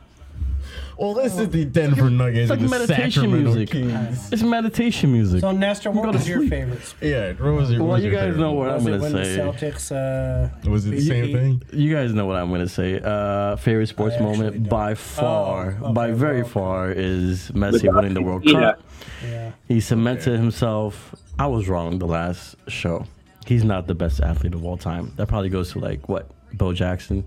Well, 0.98 1.14
this 1.14 1.38
is 1.38 1.48
the 1.50 1.64
Denver 1.64 2.10
Nuggets 2.10 2.38
It's 2.42 2.50
like 2.50 2.60
and 2.60 2.68
the 2.68 2.70
meditation 2.78 3.22
Sacramento 3.22 3.54
music. 3.54 3.70
Kings. 3.70 4.32
It's 4.32 4.42
meditation 4.42 5.12
music. 5.12 5.40
So 5.40 5.52
Nestor, 5.52 5.90
what 5.90 6.04
Go 6.04 6.10
was 6.12 6.28
your 6.28 6.46
favorite? 6.48 6.82
sport? 6.84 7.02
Yeah, 7.10 7.32
what 7.32 7.52
was 7.54 7.70
your, 7.70 7.80
what 7.80 7.86
Well, 7.86 7.96
was 7.96 8.04
you 8.04 8.10
your 8.10 8.20
guys 8.20 8.26
favorite 8.30 8.40
know 8.40 8.52
one? 8.52 8.66
what 8.66 8.68
I'm 8.68 8.74
Was 8.76 8.86
it 8.86 8.90
gonna 8.90 9.02
when 9.14 9.24
say. 9.24 9.36
the 9.36 9.42
Celtics? 9.42 10.62
Uh, 10.64 10.70
Was 10.70 10.86
it 10.86 10.90
the 10.90 11.00
same 11.00 11.32
thing? 11.32 11.62
You 11.72 11.94
guys 11.94 12.12
know 12.14 12.26
what 12.26 12.36
I'm 12.36 12.50
gonna 12.50 12.68
say. 12.68 13.00
Uh, 13.02 13.56
favorite 13.56 13.88
sports 13.88 14.14
actually 14.14 14.30
moment 14.32 14.54
don't. 14.64 14.68
by 14.68 14.94
far, 14.94 15.76
Oh, 15.80 15.84
okay, 15.86 15.92
by 15.92 16.10
very 16.12 16.40
okay. 16.42 16.48
far, 16.50 16.90
is 16.92 17.50
Messi 17.52 17.92
winning 17.94 18.14
the 18.14 18.22
World 18.22 18.42
Yeah. 18.44 18.52
Cup. 18.72 18.80
Yeah. 19.28 19.52
He 19.68 19.80
cemented 19.80 20.38
himself. 20.38 21.14
I 21.38 21.46
was 21.46 21.68
wrong 21.68 21.98
the 21.98 22.06
last 22.06 22.56
show. 22.68 23.06
He's 23.46 23.64
not 23.64 23.86
the 23.86 23.94
best 23.94 24.20
athlete 24.20 24.54
of 24.54 24.64
all 24.64 24.76
time. 24.76 25.12
That 25.16 25.26
probably 25.28 25.48
goes 25.48 25.72
to 25.72 25.78
like 25.80 26.08
what 26.08 26.30
Bo 26.54 26.72
Jackson, 26.72 27.24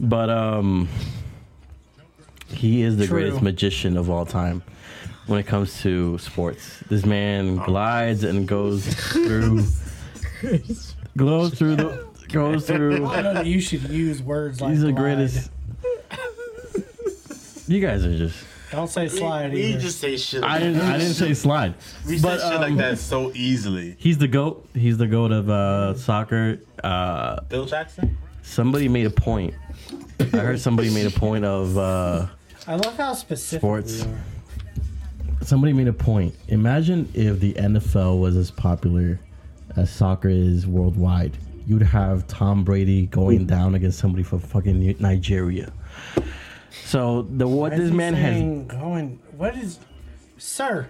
but 0.00 0.28
um, 0.28 0.88
he 2.52 2.82
is 2.82 2.96
the 2.96 3.06
True. 3.06 3.20
greatest 3.22 3.42
magician 3.42 3.96
of 3.96 4.08
all 4.10 4.24
time 4.26 4.62
when 5.26 5.38
it 5.38 5.46
comes 5.46 5.80
to 5.82 6.18
sports. 6.18 6.80
This 6.88 7.04
man 7.04 7.56
glides 7.56 8.22
and 8.24 8.46
goes 8.46 8.86
through, 9.12 9.64
goes 11.16 11.54
through 11.54 11.76
the, 11.76 12.06
goes 12.28 12.66
through. 12.66 13.06
I 13.06 13.22
know 13.22 13.34
that 13.34 13.46
you 13.46 13.60
should 13.60 13.82
use 13.90 14.22
words 14.22 14.60
like 14.60 14.70
He's 14.72 14.82
the 14.82 14.92
glide. 14.92 15.16
greatest. 15.16 15.50
You 17.68 17.80
guys 17.80 18.04
are 18.06 18.16
just. 18.16 18.44
Don't 18.70 18.88
say 18.88 19.08
slide 19.08 19.52
We 19.52 19.62
either. 19.66 19.80
just 19.80 20.00
say 20.00 20.16
shit. 20.16 20.42
I 20.44 20.58
didn't. 20.58 20.80
I 20.80 20.98
didn't 20.98 21.14
say 21.14 21.34
slide. 21.34 21.74
We 22.06 22.20
but, 22.20 22.40
say 22.40 22.50
shit 22.50 22.60
like 22.60 22.72
um, 22.72 22.76
that 22.78 22.98
so 22.98 23.32
easily. 23.34 23.96
He's 23.98 24.18
the 24.18 24.28
goat. 24.28 24.68
He's 24.74 24.98
the 24.98 25.06
goat 25.06 25.32
of 25.32 25.48
uh, 25.50 25.94
soccer. 25.94 26.60
Uh, 26.82 27.40
Bill 27.42 27.64
Jackson. 27.64 28.16
somebody 28.42 28.88
made 28.88 29.06
a 29.06 29.10
point. 29.10 29.54
I 30.20 30.24
heard 30.38 30.60
somebody 30.60 30.90
made 30.92 31.06
a 31.06 31.10
point 31.18 31.44
of. 31.44 31.76
Uh, 31.76 32.26
I 32.66 32.76
love 32.76 32.96
how 32.96 33.14
specific 33.14 33.60
Sports. 33.60 34.04
we 34.04 34.10
are. 34.12 34.18
somebody 35.42 35.72
made 35.72 35.88
a 35.88 35.92
point. 35.92 36.34
Imagine 36.48 37.08
if 37.14 37.38
the 37.40 37.52
NFL 37.54 38.20
was 38.20 38.36
as 38.36 38.50
popular 38.50 39.20
as 39.76 39.90
soccer 39.90 40.28
is 40.28 40.66
worldwide. 40.66 41.36
You'd 41.66 41.82
have 41.82 42.26
Tom 42.28 42.64
Brady 42.64 43.06
going 43.06 43.46
down 43.46 43.74
against 43.74 43.98
somebody 43.98 44.22
from 44.22 44.38
fucking 44.40 44.96
Nigeria. 45.00 45.72
So 46.84 47.22
the 47.22 47.46
what 47.48 47.72
Why 47.72 47.76
is 47.76 47.82
this 47.82 47.90
he 47.90 47.96
man 47.96 48.14
has 48.14 48.34
saying 48.34 48.66
Going. 48.68 49.18
What 49.36 49.56
is, 49.56 49.78
sir? 50.38 50.86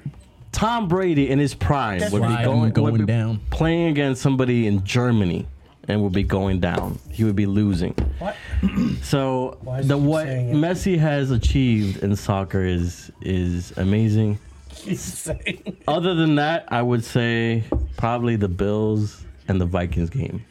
Tom 0.52 0.88
Brady 0.88 1.28
in 1.30 1.38
his 1.38 1.54
prime 1.54 1.98
That's 1.98 2.12
would 2.12 2.22
be 2.22 2.28
why 2.28 2.38
I'm 2.38 2.44
going, 2.44 2.72
going 2.72 2.92
would 2.92 3.00
be 3.02 3.06
down. 3.06 3.40
playing 3.50 3.88
against 3.88 4.22
somebody 4.22 4.66
in 4.66 4.84
Germany 4.84 5.46
and 5.88 6.02
would 6.02 6.12
be 6.12 6.22
going 6.22 6.60
down. 6.60 6.98
He 7.10 7.24
would 7.24 7.36
be 7.36 7.46
losing. 7.46 7.92
What? 8.18 8.36
So 9.02 9.58
Why 9.62 9.80
is 9.80 9.88
the 9.88 9.98
he 9.98 10.04
what 10.06 10.26
saying 10.26 10.48
it? 10.50 10.54
Messi 10.56 10.98
has 10.98 11.30
achieved 11.30 12.02
in 12.02 12.16
soccer 12.16 12.62
is 12.64 13.10
is 13.22 13.72
amazing. 13.76 14.38
He's 14.74 15.00
saying. 15.00 15.76
Other 15.88 16.14
than 16.14 16.34
that, 16.36 16.64
I 16.68 16.82
would 16.82 17.04
say 17.04 17.64
probably 17.96 18.36
the 18.36 18.48
Bills 18.48 19.24
and 19.48 19.60
the 19.60 19.66
Vikings 19.66 20.10
game. 20.10 20.44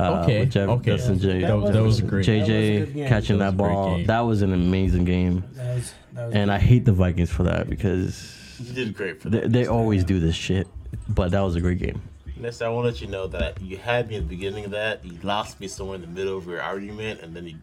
Uh, 0.00 0.20
Okay, 0.22 0.40
with 0.40 0.52
Jeff- 0.52 0.68
okay. 0.68 0.92
Justin 0.96 1.18
J- 1.18 1.40
That 1.40 1.54
was- 1.58 1.72
that 1.72 1.82
was 1.82 2.00
great. 2.00 2.24
JJ 2.24 2.46
That 2.46 2.48
was 2.48 2.58
a 2.58 2.78
good 2.86 2.94
game. 2.94 3.08
catching 3.08 3.38
That 3.38 3.56
that, 3.56 3.62
was 3.62 3.70
a 3.70 3.74
great 3.74 3.74
ball. 3.74 3.96
game. 3.96 4.06
That 4.06 4.20
was 4.20 4.42
an 4.42 4.52
amazing 4.54 5.04
game, 5.04 5.44
That 5.54 5.74
was. 5.74 5.94
That 6.14 6.26
was 6.26 6.34
and 6.34 6.52
I 6.52 6.58
hate 6.58 6.84
the 6.84 6.92
Vikings 6.92 7.30
for 7.30 7.42
that 7.44 7.68
because 7.68 8.34
You 8.60 8.72
did 8.74 8.94
great 8.94 9.20
for 9.20 9.28
they, 9.30 9.40
that. 9.40 9.52
they 9.52 9.66
always 9.66 10.04
do 10.04 10.20
this 10.20 10.34
shit. 10.36 10.66
But 11.08 11.32
that 11.32 11.40
was 11.40 11.56
a 11.56 11.60
great 11.60 11.78
game. 11.78 12.00
Next, 12.40 12.62
I 12.62 12.68
want 12.68 12.84
to 12.84 12.92
let 12.92 13.00
you 13.00 13.08
know 13.08 13.26
that 13.28 13.60
you 13.60 13.76
had 13.76 14.08
me 14.08 14.16
at 14.16 14.22
the 14.22 14.28
beginning 14.28 14.64
of 14.64 14.70
that. 14.72 15.04
You 15.04 15.18
lost 15.22 15.58
me 15.60 15.66
somewhere 15.68 15.96
in 15.96 16.02
the 16.02 16.06
middle 16.08 16.36
of 16.38 16.46
your 16.46 16.62
argument, 16.62 17.20
and 17.20 17.34
then 17.34 17.46
you 17.46 17.56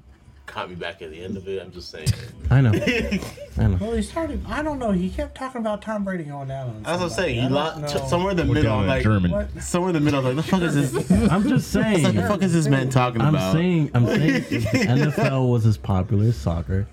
caught 0.46 0.70
me 0.70 0.76
back 0.76 1.02
at 1.02 1.10
the 1.12 1.24
end 1.24 1.38
of 1.38 1.48
it. 1.48 1.62
I'm 1.62 1.72
just 1.72 1.90
saying. 1.90 2.08
I 2.52 2.62
know. 2.62 2.72
I 3.58 3.68
know. 3.68 3.78
Well, 3.80 3.94
he 3.94 4.02
started. 4.02 4.44
I 4.48 4.62
don't 4.62 4.78
know. 4.80 4.92
He 4.92 5.10
kept 5.10 5.36
talking 5.36 5.62
about 5.62 5.82
Tom 5.82 6.04
Brady 6.04 6.26
going 6.26 6.50
down. 6.50 6.70
On 6.70 6.84
That's 6.84 7.00
what 7.00 7.06
I'm 7.06 7.10
saying. 7.10 7.40
I 7.40 7.44
You 7.44 7.50
lost 7.50 7.82
know. 7.82 8.08
somewhere 8.08 8.32
in 8.32 8.38
the 8.38 8.44
We're 8.46 8.54
middle. 8.56 8.74
I'm 8.74 8.88
like 8.88 9.04
German. 9.04 9.32
What? 9.32 9.50
somewhere 9.64 9.90
in 9.90 9.96
the 9.96 10.02
middle. 10.02 10.20
I'm 10.20 10.36
like, 10.36 10.46
the 10.46 10.52
fuck 10.52 10.62
is 10.62 10.92
this? 10.92 11.12
I'm 11.32 11.48
just 11.48 11.72
saying. 11.72 12.04
What 12.04 12.16
the 12.16 12.22
fuck 12.24 12.42
is 12.44 12.54
this 12.54 12.68
man 12.68 12.90
talking 12.90 13.22
I'm 13.22 13.30
about? 13.36 13.54
saying. 13.54 13.92
I'm 13.94 14.06
saying. 14.06 14.34
the 14.50 14.60
NFL 15.12 15.50
was 15.50 15.66
as 15.66 15.78
popular 15.78 16.26
as 16.26 16.38
soccer. 16.38 16.86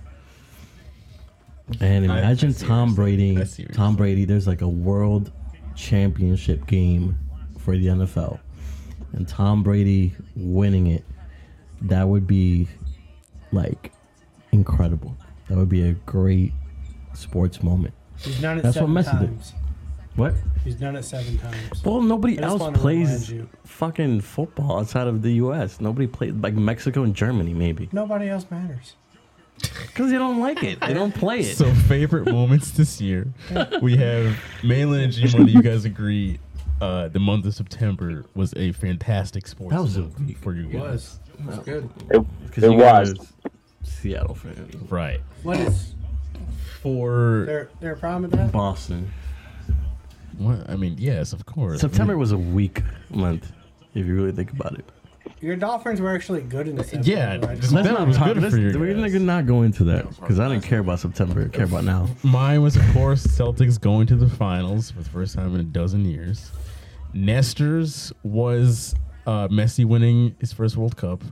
And 1.80 2.10
I- 2.10 2.16
I 2.16 2.18
imagine 2.20 2.54
Tom. 2.54 2.94
Brady. 2.94 3.38
I 3.40 3.44
see 3.44 3.62
what 3.64 3.70
you're 3.70 3.76
Tom 3.76 3.96
Brady. 3.96 4.24
There's 4.24 4.46
like 4.46 4.62
a 4.62 4.68
world 4.68 5.30
championship 5.74 6.66
game 6.66 7.18
for 7.64 7.76
the 7.76 7.86
NFL, 7.86 8.40
and 9.12 9.26
Tom 9.28 9.62
Brady 9.62 10.12
winning 10.36 10.86
it. 10.89 11.05
That 11.82 12.06
would 12.09 12.26
be 12.26 12.68
like 13.51 13.93
incredible. 14.52 15.16
That 15.48 15.59
would 15.59 15.68
be 15.68 15.82
a 15.89 15.93
great 15.93 16.52
sports 17.14 17.62
moment. 17.62 17.94
He's 18.18 18.40
done 18.40 18.59
it 18.59 18.62
That's 18.62 18.76
what 18.76 18.82
seven 18.89 18.94
Messi 18.94 19.20
did. 19.20 19.28
times. 19.28 19.52
What? 20.14 20.34
He's 20.62 20.74
done 20.76 20.94
it 20.97 21.02
seven 21.05 21.39
times. 21.39 21.84
Well, 21.84 22.02
nobody 22.02 22.34
I 22.39 22.43
just 22.43 22.51
else 22.52 22.60
wanna 22.60 22.78
remind 22.78 23.06
plays 23.09 23.30
you. 23.30 23.48
fucking 23.64 24.20
football 24.20 24.78
outside 24.78 25.06
of 25.09 25.22
the 25.22 25.32
U.S. 25.34 25.80
Nobody 25.80 26.06
plays 26.06 26.32
like 26.34 26.55
Mexico 26.55 27.02
and 27.02 27.14
Germany, 27.16 27.55
maybe 27.55 27.89
Nobody 27.93 28.28
else 28.28 28.47
matters. 28.51 28.94
because 29.86 30.10
they 30.10 30.18
don't 30.18 30.39
like 30.40 30.62
it. 30.62 30.80
They 30.80 30.94
don't 30.94 31.14
play 31.14 31.40
it. 31.40 31.56
So 31.56 31.72
favorite 31.74 32.30
moments 32.30 32.70
this 32.72 33.01
year, 33.01 33.26
we 33.82 33.97
have 33.97 34.39
Malin 34.62 35.01
and 35.01 35.12
G 35.12 35.26
Money. 35.36 35.51
You 35.52 35.62
guys 35.62 35.84
agree? 35.84 36.39
Uh, 36.82 37.06
the 37.06 37.20
month 37.20 37.46
of 37.46 37.54
September 37.54 38.24
was 38.34 38.52
a 38.56 38.72
fantastic 38.72 39.46
sports 39.46 39.72
That 39.72 39.80
was 39.82 39.96
a 39.98 40.02
week. 40.02 40.36
for 40.38 40.52
you 40.52 40.64
guys. 40.66 41.20
It 41.38 41.46
was 41.46 41.59
good. 41.60 41.88
Because 42.09 42.64
It 42.64 42.72
you 42.72 42.76
was. 42.76 43.32
Seattle 43.84 44.34
fans. 44.34 44.74
Right. 44.90 45.20
What 45.44 45.60
is 45.60 45.94
For 46.80 47.44
there? 47.46 47.70
There 47.78 47.92
a 47.92 47.96
problem 47.96 48.22
with 48.22 48.32
that? 48.32 48.50
Boston. 48.50 49.12
what? 50.38 50.68
I 50.68 50.74
mean, 50.74 50.96
yes, 50.98 51.32
of 51.32 51.46
course. 51.46 51.80
September 51.80 52.18
was 52.18 52.32
a 52.32 52.38
weak 52.38 52.82
month, 53.10 53.52
if 53.94 54.04
you 54.04 54.16
really 54.16 54.32
think 54.32 54.50
about 54.50 54.76
it. 54.76 54.84
Your 55.40 55.54
Dolphins 55.54 56.00
were 56.00 56.12
actually 56.12 56.40
good 56.42 56.66
in 56.66 56.74
the 56.74 56.82
September. 56.82 57.09
Yeah, 57.09 57.36
right? 57.46 57.60
just- 57.60 57.72
Let's 57.72 57.86
That 57.86 57.94
not 57.94 58.09
was 58.09 58.18
good 58.18 58.38
let's- 58.42 58.52
for 58.56 58.60
you 58.60 58.76
We're 58.76 58.92
guys. 58.92 59.12
gonna 59.12 59.24
not 59.24 59.46
go 59.46 59.62
into 59.62 59.84
that 59.84 60.09
because 60.18 60.40
I 60.40 60.48
didn't 60.48 60.64
care 60.64 60.80
about 60.80 60.98
September. 60.98 61.44
I 61.44 61.48
care 61.56 61.64
about 61.66 61.84
now. 61.84 62.09
Mine 62.24 62.60
was, 62.60 62.74
of 62.74 62.84
course, 62.92 63.24
Celtics 63.24 63.80
going 63.80 64.09
to 64.09 64.16
the 64.16 64.28
finals 64.28 64.90
for 64.90 65.00
the 65.04 65.09
first 65.10 65.36
time 65.36 65.54
in 65.54 65.60
a 65.60 65.64
dozen 65.64 66.04
years. 66.04 66.50
Nestor's 67.14 68.12
was 68.22 68.94
uh, 69.26 69.48
Messi 69.48 69.84
winning 69.84 70.36
his 70.40 70.52
first 70.52 70.76
World 70.76 70.97
Cup. 70.97 71.22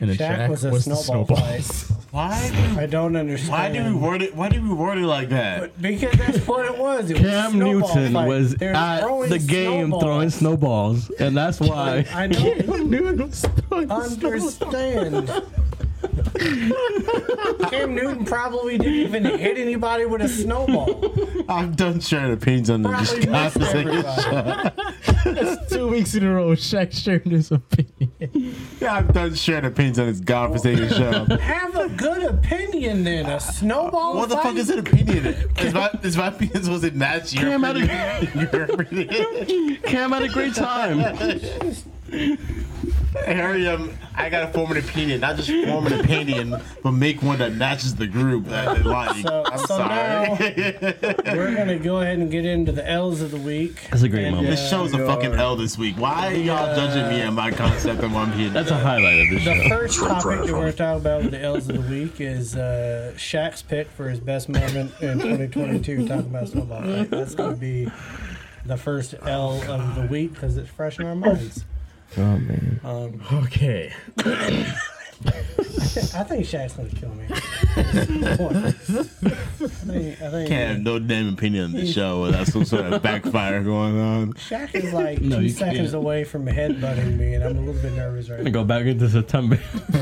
And 0.00 0.08
then 0.08 0.16
Shaq 0.16 0.38
Shaq, 0.38 0.48
was 0.48 0.64
was, 0.64 0.86
a 0.86 0.90
the 0.90 0.96
snowball 0.96 1.36
snowballs. 1.36 1.92
Why? 2.10 2.74
I 2.78 2.86
don't 2.86 3.16
understand. 3.16 3.52
Why 3.52 3.70
do 3.70 3.84
we 3.84 4.00
word 4.00 4.22
it? 4.22 4.34
Why 4.34 4.48
do 4.48 4.62
we 4.62 4.72
word 4.72 4.96
it 4.96 5.06
like 5.06 5.28
that? 5.28 5.80
Because 5.80 6.18
that's 6.18 6.46
what 6.46 6.64
it 6.64 6.78
was. 6.78 7.10
It 7.10 7.18
Cam 7.18 7.52
snowball 7.52 7.94
Newton 7.94 8.12
fight. 8.14 8.26
was 8.28 8.54
They're 8.54 8.74
at 8.74 9.28
the 9.28 9.38
game 9.38 9.88
snowballs. 9.88 10.02
throwing 10.02 10.30
snowballs, 10.30 11.10
and 11.10 11.36
that's 11.36 11.60
why. 11.60 12.06
I 12.14 12.28
don't 12.28 12.90
Newton 12.90 13.28
was 13.28 13.42
throwing 13.42 13.88
snowballs. 13.88 14.62
understand. 14.62 15.44
Cam 16.38 17.94
Newton 17.94 18.24
probably 18.24 18.78
didn't 18.78 18.94
even 18.94 19.24
hit 19.24 19.58
anybody 19.58 20.06
with 20.06 20.22
a 20.22 20.28
snowball. 20.28 21.14
I'm 21.48 21.72
done 21.74 22.00
sharing 22.00 22.32
opinions 22.32 22.70
on 22.70 22.82
this 22.82 23.12
Probably 23.12 23.26
missed 23.30 23.58
conversation. 23.58 24.04
everybody. 25.26 25.66
Two 25.68 25.88
weeks 25.88 26.14
in 26.14 26.24
a 26.24 26.34
row, 26.34 26.50
Shaq 26.52 26.92
sharing 26.92 27.30
his 27.30 27.50
opinion. 27.50 28.12
Yeah, 28.80 28.94
I'm 28.96 29.06
done 29.08 29.34
sharing 29.34 29.64
opinions 29.66 29.98
on 29.98 30.06
this 30.06 30.20
godforsaken 30.20 30.88
show. 30.90 31.24
Have 31.36 31.76
a 31.76 31.88
good 31.90 32.22
opinion 32.22 33.04
then. 33.04 33.26
A 33.26 33.40
snowball 33.40 34.16
What 34.16 34.28
the 34.28 34.36
fight? 34.36 34.44
fuck 34.44 34.56
is 34.56 34.70
an 34.70 34.78
opinion? 34.80 35.26
Is 35.58 35.74
my 35.74 35.90
is 36.02 36.16
my 36.16 36.28
opinion 36.28 36.62
supposed 36.62 36.84
to 36.84 36.90
match 36.92 37.32
your 37.34 37.44
Cam 37.44 37.62
had 37.62 37.76
opinion? 38.70 39.76
Cam 39.82 40.12
had 40.12 40.22
a 40.22 40.28
great 40.28 40.54
time. 40.54 40.98
Harry, 43.26 43.66
um, 43.66 43.92
I 44.14 44.28
gotta 44.28 44.52
form 44.52 44.70
an 44.72 44.78
opinion, 44.78 45.20
not 45.20 45.36
just 45.36 45.50
form 45.68 45.86
an 45.88 46.00
opinion, 46.00 46.54
but 46.82 46.92
make 46.92 47.22
one 47.22 47.38
that 47.40 47.52
matches 47.54 47.94
the 47.96 48.06
group 48.06 48.46
that 48.46 48.76
they 48.76 48.82
like. 48.82 49.16
So, 49.26 49.44
I'm 49.46 49.58
so 49.66 49.78
now 49.78 50.36
we're 51.34 51.54
gonna 51.56 51.78
go 51.78 52.00
ahead 52.00 52.18
and 52.18 52.30
get 52.30 52.44
into 52.46 52.72
the 52.72 52.88
L's 52.88 53.20
of 53.20 53.30
the 53.32 53.36
week. 53.38 53.88
That's 53.90 54.02
a 54.02 54.08
great 54.08 54.24
And, 54.26 54.36
moment. 54.36 54.50
This 54.54 54.70
show's 54.70 54.94
a 54.94 54.98
fucking 54.98 55.34
L 55.34 55.56
this 55.56 55.76
week. 55.76 55.96
Why 55.96 56.28
are 56.28 56.36
y'all 56.36 56.74
judging 56.76 57.08
me 57.08 57.20
and 57.22 57.34
my 57.34 57.50
concept 57.50 58.02
of 58.02 58.12
one 58.12 58.28
opinion? 58.30 58.52
That's 58.52 58.70
a 58.70 58.78
highlight 58.78 59.20
of 59.20 59.30
this 59.30 59.42
show. 59.42 59.54
The 59.54 59.68
first 59.68 59.98
topic 59.98 60.22
that 60.22 60.42
we're 60.42 60.50
going 60.50 60.70
to 60.72 60.76
talk 60.78 61.00
about 61.00 61.22
with 61.22 61.30
the 61.32 61.40
L's 61.42 61.68
of 61.68 61.76
the 61.76 61.94
week 61.94 62.20
is 62.20 62.56
uh, 62.56 63.12
Shaq's 63.16 63.62
pick 63.62 63.88
for 63.90 64.08
his 64.08 64.20
best 64.20 64.48
moment 64.48 64.92
in 65.00 65.18
2022. 65.18 66.06
Talking 66.06 66.26
about 66.26 66.48
snowball 66.48 66.82
fight. 66.82 67.10
That's 67.10 67.34
going 67.34 67.54
to 67.54 67.60
be 67.60 67.90
the 68.66 68.76
first 68.76 69.14
L 69.22 69.60
of 69.70 69.94
the 69.96 70.06
week 70.06 70.34
because 70.34 70.56
it's 70.56 70.70
fresh 70.70 70.98
in 70.98 71.06
our 71.06 71.14
minds. 71.16 71.64
Oh 72.16 72.38
man. 72.38 72.80
Um, 72.84 73.22
Okay. 73.44 73.92
I 75.26 76.22
think 76.24 76.46
Shaq's 76.46 76.74
going 76.74 76.88
to 76.88 76.96
kill 76.96 77.10
me. 77.14 77.24
I 77.30 78.72
think, 78.72 80.22
I 80.22 80.30
think 80.30 80.48
Can't 80.48 80.68
have 80.76 80.80
no 80.80 80.98
damn 80.98 81.34
opinion 81.34 81.64
on 81.64 81.72
the 81.72 81.86
show 81.86 82.22
without 82.22 82.46
some 82.46 82.64
sort 82.64 82.86
of 82.92 83.02
backfire 83.02 83.62
going 83.62 83.98
on. 84.00 84.32
Shaq 84.34 84.74
is 84.74 84.92
like 84.92 85.20
No, 85.20 85.36
two 85.36 85.42
you 85.42 85.48
seconds 85.50 85.90
can't. 85.90 85.94
away 85.94 86.24
from 86.24 86.46
headbutting 86.46 87.18
me, 87.18 87.34
and 87.34 87.44
I'm 87.44 87.56
a 87.58 87.60
little 87.60 87.80
bit 87.82 87.92
nervous 87.94 88.28
right 88.30 88.38
Gonna 88.38 88.50
now. 88.50 88.60
go 88.60 88.64
back 88.64 88.86
into 88.86 89.08
September. 89.08 89.58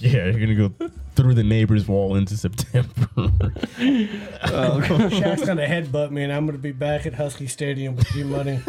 yeah, 0.00 0.26
you're 0.26 0.32
gonna 0.40 0.54
go 0.54 0.72
through 1.16 1.34
the 1.34 1.42
neighbor's 1.44 1.88
wall 1.88 2.14
into 2.16 2.36
September. 2.36 3.08
Oh, 3.16 4.80
Shaq's 4.82 5.44
going 5.44 5.56
to 5.58 5.66
headbutt 5.66 6.10
me, 6.10 6.22
and 6.22 6.32
I'm 6.32 6.44
going 6.46 6.56
to 6.58 6.62
be 6.62 6.72
back 6.72 7.06
at 7.06 7.14
Husky 7.14 7.46
Stadium 7.46 7.96
with 7.96 8.06
G 8.12 8.22
Money 8.22 8.60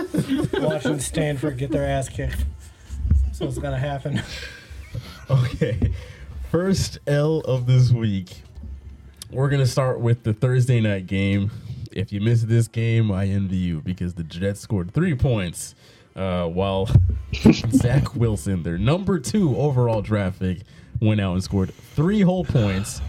watching 0.53 0.99
Stanford 0.99 1.57
get 1.57 1.71
their 1.71 1.85
ass 1.85 2.07
kicked. 2.09 2.45
So 3.33 3.45
it's 3.45 3.57
going 3.57 3.73
to 3.73 3.79
happen. 3.79 4.21
Okay. 5.29 5.91
First 6.51 6.99
L 7.05 7.39
of 7.41 7.65
this 7.65 7.91
week. 7.91 8.43
We're 9.29 9.49
going 9.49 9.59
to 9.59 9.67
start 9.67 9.99
with 9.99 10.23
the 10.23 10.33
Thursday 10.33 10.79
night 10.79 11.05
game. 11.05 11.51
If 11.91 12.13
you 12.13 12.21
missed 12.21 12.47
this 12.47 12.69
game, 12.69 13.11
I 13.11 13.25
envy 13.25 13.57
you 13.57 13.81
because 13.81 14.13
the 14.13 14.23
Jets 14.23 14.61
scored 14.61 14.93
three 14.93 15.15
points 15.15 15.75
uh, 16.15 16.45
while 16.47 16.89
Zach 17.71 18.15
Wilson, 18.15 18.63
their 18.63 18.77
number 18.77 19.19
two 19.19 19.57
overall 19.57 20.01
draft 20.01 20.39
pick, 20.39 20.59
went 21.01 21.19
out 21.19 21.33
and 21.33 21.43
scored 21.43 21.73
three 21.73 22.21
whole 22.21 22.45
points. 22.45 23.01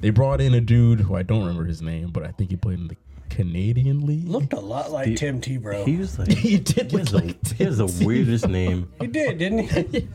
They 0.00 0.10
brought 0.10 0.40
in 0.40 0.54
a 0.54 0.60
dude 0.60 1.00
who 1.00 1.16
I 1.16 1.24
don't 1.24 1.40
remember 1.40 1.64
his 1.64 1.82
name, 1.82 2.10
but 2.10 2.24
I 2.24 2.30
think 2.30 2.50
he 2.50 2.56
played 2.56 2.78
in 2.78 2.86
the 2.86 2.96
Canadian 3.30 4.06
League. 4.06 4.28
Looked 4.28 4.52
a 4.52 4.60
lot 4.60 4.90
like 4.92 5.06
The- 5.06 5.14
Tim 5.16 5.40
Tebow. 5.40 5.84
He 5.86 5.96
was 5.96 6.18
like, 6.18 6.28
he 6.32 6.58
did 6.58 6.90
he 6.90 6.96
look 6.96 7.08
has, 7.08 7.14
like 7.14 7.40
the, 7.42 7.54
he 7.54 7.64
has 7.64 7.78
the 7.78 8.04
weirdest 8.04 8.48
name. 8.48 8.90
He 9.00 9.06
did, 9.06 9.38
didn't 9.38 9.58
he? 9.68 9.80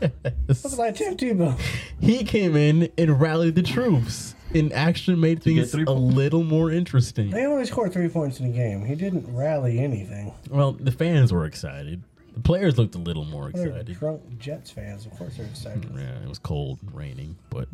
Looked 0.48 0.78
like 0.78 0.94
Tim 0.96 1.16
Tebow. 1.16 1.58
he 2.00 2.24
came 2.24 2.56
in 2.56 2.90
and 2.96 3.20
rallied 3.20 3.54
the 3.54 3.62
troops 3.62 4.34
and 4.54 4.72
actually 4.72 5.16
made 5.16 5.42
things 5.42 5.70
three 5.72 5.84
a 5.86 5.90
little 5.92 6.42
more 6.42 6.70
interesting. 6.70 7.30
They 7.30 7.46
only 7.46 7.66
scored 7.66 7.92
three 7.92 8.08
points 8.08 8.40
in 8.40 8.50
the 8.50 8.56
game. 8.56 8.84
He 8.84 8.94
didn't 8.94 9.26
rally 9.34 9.78
anything. 9.78 10.32
Well, 10.50 10.72
the 10.72 10.90
fans 10.92 11.32
were 11.32 11.44
excited. 11.46 12.02
The 12.34 12.40
players 12.40 12.78
looked 12.78 12.94
a 12.94 12.98
little 12.98 13.24
more 13.24 13.50
They're 13.52 13.66
excited. 13.68 13.98
drunk 13.98 14.22
Jets 14.38 14.70
fans. 14.70 15.04
Of 15.06 15.12
course 15.16 15.36
they're 15.36 15.46
excited. 15.46 15.86
Yeah, 15.94 16.22
it 16.22 16.28
was 16.28 16.38
cold, 16.38 16.78
and 16.82 16.94
raining, 16.94 17.36
but 17.50 17.68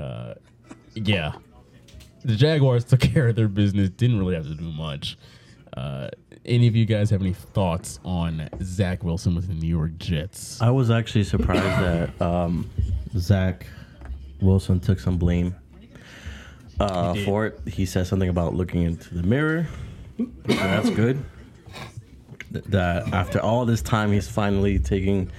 uh, 0.00 0.34
yeah, 0.94 1.32
the 2.24 2.34
Jaguars 2.36 2.84
took 2.84 3.00
care 3.12 3.28
of 3.28 3.36
their 3.36 3.48
business. 3.48 3.88
Didn't 3.90 4.18
really 4.18 4.34
have 4.34 4.46
to 4.46 4.54
do 4.54 4.70
much. 4.72 5.16
Uh, 5.76 6.08
any 6.44 6.66
of 6.66 6.76
you 6.76 6.84
guys 6.84 7.08
have 7.10 7.20
any 7.22 7.32
thoughts 7.32 7.98
on 8.04 8.48
Zach 8.62 9.02
Wilson 9.04 9.34
with 9.34 9.48
the 9.48 9.54
New 9.54 9.68
York 9.68 9.96
Jets? 9.98 10.60
I 10.60 10.70
was 10.70 10.90
actually 10.90 11.24
surprised 11.24 11.62
that 11.62 12.20
um, 12.22 12.68
Zach 13.16 13.66
Wilson 14.40 14.80
took 14.80 14.98
some 15.00 15.16
blame 15.18 15.54
uh, 16.80 17.14
for 17.24 17.46
it. 17.46 17.60
He 17.68 17.86
said 17.86 18.06
something 18.06 18.28
about 18.28 18.54
looking 18.54 18.82
into 18.82 19.14
the 19.14 19.22
mirror. 19.22 19.66
So 20.18 20.26
that's 20.46 20.90
good. 20.90 21.24
Th- 22.52 22.64
That 22.66 23.12
after 23.14 23.40
all 23.40 23.64
this 23.64 23.80
time, 23.82 24.12
he's 24.12 24.28
finally 24.28 24.78
taking 24.78 25.30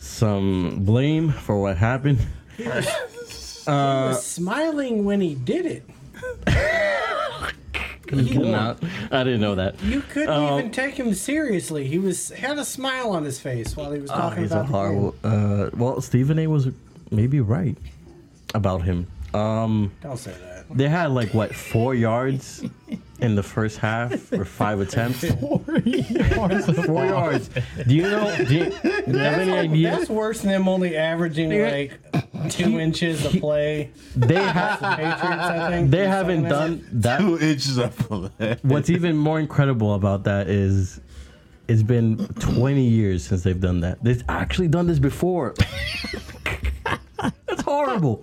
some 0.00 0.84
blame 0.84 1.30
for 1.30 1.60
what 1.60 1.76
happened. 1.78 2.18
he 2.56 2.64
was 3.66 4.24
smiling 4.26 5.04
when 5.04 5.20
he 5.20 5.34
did 5.34 5.64
it. 5.64 5.88
Not- 8.12 8.78
I 9.10 9.24
didn't 9.24 9.40
know 9.40 9.54
that. 9.56 9.82
You 9.82 10.00
couldn't 10.02 10.28
Um, 10.30 10.58
even 10.60 10.70
take 10.70 10.94
him 10.94 11.14
seriously. 11.14 11.86
He 11.88 11.98
was 11.98 12.28
had 12.30 12.58
a 12.58 12.64
smile 12.64 13.10
on 13.10 13.24
his 13.24 13.40
face 13.40 13.76
while 13.76 13.90
he 13.92 14.00
was 14.00 14.10
Oh, 14.10 14.14
talking 14.14 14.42
he's 14.42 14.52
a 14.52 14.56
about 14.60 14.64
game. 14.66 14.72
horrible. 14.72 15.14
Uh, 15.24 15.70
well, 15.76 16.00
Stephen 16.00 16.38
A. 16.38 16.46
was 16.46 16.68
maybe 17.10 17.40
right 17.40 17.76
about 18.54 18.82
him. 18.82 19.06
Um, 19.32 19.90
Don't 20.02 20.16
say 20.18 20.30
that. 20.32 20.53
They 20.70 20.88
had 20.88 21.10
like 21.12 21.32
what 21.34 21.54
four 21.54 21.94
yards 21.94 22.64
in 23.20 23.34
the 23.36 23.42
first 23.42 23.78
half 23.78 24.32
or 24.32 24.44
five 24.44 24.80
attempts. 24.80 25.24
Four 25.40 25.62
yards. 25.84 26.66
Four 26.86 27.06
yards. 27.06 27.50
Do 27.86 27.94
you 27.94 28.02
know? 28.02 28.34
Do 28.36 28.42
you, 28.42 28.48
do 28.48 28.54
you 28.56 28.90
have 28.92 29.06
That's, 29.06 29.38
any 29.38 29.50
like- 29.52 29.70
idea? 29.70 29.90
that's 29.92 30.10
worse 30.10 30.40
than 30.40 30.50
them 30.50 30.68
only 30.68 30.96
averaging 30.96 31.50
like 31.62 31.98
two 32.50 32.80
inches 32.80 33.24
of 33.24 33.32
play. 33.40 33.90
They 34.16 34.34
The 34.34 34.40
Patriots, 34.80 35.22
I 35.22 35.70
think. 35.70 35.90
They 35.90 36.06
haven't 36.08 36.44
done 36.44 36.86
that. 36.92 37.20
Two 37.20 37.38
inches 37.38 37.78
of 37.78 37.96
What's 38.64 38.90
even 38.90 39.16
more 39.16 39.38
incredible 39.40 39.94
about 39.94 40.24
that 40.24 40.48
is 40.48 41.00
it's 41.68 41.82
been 41.82 42.18
20 42.40 42.82
years 42.84 43.24
since 43.26 43.42
they've 43.42 43.60
done 43.60 43.80
that. 43.80 44.02
They've 44.02 44.22
actually 44.28 44.68
done 44.68 44.86
this 44.86 44.98
before. 44.98 45.54
That's 47.56 47.62
horrible. 47.62 48.20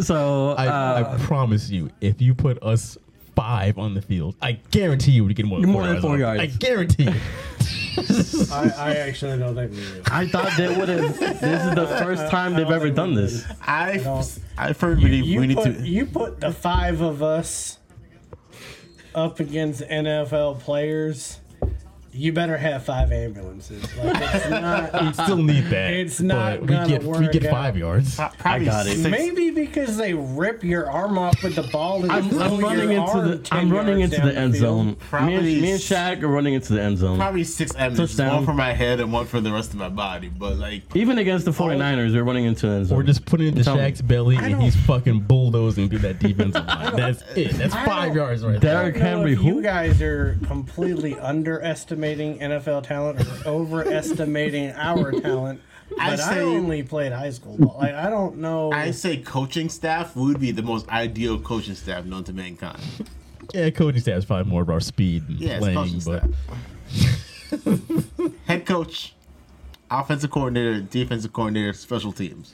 so 0.00 0.50
I, 0.56 0.66
uh, 0.66 1.16
I 1.18 1.22
promise 1.24 1.70
you, 1.70 1.90
if 2.00 2.20
you 2.20 2.34
put 2.34 2.62
us 2.62 2.98
five 3.36 3.78
on 3.78 3.94
the 3.94 4.02
field, 4.02 4.34
I 4.42 4.52
guarantee 4.70 5.12
you 5.12 5.24
would 5.24 5.34
get 5.34 5.46
more 5.46 5.60
than 5.60 5.70
More 5.70 5.82
four, 5.84 5.92
than 5.92 6.02
four 6.02 6.18
yards. 6.18 6.42
yards. 6.42 6.54
I 6.54 6.58
guarantee 6.58 7.04
you. 7.04 7.14
I, 8.52 8.72
I 8.76 8.94
actually 8.96 9.38
don't 9.38 9.54
think 9.54 9.72
we 9.72 9.76
do. 9.78 10.02
I 10.10 10.26
thought 10.28 10.52
they 10.56 10.68
would 10.76 10.88
have. 10.88 11.18
This 11.18 11.42
is 11.42 11.74
the 11.74 11.86
first 12.00 12.28
time 12.30 12.54
they've 12.54 12.70
ever 12.70 12.90
done 12.90 13.14
this. 13.14 13.44
I 13.66 13.96
don't- 13.98 14.38
I 14.56 14.72
firmly 14.74 15.04
believe 15.04 15.24
You 15.24 15.40
we 15.40 15.46
need 15.48 15.56
put, 15.56 15.64
to. 15.78 15.88
you 15.88 16.06
put 16.06 16.40
the 16.40 16.52
five 16.52 17.00
of 17.00 17.22
us 17.22 17.78
up 19.14 19.40
against 19.40 19.80
NFL 19.82 20.60
players. 20.60 21.39
You 22.12 22.32
better 22.32 22.56
have 22.56 22.84
five 22.84 23.12
ambulances. 23.12 23.82
Like 23.96 24.16
it's 24.20 24.50
not. 24.50 24.92
We'd 25.02 25.14
still 25.14 25.36
need 25.36 25.66
that. 25.66 25.92
It's 25.94 26.20
not 26.20 26.52
but 26.54 26.60
we 26.62 26.66
gonna 26.66 26.88
get 26.88 27.02
we 27.02 27.08
work 27.08 27.32
get 27.32 27.46
out. 27.46 27.50
five 27.52 27.76
yards. 27.78 28.16
Probably 28.38 28.64
got 28.66 28.86
it. 28.88 28.96
six- 28.96 29.10
Maybe 29.10 29.50
because 29.50 29.96
they 29.96 30.12
rip 30.14 30.64
your 30.64 30.90
arm 30.90 31.18
off 31.18 31.40
with 31.44 31.54
the 31.54 31.62
ball 31.62 32.02
and 32.02 32.10
I'm, 32.10 32.24
I'm 32.40 32.50
your 32.58 32.60
running 32.68 32.90
into 32.90 33.20
the. 33.38 33.48
I'm 33.52 33.70
running 33.72 34.00
into 34.00 34.20
the 34.20 34.36
end 34.36 34.54
field. 34.54 34.60
zone. 34.62 34.84
Me 34.86 34.90
and, 34.90 34.98
Probably 34.98 35.60
me 35.60 35.70
and 35.70 35.80
Shaq 35.80 36.22
are 36.24 36.28
running 36.28 36.54
into 36.54 36.72
the 36.72 36.82
end 36.82 36.98
zone. 36.98 37.16
Probably 37.16 37.44
six 37.44 37.72
emmys, 37.74 37.96
Touchdown. 37.98 38.34
one 38.36 38.44
for 38.44 38.54
my 38.54 38.72
head 38.72 38.98
and 38.98 39.12
one 39.12 39.26
for 39.26 39.40
the 39.40 39.52
rest 39.52 39.70
of 39.70 39.76
my 39.76 39.88
body. 39.88 40.28
But 40.28 40.56
like, 40.56 40.82
Even 40.96 41.18
against 41.18 41.44
the 41.44 41.52
49ers, 41.52 42.12
we're 42.12 42.24
running 42.24 42.44
into 42.46 42.66
the 42.66 42.72
end 42.72 42.86
zone. 42.86 42.98
Or 42.98 43.02
just 43.04 43.24
put 43.24 43.40
it 43.40 43.46
into 43.46 43.62
Tell. 43.62 43.76
Shaq's 43.76 44.02
belly 44.02 44.34
and 44.36 44.60
he's 44.60 44.74
fucking 44.74 45.20
bulldozing 45.20 45.88
through 45.88 46.00
that 46.00 46.18
defensive 46.18 46.66
line. 46.66 46.96
That's 46.96 47.22
it. 47.36 47.52
That's 47.52 47.74
five 47.74 48.16
yards 48.16 48.42
right 48.44 48.60
there. 48.60 48.76
I 48.78 48.80
Derrick 48.80 48.94
don't 48.94 49.02
Henry, 49.04 49.32
if 49.34 49.42
you 49.42 49.62
guys 49.62 50.02
are 50.02 50.36
completely 50.48 51.16
underestimating 51.16 51.99
NFL 52.02 52.82
talent 52.84 53.20
or 53.20 53.48
overestimating 53.48 54.72
our 54.72 55.12
talent. 55.20 55.60
I 55.98 56.10
But 56.10 56.20
I, 56.20 56.34
say- 56.34 56.40
only 56.42 56.82
played 56.82 57.12
high 57.12 57.30
school 57.30 57.56
ball. 57.58 57.76
Like 57.80 57.94
I 57.94 58.08
don't 58.10 58.38
know. 58.38 58.70
I 58.72 58.90
say 58.92 59.16
coaching 59.18 59.68
staff 59.68 60.14
would 60.16 60.38
be 60.40 60.50
the 60.52 60.62
most 60.62 60.88
ideal 60.88 61.38
coaching 61.40 61.74
staff 61.74 62.04
known 62.04 62.24
to 62.24 62.32
mankind. 62.32 62.80
Yeah, 63.52 63.70
coaching 63.70 64.00
staff 64.00 64.18
is 64.18 64.24
probably 64.24 64.48
more 64.50 64.62
of 64.62 64.70
our 64.70 64.78
speed 64.80 65.24
and 65.28 65.40
Yeah, 65.40 65.58
playing, 65.58 65.76
coaching 65.76 66.00
but 66.04 66.22
staff. 67.50 68.36
Head 68.46 68.64
coach, 68.66 69.14
offensive 69.90 70.30
coordinator, 70.30 70.80
defensive 70.80 71.32
coordinator, 71.32 71.72
special 71.72 72.12
teams. 72.12 72.52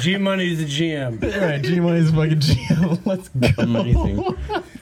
G 0.00 0.18
Money's 0.18 0.58
the 0.58 0.66
GM. 0.66 1.22
right, 1.40 1.62
G 1.62 1.80
Money's 1.80 2.10
fucking 2.10 2.40
GM. 2.40 3.00
Let's 3.06 3.28
go. 3.30 3.48
Amazing. 3.62 4.36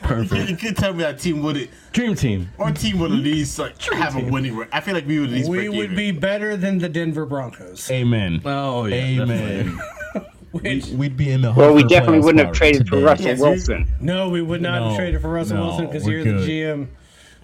You 0.08 0.56
could 0.56 0.76
tell 0.76 0.92
me 0.92 1.02
that 1.02 1.18
team 1.18 1.42
would 1.42 1.56
it. 1.56 1.70
Dream 1.92 2.14
team. 2.14 2.50
Our 2.58 2.72
team 2.72 2.98
would 2.98 3.10
at 3.12 3.16
mm-hmm. 3.16 3.24
least 3.24 3.58
like 3.58 3.80
have 3.82 4.16
a 4.16 4.20
winning. 4.24 4.56
record. 4.56 4.74
I 4.74 4.80
feel 4.80 4.94
like 4.94 5.06
we 5.06 5.20
would 5.20 5.28
at 5.30 5.34
least 5.34 5.50
We 5.50 5.58
break 5.58 5.70
would 5.70 5.84
even. 5.92 5.96
be 5.96 6.10
better 6.12 6.56
than 6.56 6.78
the 6.78 6.88
Denver 6.88 7.26
Broncos. 7.26 7.90
Amen. 7.90 8.42
Oh 8.44 8.84
yeah. 8.86 9.22
Amen. 9.22 9.78
Which, 10.52 10.86
We'd 10.88 11.16
be 11.16 11.30
in 11.30 11.40
the. 11.40 11.52
Well, 11.52 11.72
hunt 11.72 11.76
we 11.76 11.84
definitely 11.84 12.18
wouldn't 12.18 12.40
have 12.44 12.54
spot 12.54 12.68
traded 12.68 12.88
for. 12.88 12.98
Russell 12.98 13.26
Yes, 13.26 13.40
Wilson. 13.40 13.88
no, 14.00 14.28
we 14.28 14.42
would 14.42 14.60
not 14.60 14.80
No, 14.80 14.88
have 14.88 14.96
traded 14.98 15.22
for 15.22 15.30
Russell 15.30 15.56
no, 15.56 15.66
Wilson 15.66 15.86
because 15.86 16.06
you're 16.06 16.22
good. 16.22 16.42
the 16.42 16.46
GM. 16.62 16.88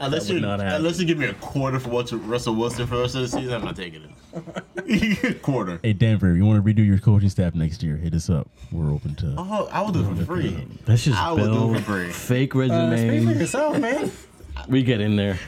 Unless 0.00 0.28
That 0.28 0.34
you 0.34 0.40
not 0.40 0.60
happen. 0.60 0.76
unless 0.76 1.00
you 1.00 1.06
give 1.06 1.18
me 1.18 1.26
a 1.26 1.34
quarter 1.34 1.80
for 1.80 1.88
what's 1.90 2.12
Russell 2.12 2.54
Wilson 2.54 2.86
for 2.86 2.96
the 2.96 3.02
rest 3.02 3.14
of 3.16 3.22
the 3.22 3.28
season, 3.28 3.52
I'm 3.52 3.64
not 3.64 3.76
taking 3.76 4.02
it. 4.02 5.42
quarter. 5.42 5.80
Hey 5.82 5.92
Denver, 5.92 6.34
you 6.36 6.44
want 6.46 6.64
to 6.64 6.74
redo 6.74 6.86
your 6.86 6.98
coaching 6.98 7.28
staff 7.30 7.54
next 7.54 7.82
year? 7.82 7.96
Hit 7.96 8.14
us 8.14 8.30
up. 8.30 8.48
We're 8.70 8.92
open 8.92 9.14
to. 9.16 9.34
Oh, 9.36 9.68
I 9.72 9.80
will 9.82 9.90
do 9.90 10.08
it 10.08 10.16
for 10.16 10.24
free. 10.24 10.66
Let's 10.86 11.04
just 11.04 11.18
I 11.18 11.32
will 11.32 11.38
do 11.38 11.42
it 11.42 11.54
build 11.54 11.76
for 11.78 11.82
free. 11.82 12.10
fake 12.10 12.54
Uh, 12.54 12.58
for 12.96 13.32
yourself, 13.32 13.78
man. 13.78 14.10
we 14.68 14.82
get 14.82 15.00
in 15.00 15.16
there. 15.16 15.38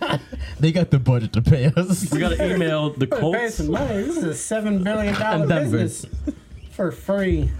they 0.60 0.72
got 0.72 0.90
the 0.90 0.98
budget 0.98 1.32
to 1.34 1.42
pay 1.42 1.66
us. 1.66 2.10
We 2.12 2.18
gotta 2.18 2.54
email 2.54 2.90
the 2.90 3.06
Colts. 3.06 3.38
Pay 3.38 3.48
some 3.48 3.70
money. 3.70 4.02
This 4.02 4.16
is 4.18 4.24
a 4.24 4.34
seven 4.34 4.82
billion 4.82 5.14
dollar 5.14 5.46
business 5.46 6.04
for 6.76 6.92
free. 6.92 7.50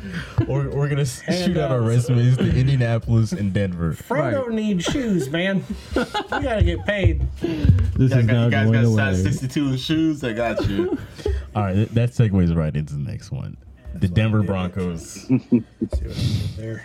We're, 0.47 0.69
we're 0.69 0.89
gonna 0.89 1.07
Hand 1.07 1.45
shoot 1.45 1.57
out 1.57 1.71
our 1.71 1.81
uh, 1.83 1.87
resumes 1.87 2.37
to 2.37 2.45
Indianapolis 2.55 3.33
and 3.33 3.53
Denver. 3.53 3.95
Fredo 3.95 4.51
needs 4.51 4.85
shoes, 4.85 5.29
man. 5.31 5.65
we 5.97 6.05
gotta 6.31 6.63
get 6.63 6.85
paid. 6.85 7.27
This 7.41 8.11
Yeah, 8.13 8.19
is 8.19 8.27
you 8.27 8.33
not 8.33 8.51
guys 8.51 8.67
going 8.71 8.73
got 8.73 8.85
away. 8.85 8.97
size 9.15 9.23
62 9.23 9.69
in 9.69 9.77
shoes. 9.79 10.23
I 10.23 10.33
got 10.35 10.69
you. 10.69 10.99
All 11.55 11.63
right, 11.63 11.75
th- 11.75 11.89
that 11.91 12.11
segues 12.11 12.55
right 12.55 12.77
into 12.77 12.93
the 12.95 13.01
next 13.01 13.31
one. 13.33 13.57
The 13.95 14.09
Denver 14.09 14.43
Broncos. 14.43 15.27
There. 16.57 16.85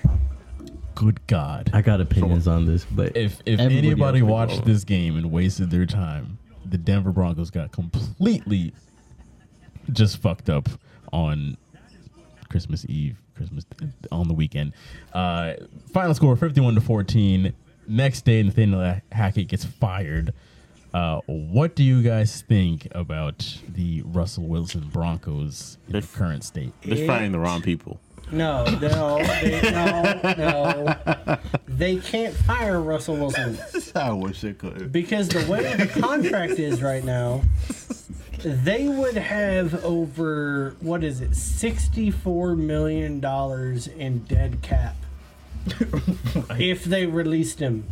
Good 0.95 1.25
God. 1.27 1.69
I 1.73 1.81
got 1.81 1.99
opinions 1.99 2.47
on 2.47 2.65
this, 2.65 2.85
but 2.85 3.17
If 3.17 3.41
if 3.45 3.59
Everybody 3.59 3.87
anybody 3.87 4.19
else 4.19 4.23
would 4.25 4.31
watched 4.31 4.59
go. 4.59 4.65
this 4.71 4.83
game 4.85 5.17
and 5.17 5.31
wasted 5.31 5.69
their 5.71 5.85
time, 5.85 6.37
the 6.65 6.77
Denver 6.77 7.11
Broncos 7.11 7.49
got 7.49 7.71
completely 7.73 8.73
just 9.91 10.17
fucked 10.21 10.49
up 10.49 10.69
on 11.11 11.57
Christmas 12.51 12.85
Eve, 12.89 13.17
Christmas 13.35 13.65
on 14.11 14.27
the 14.27 14.33
weekend. 14.33 14.73
Uh, 15.13 15.53
final 15.91 16.13
score 16.13 16.35
51 16.35 16.75
to 16.75 16.81
14. 16.81 17.53
Next 17.87 18.25
day, 18.25 18.43
Nathaniel 18.43 18.97
Hackett 19.11 19.47
gets 19.47 19.65
fired. 19.65 20.33
Uh, 20.93 21.21
what 21.25 21.73
do 21.75 21.83
you 21.83 22.03
guys 22.03 22.41
think 22.41 22.87
about 22.91 23.57
the 23.69 24.01
Russell 24.05 24.43
Wilson 24.43 24.89
Broncos 24.91 25.77
in 25.87 25.93
the 25.93 26.01
current 26.05 26.43
state? 26.43 26.73
They're 26.83 27.07
firing 27.07 27.31
the 27.31 27.39
wrong 27.39 27.61
people. 27.61 27.99
No, 28.31 28.63
no, 28.65 29.17
they, 29.41 29.59
no, 29.71 30.21
no. 30.37 31.37
They 31.67 31.97
can't 31.97 32.33
fire 32.33 32.79
Russell 32.79 33.17
Wilson 33.17 33.57
I 33.95 34.11
wish 34.13 34.41
they 34.41 34.53
could. 34.53 34.91
because 34.91 35.27
the 35.27 35.49
way 35.51 35.73
the 35.75 35.87
contract 35.87 36.53
is 36.53 36.81
right 36.81 37.03
now, 37.03 37.41
they 38.43 38.87
would 38.87 39.15
have 39.15 39.83
over 39.83 40.75
what 40.79 41.03
is 41.03 41.21
it, 41.21 41.35
sixty-four 41.35 42.55
million 42.55 43.19
dollars 43.19 43.87
in 43.87 44.19
dead 44.19 44.61
cap 44.61 44.95
if 46.57 46.83
they 46.83 47.05
released 47.05 47.59
him. 47.59 47.85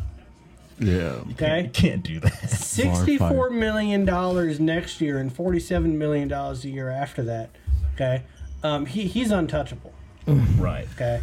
Yeah. 0.79 1.21
Okay. 1.31 1.63
You 1.63 1.69
can't 1.69 2.03
do 2.03 2.19
that. 2.21 2.49
Sixty-four 2.49 3.49
million 3.49 4.05
dollars 4.05 4.59
next 4.59 5.01
year 5.01 5.19
and 5.19 5.33
forty-seven 5.33 5.97
million 5.97 6.27
dollars 6.27 6.63
a 6.63 6.69
year 6.69 6.89
after 6.89 7.21
that. 7.23 7.49
Okay, 7.95 8.23
um, 8.63 8.85
he 8.85 9.05
he's 9.07 9.31
untouchable. 9.31 9.93
right. 10.57 10.87
Okay, 10.95 11.21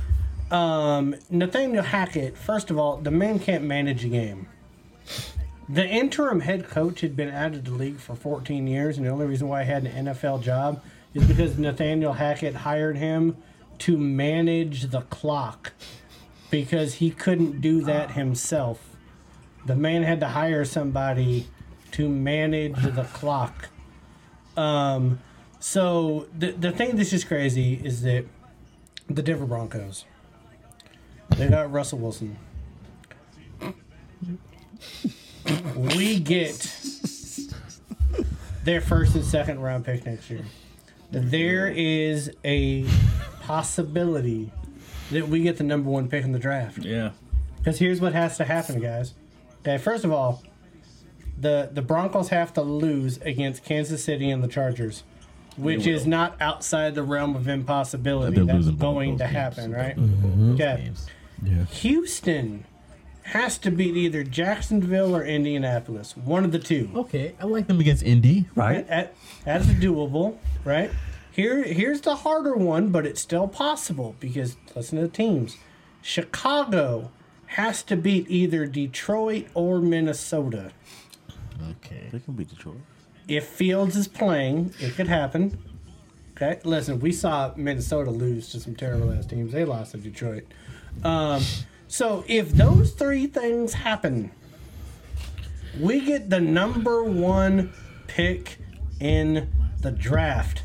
um, 0.51 1.15
Nathaniel 1.31 1.83
Hackett. 1.83 2.37
First 2.37 2.71
of 2.71 2.79
all, 2.79 2.99
the 2.99 3.11
man 3.11 3.39
can't 3.39 3.65
manage 3.65 4.05
a 4.05 4.09
game. 4.09 4.49
The 5.69 5.87
interim 5.87 6.41
head 6.41 6.69
coach 6.69 7.01
had 7.01 7.17
been 7.17 7.31
out 7.31 7.55
of 7.55 7.65
the 7.65 7.73
league 7.73 7.99
for 7.99 8.15
14 8.15 8.67
years, 8.67 8.97
and 8.97 9.07
the 9.07 9.11
only 9.11 9.27
reason 9.27 9.49
why 9.49 9.65
he 9.65 9.71
had 9.71 9.85
an 9.85 10.07
NFL 10.07 10.43
job 10.43 10.83
is 11.13 11.27
because 11.27 11.59
Nathaniel 11.59 12.13
Hackett 12.13 12.55
hired 12.55 12.97
him 12.97 13.37
to 13.79 13.99
manage 13.99 14.91
the 14.91 15.01
clock 15.03 15.73
because 16.51 16.95
he 16.95 17.11
couldn't 17.11 17.61
do 17.61 17.83
that 17.83 18.13
himself. 18.13 18.97
The 19.65 19.75
man 19.75 20.05
had 20.05 20.21
to 20.21 20.29
hire 20.29 20.65
somebody 20.65 21.49
to 21.93 22.09
manage 22.09 22.81
the 22.83 23.05
clock. 23.13 23.71
Um, 24.57 25.19
so 25.59 26.29
the 26.37 26.53
the 26.53 26.71
thing 26.71 26.97
that's 26.97 27.11
just 27.11 27.27
crazy 27.27 27.81
is 27.83 28.03
that 28.03 28.25
the 29.09 29.23
Denver 29.23 29.47
Broncos 29.47 30.05
they 31.31 31.49
got 31.49 31.71
Russell 31.73 31.99
Wilson. 31.99 32.39
We 35.77 36.19
get 36.21 36.55
their 38.65 38.81
first 38.81 39.15
and 39.15 39.25
second 39.25 39.61
round 39.61 39.85
pick 39.85 40.07
next 40.07 40.29
year. 40.31 40.45
There 41.11 41.69
is 41.69 42.31
a 42.45 42.85
possibility 43.43 44.51
that 45.11 45.29
we 45.29 45.41
get 45.43 45.57
the 45.57 45.65
number 45.65 45.89
one 45.89 46.09
pick 46.09 46.25
in 46.25 46.33
the 46.33 46.39
draft. 46.39 46.79
Yeah. 46.79 47.11
Because 47.59 47.79
here's 47.79 48.01
what 48.01 48.13
has 48.13 48.37
to 48.39 48.45
happen, 48.45 48.81
guys. 48.81 49.15
Okay, 49.61 49.79
first 49.79 50.05
of 50.05 50.13
all, 50.13 50.43
the 51.39 51.69
the 51.73 51.83
Broncos 51.83 52.29
have 52.31 52.53
to 52.55 52.63
lose 52.63 53.19
against 53.19 53.65
Kansas 53.65 54.03
City 54.03 54.31
and 54.31 54.43
the 54.43 54.49
Chargers, 54.49 55.03
which 55.57 55.87
is 55.87 56.07
not 56.07 56.37
outside 56.41 56.95
the 56.95 57.03
realm 57.03 57.37
of 57.37 57.47
impossibility. 57.49 58.37
They're 58.37 58.45
That's 58.45 58.57
losing 58.57 58.75
both 58.75 58.81
going 58.81 59.11
those 59.17 59.29
to 59.29 59.35
games. 59.35 59.57
happen, 59.57 59.73
right? 59.73 59.97
Mm-hmm. 59.97 60.53
Okay. 60.55 60.93
Games. 61.43 61.71
Houston 61.81 62.65
has 63.27 63.59
to 63.59 63.71
beat 63.73 63.97
either 63.97 64.23
Jacksonville 64.23 65.15
or 65.17 65.25
Indianapolis, 65.25 66.17
one 66.17 66.45
of 66.45 66.53
the 66.53 66.59
two. 66.61 66.89
Okay, 66.95 67.35
I 67.41 67.45
like 67.47 67.67
them 67.67 67.81
against 67.81 68.05
Indy. 68.05 68.47
right? 68.55 68.87
That, 68.87 69.15
that's 69.45 69.67
doable, 69.67 70.39
right? 70.65 70.91
Here, 71.33 71.65
here's 71.65 72.01
the 72.01 72.17
harder 72.17 72.55
one, 72.55 72.91
but 72.91 73.05
it's 73.05 73.21
still 73.21 73.49
possible 73.49 74.15
because 74.21 74.57
listen 74.75 74.99
to 74.99 75.03
the 75.03 75.13
teams. 75.13 75.57
Chicago 76.03 77.11
has 77.47 77.83
to 77.83 77.97
beat 77.97 78.31
either 78.31 78.65
Detroit 78.65 79.47
or 79.55 79.81
Minnesota. 79.81 80.71
Okay. 81.71 82.09
They 82.13 82.21
can 82.21 82.35
beat 82.35 82.49
Detroit. 82.49 82.77
If 83.27 83.47
Fields 83.47 83.97
is 83.97 84.07
playing, 84.07 84.73
it 84.79 84.95
could 84.95 85.09
happen. 85.09 85.59
Okay, 86.37 86.61
listen, 86.65 87.01
we 87.01 87.13
saw 87.13 87.53
Minnesota 87.57 88.11
lose 88.11 88.51
to 88.51 88.61
some 88.61 88.77
terrible 88.77 89.11
ass 89.11 89.27
teams. 89.27 89.53
They 89.53 89.65
lost 89.65 89.93
to 89.93 89.99
Detroit. 89.99 90.45
Um, 91.03 91.43
so 91.89 92.25
if 92.27 92.51
those 92.53 92.93
three 92.93 93.27
things 93.27 93.75
happen, 93.75 94.31
we 95.81 96.01
get 96.01 96.31
the 96.31 96.41
number 96.41 97.05
one 97.05 97.73
pick 98.07 98.59
in 99.01 99.51
the 99.81 99.91
draft. 99.91 100.63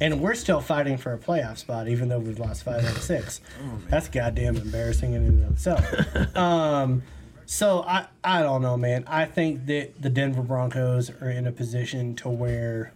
And 0.00 0.20
we're 0.20 0.34
still 0.34 0.60
fighting 0.60 0.98
for 0.98 1.12
a 1.12 1.18
playoff 1.18 1.58
spot, 1.58 1.88
even 1.88 2.08
though 2.08 2.18
we've 2.18 2.38
lost 2.38 2.64
five 2.64 2.84
out 2.84 2.96
of 2.96 3.02
six. 3.02 3.40
That's 3.88 4.08
goddamn 4.08 4.56
embarrassing 4.56 5.14
in 5.14 5.24
and 5.24 5.44
of 5.44 5.52
itself. 5.52 6.36
um, 6.36 7.02
so 7.46 7.82
I, 7.82 8.06
I 8.22 8.42
don't 8.42 8.60
know, 8.60 8.76
man. 8.76 9.04
I 9.06 9.24
think 9.24 9.66
that 9.66 10.02
the 10.02 10.10
Denver 10.10 10.42
Broncos 10.42 11.10
are 11.10 11.30
in 11.30 11.46
a 11.46 11.52
position 11.52 12.16
to 12.16 12.28
where 12.28 12.92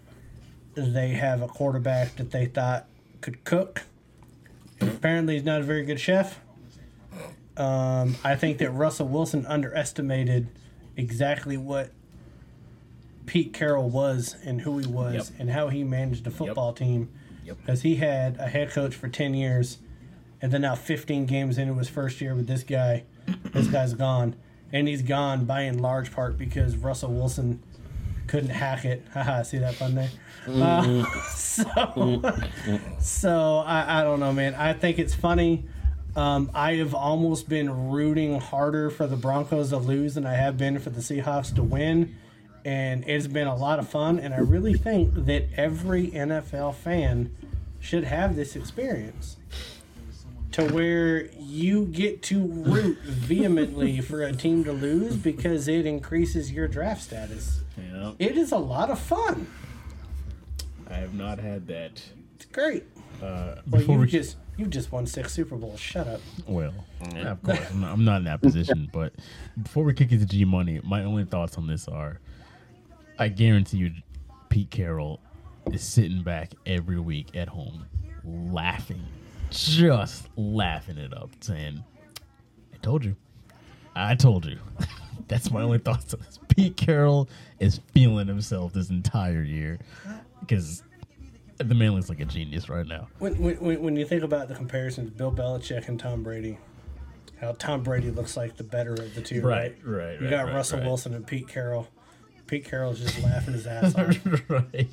they 0.74 1.10
have 1.10 1.40
a 1.40 1.48
quarterback 1.48 2.16
that 2.16 2.30
they 2.30 2.46
thought 2.46 2.86
could 3.20 3.44
cook. 3.44 3.82
Apparently, 4.80 5.34
he's 5.34 5.44
not 5.44 5.60
a 5.60 5.64
very 5.64 5.84
good 5.84 6.00
chef. 6.00 6.40
Um, 7.58 8.16
I 8.24 8.36
think 8.36 8.58
that 8.58 8.70
Russell 8.70 9.08
Wilson 9.08 9.44
underestimated 9.46 10.48
exactly 10.96 11.56
what 11.56 11.90
Pete 13.26 13.52
Carroll 13.52 13.90
was 13.90 14.36
and 14.44 14.60
who 14.62 14.78
he 14.78 14.86
was 14.86 15.30
Yep. 15.30 15.40
and 15.40 15.50
how 15.50 15.68
he 15.68 15.84
managed 15.84 16.26
a 16.26 16.30
football 16.30 16.72
team. 16.72 17.10
Because 17.44 17.82
he 17.82 17.96
had 17.96 18.36
a 18.38 18.46
head 18.46 18.70
coach 18.70 18.94
for 18.94 19.08
10 19.08 19.34
years 19.34 19.78
and 20.40 20.52
then 20.52 20.60
now 20.62 20.74
15 20.74 21.26
games 21.26 21.58
into 21.58 21.74
his 21.74 21.88
first 21.88 22.20
year 22.20 22.34
with 22.34 22.46
this 22.46 22.62
guy. 22.62 23.04
this 23.52 23.66
guy's 23.68 23.94
gone. 23.94 24.36
And 24.72 24.86
he's 24.86 25.02
gone 25.02 25.46
by 25.46 25.62
in 25.62 25.78
large 25.78 26.12
part 26.12 26.36
because 26.38 26.76
Russell 26.76 27.10
Wilson 27.12 27.62
couldn't 28.26 28.50
hack 28.50 28.84
it. 28.84 29.02
Haha, 29.14 29.42
see 29.42 29.58
that 29.58 29.74
fun 29.74 29.94
there? 29.94 30.10
Uh, 30.46 31.04
so, 31.34 32.22
so 33.00 33.58
I, 33.66 34.00
I 34.00 34.04
don't 34.04 34.20
know, 34.20 34.32
man. 34.32 34.54
I 34.54 34.74
think 34.74 34.98
it's 34.98 35.14
funny. 35.14 35.64
Um, 36.18 36.50
I 36.52 36.74
have 36.74 36.96
almost 36.96 37.48
been 37.48 37.90
rooting 37.90 38.40
harder 38.40 38.90
for 38.90 39.06
the 39.06 39.14
Broncos 39.16 39.68
to 39.68 39.76
lose 39.76 40.14
than 40.14 40.26
I 40.26 40.34
have 40.34 40.58
been 40.58 40.80
for 40.80 40.90
the 40.90 41.00
Seahawks 41.00 41.54
to 41.54 41.62
win. 41.62 42.16
And 42.64 43.08
it's 43.08 43.28
been 43.28 43.46
a 43.46 43.54
lot 43.54 43.78
of 43.78 43.88
fun. 43.88 44.18
And 44.18 44.34
I 44.34 44.38
really 44.38 44.74
think 44.74 45.14
that 45.14 45.44
every 45.56 46.08
NFL 46.08 46.74
fan 46.74 47.32
should 47.78 48.02
have 48.02 48.34
this 48.34 48.56
experience 48.56 49.36
to 50.50 50.66
where 50.72 51.26
you 51.38 51.84
get 51.84 52.20
to 52.24 52.44
root 52.44 52.98
vehemently 53.04 54.00
for 54.00 54.24
a 54.24 54.32
team 54.32 54.64
to 54.64 54.72
lose 54.72 55.14
because 55.14 55.68
it 55.68 55.86
increases 55.86 56.50
your 56.50 56.66
draft 56.66 57.00
status. 57.00 57.60
Yeah. 57.76 58.14
It 58.18 58.36
is 58.36 58.50
a 58.50 58.58
lot 58.58 58.90
of 58.90 58.98
fun. 58.98 59.46
I 60.90 60.94
have 60.94 61.14
not 61.14 61.38
had 61.38 61.68
that. 61.68 62.02
It's 62.34 62.46
great. 62.46 62.82
Uh, 63.22 63.62
Well, 63.68 63.80
before 63.82 63.94
you 63.94 64.00
we 64.00 64.06
just 64.08 64.36
you 64.58 64.66
just 64.66 64.92
won 64.92 65.06
six 65.06 65.32
Super 65.32 65.56
Bowls. 65.56 65.80
Shut 65.80 66.06
up. 66.06 66.20
Well, 66.46 66.74
of 67.16 67.42
course, 67.42 67.70
I'm 67.70 67.80
not, 67.80 67.92
I'm 67.92 68.04
not 68.04 68.16
in 68.18 68.24
that 68.24 68.42
position. 68.42 68.90
But 68.92 69.14
before 69.62 69.84
we 69.84 69.94
kick 69.94 70.12
into 70.12 70.26
G 70.26 70.44
Money, 70.44 70.80
my 70.82 71.04
only 71.04 71.24
thoughts 71.24 71.56
on 71.56 71.66
this 71.66 71.88
are 71.88 72.20
I 73.18 73.28
guarantee 73.28 73.78
you, 73.78 73.92
Pete 74.48 74.70
Carroll 74.70 75.20
is 75.72 75.82
sitting 75.82 76.22
back 76.22 76.52
every 76.66 76.98
week 77.00 77.36
at 77.36 77.48
home 77.48 77.86
laughing, 78.24 79.04
just 79.50 80.28
laughing 80.36 80.98
it 80.98 81.12
up, 81.16 81.30
saying, 81.40 81.82
I 82.74 82.76
told 82.78 83.04
you. 83.04 83.16
I 83.94 84.14
told 84.14 84.44
you. 84.46 84.58
That's 85.28 85.50
my 85.50 85.62
only 85.62 85.78
thoughts 85.78 86.14
on 86.14 86.20
this. 86.20 86.38
Pete 86.48 86.76
Carroll 86.76 87.28
is 87.58 87.80
feeling 87.92 88.28
himself 88.28 88.72
this 88.72 88.90
entire 88.90 89.42
year 89.42 89.78
because 90.40 90.82
the 91.58 91.74
man 91.74 91.92
looks 91.94 92.08
like 92.08 92.20
a 92.20 92.24
genius 92.24 92.68
right 92.68 92.86
now. 92.86 93.08
When, 93.18 93.34
when, 93.40 93.82
when 93.82 93.96
you 93.96 94.04
think 94.06 94.22
about 94.22 94.48
the 94.48 94.54
comparisons, 94.54 95.10
Bill 95.10 95.32
Belichick 95.32 95.88
and 95.88 95.98
Tom 95.98 96.22
Brady, 96.22 96.58
how 97.40 97.52
Tom 97.52 97.82
Brady 97.82 98.10
looks 98.10 98.36
like 98.36 98.56
the 98.56 98.64
better 98.64 98.92
of 98.94 99.14
the 99.14 99.22
two, 99.22 99.42
right? 99.42 99.74
Right, 99.84 99.96
right, 99.96 100.12
You 100.20 100.26
right, 100.26 100.30
got 100.30 100.46
right, 100.46 100.54
Russell 100.54 100.78
right. 100.78 100.86
Wilson 100.86 101.14
and 101.14 101.26
Pete 101.26 101.48
Carroll. 101.48 101.88
Pete 102.46 102.64
Carroll's 102.64 103.00
just 103.00 103.22
laughing 103.22 103.54
his 103.54 103.66
ass 103.66 103.94
off 103.94 104.18
right. 104.48 104.88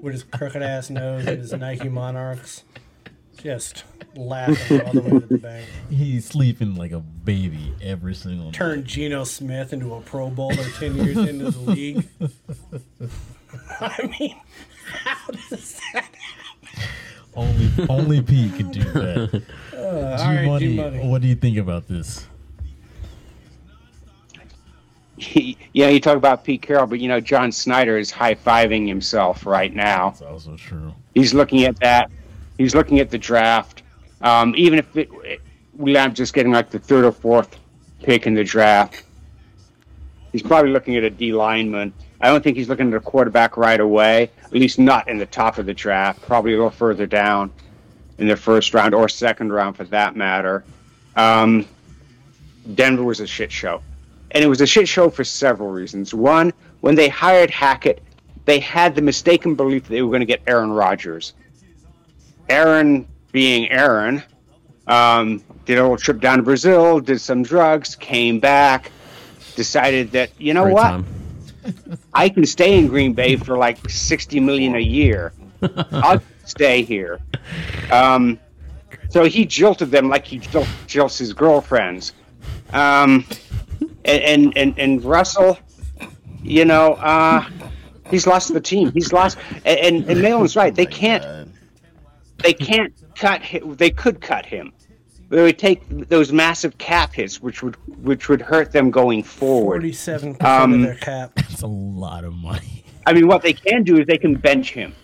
with 0.00 0.12
his 0.12 0.22
crooked 0.22 0.62
ass 0.62 0.90
nose 0.90 1.26
and 1.26 1.38
his 1.38 1.52
Nike 1.52 1.88
Monarchs, 1.88 2.64
just 3.38 3.84
laughing 4.16 4.80
all 4.82 4.92
the 4.92 5.00
way 5.00 5.10
to 5.10 5.26
the 5.26 5.38
bank. 5.42 5.66
He's 5.90 6.26
sleeping 6.26 6.74
like 6.74 6.92
a 6.92 7.00
baby 7.00 7.74
every 7.80 8.14
single 8.14 8.46
night. 8.46 8.54
Turned 8.54 8.84
Geno 8.84 9.24
Smith 9.24 9.72
into 9.72 9.94
a 9.94 10.00
Pro 10.00 10.28
Bowler 10.30 10.68
ten 10.78 10.96
years 10.96 11.16
into 11.16 11.50
the 11.50 11.60
league. 11.60 12.08
I 13.80 14.14
mean, 14.18 14.36
how 14.92 15.32
does 15.32 15.80
that? 15.92 16.04
happen? 16.04 16.18
Only 17.34 17.70
only 17.88 18.22
Pete 18.22 18.54
could 18.54 18.70
do 18.72 18.82
that. 18.82 19.42
Uh, 19.78 19.80
all 19.80 20.26
right, 20.26 20.42
G-Money, 20.42 20.66
G-Money. 20.66 21.08
what 21.08 21.22
do 21.22 21.28
you 21.28 21.36
think 21.36 21.56
about 21.56 21.86
this? 21.86 22.26
He, 25.16 25.56
yeah, 25.72 25.88
you 25.88 26.00
talk 26.00 26.16
about 26.16 26.44
Pete 26.44 26.62
Carroll, 26.62 26.86
but 26.86 27.00
you 27.00 27.08
know 27.08 27.20
John 27.20 27.50
Schneider 27.52 27.96
is 27.96 28.10
high 28.10 28.34
fiving 28.34 28.86
himself 28.86 29.46
right 29.46 29.72
now. 29.74 30.10
That's 30.10 30.22
also 30.22 30.56
true. 30.56 30.94
He's 31.14 31.32
looking 31.32 31.64
at 31.64 31.78
that. 31.80 32.10
He's 32.58 32.74
looking 32.74 32.98
at 32.98 33.10
the 33.10 33.18
draft. 33.18 33.82
Um, 34.20 34.52
even 34.56 34.80
if 34.80 34.96
it, 34.96 35.08
it, 35.24 35.40
we 35.76 35.96
end 35.96 36.10
up 36.10 36.16
just 36.16 36.34
getting 36.34 36.52
like 36.52 36.70
the 36.70 36.78
third 36.78 37.04
or 37.04 37.12
fourth 37.12 37.56
pick 38.02 38.26
in 38.26 38.34
the 38.34 38.44
draft, 38.44 39.04
he's 40.32 40.42
probably 40.42 40.70
looking 40.70 40.96
at 40.96 41.04
a 41.04 41.10
D 41.10 41.32
lineman. 41.32 41.92
I 42.20 42.28
don't 42.28 42.42
think 42.42 42.56
he's 42.56 42.68
looking 42.68 42.88
at 42.88 42.94
a 42.94 43.00
quarterback 43.00 43.56
right 43.56 43.78
away. 43.78 44.30
At 44.44 44.52
least 44.52 44.78
not 44.78 45.08
in 45.08 45.18
the 45.18 45.26
top 45.26 45.58
of 45.58 45.66
the 45.66 45.74
draft. 45.74 46.22
Probably 46.22 46.52
a 46.52 46.56
little 46.56 46.70
further 46.70 47.06
down 47.06 47.52
in 48.18 48.26
the 48.26 48.36
first 48.36 48.74
round 48.74 48.94
or 48.94 49.08
second 49.08 49.52
round 49.52 49.76
for 49.76 49.84
that 49.84 50.16
matter. 50.16 50.64
Um, 51.14 51.66
Denver 52.74 53.04
was 53.04 53.20
a 53.20 53.26
shit 53.26 53.52
show. 53.52 53.82
And 54.32 54.44
it 54.44 54.48
was 54.48 54.60
a 54.60 54.66
shit 54.66 54.88
show 54.88 55.08
for 55.10 55.24
several 55.24 55.70
reasons. 55.70 56.12
One, 56.12 56.52
when 56.80 56.94
they 56.94 57.08
hired 57.08 57.50
Hackett, 57.50 58.02
they 58.44 58.58
had 58.58 58.94
the 58.94 59.02
mistaken 59.02 59.54
belief 59.54 59.84
that 59.84 59.90
they 59.90 60.02
were 60.02 60.08
going 60.08 60.20
to 60.20 60.26
get 60.26 60.42
Aaron 60.46 60.70
Rodgers. 60.70 61.34
Aaron, 62.48 63.06
being 63.30 63.70
Aaron, 63.70 64.22
um, 64.86 65.42
did 65.66 65.78
a 65.78 65.82
little 65.82 65.96
trip 65.96 66.20
down 66.20 66.38
to 66.38 66.42
Brazil, 66.42 66.98
did 66.98 67.20
some 67.20 67.42
drugs, 67.42 67.94
came 67.94 68.40
back, 68.40 68.90
decided 69.54 70.10
that, 70.12 70.30
you 70.38 70.54
know 70.54 70.64
Great 70.64 70.74
what? 70.74 70.82
time. 70.82 71.06
I 72.14 72.28
can 72.28 72.46
stay 72.46 72.78
in 72.78 72.88
Green 72.88 73.12
Bay 73.12 73.36
for 73.36 73.56
like 73.56 73.88
60 73.88 74.40
million 74.40 74.74
a 74.74 74.80
year. 74.80 75.32
I'll 75.92 76.22
stay 76.44 76.82
here. 76.82 77.20
Um, 77.90 78.38
so 79.08 79.24
he 79.24 79.44
jilted 79.46 79.90
them 79.90 80.08
like 80.08 80.24
he 80.24 80.38
jilt, 80.40 80.66
jilts 80.86 81.18
his 81.18 81.32
girlfriends. 81.32 82.12
Um, 82.72 83.24
and, 84.04 84.56
and, 84.56 84.78
and, 84.78 85.04
Russell, 85.04 85.58
you 86.42 86.64
know, 86.64 86.94
uh, 86.94 87.44
he's 88.10 88.26
lost 88.26 88.52
the 88.52 88.60
team. 88.60 88.92
He's 88.92 89.12
lost. 89.12 89.38
And, 89.64 89.78
and, 89.78 90.10
and 90.10 90.20
Malin's 90.22 90.56
right. 90.56 90.74
They 90.74 90.86
can't, 90.86 91.50
they 92.42 92.52
can't 92.52 92.92
cut 93.14 93.42
him. 93.42 93.74
They 93.76 93.90
could 93.90 94.20
cut 94.20 94.44
him. 94.46 94.72
They 95.30 95.42
would 95.42 95.58
take 95.58 95.82
those 96.08 96.32
massive 96.32 96.78
cap 96.78 97.12
hits, 97.12 97.42
which 97.42 97.62
would 97.62 97.76
which 98.02 98.30
would 98.30 98.40
hurt 98.40 98.72
them 98.72 98.90
going 98.90 99.22
forward. 99.22 99.82
Forty-seven 99.82 100.36
percent 100.36 100.62
Um, 100.62 100.72
of 100.72 100.80
their 100.80 100.94
cap. 100.94 101.38
That's 101.58 101.64
a 101.64 101.66
lot 101.66 102.22
of 102.22 102.34
money. 102.34 102.84
I 103.06 103.12
mean, 103.12 103.26
what 103.26 103.42
they 103.42 103.52
can 103.52 103.82
do 103.82 103.98
is 103.98 104.06
they 104.06 104.16
can 104.16 104.36
bench 104.36 104.70
him. 104.70 104.94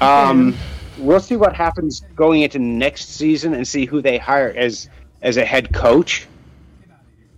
Um, 0.00 0.56
we'll 0.98 1.20
see 1.20 1.36
what 1.36 1.54
happens 1.54 2.00
going 2.16 2.42
into 2.42 2.58
next 2.58 3.10
season 3.10 3.54
and 3.54 3.66
see 3.66 3.86
who 3.86 4.02
they 4.02 4.18
hire 4.18 4.52
as 4.56 4.88
as 5.22 5.36
a 5.36 5.44
head 5.44 5.72
coach. 5.72 6.26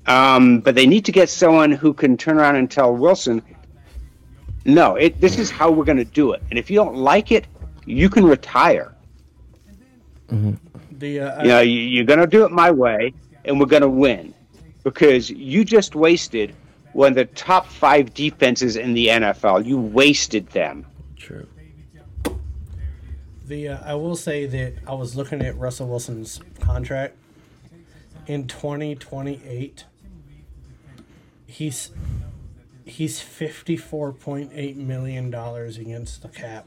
Um, 0.06 0.60
but 0.60 0.74
they 0.74 0.86
need 0.86 1.04
to 1.04 1.12
get 1.12 1.28
someone 1.28 1.70
who 1.70 1.92
can 1.92 2.16
turn 2.16 2.38
around 2.38 2.56
and 2.56 2.70
tell 2.70 2.96
Wilson, 2.96 3.42
"No, 4.64 4.94
it, 4.96 5.20
this 5.20 5.38
is 5.38 5.50
how 5.50 5.70
we're 5.70 5.84
going 5.84 5.98
to 5.98 6.04
do 6.06 6.32
it. 6.32 6.42
And 6.48 6.58
if 6.58 6.70
you 6.70 6.76
don't 6.76 6.96
like 6.96 7.30
it, 7.30 7.46
you 7.84 8.08
can 8.08 8.24
retire. 8.24 8.94
The 10.92 11.20
uh, 11.20 11.42
You 11.42 11.48
know, 11.48 11.60
you, 11.60 11.80
you're 11.80 12.06
going 12.06 12.20
to 12.20 12.26
do 12.26 12.46
it 12.46 12.52
my 12.52 12.70
way, 12.70 13.12
and 13.44 13.60
we're 13.60 13.66
going 13.66 13.82
to 13.82 13.90
win 13.90 14.32
because 14.82 15.28
you 15.28 15.62
just 15.62 15.94
wasted 15.94 16.54
one 16.98 17.10
of 17.10 17.14
the 17.14 17.26
top 17.26 17.66
five 17.66 18.12
defenses 18.12 18.76
in 18.76 18.92
the 18.92 19.06
NFL. 19.06 19.64
You 19.64 19.78
wasted 19.78 20.48
them." 20.48 20.84
True. 21.16 21.46
The 23.46 23.68
uh, 23.68 23.78
I 23.84 23.94
will 23.94 24.16
say 24.16 24.46
that 24.46 24.74
I 24.86 24.94
was 24.94 25.14
looking 25.16 25.40
at 25.40 25.56
Russell 25.56 25.88
Wilson's 25.88 26.40
contract 26.60 27.16
in 28.26 28.46
2028. 28.46 29.84
He's 31.46 31.90
he's 32.84 33.20
54.8 33.20 34.76
million 34.76 35.30
dollars 35.30 35.78
against 35.78 36.22
the 36.22 36.28
cap. 36.28 36.66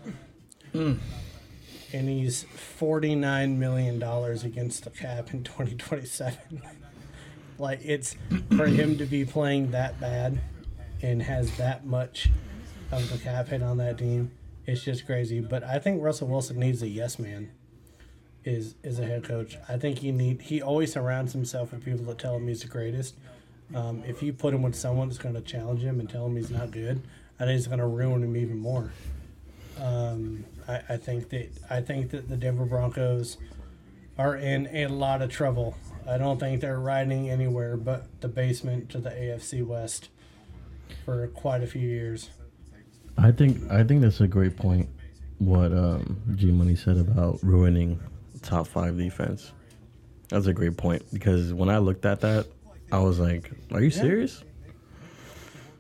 And 1.94 2.08
he's 2.08 2.44
49 2.44 3.60
million 3.60 4.00
dollars 4.00 4.46
against 4.46 4.86
the 4.86 4.92
cap 4.92 5.34
in 5.34 5.44
2027. 5.44 6.62
Like 7.62 7.80
it's 7.84 8.16
for 8.58 8.66
him 8.66 8.98
to 8.98 9.06
be 9.06 9.24
playing 9.24 9.72
that 9.72 10.00
bad 10.00 10.42
and 11.02 11.22
has 11.22 11.56
that 11.58 11.86
much 11.86 12.30
of 12.92 13.10
the 13.12 13.18
cap 13.18 13.48
hit 13.48 13.64
on 13.64 13.78
that 13.78 13.98
team. 13.98 14.32
It's 14.66 14.84
just 14.84 15.06
crazy. 15.06 15.40
But 15.40 15.64
I 15.64 15.80
think 15.80 16.02
Russell 16.02 16.28
Wilson 16.28 16.60
needs 16.60 16.82
a 16.82 16.88
yes 16.88 17.20
man. 17.20 17.52
Is 18.44 18.74
is 18.84 18.98
a 18.98 19.06
head 19.06 19.24
coach. 19.24 19.56
I 19.70 19.78
think 19.78 20.00
he 20.00 20.12
need 20.12 20.42
he 20.42 20.64
always 20.64 20.94
surrounds 20.94 21.34
himself 21.34 21.72
with 21.72 21.86
people 21.86 22.04
that 22.06 22.18
tell 22.18 22.36
him 22.36 22.48
he's 22.48 22.64
the 22.64 22.68
greatest. 22.68 23.16
Um, 23.76 24.04
if 24.06 24.24
you 24.24 24.34
put 24.34 24.54
him 24.54 24.64
with 24.64 24.76
someone 24.76 25.08
that's 25.08 25.20
going 25.20 25.36
to 25.36 25.42
challenge 25.42 25.82
him 25.82 26.00
and 26.00 26.10
tell 26.10 26.26
him 26.26 26.36
he's 26.36 26.50
not 26.50 26.72
good, 26.72 27.04
I 27.40 27.46
think 27.46 27.58
it's 27.58 27.68
going 27.68 27.80
to 27.80 27.86
ruin 27.86 28.24
him 28.24 28.36
even 28.36 28.58
more. 28.58 28.92
Um, 29.80 30.44
I, 30.68 30.82
I 30.90 30.98
think 30.98 31.30
that 31.30 31.50
I 31.70 31.82
think 31.82 32.10
that 32.10 32.30
the 32.30 32.36
Denver 32.36 32.66
Broncos 32.66 33.38
are 34.18 34.36
in 34.36 34.68
a 34.74 34.88
lot 34.88 35.22
of 35.22 35.30
trouble. 35.30 35.76
I 36.08 36.18
don't 36.18 36.40
think 36.40 36.62
they're 36.62 36.80
riding 36.80 37.30
anywhere 37.30 37.78
but 37.78 38.08
the 38.22 38.28
basement 38.28 38.90
to 38.90 38.98
the 39.00 39.10
AFC 39.10 39.66
West 39.66 40.10
for 41.06 41.28
quite 41.28 41.64
a 41.64 41.68
few 41.68 41.88
years. 41.88 42.30
I 43.18 43.32
think 43.32 43.70
I 43.72 43.84
think 43.84 44.02
that's 44.02 44.22
a 44.22 44.28
great 44.28 44.58
point. 44.58 44.90
What 45.40 45.72
um, 45.74 46.22
G 46.36 46.52
Money 46.52 46.76
said 46.76 46.98
about 46.98 47.40
ruining 47.44 48.00
top 48.42 48.68
five 48.68 48.98
defense. 48.98 49.52
That's 50.30 50.48
a 50.48 50.54
great 50.54 50.78
point 50.78 51.04
because 51.12 51.54
when 51.54 51.70
I 51.70 51.80
looked 51.80 52.06
at 52.06 52.22
that, 52.22 52.48
I 52.92 53.00
was 53.00 53.20
like, 53.20 53.52
"Are 53.72 53.82
you 53.82 53.90
serious?" 53.90 54.44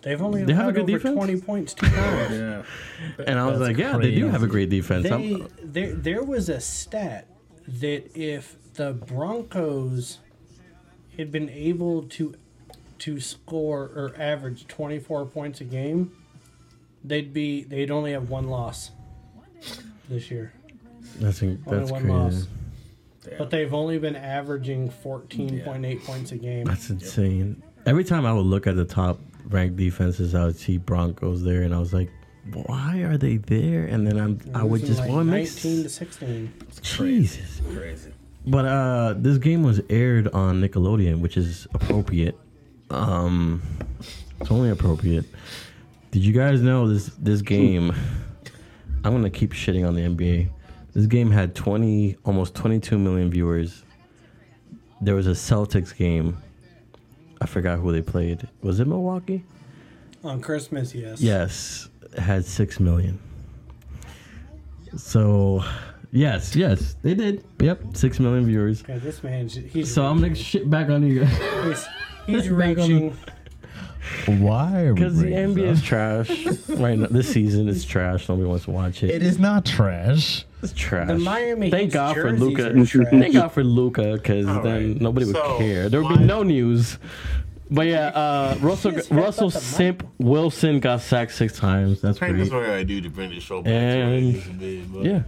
They've 0.02 0.22
only 0.22 0.44
They 0.44 0.54
have 0.54 0.70
a 0.70 0.72
good 0.72 0.84
over 0.84 0.92
defense? 0.94 1.16
twenty 1.16 1.40
points 1.40 1.74
two 1.74 1.88
times. 1.88 2.32
Yeah. 3.18 3.24
And 3.26 3.40
I 3.40 3.46
was 3.46 3.60
That's 3.60 3.70
like, 3.70 3.78
"Yeah, 3.78 3.98
they 3.98 4.14
do 4.14 4.28
have 4.30 4.44
a 4.44 4.48
great 4.48 4.70
defense." 4.70 5.04
They, 5.04 5.44
there, 5.64 5.94
there 5.94 6.24
was 6.24 6.50
a 6.50 6.60
stat 6.60 7.28
that 7.68 8.16
if 8.16 8.56
the 8.76 8.94
Broncos 8.94 10.20
had 11.18 11.32
been 11.32 11.50
able 11.50 12.04
to 12.04 12.36
to 13.00 13.20
score 13.20 13.84
or 13.96 14.14
average 14.18 14.68
24 14.68 15.26
points 15.26 15.60
a 15.60 15.64
game, 15.64 16.12
they'd 17.04 17.34
be 17.34 17.64
they'd 17.64 17.90
only 17.92 18.12
have 18.12 18.30
one 18.30 18.48
loss 18.48 18.92
this 20.08 20.30
year. 20.30 20.54
that's 21.20 21.42
Only 21.42 21.58
that's 21.68 21.92
one 21.92 22.02
crazy. 22.04 22.14
loss. 22.16 22.48
But 23.38 23.50
they've 23.52 23.74
only 23.74 24.00
been 24.00 24.16
averaging 24.16 24.90
14.8 25.04 26.04
points 26.06 26.32
a 26.32 26.38
game. 26.38 26.66
That's 26.66 26.90
insane. 26.90 27.62
Every 27.86 28.04
time 28.04 28.26
I 28.26 28.34
would 28.34 28.46
look 28.46 28.66
at 28.68 28.76
the 28.76 28.86
top 28.86 29.20
ranked 29.48 29.78
defenses, 29.78 30.34
I 30.34 30.46
would 30.46 30.58
see 30.58 30.78
Broncos 30.78 31.44
there, 31.44 31.62
and 31.64 31.74
I 31.74 31.80
was 31.80 31.94
like, 31.94 32.10
"Why 32.54 33.00
are 33.00 33.18
they 33.18 33.38
there?" 33.38 33.86
And 33.86 34.06
then 34.08 34.18
I'm, 34.20 34.40
I 34.56 34.64
would 34.64 34.82
just, 34.84 35.00
like 35.00 35.10
well, 35.10 35.20
it 35.20 35.26
makes 35.26 35.56
19 35.64 35.84
to 35.84 35.90
16. 35.90 36.54
Jesus. 36.82 37.62
Crazy. 37.76 38.12
But 38.46 38.66
uh, 38.66 39.14
this 39.18 39.38
game 39.38 39.64
was 39.64 39.82
aired 39.90 40.28
on 40.30 40.62
Nickelodeon, 40.62 41.20
which 41.20 41.38
is 41.38 41.68
appropriate. 41.74 42.38
Um, 42.90 43.62
it's 44.40 44.50
only 44.52 44.70
appropriate. 44.72 45.26
Did 46.10 46.26
you 46.26 46.34
guys 46.34 46.62
know 46.62 46.88
this 46.88 47.08
this 47.20 47.42
game? 47.42 47.94
I'm 49.04 49.14
gonna 49.14 49.30
keep 49.30 49.54
shitting 49.54 49.88
on 49.88 49.96
the 49.96 50.02
NBA. 50.02 50.50
This 50.94 51.06
game 51.06 51.32
had 51.32 51.56
20, 51.56 52.18
almost 52.26 52.54
22 52.56 52.98
million 52.98 53.32
viewers. 53.32 53.84
There 55.00 55.16
was 55.16 55.28
a 55.28 55.32
Celtics 55.32 55.96
game. 55.96 56.38
I 57.40 57.46
forgot 57.46 57.80
who 57.80 57.92
they 57.92 58.02
played. 58.02 58.48
Was 58.62 58.80
it 58.80 58.88
Milwaukee? 58.88 59.44
On 60.24 60.42
Christmas, 60.42 60.94
yes. 60.94 61.22
Yes, 61.22 61.90
it 62.12 62.20
had 62.20 62.46
six 62.46 62.80
million. 62.80 63.20
So, 64.98 65.64
yes, 66.12 66.56
yes, 66.56 66.96
they 67.02 67.14
did. 67.14 67.44
Yep, 67.60 67.96
six 67.96 68.20
million 68.20 68.46
viewers. 68.46 68.82
Okay, 68.84 68.98
this 69.00 69.24
man, 69.24 69.48
he's 69.48 69.94
So 69.94 70.06
I'm 70.06 70.22
gonna 70.22 70.36
shit 70.36 70.70
back 70.70 70.90
on 70.90 71.04
you 71.06 71.22
guys. 71.26 71.38
he's, 72.28 72.44
he's 72.44 72.48
Back 72.52 72.78
on 72.80 72.90
the- 72.90 73.10
reaching. 73.10 73.18
Why? 74.40 74.92
Because 74.94 75.18
the 75.20 75.30
bringing 75.32 75.56
NBA 75.56 75.68
is 75.72 75.82
trash 75.82 76.30
right 76.70 76.98
now. 76.98 77.08
This 77.08 77.32
season 77.32 77.70
is 77.70 77.86
trash. 77.86 78.28
Nobody 78.28 78.48
wants 78.48 78.66
to 78.66 78.72
watch 78.72 79.04
it. 79.04 79.10
It 79.12 79.24
is 79.24 79.38
not 79.40 79.64
trash. 79.66 80.44
It's 80.64 80.74
trash. 80.74 81.08
The 81.08 81.18
Miami 81.20 81.70
Thank 81.70 81.84
Heat's 81.84 81.94
God 81.96 82.16
for 82.16 82.32
Luka. 82.32 82.74
Thank 83.10 83.34
God 83.34 83.50
for 83.50 83.64
Luka, 83.64 84.14
because 84.14 84.48
All 84.48 84.62
then 84.62 84.94
right. 84.94 85.02
nobody 85.02 85.26
would 85.28 85.36
So, 85.36 85.58
care. 85.60 85.88
There 85.88 86.02
would 86.04 86.18
be 86.20 86.26
no 86.26 86.44
news. 86.44 86.98
But 87.70 87.88
yeah, 87.88 88.08
uh, 88.08 88.58
Russell 88.60 88.92
Russell 89.12 89.50
the 89.50 89.58
mic. 89.60 89.64
Simp 89.64 90.08
Wilson 90.18 90.80
got 90.82 91.00
sacked 91.02 91.32
six 91.32 91.58
times. 91.58 92.02
That's 92.02 92.22
I 92.22 92.28
think 92.28 92.40
that's 92.40 92.50
great. 92.50 92.62
what 92.68 92.70
I 92.72 92.84
do 92.84 93.00
to 93.02 93.10
bring 93.10 93.30
the 93.30 93.40
show 93.40 93.62
back 93.62 93.66
to 93.66 93.72
where 93.72 94.08
it 94.14 94.18
And- 94.18 94.34
used 94.34 94.46
to 94.48 94.54
be. 94.54 94.82
But 94.92 95.06
Yeah, 95.06 95.22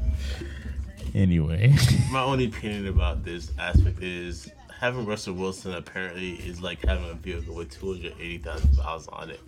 Anyway, 1.15 1.73
my 2.11 2.21
only 2.23 2.45
opinion 2.45 2.87
about 2.87 3.23
this 3.23 3.51
aspect 3.59 4.01
is 4.01 4.51
having 4.79 5.05
Russell 5.05 5.35
Wilson 5.35 5.73
apparently 5.73 6.31
is 6.33 6.61
like 6.61 6.83
having 6.85 7.09
a 7.09 7.13
vehicle 7.13 7.55
with 7.55 7.69
280,000 7.79 8.77
miles 8.77 9.07
on 9.09 9.29
it. 9.29 9.39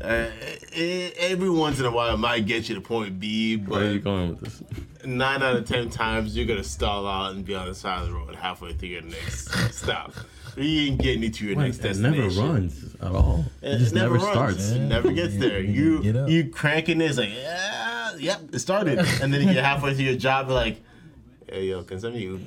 Uh. 0.00 0.26
Every 0.74 1.50
once 1.50 1.78
in 1.78 1.84
a 1.86 1.90
while, 1.90 2.14
it 2.14 2.18
might 2.18 2.46
get 2.46 2.68
you 2.68 2.74
to 2.76 2.80
point 2.80 3.20
B, 3.20 3.56
where 3.56 3.82
are 3.82 3.90
you 3.92 3.98
but 4.00 4.04
going 4.04 4.30
with 4.30 4.40
this? 4.40 4.62
nine 5.04 5.42
out 5.42 5.56
of 5.56 5.66
ten 5.66 5.90
times, 5.90 6.36
you're 6.36 6.46
gonna 6.46 6.62
stall 6.64 7.06
out 7.06 7.32
and 7.32 7.44
be 7.44 7.54
on 7.54 7.66
the 7.66 7.74
side 7.74 8.02
of 8.02 8.08
the 8.08 8.14
road 8.14 8.34
halfway 8.34 8.72
through 8.72 8.88
your 8.90 9.02
next 9.02 9.50
stop. 9.74 10.12
You 10.56 10.90
ain't 10.90 11.00
getting 11.00 11.30
to 11.30 11.46
your 11.46 11.56
next 11.56 11.78
destination. 11.78 12.24
it 12.24 12.34
never 12.36 12.52
runs 12.52 12.94
at 13.00 13.12
all. 13.12 13.44
It, 13.62 13.74
It 13.74 13.78
just 13.78 13.94
never, 13.94 14.14
runs. 14.14 14.30
starts. 14.30 14.70
It 14.70 14.80
never 14.80 15.10
gets 15.12 15.36
there. 15.36 15.60
You 15.60 16.02
You 16.02 16.26
you 16.26 16.48
cranking 16.50 16.98
this 16.98 17.16
like 17.18 17.30
yeah, 17.34 18.14
yep, 18.16 18.40
it 18.52 18.58
started, 18.60 18.98
and 19.20 19.32
then 19.32 19.46
you 19.46 19.52
get 19.54 19.64
halfway 19.64 19.94
through 19.94 20.04
your 20.06 20.16
job, 20.16 20.48
like, 20.50 20.80
hey 21.52 21.66
yo, 21.66 21.82
can 21.82 22.00
some 22.00 22.14
of 22.14 22.20
you 22.20 22.40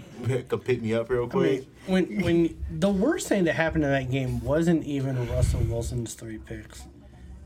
come 0.49 0.60
pick 0.60 0.82
me 0.82 0.94
up 0.94 1.10
real 1.10 1.26
I 1.26 1.27
quick? 1.27 1.60
mean, 1.61 1.68
when 1.88 2.22
when 2.23 2.64
the 2.80 2.90
worst 2.90 3.27
thing 3.27 3.44
that 3.45 3.53
happened 3.53 3.84
in 3.84 3.91
that 3.91 4.10
game 4.11 4.41
wasn't 4.44 4.84
even 4.86 5.30
Russell 5.30 5.61
Wilson's 5.61 6.14
three 6.15 6.38
picks. 6.40 6.84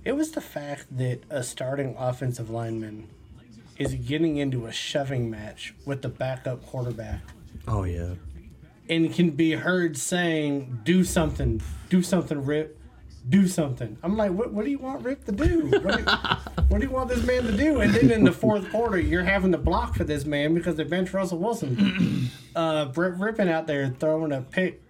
It 0.06 0.14
was 0.14 0.32
the 0.32 0.42
fact 0.42 0.86
that 0.98 1.20
a 1.30 1.44
starting 1.44 1.96
offensive 1.98 2.50
lineman 2.50 3.10
is 3.78 3.94
getting 3.96 4.38
into 4.38 4.66
a 4.66 4.72
shoving 4.72 5.30
match 5.30 5.74
with 5.86 6.02
the 6.02 6.10
backup 6.10 6.66
quarterback 6.66 7.22
Oh 7.68 7.84
yeah. 7.84 8.14
and 8.90 9.14
can 9.14 9.32
be 9.32 9.52
heard 9.52 9.98
saying, 9.98 10.80
"Do 10.86 11.04
something, 11.04 11.62
do 11.90 12.02
something, 12.02 12.44
Rip, 12.46 12.79
do 13.30 13.48
something." 13.48 13.98
I'm 14.04 14.18
like, 14.18 14.32
"What? 14.32 14.54
What 14.54 14.66
do 14.66 14.72
you 14.72 14.80
want 14.80 15.04
Rip 15.04 15.24
to 15.26 15.32
do? 15.32 15.68
What 15.68 15.98
do, 15.98 16.02
you, 16.02 16.18
what 16.68 16.82
do 16.82 16.88
you 16.88 16.92
want 16.92 17.10
this 17.10 17.24
man 17.26 17.44
to 17.44 17.56
do?" 17.56 17.82
And 17.82 17.94
then 17.94 18.12
in 18.12 18.24
the 18.24 18.32
fourth 18.32 18.70
quarter, 18.72 19.00
you're 19.00 19.24
having 19.24 19.52
to 19.52 19.58
block 19.58 19.96
for 19.96 20.04
this 20.04 20.26
man 20.26 20.54
because 20.54 20.76
they 20.76 20.84
bench 20.84 21.14
Russell 21.14 21.40
Wilson. 21.40 22.30
Uh, 22.56 22.92
Rip, 22.96 23.16
ripping 23.18 23.50
out 23.50 23.68
there 23.68 23.90
throwing 24.00 24.32
a 24.32 24.42
pick 24.42 24.82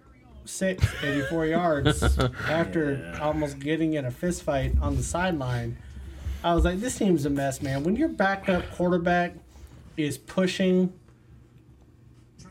six, 0.44 0.84
84 1.02 1.46
yards 1.46 2.18
after 2.48 3.16
almost 3.20 3.58
getting 3.58 3.94
in 3.94 4.04
a 4.04 4.10
fist 4.10 4.42
fight 4.42 4.72
on 4.80 4.96
the 4.96 5.02
sideline. 5.02 5.76
I 6.42 6.54
was 6.54 6.64
like, 6.64 6.80
"This 6.80 6.96
team's 6.96 7.26
a 7.26 7.30
mess, 7.30 7.60
man." 7.60 7.84
When 7.84 7.96
your 7.96 8.08
backup 8.08 8.70
quarterback 8.72 9.34
is 9.96 10.18
pushing 10.18 10.92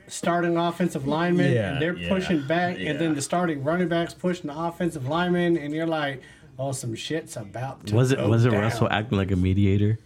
starting 0.10 0.58
offensive 0.58 1.08
linemen 1.08 1.54
Yeah, 1.54 1.74
and 1.74 1.82
they're 1.82 1.98
yeah, 1.98 2.10
pushing 2.10 2.46
back 2.48 2.78
and 2.80 3.00
then 3.00 3.16
the 3.16 3.22
starting 3.22 3.64
running 3.64 3.88
backs 3.88 4.14
pushing 4.14 4.48
the 4.48 4.60
offensive 4.60 5.08
linemen 5.08 5.58
and 5.58 5.74
you're 5.74 5.88
like 5.88 6.22
oh 6.58 6.72
some 6.72 6.96
shit's 6.96 7.38
about 7.38 7.86
to 7.88 7.96
Was 7.96 8.12
it 8.12 8.18
go 8.18 8.30
was 8.30 8.46
it 8.46 8.52
down. 8.52 8.62
Russell 8.62 8.88
acting 8.90 9.18
like 9.18 9.32
a 9.32 9.36
mediator? 9.36 9.98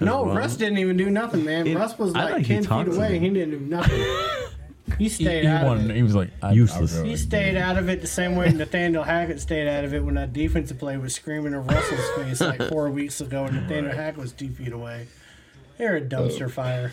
no 0.00 0.24
well? 0.24 0.34
Russ 0.36 0.56
didn't 0.56 0.78
even 0.78 0.96
do 0.96 1.10
nothing 1.10 1.44
man 1.44 1.66
It- 1.66 1.76
Russ 1.76 1.98
was 1.98 2.14
I 2.14 2.24
like 2.24 2.34
think 2.34 2.46
he 2.46 2.54
10 2.66 2.86
feet 2.86 2.96
away 2.96 3.18
he 3.18 3.28
didn't 3.30 3.50
do 3.50 3.60
nothing 3.60 4.00
he 4.98 5.04
he, 5.04 5.08
stayed 5.08 5.42
he 5.42 5.46
out 5.46 5.76
of 5.76 5.90
it 5.90 5.96
he 5.96 6.02
was 6.02 6.14
like 6.14 6.30
I, 6.42 6.52
Useless. 6.52 6.96
I'll 6.96 7.04
go 7.04 7.08
he 7.08 7.16
stayed 7.16 7.56
out 7.56 7.78
of 7.78 7.88
it 7.88 8.00
the 8.00 8.06
same 8.06 8.36
way 8.36 8.50
Nathaniel 8.52 9.02
Hackett 9.02 9.40
stayed 9.40 9.68
out 9.68 9.84
of 9.84 9.94
it 9.94 10.04
when 10.04 10.14
that 10.16 10.32
defensive 10.32 10.78
play 10.78 10.96
was 10.96 11.14
screaming 11.14 11.52
in 11.52 11.64
Russell's 11.66 12.10
face 12.16 12.40
like 12.40 12.62
four 12.70 12.90
weeks 12.90 13.20
ago 13.20 13.44
and 13.44 13.56
Nathaniel 13.56 13.94
Hackett 13.94 14.18
was 14.20 14.32
two 14.32 14.50
feet 14.50 14.72
away. 14.72 15.06
They're 15.78 15.96
a 15.96 16.00
dumpster 16.00 16.46
oh. 16.46 16.48
fire. 16.48 16.92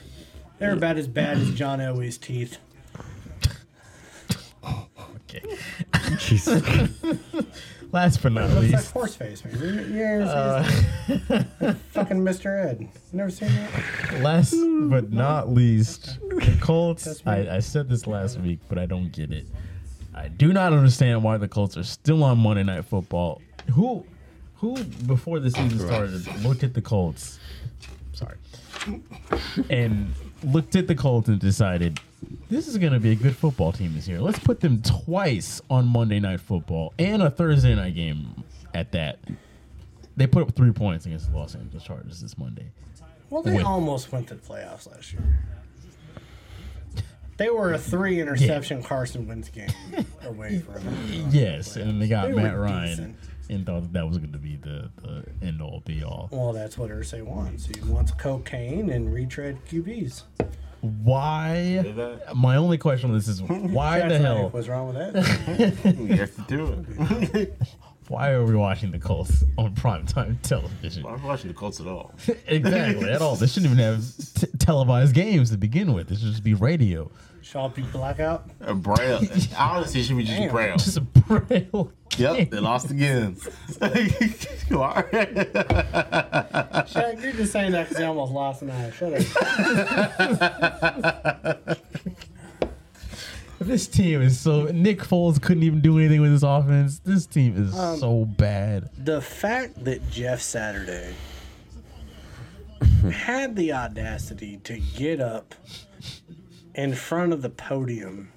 They're 0.62 0.74
about 0.74 0.98
as 0.98 1.08
bad 1.08 1.40
as 1.40 1.52
John 1.56 1.80
Elway's 1.80 2.20
teeth. 2.20 2.60
Okay. 4.64 5.42
Jesus. 6.20 6.62
Last 7.92 8.22
but 8.22 8.32
not 8.32 8.44
Looks 8.52 8.62
like 8.62 8.72
least, 8.74 8.92
horse 8.92 9.16
face, 9.16 9.44
man. 9.44 9.58
You, 9.60 9.70
you 9.98 10.04
ever 10.04 10.24
Uh, 10.24 10.64
seen 10.64 11.22
this? 11.28 11.78
fucking 11.94 12.18
Mr. 12.20 12.64
Ed. 12.64 12.82
You 12.82 12.90
never 13.12 13.32
seen 13.32 13.50
that? 13.50 14.22
last 14.22 14.54
but 14.90 15.12
not 15.12 15.50
least, 15.50 16.20
the 16.30 16.56
Colts. 16.62 17.24
I, 17.26 17.56
I 17.56 17.60
said 17.60 17.90
this 17.90 18.06
last 18.06 18.40
week, 18.40 18.60
but 18.70 18.78
I 18.78 18.86
don't 18.86 19.12
get 19.12 19.32
it. 19.32 19.48
I 20.14 20.28
do 20.28 20.54
not 20.54 20.74
understand 20.74 21.24
why 21.24 21.38
the 21.38 21.48
Colts 21.48 21.76
are 21.76 21.84
still 21.84 22.24
on 22.24 22.38
Monday 22.38 22.64
Night 22.64 22.86
Football. 22.86 23.42
Who, 23.74 24.06
who 24.58 24.82
before 24.84 25.40
the 25.40 25.50
season 25.50 25.80
started 25.80 26.44
looked 26.44 26.64
at 26.64 26.76
the 26.76 26.82
Colts? 26.84 27.40
Sorry, 28.14 28.38
and 29.72 30.14
looked 30.44 30.76
at 30.76 30.88
the 30.88 30.96
Colts 30.96 31.28
and 31.28 31.40
decided 31.40 32.00
this 32.50 32.68
is 32.68 32.78
going 32.78 32.94
to 32.94 33.00
be 33.00 33.12
a 33.12 33.16
good 33.16 33.36
football 33.36 33.72
team 33.72 33.94
this 33.96 34.08
year. 34.08 34.20
Let's 34.20 34.40
put 34.40 34.60
them 34.60 34.82
twice 34.82 35.62
on 35.70 35.88
Monday 35.88 36.20
Night 36.20 36.40
Football 36.42 36.94
and 37.00 37.22
a 37.22 37.30
Thursday 37.30 37.76
night 37.76 37.96
game 37.96 38.44
at 38.74 38.92
that. 38.92 39.20
They 40.18 40.28
put 40.28 40.44
up 40.44 40.56
three 40.56 40.72
points 40.72 41.06
against 41.06 41.32
the 41.32 41.38
Los 41.38 41.56
Angeles 41.56 41.84
Chargers 41.84 42.22
this 42.22 42.38
Monday. 42.38 42.72
Well, 43.30 43.42
they 43.42 43.54
Win. 43.54 43.66
almost 43.66 44.12
went 44.12 44.28
to 44.28 44.36
the 44.36 44.42
playoffs 44.42 44.92
last 44.92 45.14
year. 45.14 45.24
They 47.38 47.50
were 47.50 47.74
a 47.74 47.80
three 47.80 48.20
interception 48.20 48.84
Carson 48.84 49.28
Wentz 49.28 49.50
game 49.50 49.70
away 50.24 50.60
from. 50.60 50.84
Yes, 51.32 51.76
and 51.76 52.00
they 52.02 52.08
got 52.08 52.28
They 52.28 52.34
Matt 52.36 52.58
Ryan 52.58 52.88
decent. 52.90 53.16
And 53.52 53.66
thought 53.66 53.82
that, 53.82 53.94
that 53.94 54.08
was 54.08 54.18
going 54.18 54.32
to 54.32 54.38
be 54.38 54.56
the, 54.56 54.90
the 55.04 55.26
end 55.46 55.62
all 55.62 55.82
be 55.86 56.04
all. 56.04 56.30
Well, 56.32 56.54
that's 56.54 56.78
what 56.78 56.90
Irsay 56.90 57.22
wants. 57.22 57.66
He 57.66 57.82
wants 57.82 58.12
cocaine 58.14 58.90
and 58.90 59.14
retread 59.14 59.58
QBs. 59.70 60.24
Why? 60.80 62.24
My 62.34 62.56
only 62.56 62.78
question 62.78 63.12
on 63.12 63.16
this 63.16 63.28
is 63.28 63.42
why 63.42 64.08
the 64.08 64.18
hell? 64.18 64.44
right. 64.44 64.54
What's 64.54 64.68
wrong 64.68 64.94
with 64.94 65.14
that? 65.14 65.96
You 66.00 66.16
have 66.16 66.36
to 66.36 66.42
do 66.48 66.86
it. 67.34 67.54
Why 68.08 68.32
are 68.32 68.44
we 68.44 68.56
watching 68.56 68.92
the 68.92 69.00
Colts 69.00 69.44
on 69.58 69.74
primetime 69.74 70.42
television? 70.42 71.06
I'm 71.06 71.14
not 71.14 71.24
watching 71.24 71.48
the 71.48 71.54
Colts 71.54 71.80
at 71.80 71.88
all. 71.88 72.14
exactly 72.46 73.10
at 73.10 73.22
all. 73.22 73.38
They 73.38 73.48
shouldn't 73.48 73.72
even 73.72 73.78
have 73.86 74.04
t- 74.34 74.48
televised 74.58 75.14
games 75.14 75.52
to 75.52 75.58
begin 75.58 75.94
with. 75.94 76.12
It 76.12 76.18
should 76.18 76.32
just 76.32 76.44
be 76.44 76.54
radio. 76.54 77.10
Shall 77.42 77.70
be 77.70 77.82
blackout. 77.82 78.48
Uh, 78.64 78.74
Braille. 78.74 79.22
Honestly, 79.58 80.02
it 80.02 80.04
should 80.06 80.18
be 80.18 80.24
just 80.24 80.38
Damn. 80.40 80.52
Braille. 80.52 80.78
Just 80.78 80.98
a 80.98 81.02
braille. 81.02 81.92
Yep, 82.18 82.50
they 82.52 82.60
lost 82.60 82.92
again. 82.92 83.38
you 84.70 84.82
are. 84.82 85.04
Shaq, 85.04 85.34
you're 87.24 87.32
just 87.34 87.52
saying 87.54 87.72
that 87.72 87.88
because 87.90 88.02
you 88.02 88.06
almost 88.08 88.34
lost 88.34 88.62
an 88.62 88.70
eye. 88.72 88.92
Shut 88.92 89.14
up. 89.14 89.22
This 93.60 93.88
team 93.88 94.22
is 94.24 94.40
so. 94.40 94.64
Nick 94.66 95.02
Foles 95.02 95.40
couldn't 95.40 95.62
even 95.62 95.82
do 95.82 96.00
anything 96.00 96.20
with 96.20 96.32
his 96.32 96.42
offense. 96.42 96.98
This 96.98 97.28
team 97.28 97.56
is 97.64 97.78
Um, 97.78 98.00
so 98.00 98.26
bad. 98.26 98.90
the 98.98 99.22
fact 99.22 99.84
that 99.86 100.10
Jeff 100.10 100.42
Saturday 100.42 101.14
had 103.14 103.56
the 103.56 103.72
audacity 103.74 104.58
to 104.64 104.80
get 104.80 105.22
up 105.22 105.54
in 106.76 106.94
front 106.94 107.34
of 107.34 107.42
the 107.42 107.50
podium 107.50 108.32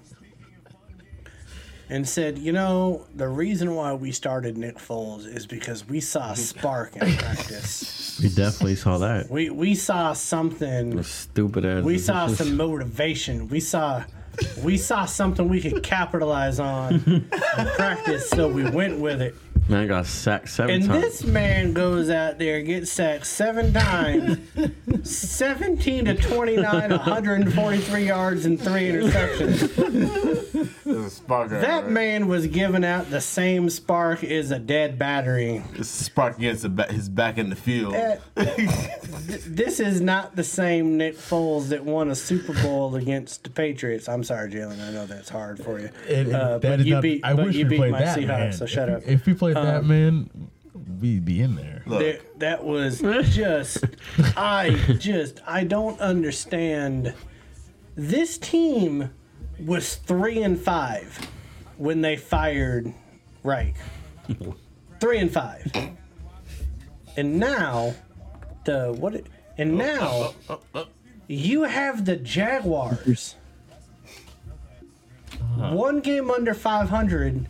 and 1.91 2.09
said, 2.09 2.39
you 2.39 2.53
know, 2.53 3.07
the 3.15 3.29
reason 3.29 3.75
why 3.75 3.93
we 3.93 4.11
started 4.11 4.57
Nick 4.57 4.79
Foles 4.79 5.27
is 5.27 5.47
because 5.47 5.87
we 5.87 6.01
saw 6.01 6.33
a 6.33 6.37
spark 6.51 6.97
in 6.97 7.17
practice. 7.17 8.19
We 8.23 8.29
definitely 8.29 8.77
saw 8.77 8.99
that. 8.99 9.31
We 9.31 9.51
we 9.51 9.75
saw 9.75 10.13
something. 10.13 11.03
Stupid 11.03 11.65
ass. 11.65 11.85
We 11.85 11.99
saw 11.99 12.27
decisions. 12.27 12.49
some 12.49 12.57
motivation. 12.57 13.49
We 13.49 13.61
saw 13.61 14.05
we 14.63 14.77
saw 14.77 15.05
something 15.05 15.49
we 15.49 15.61
could 15.61 15.83
capitalize 15.83 16.59
on 16.59 16.95
in 16.95 17.29
practice, 17.77 18.29
so 18.31 18.49
we 18.49 18.69
went 18.69 18.99
with 18.99 19.21
it. 19.21 19.35
Man 19.69 19.89
got 19.89 20.05
sacked 20.07 20.51
seven 20.51 20.75
And 20.75 20.85
times. 20.87 21.03
this 21.03 21.25
man 21.25 21.73
goes 21.73 22.11
out 22.11 22.39
there, 22.39 22.61
gets 22.63 22.93
sacked 22.93 23.27
seven 23.27 23.73
times, 23.73 24.39
17 25.09 26.05
to 26.05 26.15
29, 26.15 26.91
143 26.91 28.07
yards, 28.07 28.45
and 28.45 28.61
three 28.61 28.91
interceptions. 28.91 29.71
Spark. 31.11 31.49
That 31.51 31.85
right? 31.85 31.91
man 31.91 32.29
was 32.29 32.47
giving 32.47 32.85
out 32.85 33.11
the 33.11 33.21
same 33.21 33.69
spark 33.71 34.23
as 34.23 34.51
a 34.51 34.59
dead 34.59 34.99
battery. 34.99 35.63
It's 35.75 36.01
a 36.01 36.05
spark 36.05 36.37
against 36.39 36.65
his 36.91 37.09
back 37.09 37.39
in 37.39 37.49
the 37.51 37.57
field. 37.57 37.95
That- 37.95 38.21
th- 38.37 39.45
this 39.47 39.81
is 39.81 40.01
not 40.01 40.37
the 40.37 40.45
same 40.45 40.97
Nick 40.99 41.17
Foles 41.17 41.69
that 41.71 41.85
won 41.85 42.11
a 42.11 42.15
Super 42.15 42.53
Bowl 42.63 42.95
against 42.97 43.45
the 43.45 43.51
Patriots. 43.51 44.09
I'm 44.09 44.23
sorry, 44.25 44.51
Jalen. 44.51 44.81
I 44.87 44.91
know 44.93 45.07
that's 45.07 45.29
hard 45.31 45.59
for 45.63 45.81
you. 45.81 45.91
It- 46.09 46.29
it- 46.29 46.35
Uh, 46.35 46.59
but 46.59 46.81
you 46.81 46.95
not- 46.95 47.03
beat, 47.03 47.25
I 47.25 47.33
but 47.35 47.47
wish 47.47 47.57
you 47.57 47.65
we 47.65 47.71
beat 47.71 47.77
played 47.79 47.93
my 47.93 48.01
that 48.05 48.19
Seahawks, 48.19 48.27
man. 48.29 48.53
so 48.53 48.67
shut 48.67 48.89
if, 48.89 48.97
up. 48.97 49.03
If 49.07 49.27
we 49.27 49.35
played 49.35 49.54
that 49.55 49.77
Um, 49.81 49.89
man, 49.89 50.31
we'd 51.01 51.25
be 51.25 51.41
in 51.41 51.55
there. 51.57 51.83
Look, 51.87 52.01
There- 52.01 52.19
that 52.39 52.65
was 52.65 53.01
just 53.35 53.85
I 54.37 54.71
just 54.99 55.41
I 55.47 55.65
don't 55.65 55.99
understand. 56.01 57.15
This 57.97 58.39
team 58.39 59.11
was 59.65 59.97
three 59.97 60.43
and 60.43 60.59
five 60.59 61.19
when 61.77 62.01
they 62.01 62.17
fired 62.17 62.93
Reich. 63.43 63.77
Three 65.01 65.19
and 65.19 65.31
five, 65.31 65.71
and 67.17 67.39
now 67.39 67.95
the 68.65 68.93
what? 68.99 69.15
it- 69.17 69.27
And 69.59 69.77
now 69.77 70.33
you 71.29 71.63
have 71.65 72.07
the 72.07 72.17
Jaguars. 72.17 73.35
One 75.57 76.01
game 76.01 76.31
under 76.31 76.55
500 76.55 77.47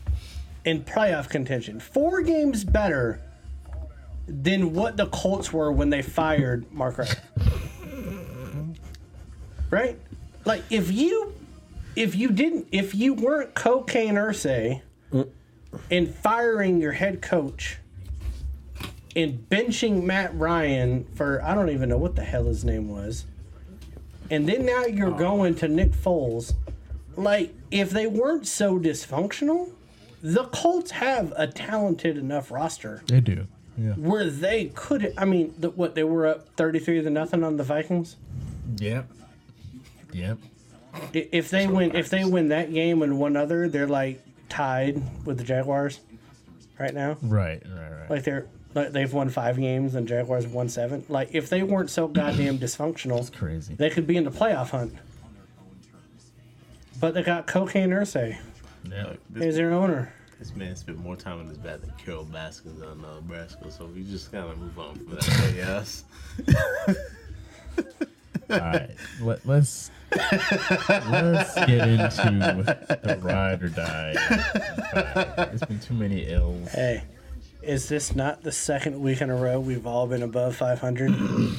in 0.65 0.83
playoff 0.85 1.29
contention. 1.29 1.81
Four 1.81 2.23
games 2.23 2.65
better 2.65 3.21
than 4.27 4.73
what 4.73 4.97
the 4.97 5.07
Colts 5.07 5.53
were 5.53 5.71
when 5.71 5.91
they 5.91 6.03
fired 6.03 6.73
Mark 6.73 6.99
Wright. 6.99 7.21
right? 9.71 9.99
Like 10.45 10.63
if 10.71 10.91
you 10.91 11.35
if 11.97 12.15
you 12.15 12.31
didn't 12.31 12.69
if 12.73 12.95
you 12.95 13.15
weren't 13.15 13.55
cocaine 13.55 14.15
Irsay 14.15 14.83
and 15.91 16.15
firing 16.15 16.81
your 16.81 16.93
head 16.93 17.23
coach 17.23 17.79
and 19.17 19.47
benching 19.49 20.03
Matt 20.03 20.37
Ryan 20.37 21.05
for 21.15 21.43
I 21.43 21.55
don't 21.55 21.71
even 21.71 21.89
know 21.89 21.99
what 21.99 22.17
the 22.17 22.25
hell 22.25 22.45
his 22.45 22.65
name 22.65 22.89
was. 22.89 23.27
And 24.31 24.49
then 24.49 24.65
now 24.65 24.85
you're 24.85 25.15
oh. 25.15 25.19
going 25.19 25.55
to 25.57 25.69
Nick 25.69 25.93
Foles. 25.93 26.55
Like 27.17 27.55
if 27.71 27.91
they 27.91 28.07
weren't 28.07 28.47
so 28.47 28.79
dysfunctional, 28.79 29.74
the 30.25 30.45
Colts 30.45 30.91
have 30.93 31.35
a 31.37 31.47
talented 31.47 32.17
enough 32.17 32.51
roster 32.51 33.03
They 33.07 33.21
do. 33.21 33.47
Yeah. 33.77 33.93
where 33.93 34.31
they 34.31 34.67
could 34.75 35.13
I 35.19 35.27
mean, 35.27 35.53
the, 35.59 35.69
what 35.71 35.95
they 35.95 36.03
were 36.05 36.27
up 36.27 36.49
33 36.57 37.03
to 37.03 37.11
nothing 37.11 37.45
on 37.45 37.59
the 37.59 37.63
Vikings. 37.65 38.17
Yep. 38.79 39.07
Yep. 40.15 40.39
If 41.13 41.51
they 41.51 41.67
win 41.67 41.95
if 41.95 42.09
they 42.09 42.25
win 42.25 42.49
that 42.49 42.73
game 42.73 43.03
and 43.03 43.19
one 43.19 43.37
other, 43.37 43.69
they're 43.69 43.87
like 43.87 44.23
tied 44.49 45.03
with 45.27 45.37
the 45.39 45.45
Jaguars 45.45 46.01
right 46.79 46.95
now. 46.95 47.19
Right. 47.21 47.63
Right. 47.67 47.91
Right. 48.01 48.11
Like 48.11 48.23
they're 48.23 48.47
like 48.75 48.93
they've 48.93 49.13
won 49.13 49.29
five 49.29 49.59
games 49.59 49.95
and 49.95 50.09
Jaguars 50.09 50.45
have 50.45 50.55
won 50.55 50.71
seven. 50.71 51.05
Like 51.11 51.31
if 51.35 51.51
they 51.51 51.63
weren't 51.63 51.91
so 51.91 52.09
goddamn 52.09 52.59
dysfunctional, 52.59 53.31
Crazy. 53.37 53.75
they 53.75 53.91
could 53.91 54.07
be 54.07 54.17
in 54.17 54.25
the 54.25 54.31
playoff 54.31 54.71
hunt. 54.71 54.95
But 56.99 57.13
they 57.13 57.23
got 57.23 57.47
cocaine 57.47 57.91
Irsay. 57.91 58.39
Yeah. 58.89 59.15
He's 59.37 59.57
their 59.57 59.73
owner. 59.73 60.14
This 60.39 60.55
man 60.55 60.77
spent 60.77 60.99
more 60.99 61.17
time 61.17 61.41
in 61.41 61.47
his 61.47 61.59
bat 61.59 61.81
than 61.81 61.93
Carol 61.93 62.25
Baskins 62.25 62.83
on 62.83 63.05
uh, 63.05 63.15
Nebraska, 63.15 63.71
so 63.71 63.87
we 63.87 64.03
just 64.03 64.33
gotta 64.33 64.57
move 64.57 64.79
on 64.79 64.97
from 64.97 65.15
that. 65.15 65.55
Yes. 65.57 66.05
All 68.51 68.59
right. 68.59 68.91
Let, 69.21 69.47
let's 69.47 69.91
let's 70.13 71.55
get 71.55 71.89
into 71.89 72.65
the 73.03 73.19
ride 73.23 73.63
or 73.63 73.69
die. 73.69 74.15
It's 75.53 75.65
been 75.65 75.81
too 75.81 75.95
many 75.95 76.31
L's. 76.31 76.71
Hey, 76.73 77.05
is 77.63 77.89
this 77.89 78.15
not 78.15 78.43
the 78.43 78.53
second 78.53 79.01
week 79.01 79.21
in 79.21 79.31
a 79.31 79.37
row 79.37 79.59
we've 79.61 79.87
all 79.87 80.07
been 80.07 80.23
above 80.23 80.57
500? 80.57 81.15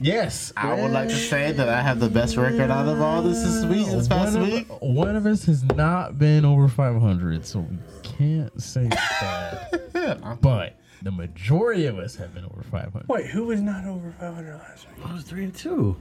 Yes. 0.00 0.52
I 0.56 0.74
would 0.74 0.92
like 0.92 1.08
to 1.08 1.16
say 1.16 1.52
that 1.52 1.68
I 1.68 1.82
have 1.82 1.98
the 1.98 2.08
best 2.08 2.36
record 2.36 2.70
out 2.70 2.86
of 2.86 3.00
all 3.00 3.22
this 3.22 3.42
this 3.42 3.64
week, 3.64 3.86
this 3.86 4.06
past 4.06 4.36
one, 4.36 4.50
week. 4.50 4.66
Of, 4.70 4.80
one 4.82 5.16
of 5.16 5.26
us 5.26 5.44
has 5.46 5.64
not 5.64 6.18
been 6.18 6.44
over 6.44 6.68
500, 6.68 7.44
so 7.44 7.60
we 7.60 7.78
can't 8.18 8.60
say 8.62 8.84
that. 9.22 10.38
but 10.42 10.76
the 11.02 11.10
majority 11.12 11.86
of 11.86 11.98
us 11.98 12.16
have 12.16 12.34
been 12.34 12.44
over 12.44 12.62
500. 12.70 13.08
Wait, 13.08 13.26
who 13.26 13.44
was 13.46 13.60
not 13.60 13.84
over 13.86 14.12
500 14.18 14.54
last 14.58 14.86
week? 14.96 15.06
I 15.06 15.14
was 15.14 15.22
three 15.24 15.44
and 15.44 15.54
two. 15.54 15.96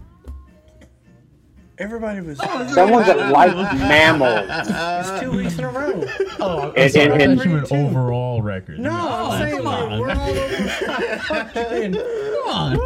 Everybody 1.79 2.21
was. 2.21 2.39
Oh, 2.41 2.67
Someone's 2.73 3.05
that 3.05 3.31
like 3.31 3.53
mammals. 3.77 4.47
It's 4.49 5.19
two 5.21 5.31
weeks 5.31 5.59
in 5.59 5.63
a 5.65 5.69
row. 5.69 6.03
Oh, 6.39 6.71
And- 6.71 6.77
oh, 6.77 6.87
sorry, 6.87 7.05
and- 7.05 7.13
I 7.13 7.17
and- 7.25 7.37
thought 7.37 7.45
you 7.45 7.53
meant 7.53 7.71
overall 7.71 8.41
record. 8.41 8.79
No, 8.79 8.89
I'm 8.91 9.39
saying 9.39 9.57
come 9.63 9.67
on. 9.67 9.99
we're 9.99 10.09
all 10.09 10.29
over 10.29 10.67
500. 10.67 11.93
Come 11.93 12.47
on. 12.49 12.77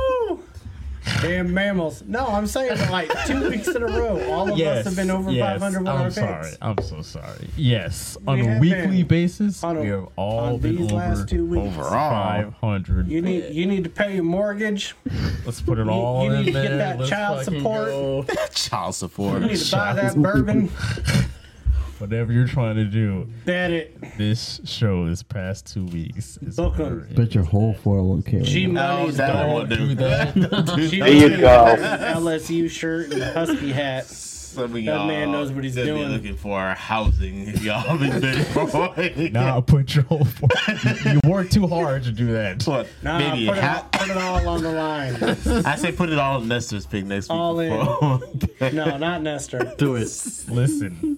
Woo! 1.05 1.11
Damn 1.21 1.53
mammals. 1.53 2.03
No, 2.05 2.27
I'm 2.27 2.47
saying 2.47 2.77
like 2.91 3.09
two 3.25 3.49
weeks 3.49 3.67
in 3.67 3.81
a 3.81 3.87
row, 3.87 4.21
all 4.31 4.51
of 4.51 4.59
us 4.59 4.85
have 4.85 4.95
been 4.95 5.09
over 5.11 5.31
yes, 5.31 5.59
500 5.59 5.79
with 5.79 5.87
I'm 5.87 6.01
our 6.01 6.11
sorry. 6.11 6.43
picks. 6.45 6.57
I'm 6.61 6.77
so 6.81 7.01
sorry. 7.01 7.49
Yes, 7.55 8.17
on 8.27 8.39
a 8.39 8.59
weekly 8.59 8.97
been. 9.03 9.07
basis, 9.07 9.63
On 9.63 9.77
a- 9.77 9.81
we 9.81 9.87
have 9.87 10.07
all 10.15 10.39
on 10.39 10.59
been 10.59 10.75
these 10.77 10.85
over 10.91 10.95
last 10.95 11.27
two 11.29 11.45
weeks. 11.45 11.65
Overall. 11.77 12.51
500. 12.61 13.07
You 13.07 13.21
need 13.21 13.53
you 13.53 13.65
need 13.65 13.83
to 13.83 13.89
pay 13.89 14.15
your 14.15 14.23
mortgage. 14.23 14.95
Let's 15.45 15.61
put 15.61 15.79
it 15.79 15.87
all 15.87 16.23
you 16.25 16.31
in 16.31 16.37
need 16.39 16.45
to 16.45 16.51
get 16.51 16.63
there. 16.69 16.77
that 16.77 16.97
Let's 16.99 17.09
child 17.09 17.43
support. 17.45 17.87
go. 17.87 18.25
Child 18.53 18.95
support. 18.95 19.41
You 19.41 19.47
need 19.49 19.57
to 19.57 19.71
buy 19.75 19.93
that 19.93 20.15
bourbon. 20.15 20.69
Whatever 22.01 22.33
you're 22.33 22.47
trying 22.47 22.77
to 22.77 22.85
do, 22.85 23.27
Bet 23.45 23.69
it. 23.69 24.17
this 24.17 24.59
show 24.65 25.07
this 25.07 25.21
past 25.21 25.71
two 25.71 25.85
weeks 25.85 26.37
is 26.41 26.55
Book 26.55 26.79
'em. 26.79 26.85
over. 26.85 26.95
Bet 27.15 27.35
your 27.35 27.43
whole 27.43 27.75
401k. 27.75 28.41
G 28.43 28.65
right 28.65 28.73
now. 28.73 28.97
Money's 29.01 29.17
that 29.17 29.33
gone. 29.33 29.47
won't 29.49 29.69
do. 29.69 29.75
Do 29.75 29.95
that. 29.95 30.33
G 30.89 30.99
There 30.99 31.09
you 31.13 31.37
go. 31.37 31.75
LSU 31.77 32.69
shirt 32.71 33.13
and 33.13 33.21
husky 33.21 33.71
hat. 33.71 34.07
Some 34.07 34.63
of 34.63 34.71
That 34.73 35.05
man 35.07 35.31
knows 35.31 35.51
what 35.51 35.63
he's 35.63 35.75
gonna 35.75 35.93
be 35.93 35.99
doing. 35.99 36.09
looking 36.11 36.35
for 36.35 36.59
our 36.59 36.73
housing 36.75 37.47
if 37.47 37.63
y'all 37.63 37.97
been 37.97 38.19
bidding 38.19 38.43
for 38.45 38.93
it. 38.97 39.31
Nah, 39.31 39.61
put 39.61 39.93
your 39.95 40.03
whole. 40.05 40.27
you 41.05 41.19
work 41.29 41.49
too 41.51 41.67
hard 41.67 42.03
to 42.05 42.11
do 42.11 42.33
that. 42.33 42.65
What? 42.67 42.87
Nah, 43.03 43.19
Maybe 43.19 43.45
put, 43.47 43.57
it, 43.59 43.63
ha- 43.63 43.87
all- 43.93 43.99
put 43.99 44.09
it 44.09 44.17
all 44.17 44.49
on 44.49 44.63
the 44.63 44.71
line. 44.73 45.15
I 45.65 45.75
say 45.77 45.91
put 45.93 46.09
it 46.09 46.17
all 46.19 46.41
on 46.41 46.47
Nestor's 46.49 46.85
pick 46.87 47.05
next 47.05 47.29
week. 47.29 47.37
All 47.37 47.59
in. 47.59 48.31
No, 48.75 48.97
not 48.97 49.21
Nestor. 49.21 49.73
Do 49.77 49.95
it. 49.95 50.01
Listen, 50.01 51.17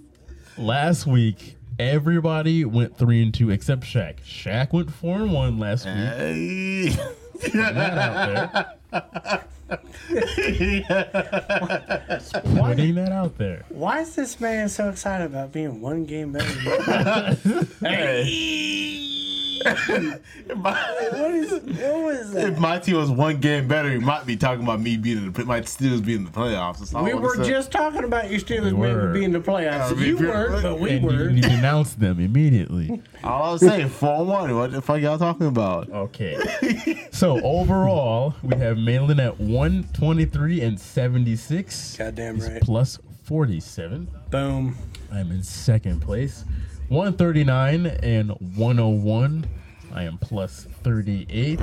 last 0.58 1.06
week 1.08 1.58
everybody 1.80 2.66
went 2.66 2.98
three 2.98 3.24
and 3.24 3.34
two 3.34 3.50
except 3.50 3.84
Shaq. 3.84 4.22
Shaq 4.24 4.74
went 4.74 4.92
four 4.92 5.18
and 5.18 5.34
one 5.34 5.58
last 5.60 5.86
week. 5.86 5.96
Hey. 5.96 6.96
Putting 7.40 7.60
that 7.62 7.98
out 7.98 8.78
there. 8.92 9.44
Putting 12.44 12.96
that 12.96 13.12
out 13.12 13.38
there. 13.38 13.66
Why 13.70 14.02
is 14.02 14.16
this 14.16 14.40
man 14.40 14.70
so 14.70 14.90
excited 14.90 15.26
about 15.26 15.52
being 15.52 15.82
one 15.82 16.06
game 16.06 16.32
better 16.34 16.48
than 16.54 17.38
you? 18.28 19.43
If, 19.66 20.58
my, 20.58 20.72
What 21.12 21.32
is 21.32 21.52
what 21.52 22.04
was 22.04 22.36
if 22.36 22.58
my 22.60 22.80
team 22.80 22.98
was 22.98 23.10
one 23.10 23.40
game 23.40 23.68
better, 23.68 23.92
you 23.92 24.02
might 24.02 24.26
be 24.26 24.36
talking 24.36 24.64
about 24.64 24.82
me 24.82 24.98
being 24.98 25.18
in 25.18 25.32
the 25.32 25.46
my 25.46 25.62
Steelers 25.62 26.04
being 26.04 26.20
in 26.20 26.26
the 26.26 26.32
playoffs. 26.32 26.80
That's 26.80 26.94
all 26.94 27.04
We 27.04 27.12
I 27.12 27.16
were 27.16 27.36
say. 27.36 27.50
just 27.50 27.72
talking 27.72 28.04
about 28.04 28.30
your 28.30 28.40
Steelers 28.40 28.74
We 28.74 28.88
maybe 28.88 28.94
were. 28.96 29.14
being 29.14 29.32
the 29.32 29.40
playoffs. 29.40 29.90
Yeah, 29.90 29.94
we- 29.94 30.08
you 30.08 30.18
weren't, 30.18 30.64
but 30.64 30.80
we 30.80 30.92
and 30.92 31.06
were. 31.06 31.30
you 31.30 31.42
denounced 31.42 32.00
them 32.00 32.20
immediately. 32.20 33.02
all 33.24 33.44
I 33.44 33.52
was 33.54 33.62
saying. 33.62 33.90
Four 33.90 34.26
one. 34.26 34.56
What 34.56 34.72
the 34.72 34.82
fuck 34.82 35.02
y'all 35.02 35.18
talking 35.18 35.48
about? 35.48 35.90
Okay. 35.90 37.08
so 37.12 37.42
overall, 37.44 38.36
we 38.44 38.56
have 38.58 38.78
Malin 38.78 39.20
at 39.20 39.40
123 39.40 40.62
and 40.62 40.80
76. 40.80 41.98
Goddamn 41.98 42.36
He's 42.36 42.50
right. 42.50 42.62
plus 42.62 43.00
47. 43.24 44.08
Boom. 44.30 44.76
I'm 45.12 45.32
in 45.32 45.44
second 45.44 46.02
place. 46.02 46.44
139 46.90 47.86
and 47.86 48.30
101. 48.56 49.46
I 49.94 50.04
am 50.04 50.18
plus 50.18 50.68
38. 50.84 51.60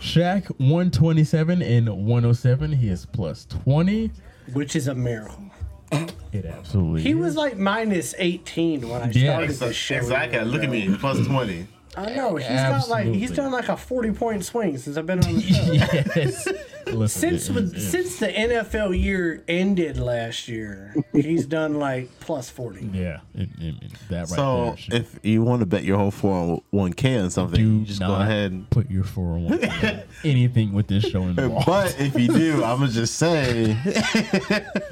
Shaq 0.00 0.46
127 0.58 1.62
and 1.62 1.88
107. 2.06 2.72
He 2.72 2.88
is 2.88 3.06
plus 3.06 3.44
20. 3.46 4.10
Which 4.52 4.76
is 4.76 4.88
a 4.88 4.94
miracle. 4.94 5.44
It 6.30 6.44
absolutely. 6.44 7.00
He 7.00 7.12
is. 7.12 7.16
was 7.16 7.36
like 7.36 7.56
minus 7.56 8.14
18 8.18 8.86
when 8.86 9.00
I 9.00 9.10
Yeah, 9.12 9.32
started 9.32 9.50
this 9.56 9.74
show. 9.74 9.96
Exactly. 9.96 10.38
Look 10.42 10.62
at 10.62 10.68
me. 10.68 10.94
Plus 10.94 11.26
twenty. 11.26 11.66
I 11.96 12.14
know. 12.14 12.36
He's 12.36 12.46
got 12.48 12.86
like 12.90 13.06
he's 13.06 13.30
done 13.30 13.50
like 13.50 13.70
a 13.70 13.76
40 13.78 14.12
point 14.12 14.44
swing 14.44 14.76
since 14.76 14.98
I've 14.98 15.06
been 15.06 15.24
on 15.24 15.34
the 15.36 15.40
show. 15.40 15.72
yes. 15.72 16.46
Listen, 16.92 17.20
Since 17.30 17.48
it- 17.48 17.52
with, 17.54 17.74
it- 17.76 17.80
since 17.80 18.18
the 18.18 18.28
NFL 18.28 19.00
year 19.00 19.42
ended 19.48 19.98
last 19.98 20.48
year, 20.48 20.94
he's 21.12 21.46
done 21.46 21.74
like 21.78 22.08
plus 22.20 22.48
40. 22.50 22.90
yeah, 22.92 23.20
it, 23.34 23.48
it, 23.60 23.74
it- 23.82 23.92
that 24.08 24.20
right 24.20 24.28
So 24.28 24.76
there. 24.88 25.00
if 25.00 25.18
you 25.22 25.42
want 25.42 25.60
to 25.60 25.66
bet 25.66 25.84
your 25.84 25.98
whole 25.98 26.10
four 26.10 26.34
oh 26.34 26.62
one 26.70 26.92
k 26.92 27.18
on 27.18 27.30
something, 27.30 27.60
do 27.60 27.78
you 27.80 27.84
just 27.84 28.00
go 28.00 28.14
ahead. 28.14 28.52
And, 28.52 28.70
put 28.70 28.90
your 28.90 29.04
401 29.04 30.02
anything 30.24 30.72
with 30.72 30.86
this 30.86 31.04
show 31.04 31.22
in 31.22 31.30
involved. 31.38 31.66
but 31.66 31.96
if 32.00 32.18
you 32.18 32.28
do, 32.28 32.54
I'm 32.64 32.80
gonna 32.80 32.88
just 32.92 33.16
say 33.16 33.76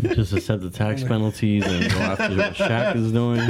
Just 0.02 0.32
accept 0.32 0.62
the 0.62 0.70
tax 0.72 1.02
penalties 1.02 1.64
and 1.66 1.90
go 1.92 1.98
after 1.98 2.36
what 2.36 2.54
Shaq 2.54 2.96
is 2.96 3.12
doing. 3.12 3.40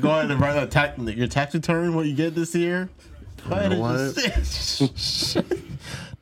go 0.00 0.10
ahead 0.10 0.30
and 0.30 0.40
write 0.40 0.62
a 0.62 0.66
tax, 0.66 0.98
your 0.98 1.26
tax 1.26 1.54
return. 1.54 1.94
What 1.94 2.06
you 2.06 2.14
get 2.14 2.34
this 2.34 2.54
year. 2.54 2.88
Go 3.48 3.54
ahead 3.54 3.72
and 3.72 3.80
know 3.80 4.12
just- 4.12 5.36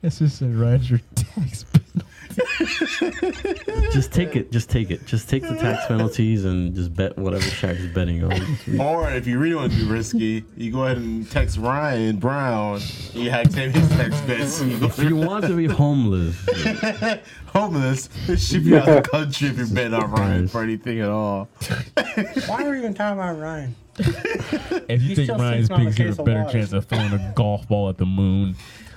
This 0.07 0.21
is 0.21 0.41
a 0.41 0.47
Roger 0.47 1.01
tax 1.17 1.65
penalty. 1.65 2.07
Just 3.91 4.13
take 4.13 4.37
it. 4.37 4.53
Just 4.53 4.71
take 4.71 4.93
it. 4.93 5.05
Just 5.05 5.29
take 5.29 5.43
the 5.43 5.57
tax 5.57 5.85
penalties 5.87 6.45
and 6.45 6.77
just 6.77 6.95
bet 6.95 7.19
whatever 7.19 7.43
Shaq's 7.43 7.93
betting 7.93 8.23
on. 8.23 8.81
Or 8.81 9.11
if 9.11 9.27
you 9.27 9.41
really 9.41 9.57
want 9.57 9.73
to 9.73 9.79
be 9.79 9.85
risky, 9.85 10.45
you 10.57 10.71
go 10.71 10.85
ahead 10.85 10.99
and 10.99 11.29
text 11.29 11.59
Ryan 11.59 12.19
Brown. 12.19 12.83
You 13.15 13.33
have 13.33 13.51
save 13.51 13.75
his 13.75 13.89
tax 13.89 14.21
bets. 14.21 14.61
If 14.61 15.01
you 15.01 15.17
want 15.17 15.45
to 15.47 15.57
be 15.57 15.67
homeless, 15.67 16.37
homeless, 17.47 18.09
should 18.39 18.65
be 18.65 18.77
out 18.77 18.89
of 18.89 19.03
the 19.03 19.09
country 19.11 19.49
if 19.49 19.59
you 19.59 19.67
bet 19.67 19.93
on 19.93 20.09
Ryan 20.13 20.47
for 20.47 20.63
anything 20.63 21.01
at 21.01 21.11
all. 21.11 21.49
Why 22.47 22.63
are 22.65 22.71
we 22.71 22.79
even 22.79 22.95
talking 22.95 23.19
about 23.19 23.41
Ryan? 23.41 23.75
If 23.99 25.03
you 25.03 25.17
He's 25.17 25.17
think 25.17 25.31
Ryan's 25.31 25.67
sitting 25.67 25.87
on 25.89 25.93
picks 25.93 25.99
have 25.99 26.19
a 26.21 26.23
better 26.23 26.43
water. 26.45 26.53
chance 26.53 26.73
of 26.73 26.85
throwing 26.85 27.13
a 27.13 27.33
golf 27.35 27.67
ball 27.67 27.89
at 27.89 27.97
the 27.99 28.07
moon. 28.07 28.55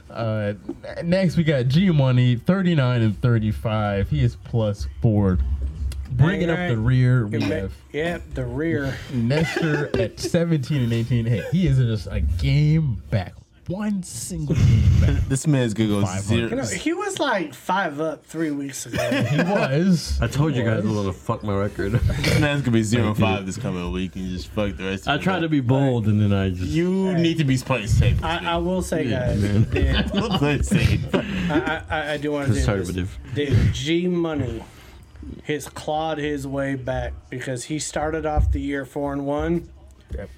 Uh, 0.09 0.53
next, 1.03 1.37
we 1.37 1.43
got 1.43 1.67
G 1.67 1.89
Money, 1.91 2.35
39 2.35 3.01
and 3.01 3.21
35. 3.21 4.09
He 4.09 4.23
is 4.23 4.35
four. 5.01 5.37
Bringing 6.11 6.49
up 6.49 6.57
the 6.69 6.77
rear, 6.77 7.27
we 7.27 7.39
have 7.41 7.71
Yep, 7.93 8.33
the 8.33 8.45
rear. 8.45 8.97
Nestor 9.13 9.89
at 9.99 10.19
17 10.19 10.81
and 10.83 10.91
18. 10.91 11.25
Hey, 11.25 11.43
he 11.51 11.67
is 11.67 11.77
just 11.77 12.07
a 12.09 12.19
game 12.21 13.01
back. 13.11 13.33
One 13.69 14.01
single 14.03 14.55
game 14.67 14.99
back. 14.99 15.23
This 15.29 15.45
man's 15.45 15.73
gonna 15.73 15.89
go 15.89 16.01
500. 16.01 16.21
zero. 16.23 16.49
You 16.49 16.55
know, 16.55 16.63
he 16.63 16.93
was 16.93 17.19
like 17.19 17.53
five 17.53 18.01
up 18.01 18.25
three 18.25 18.51
weeks 18.51 18.85
ago. 18.87 18.97
He 19.29 19.37
was. 19.37 20.19
I 20.21 20.27
told 20.27 20.55
you 20.55 20.63
guys 20.63 20.83
I 20.83 20.87
was 20.87 20.93
gonna 20.95 21.13
fuck 21.13 21.43
my 21.43 21.55
record. 21.55 21.91
This 22.01 22.39
man's 22.39 22.61
gonna 22.61 22.71
be 22.71 22.83
zero 22.83 23.09
and 23.09 23.17
five 23.17 23.45
this 23.45 23.57
coming 23.57 23.91
week 23.91 24.15
and 24.15 24.27
just 24.29 24.47
fuck 24.47 24.75
the 24.75 24.85
rest. 24.85 25.07
I 25.07 25.15
of 25.15 25.21
tried 25.21 25.41
to 25.41 25.49
be 25.49 25.59
bold 25.61 26.07
and 26.07 26.19
then 26.19 26.33
I 26.33 26.49
just. 26.49 26.63
You 26.63 27.13
need 27.13 27.37
to 27.37 27.43
be 27.43 27.57
playing 27.57 27.87
safe. 27.87 28.23
I, 28.23 28.37
I 28.53 28.57
will 28.57 28.81
say, 28.81 29.03
Yeah, 29.03 29.27
guys, 29.33 29.41
man. 29.41 29.63
the- 29.69 30.63
safe. 30.63 31.15
I, 31.15 31.83
I, 31.89 32.11
I 32.13 32.17
do 32.17 32.31
want 32.31 32.47
to 32.47 32.53
say 32.55 32.59
this. 32.59 32.65
Conservative. 32.65 33.17
The 33.35 33.71
G 33.71 34.07
Money 34.07 34.63
has 35.43 35.67
clawed 35.69 36.17
his 36.17 36.47
way 36.47 36.73
back 36.75 37.13
because 37.29 37.65
he 37.65 37.77
started 37.77 38.25
off 38.25 38.51
the 38.51 38.61
year 38.61 38.83
four 38.85 39.13
and 39.13 39.25
one, 39.27 39.69
Yep. 40.15 40.29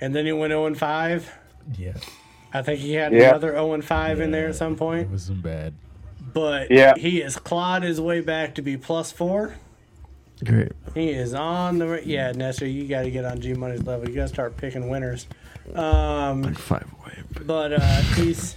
and 0.00 0.14
then 0.16 0.26
he 0.26 0.32
went 0.32 0.50
zero 0.50 0.66
and 0.66 0.76
five. 0.76 1.32
Yeah, 1.76 1.92
I 2.58 2.62
think 2.62 2.80
he 2.80 2.94
had 2.94 3.12
Yeah. 3.12 3.30
another 3.30 3.52
zero 3.52 3.72
and 3.74 3.84
five 3.84 4.20
in 4.20 4.30
there 4.30 4.48
at 4.48 4.54
some 4.56 4.76
point. 4.76 5.02
it 5.02 5.10
was 5.10 5.22
some 5.24 5.40
bad. 5.40 5.74
But 6.32 6.70
Yeah. 6.70 6.94
he 6.96 7.20
has 7.20 7.36
clawed 7.36 7.82
his 7.82 8.00
way 8.00 8.20
back 8.20 8.54
to 8.56 8.62
be 8.62 8.76
plus 8.76 9.12
four. 9.12 9.54
Great. 10.44 10.72
He 10.94 11.10
is 11.10 11.32
on 11.32 11.78
the 11.78 12.02
yeah, 12.04 12.32
Nestor. 12.32 12.66
You 12.66 12.86
got 12.86 13.02
to 13.02 13.10
get 13.10 13.24
on 13.24 13.40
G 13.40 13.54
Money's 13.54 13.82
level. 13.86 14.08
You 14.08 14.14
got 14.14 14.22
to 14.22 14.28
start 14.28 14.56
picking 14.58 14.88
winners. 14.90 15.26
Um, 15.74 16.42
Like 16.42 16.58
five 16.58 16.86
away. 17.00 17.14
but 17.46 17.72
uh, 17.72 17.80
he's 18.16 18.54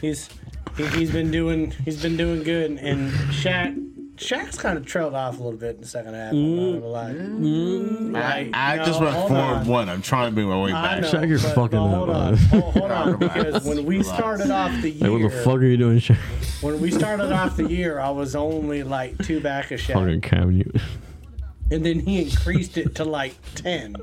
he's 0.00 0.30
he, 0.76 0.86
he's 0.86 1.10
been 1.12 1.30
doing 1.30 1.70
he's 1.84 2.00
been 2.02 2.16
doing 2.16 2.42
good, 2.42 2.70
and 2.72 3.10
Shaq 3.30 3.76
Shaq's 4.22 4.56
kind 4.58 4.78
of 4.78 4.86
trailed 4.86 5.14
off 5.14 5.38
a 5.38 5.42
little 5.42 5.58
bit 5.58 5.76
in 5.76 5.80
the 5.82 5.86
second 5.86 6.14
half. 6.14 6.32
I'm 6.32 6.56
not 6.56 6.82
mm. 6.82 6.92
gonna. 6.92 7.14
Mm. 7.14 8.16
I, 8.16 8.50
I 8.52 8.76
no, 8.76 8.84
just 8.84 9.00
went 9.00 9.14
four 9.28 9.36
on. 9.36 9.58
and 9.58 9.68
one. 9.68 9.88
I'm 9.88 10.02
trying 10.02 10.30
to 10.30 10.34
bring 10.34 10.48
my 10.48 10.60
way 10.60 10.72
back. 10.72 11.00
know, 11.02 11.10
Shaq, 11.10 11.28
you're 11.28 11.38
but- 11.38 11.54
fucking 11.54 11.78
but 11.78 11.84
up, 11.86 11.94
hold 11.94 12.10
on, 12.10 12.36
hold, 12.36 12.74
hold 12.74 12.90
on, 12.90 13.18
because 13.18 13.64
when 13.64 13.84
we 13.84 14.02
started 14.02 14.50
off 14.50 14.70
the 14.80 14.92
Like, 14.92 15.10
what 15.10 15.18
the 15.18 15.28
year, 15.28 15.30
fuck 15.44 15.56
are 15.56 15.64
you 15.64 15.76
doing, 15.76 15.98
Shaq? 15.98 16.62
when 16.62 16.80
we 16.80 16.90
started 16.90 17.32
off 17.32 17.56
the 17.56 17.68
year, 17.68 17.98
I 17.98 18.10
was 18.10 18.34
only 18.36 18.82
like 18.82 19.18
two 19.24 19.40
back 19.40 19.70
of 19.70 19.80
Shaq. 19.80 19.94
Fucking 19.94 20.20
Cam 20.20 20.56
Newton. 20.56 20.80
and 21.70 21.84
then 21.84 22.00
he 22.00 22.22
increased 22.22 22.76
it 22.78 22.94
to 22.96 23.04
like 23.04 23.34
10 23.56 23.96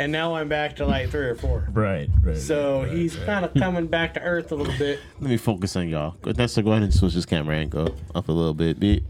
and 0.00 0.10
now 0.10 0.34
i'm 0.34 0.48
back 0.48 0.74
to 0.76 0.86
like 0.86 1.10
three 1.10 1.26
or 1.26 1.34
four 1.34 1.68
Right, 1.72 2.08
right. 2.22 2.36
so 2.36 2.82
right, 2.82 2.90
he's 2.92 3.16
right. 3.18 3.26
kind 3.26 3.44
of 3.44 3.54
coming 3.54 3.86
back 3.86 4.14
to 4.14 4.20
earth 4.20 4.50
a 4.50 4.54
little 4.54 4.76
bit 4.78 4.98
Let 5.20 5.30
me 5.30 5.36
focus 5.36 5.76
on 5.76 5.88
y'all. 5.88 6.16
Go, 6.22 6.32
Nestor, 6.32 6.62
go 6.62 6.70
ahead 6.72 6.82
and 6.84 6.92
switch 6.94 7.14
this 7.14 7.26
camera 7.26 7.56
and 7.56 7.70
go 7.70 7.94
up 8.14 8.28
a 8.28 8.32
little 8.32 8.54
bit. 8.54 8.80
Be- 8.80 9.04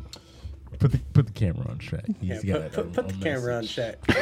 put 0.79 0.91
the 0.93 0.99
put 1.13 1.27
the 1.27 1.33
camera 1.33 1.69
on 1.71 1.79
track. 1.79 2.05
yeah, 2.21 2.35
He's 2.35 2.45
got 2.45 2.73
put, 2.73 2.93
put, 2.93 2.99
a- 2.99 3.03
put 3.03 3.13
a 3.13 3.17
the 3.17 3.23
camera 3.25 3.55
on 3.57 3.63
message. 3.63 3.97
Shaq. 4.01 4.19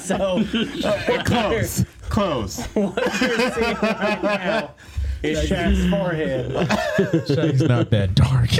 so 0.00 0.42
Close. 1.24 1.84
Close. 2.08 2.64
what 2.74 3.20
you're 3.20 3.50
seeing 3.52 3.76
right 3.82 4.22
now 4.22 4.74
is 5.22 5.48
Shaq's 5.50 5.88
forehead. 5.90 6.50
Shaq's 7.28 7.62
not 7.62 7.90
that 7.90 8.14
dark. 8.14 8.50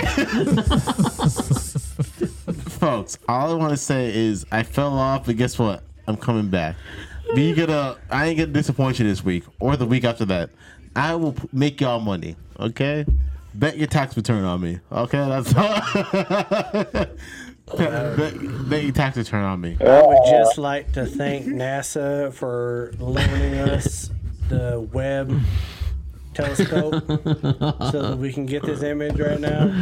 Folks, 2.83 3.17
all 3.29 3.53
I 3.53 3.55
want 3.55 3.71
to 3.71 3.77
say 3.77 4.13
is 4.13 4.45
I 4.51 4.65
fell 4.65 4.99
off, 4.99 5.27
but 5.27 5.37
guess 5.37 5.57
what? 5.57 5.85
I'm 6.09 6.17
coming 6.17 6.51
back. 6.51 6.75
Be 7.33 7.55
gonna, 7.55 7.97
I 8.11 8.27
ain't 8.27 8.39
gonna 8.39 8.51
disappoint 8.51 8.99
you 8.99 9.07
this 9.07 9.23
week 9.23 9.45
or 9.61 9.77
the 9.77 9.87
week 9.87 10.03
after 10.03 10.25
that. 10.25 10.51
I 10.97 11.15
will 11.15 11.37
make 11.53 11.81
y'all 11.81 12.01
money, 12.01 12.35
okay? 12.59 13.07
Bet 13.55 13.79
your 13.79 13.87
tax 13.87 14.17
return 14.17 14.43
on 14.43 14.61
me, 14.63 14.81
okay? 14.91 15.29
That's 15.29 15.55
all. 15.57 15.81
bet, 18.17 18.69
bet 18.69 18.83
your 18.83 18.93
tax 18.93 19.17
return 19.17 19.45
on 19.45 19.61
me. 19.61 19.77
I 19.81 20.03
would 20.05 20.17
uh, 20.17 20.31
just 20.43 20.59
like 20.59 20.91
to 20.95 21.07
thank 21.07 21.47
NASA 21.47 22.33
for 22.33 22.95
loaning 22.99 23.61
us 23.61 24.11
the 24.49 24.81
Webb 24.93 25.41
telescope 26.35 26.95
so 27.93 28.03
that 28.03 28.19
we 28.19 28.33
can 28.33 28.45
get 28.47 28.65
this 28.65 28.83
image 28.83 29.21
right 29.21 29.39
now. 29.39 29.73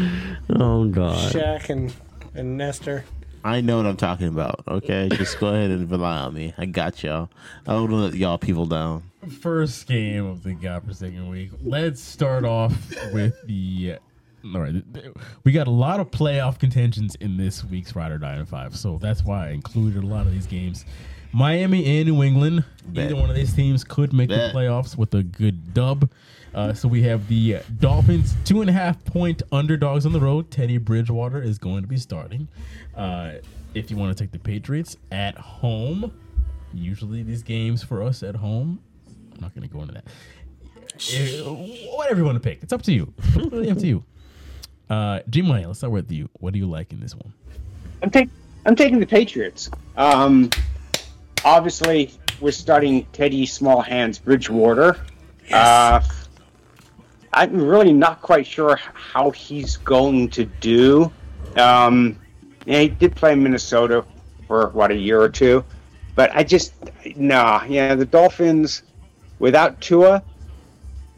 Oh 0.51 0.85
God. 0.85 1.33
Shaq 1.33 1.71
and, 1.71 1.95
and 2.35 2.57
Nestor. 2.57 3.05
I 3.43 3.63
know 3.63 3.79
what 3.79 3.87
I'm 3.87 3.97
talking 3.97 4.29
about, 4.29 4.63
okay? 4.69 5.09
Just 5.13 5.41
go 5.41 5.49
ahead 5.49 5.71
and 5.71 5.91
rely 5.91 6.19
on 6.19 6.35
me. 6.35 6.53
I 6.59 6.67
got 6.67 7.03
y'all. 7.03 7.31
I 7.67 7.73
don't 7.73 7.91
let 7.91 8.15
y'all 8.15 8.37
people 8.37 8.67
down. 8.67 9.05
First 9.41 9.87
game 9.87 10.27
of 10.27 10.43
the 10.43 10.53
Godforsaken 10.53 11.29
week. 11.29 11.51
Let's 11.63 12.03
start 12.03 12.45
off 12.45 12.75
with 13.13 13.35
the. 13.47 13.97
All 14.43 14.61
right, 14.61 14.83
we 15.45 15.53
got 15.53 15.67
a 15.67 15.71
lot 15.71 16.01
of 16.01 16.11
playoff 16.11 16.59
contentions 16.59 17.15
in 17.17 17.37
this 17.37 17.63
week's 17.63 17.95
Rider 17.95 18.19
Nine 18.19 18.41
oh 18.41 18.47
Five, 18.47 18.75
so 18.75 18.97
that's 18.97 19.23
why 19.23 19.49
I 19.49 19.51
included 19.51 20.03
a 20.03 20.07
lot 20.07 20.27
of 20.27 20.33
these 20.33 20.47
games. 20.47 20.87
Miami 21.33 21.99
and 22.01 22.09
New 22.09 22.23
England. 22.23 22.65
Bet. 22.87 23.07
Either 23.07 23.17
one 23.17 23.31
of 23.31 23.37
these 23.37 23.55
teams 23.55 23.85
could 23.85 24.13
make 24.13 24.29
Bet. 24.29 24.53
the 24.53 24.59
playoffs 24.59 24.97
with 24.97 25.15
a 25.15 25.23
good 25.23 25.73
dub. 25.75 26.11
Uh, 26.53 26.73
so 26.75 26.89
we 26.89 27.03
have 27.03 27.29
the 27.29 27.59
Dolphins, 27.79 28.35
two 28.45 28.61
and 28.61 28.69
a 28.69 28.73
half 28.73 29.03
point 29.05 29.43
underdogs 29.53 30.05
on 30.05 30.13
the 30.13 30.19
road. 30.21 30.51
Teddy 30.51 30.79
Bridgewater 30.79 31.41
is 31.41 31.59
going 31.59 31.83
to 31.83 31.89
be 31.89 31.97
starting. 31.97 32.49
Uh, 32.97 33.35
if 33.75 33.89
you 33.91 33.97
want 33.97 34.17
to 34.17 34.21
take 34.25 34.33
the 34.33 34.39
Patriots 34.41 34.97
at 35.13 35.39
home, 35.39 36.13
usually 36.75 37.23
these 37.23 37.45
games 37.45 37.85
for 37.85 38.03
us 38.03 38.25
at 38.25 38.35
home, 38.35 38.81
I'm 39.35 39.41
not 39.41 39.55
going 39.55 39.67
to 39.69 39.73
go 39.73 39.81
into 39.83 39.95
that. 39.95 40.05
Eh, 41.15 41.41
Whatever 41.95 42.19
you 42.19 42.25
want 42.27 42.37
to 42.37 42.41
pick, 42.49 42.63
it's 42.65 42.73
up 42.73 42.83
to 42.83 42.93
you. 42.93 43.13
It's 43.19 43.33
completely 43.35 43.71
up 43.71 43.79
to 43.79 43.87
you. 43.87 44.05
Uh, 44.89 45.21
G 45.31 45.43
Money, 45.43 45.65
let's 45.67 45.79
start 45.79 45.93
with 45.93 46.11
you. 46.11 46.29
What 46.41 46.53
do 46.53 46.59
you 46.59 46.69
like 46.69 46.93
in 46.93 46.99
this 46.99 47.15
one? 47.15 47.33
I'm 48.03 48.11
taking 48.11 48.33
I'm 48.67 48.75
taking 48.75 48.99
the 48.99 49.07
Patriots. 49.07 49.71
Um, 49.97 50.51
obviously, 51.45 52.11
we're 52.41 52.53
starting 52.53 53.07
Teddy 53.13 53.47
Small 53.47 53.81
Hands 53.81 54.19
Bridgewater. 54.19 54.99
Uh, 55.53 56.01
I'm 57.33 57.63
really 57.63 57.93
not 57.93 58.23
quite 58.23 58.47
sure 58.47 58.77
how 58.77 59.31
he's 59.31 59.77
going 59.77 60.31
to 60.31 60.45
do. 60.45 61.13
Um, 61.57 62.19
yeah, 62.67 62.81
he 62.81 62.89
did 62.89 63.15
play 63.15 63.33
in 63.33 63.43
Minnesota 63.43 64.05
for 64.47 64.69
what 64.71 64.91
a 64.91 64.97
year 64.97 65.21
or 65.21 65.29
two, 65.29 65.65
but 66.15 66.31
I 66.35 66.43
just 66.43 66.75
nah. 67.17 67.65
Yeah, 67.65 67.95
the 67.95 68.05
Dolphins 68.05 68.83
without 69.39 69.81
Tua, 69.81 70.23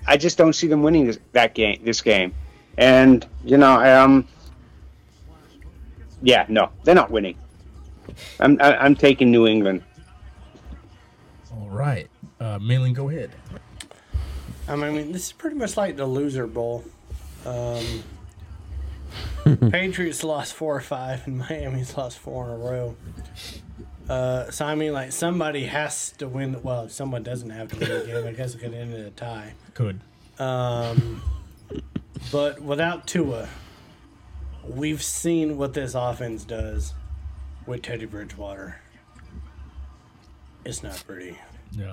I 0.07 0.17
just 0.17 0.39
don't 0.39 0.53
see 0.53 0.67
them 0.67 0.83
winning 0.83 1.07
this, 1.07 1.19
that 1.33 1.55
game. 1.55 1.81
This 1.85 2.01
game, 2.01 2.35
and 2.79 3.27
you 3.45 3.57
know, 3.57 3.83
um, 3.83 4.29
yeah, 6.23 6.47
no, 6.49 6.71
they're 6.85 6.95
not 6.95 7.11
winning. 7.11 7.37
I'm 8.39 8.59
I'm 8.61 8.95
taking 8.95 9.31
New 9.31 9.47
England. 9.47 9.83
All 11.63 11.71
right. 11.71 12.09
Uh, 12.41 12.59
Malin, 12.61 12.93
go 12.93 13.09
ahead. 13.09 13.31
I 14.67 14.75
mean, 14.75 15.13
this 15.13 15.27
is 15.27 15.33
pretty 15.33 15.57
much 15.57 15.77
like 15.77 15.97
the 15.97 16.07
loser 16.07 16.49
bowl. 16.49 16.85
Um, 17.47 18.03
Patriots 19.71 20.25
lost 20.25 20.55
four 20.55 20.77
or 20.77 20.81
five, 20.81 21.25
and 21.27 21.39
Miami's 21.39 21.97
lost 21.97 22.19
four 22.19 22.47
in 22.47 22.51
a 22.51 22.57
row. 22.57 22.97
Uh, 24.09 24.51
so 24.51 24.67
I 24.67 24.75
mean, 24.75 24.93
like 24.93 25.13
somebody 25.13 25.67
has 25.67 26.11
to 26.19 26.27
win. 26.27 26.61
Well, 26.65 26.87
if 26.87 26.93
someone 26.93 27.23
doesn't 27.23 27.51
have 27.51 27.69
to 27.69 27.79
win 27.79 27.89
the 27.89 28.07
game. 28.07 28.27
I 28.27 28.33
guess 28.33 28.57
it 28.57 28.59
could 28.59 28.75
end 28.75 28.93
in 28.93 29.01
a 29.01 29.11
tie. 29.11 29.55
Could. 29.75 30.01
Um, 30.41 31.23
but 32.33 32.61
without 32.61 33.07
Tua, 33.07 33.49
we've 34.69 35.03
seen 35.03 35.59
what 35.59 35.75
this 35.75 35.95
offense 35.95 36.45
does 36.45 36.95
with 37.67 37.83
Teddy 37.83 38.07
Bridgewater. 38.07 38.81
It's 40.65 40.83
not 40.83 41.03
pretty. 41.07 41.39
Yeah. 41.73 41.93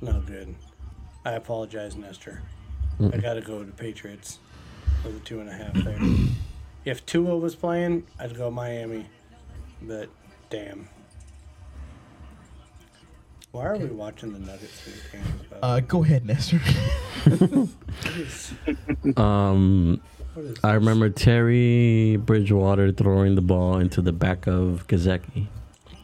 Not 0.00 0.26
good. 0.26 0.54
I 1.24 1.32
apologize, 1.32 1.96
Nestor. 1.96 2.42
I 3.12 3.16
got 3.18 3.34
to 3.34 3.40
go 3.40 3.62
to 3.64 3.70
Patriots 3.72 4.38
for 5.02 5.08
the 5.10 5.20
two 5.20 5.40
and 5.40 5.48
a 5.48 5.52
half 5.52 5.72
there. 5.74 5.98
if 6.84 7.04
Tua 7.06 7.36
was 7.36 7.54
playing, 7.54 8.04
I'd 8.18 8.36
go 8.36 8.50
Miami. 8.50 9.06
But 9.82 10.08
damn. 10.50 10.88
Why 13.52 13.66
are 13.66 13.76
we 13.76 13.86
watching 13.86 14.32
the 14.32 14.38
Nuggets 14.40 14.86
in 14.86 14.92
the 14.92 15.18
games? 15.30 15.42
by 15.50 15.56
the 15.58 15.64
Uh, 15.64 15.80
go 15.80 16.02
ahead, 16.04 16.26
Nestor. 16.26 16.58
way? 16.58 17.68
What 18.04 18.16
is- 18.16 18.52
Um, 19.16 20.00
I 20.62 20.72
remember 20.74 21.08
Terry 21.10 22.16
Bridgewater 22.16 22.92
throwing 22.92 23.34
the 23.34 23.40
ball 23.42 23.78
into 23.78 24.00
the 24.02 24.12
back 24.12 24.46
of 24.46 24.86
Gesicki 24.86 25.46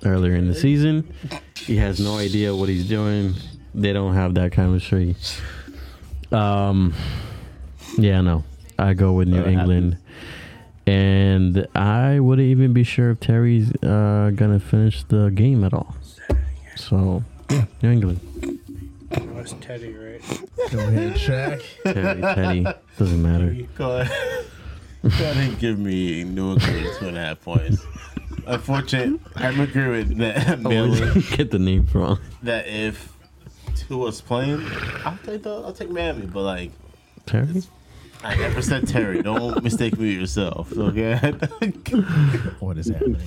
earlier 0.04 0.34
in 0.34 0.48
the 0.48 0.54
season. 0.54 1.12
He 1.56 1.76
has 1.76 2.00
no 2.00 2.18
idea 2.18 2.54
what 2.54 2.68
he's 2.68 2.88
doing. 2.88 3.34
They 3.74 3.92
don't 3.92 4.14
have 4.14 4.34
that 4.34 4.52
chemistry. 4.52 5.16
Um, 6.30 6.94
yeah, 7.98 8.20
no, 8.20 8.44
I 8.78 8.94
go 8.94 9.12
with 9.12 9.28
New 9.28 9.38
What 9.38 9.48
England, 9.48 9.98
and 10.86 11.66
I 11.74 12.20
wouldn't 12.20 12.48
even 12.48 12.72
be 12.72 12.84
sure 12.84 13.10
if 13.10 13.20
Terry's 13.20 13.70
uh, 13.82 14.32
gonna 14.34 14.60
finish 14.60 15.04
the 15.04 15.30
game 15.30 15.64
at 15.64 15.72
all. 15.72 15.94
So, 16.76 17.22
yeah, 17.50 17.64
New 17.82 17.90
England. 17.90 18.20
What's 19.32 19.54
Teddy, 19.60 19.94
right? 19.94 20.20
Go 20.72 20.78
ahead, 20.80 21.14
Shaq. 21.14 21.62
Terry, 21.84 22.20
Teddy, 22.20 22.66
doesn't 22.98 23.22
matter. 23.22 23.56
Go 23.76 23.98
ahead. 23.98 24.46
Go 25.04 25.34
didn't 25.34 25.58
give 25.58 25.78
me 25.78 26.24
New 26.24 26.52
England 26.52 26.88
Tua 26.98 27.08
and 27.08 27.16
a 27.18 27.20
half 27.20 27.40
points. 27.42 27.84
Unfortunately, 28.46 29.20
I'm 29.36 29.60
agree 29.60 29.88
with 29.88 30.16
that. 30.18 30.60
Miller, 30.62 31.12
Get 31.36 31.50
the 31.50 31.58
name 31.58 31.86
wrong. 31.92 32.18
that 32.42 32.66
if 32.66 33.12
two 33.76 33.98
was 33.98 34.20
playing, 34.20 34.64
I'll 35.04 35.18
take 35.24 35.42
the, 35.42 35.50
I'll 35.62 35.72
take 35.72 35.90
Miami. 35.90 36.26
But 36.26 36.42
like, 36.42 36.70
Terry? 37.26 37.62
I 38.22 38.34
never 38.36 38.62
said 38.62 38.88
Terry. 38.88 39.22
Don't 39.22 39.62
mistake 39.62 39.98
me 39.98 40.12
yourself. 40.14 40.72
Okay. 40.76 41.14
What 42.60 42.78
is 42.78 42.88
happening? 42.88 43.20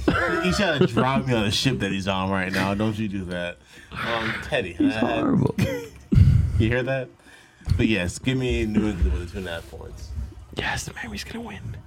He's 0.43 0.57
trying 0.57 0.79
to 0.79 0.87
drive 0.87 1.27
me 1.27 1.35
on 1.35 1.43
the 1.45 1.51
ship 1.51 1.77
that 1.79 1.91
he's 1.91 2.07
on 2.07 2.31
right 2.31 2.51
now. 2.51 2.73
Don't 2.73 2.97
you 2.97 3.07
do 3.07 3.23
that. 3.25 3.57
Um, 3.91 4.33
Teddy. 4.43 4.73
He's 4.73 4.93
uh, 4.95 4.99
horrible. 4.99 5.55
You 6.59 6.69
hear 6.69 6.81
that? 6.81 7.07
But 7.77 7.87
yes, 7.87 8.17
give 8.17 8.35
me 8.35 8.65
New 8.65 8.87
England 8.89 9.13
with 9.13 9.31
two 9.31 9.37
and 9.37 9.47
a 9.47 9.51
half 9.51 9.69
points. 9.69 10.09
Yes, 10.57 10.89
Miami's 10.93 11.23
gonna 11.23 11.41
win. 11.45 11.77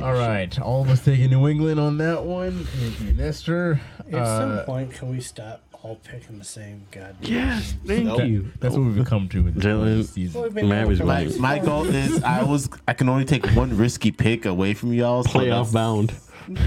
All 0.00 0.12
right, 0.12 0.56
all 0.60 0.82
of 0.82 0.90
us 0.90 1.04
taking 1.04 1.30
New 1.30 1.48
England 1.48 1.80
on 1.80 1.98
that 1.98 2.22
one. 2.24 2.64
Thank 2.64 3.00
you, 3.00 3.12
Nestor. 3.14 3.80
At 4.08 4.14
Uh, 4.14 4.38
some 4.58 4.64
point, 4.66 4.92
can 4.92 5.08
we 5.08 5.20
stop 5.20 5.62
all 5.72 5.96
picking 5.96 6.38
the 6.38 6.44
same 6.44 6.84
goddamn? 6.92 7.16
Yes, 7.22 7.74
thank 7.84 8.04
Nope. 8.04 8.24
you. 8.24 8.52
That's 8.60 8.76
what 8.76 8.84
we've 8.94 9.04
come 9.04 9.28
to 9.30 9.42
with 9.42 9.54
this 9.54 9.64
Jalen- 9.64 10.04
season. 10.06 10.42
We've 10.42 10.54
been 10.54 10.68
Miami's 10.68 10.98
doing 10.98 11.10
it 11.10 11.14
for 11.14 11.24
winning. 11.26 11.40
My 11.42 11.58
goal 11.58 11.86
is 11.86 12.22
I 12.24 12.44
was 12.44 12.68
I 12.86 12.92
can 12.92 13.08
only 13.08 13.24
take 13.24 13.44
one 13.56 13.76
risky 13.76 14.12
pick 14.12 14.46
away 14.46 14.72
from 14.74 14.92
y'all. 14.92 15.24
so 15.24 15.30
Playoff 15.30 15.72
that's- 15.72 15.72
bound. 15.72 16.12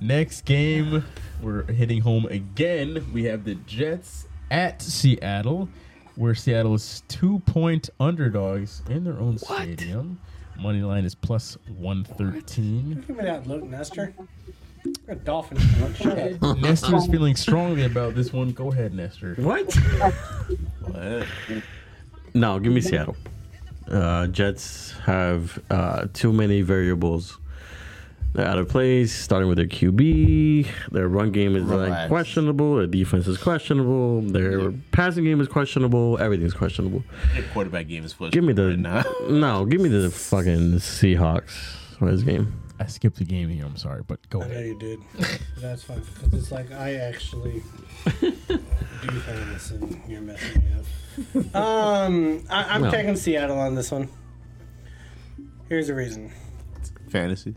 Next 0.00 0.42
game, 0.44 1.04
we're 1.42 1.64
hitting 1.72 2.02
home 2.02 2.26
again. 2.26 3.06
We 3.12 3.24
have 3.24 3.44
the 3.44 3.54
Jets 3.54 4.26
at 4.50 4.82
Seattle, 4.82 5.68
where 6.16 6.34
Seattle 6.34 6.74
is 6.74 7.02
two 7.08 7.40
point 7.40 7.90
underdogs 8.00 8.82
in 8.88 9.04
their 9.04 9.18
own 9.18 9.38
stadium. 9.38 10.18
Money 10.58 10.82
line 10.82 11.04
is 11.04 11.14
plus 11.14 11.58
113. 11.78 13.04
Give 13.06 13.16
me 13.16 13.24
that 13.24 13.46
look, 13.46 13.64
Nestor. 13.64 14.14
You're 14.84 14.94
a 15.08 15.14
Dolphin 15.16 15.58
fan. 15.94 16.38
Nestor's 16.60 17.06
feeling 17.06 17.34
strongly 17.34 17.84
about 17.84 18.14
this 18.14 18.32
one. 18.32 18.52
Go 18.52 18.70
ahead, 18.70 18.94
Nestor. 18.94 19.34
What? 19.36 19.74
What? 20.82 21.26
No, 22.34 22.58
give 22.58 22.72
me 22.72 22.80
Seattle. 22.80 23.16
Uh, 23.88 24.26
Jets 24.28 24.92
have 25.04 25.60
uh, 25.70 26.06
too 26.12 26.32
many 26.32 26.62
variables. 26.62 27.38
They're 28.34 28.46
out 28.48 28.58
of 28.58 28.68
place, 28.68 29.12
starting 29.14 29.48
with 29.48 29.58
their 29.58 29.66
QB. 29.68 30.66
Their 30.90 31.06
run 31.08 31.30
game 31.30 31.54
is 31.54 31.62
like 31.64 31.84
Relax. 31.84 32.08
questionable. 32.08 32.76
Their 32.76 32.88
defense 32.88 33.28
is 33.28 33.38
questionable. 33.38 34.22
Their 34.22 34.72
passing 34.90 35.22
game 35.24 35.40
is 35.40 35.46
questionable. 35.46 36.18
Everything's 36.20 36.52
questionable. 36.52 37.04
Your 37.34 37.44
quarterback 37.52 37.86
game 37.86 38.04
is 38.04 38.12
pushing 38.12 38.32
Give 38.32 38.42
me 38.42 38.52
the 38.52 38.70
right 38.70 38.78
now. 38.78 39.04
no. 39.30 39.64
Give 39.64 39.80
me 39.80 39.88
the 39.88 40.10
fucking 40.10 40.72
Seahawks 40.80 41.50
for 41.98 42.10
this 42.10 42.22
game. 42.22 42.60
I 42.80 42.86
skipped 42.86 43.18
the 43.18 43.24
game 43.24 43.48
here. 43.50 43.64
I'm 43.64 43.76
sorry, 43.76 44.02
but 44.04 44.28
go 44.30 44.42
I 44.42 44.46
know 44.48 44.50
ahead. 44.50 44.66
you 44.66 44.78
did. 44.80 44.98
That's 45.60 45.84
fine 45.84 46.00
because 46.00 46.34
it's 46.34 46.50
like 46.50 46.72
I 46.72 46.94
actually 46.94 47.62
do 48.20 48.32
things 48.32 49.70
and 49.70 50.00
you're 50.08 50.20
messing 50.20 50.60
me 50.60 51.44
up. 51.44 51.54
Um, 51.54 52.44
I, 52.50 52.64
I'm 52.64 52.82
No. 52.82 52.90
taking 52.90 53.14
Seattle 53.14 53.60
on 53.60 53.76
this 53.76 53.92
one. 53.92 54.08
Here's 55.68 55.86
the 55.86 55.94
reason. 55.94 56.32
Fantasy. 57.10 57.54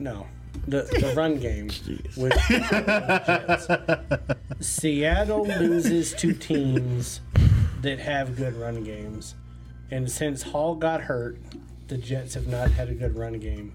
No, 0.00 0.26
the 0.66 0.82
the 0.82 1.12
run 1.14 1.38
game 1.38 1.66
with 2.16 2.32
the 2.48 4.00
Jets. 4.58 4.66
Seattle 4.66 5.46
loses 5.46 6.14
to 6.14 6.32
teams 6.32 7.20
that 7.82 7.98
have 7.98 8.34
good 8.34 8.56
run 8.56 8.82
games, 8.82 9.34
and 9.90 10.10
since 10.10 10.42
Hall 10.42 10.74
got 10.74 11.02
hurt, 11.02 11.38
the 11.88 11.98
Jets 11.98 12.32
have 12.32 12.46
not 12.46 12.70
had 12.70 12.88
a 12.88 12.94
good 12.94 13.14
run 13.14 13.38
game, 13.40 13.74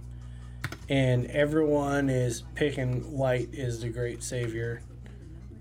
and 0.89 1.27
everyone 1.27 2.10
is 2.10 2.41
picking 2.56 3.02
White 3.15 3.53
as 3.53 3.81
the 3.81 3.89
great 3.89 4.23
savior. 4.23 4.81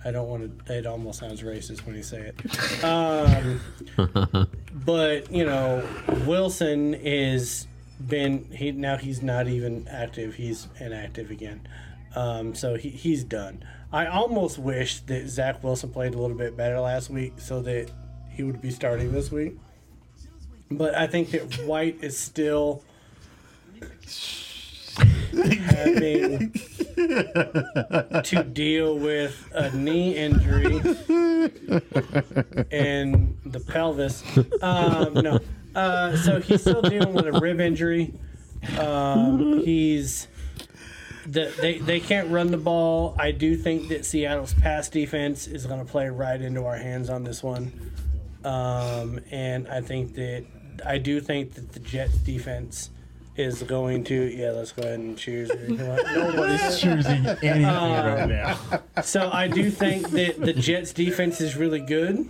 I 0.02 0.10
don't 0.12 0.28
want 0.28 0.66
to. 0.66 0.78
It 0.78 0.86
almost 0.86 1.18
sounds 1.18 1.42
racist 1.42 1.84
when 1.84 1.94
you 1.94 2.02
say 2.02 2.32
it. 2.32 2.84
Um, 2.84 3.60
but 4.72 5.30
you 5.30 5.44
know, 5.44 5.86
Wilson 6.26 6.94
is 6.94 7.66
been 7.94 8.44
he 8.52 8.72
now 8.72 8.96
he's 8.96 9.22
not 9.22 9.48
even 9.48 9.86
active. 9.88 10.34
He's 10.34 10.68
inactive 10.78 11.30
again. 11.30 11.66
Um, 12.14 12.54
so 12.54 12.76
he, 12.76 12.90
he's 12.90 13.24
done. 13.24 13.64
I 13.92 14.06
almost 14.06 14.58
wish 14.58 15.00
that 15.00 15.28
Zach 15.28 15.62
Wilson 15.62 15.90
played 15.90 16.14
a 16.14 16.18
little 16.18 16.36
bit 16.36 16.56
better 16.56 16.80
last 16.80 17.10
week 17.10 17.34
so 17.38 17.60
that 17.62 17.90
he 18.30 18.42
would 18.42 18.60
be 18.60 18.70
starting 18.70 19.12
this 19.12 19.30
week. 19.30 19.56
But 20.70 20.94
I 20.94 21.06
think 21.06 21.30
that 21.30 21.64
White 21.64 21.98
is 22.02 22.18
still 22.18 22.82
having 25.32 26.52
to 28.22 28.44
deal 28.52 28.98
with 28.98 29.48
a 29.54 29.70
knee 29.76 30.16
injury 30.16 30.76
and 32.70 33.36
the 33.44 33.60
pelvis. 33.60 34.22
Um, 34.62 35.14
no, 35.14 35.38
uh, 35.74 36.16
so 36.16 36.40
he's 36.40 36.60
still 36.60 36.82
dealing 36.82 37.14
with 37.14 37.26
a 37.26 37.32
rib 37.32 37.60
injury. 37.60 38.14
Um, 38.78 39.62
he's 39.64 40.28
the, 41.26 41.52
they 41.60 41.78
they 41.78 42.00
can't 42.00 42.30
run 42.30 42.50
the 42.50 42.58
ball. 42.58 43.14
I 43.18 43.30
do 43.30 43.56
think 43.56 43.88
that 43.88 44.04
Seattle's 44.04 44.54
pass 44.54 44.88
defense 44.88 45.46
is 45.46 45.66
going 45.66 45.84
to 45.84 45.90
play 45.90 46.08
right 46.08 46.40
into 46.40 46.64
our 46.64 46.76
hands 46.76 47.10
on 47.10 47.24
this 47.24 47.42
one, 47.42 47.72
um, 48.44 49.20
and 49.30 49.68
I 49.68 49.80
think 49.80 50.14
that 50.14 50.44
I 50.84 50.98
do 50.98 51.20
think 51.20 51.54
that 51.54 51.72
the 51.72 51.80
Jets 51.80 52.16
defense 52.18 52.90
is 53.36 53.62
going 53.62 54.04
to 54.04 54.14
yeah. 54.14 54.50
Let's 54.50 54.72
go 54.72 54.82
ahead 54.82 55.00
and 55.00 55.18
choose. 55.18 55.50
Nobody's 55.68 56.80
choosing 56.80 57.26
anything 57.42 57.64
right 57.64 58.26
now. 58.26 58.58
So 59.02 59.30
I 59.32 59.48
do 59.48 59.70
think 59.70 60.10
that 60.10 60.40
the 60.40 60.52
Jets 60.52 60.92
defense 60.92 61.40
is 61.40 61.56
really 61.56 61.80
good. 61.80 62.28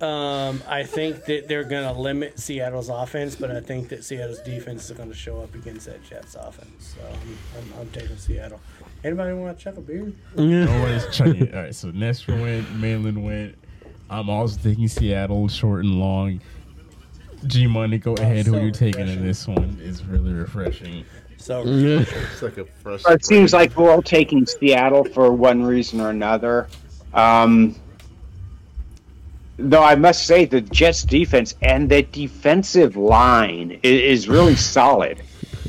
Um, 0.00 0.62
I 0.66 0.84
think 0.84 1.26
that 1.26 1.46
they're 1.46 1.64
going 1.64 1.84
to 1.84 2.00
limit 2.00 2.38
Seattle's 2.38 2.88
offense, 2.88 3.36
but 3.36 3.50
I 3.50 3.60
think 3.60 3.90
that 3.90 4.02
Seattle's 4.02 4.40
defense 4.40 4.88
is 4.88 4.96
going 4.96 5.10
to 5.10 5.14
show 5.14 5.42
up 5.42 5.54
against 5.54 5.86
that 5.86 6.02
Jets 6.02 6.36
offense. 6.36 6.96
So 6.96 7.06
I'm, 7.06 7.38
I'm, 7.58 7.80
I'm 7.80 7.90
taking 7.90 8.16
Seattle. 8.16 8.60
Anybody 9.04 9.34
want 9.34 9.58
to 9.58 9.62
chuck 9.62 9.76
a 9.76 9.80
beer? 9.80 10.12
Nobody's 10.36 11.06
chucking. 11.14 11.54
All 11.54 11.62
right, 11.62 11.74
so 11.74 11.90
Nestor 11.90 12.34
went, 12.40 12.74
Mainland 12.76 13.22
went. 13.22 13.56
I'm 14.08 14.30
also 14.30 14.58
taking 14.62 14.88
Seattle, 14.88 15.48
short 15.48 15.84
and 15.84 16.00
long. 16.00 16.40
G 17.46 17.66
Money, 17.66 17.98
go 17.98 18.14
ahead. 18.14 18.46
Who 18.46 18.52
so 18.52 18.60
you 18.60 18.70
taking 18.70 19.08
in 19.08 19.24
this 19.24 19.46
one? 19.46 19.78
It's 19.82 20.02
really 20.02 20.32
refreshing. 20.32 21.04
So 21.36 21.62
It's 21.66 22.42
like 22.42 22.58
a 22.58 22.64
fresh. 22.64 23.02
It 23.06 23.24
seems 23.24 23.52
like 23.52 23.74
we're 23.76 23.90
all 23.90 24.02
taking 24.02 24.44
Seattle 24.44 25.04
for 25.04 25.32
one 25.32 25.62
reason 25.62 26.00
or 26.00 26.10
another. 26.10 26.68
Um, 27.14 27.76
though 29.60 29.82
I 29.82 29.94
must 29.94 30.26
say, 30.26 30.44
the 30.44 30.60
Jets' 30.60 31.02
defense 31.04 31.54
and 31.62 31.88
the 31.88 32.02
defensive 32.02 32.96
line 32.96 33.78
is, 33.82 34.20
is 34.20 34.28
really 34.28 34.56
solid. 34.76 35.22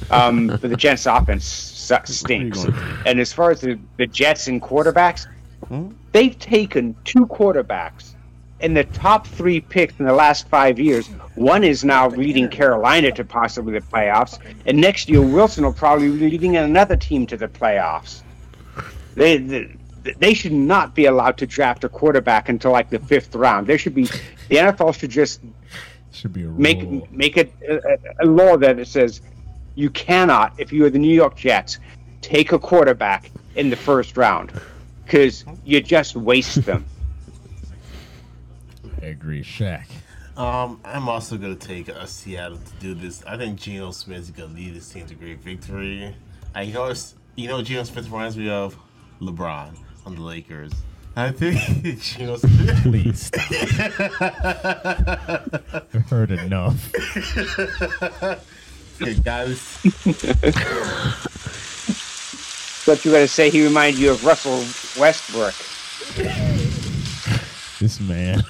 Um, 0.09 0.47
but 0.47 0.61
the 0.61 0.75
Jets' 0.75 1.05
offense 1.05 1.45
su- 1.45 1.95
stinks. 2.05 2.65
And 3.05 3.19
as 3.19 3.31
far 3.31 3.51
as 3.51 3.61
the, 3.61 3.79
the 3.97 4.07
Jets 4.07 4.47
and 4.47 4.61
quarterbacks, 4.61 5.27
they've 6.11 6.37
taken 6.37 6.95
two 7.05 7.25
quarterbacks 7.27 8.15
in 8.59 8.73
the 8.73 8.83
top 8.83 9.25
three 9.25 9.59
picks 9.61 9.97
in 9.99 10.05
the 10.05 10.13
last 10.13 10.47
five 10.47 10.79
years. 10.79 11.07
One 11.35 11.63
is 11.63 11.83
now 11.83 12.09
leading 12.09 12.49
Carolina 12.49 13.11
to 13.13 13.23
possibly 13.23 13.73
the 13.73 13.85
playoffs, 13.85 14.37
and 14.65 14.79
next 14.79 15.09
year 15.09 15.21
Wilson 15.21 15.63
will 15.63 15.73
probably 15.73 16.09
be 16.11 16.29
leading 16.29 16.57
another 16.57 16.95
team 16.95 17.25
to 17.27 17.37
the 17.37 17.47
playoffs. 17.47 18.21
They, 19.15 19.37
they 19.37 19.75
they 20.17 20.33
should 20.33 20.51
not 20.53 20.95
be 20.95 21.05
allowed 21.05 21.37
to 21.37 21.45
draft 21.47 21.83
a 21.83 21.89
quarterback 21.89 22.49
until 22.49 22.71
like 22.71 22.89
the 22.89 22.99
fifth 22.99 23.35
round. 23.35 23.67
There 23.67 23.77
should 23.77 23.93
be 23.95 24.05
the 24.49 24.55
NFL 24.55 24.97
should 24.99 25.11
just 25.11 25.41
Should 26.11 26.33
be 26.33 26.43
a 26.43 26.47
rule. 26.47 26.57
make 26.59 27.11
make 27.11 27.37
it 27.37 27.53
a, 27.67 27.97
a 28.23 28.25
law 28.25 28.57
that 28.57 28.79
it 28.79 28.87
says 28.87 29.21
you 29.75 29.89
cannot, 29.89 30.53
if 30.59 30.73
you 30.73 30.85
are 30.85 30.89
the 30.89 30.99
New 30.99 31.13
York 31.13 31.35
Jets, 31.35 31.79
take 32.21 32.51
a 32.51 32.59
quarterback 32.59 33.31
in 33.55 33.69
the 33.69 33.75
first 33.75 34.17
round 34.17 34.51
because 35.05 35.45
you 35.65 35.81
just 35.81 36.15
waste 36.15 36.65
them. 36.65 36.85
I 39.01 39.05
agree, 39.07 39.43
Shaq. 39.43 39.85
Um, 40.37 40.79
I'm 40.85 41.09
also 41.09 41.37
gonna 41.37 41.55
take 41.55 41.89
a 41.89 42.07
Seattle 42.07 42.57
to 42.57 42.73
do 42.79 42.93
this. 42.93 43.23
I 43.25 43.37
think 43.37 43.59
Geno 43.59 43.91
Smith 43.91 44.19
is 44.19 44.31
gonna 44.31 44.53
lead 44.53 44.75
this 44.75 44.89
team 44.89 45.05
to 45.07 45.15
great 45.15 45.39
victory. 45.39 46.15
I 46.55 46.63
you 46.63 46.73
know 46.73 46.85
it's, 46.85 47.15
you 47.35 47.47
know 47.47 47.61
Geno 47.61 47.83
Smith 47.83 48.05
reminds 48.05 48.37
me 48.37 48.49
of 48.49 48.77
LeBron 49.21 49.77
on 50.05 50.15
the 50.15 50.21
Lakers. 50.21 50.71
I 51.15 51.31
think 51.31 51.59
Geno 52.01 52.37
Smith. 52.37 52.79
Please 52.83 53.25
stop. 53.25 53.51
I've 55.93 56.09
heard 56.09 56.31
enough. 56.31 56.91
Okay, 59.01 59.15
guys, 59.15 59.79
But 62.85 63.05
you 63.05 63.11
got 63.11 63.19
to 63.19 63.27
say 63.27 63.49
he 63.49 63.63
reminded 63.63 63.99
you 63.99 64.11
of 64.11 64.25
Russell 64.25 64.57
Westbrook. 64.99 65.53
This 67.79 67.99
man. 67.99 68.43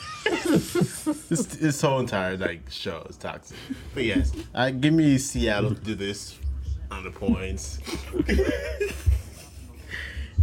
this, 1.30 1.46
this 1.46 1.82
whole 1.82 2.00
entire 2.00 2.38
like 2.38 2.70
show 2.70 3.06
is 3.10 3.18
toxic. 3.18 3.58
But 3.94 4.04
yes, 4.04 4.32
uh, 4.54 4.72
give 4.72 4.94
me 4.94 5.18
Seattle 5.18 5.76
to 5.76 5.82
do 5.82 5.96
this 5.96 6.38
on 6.90 7.04
the 7.04 7.12
points. 7.12 7.80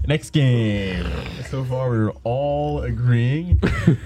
Next 0.06 0.30
game. 0.30 1.06
So 1.50 1.64
far, 1.64 1.90
we're 1.90 2.12
all 2.24 2.82
agreeing. 2.82 3.60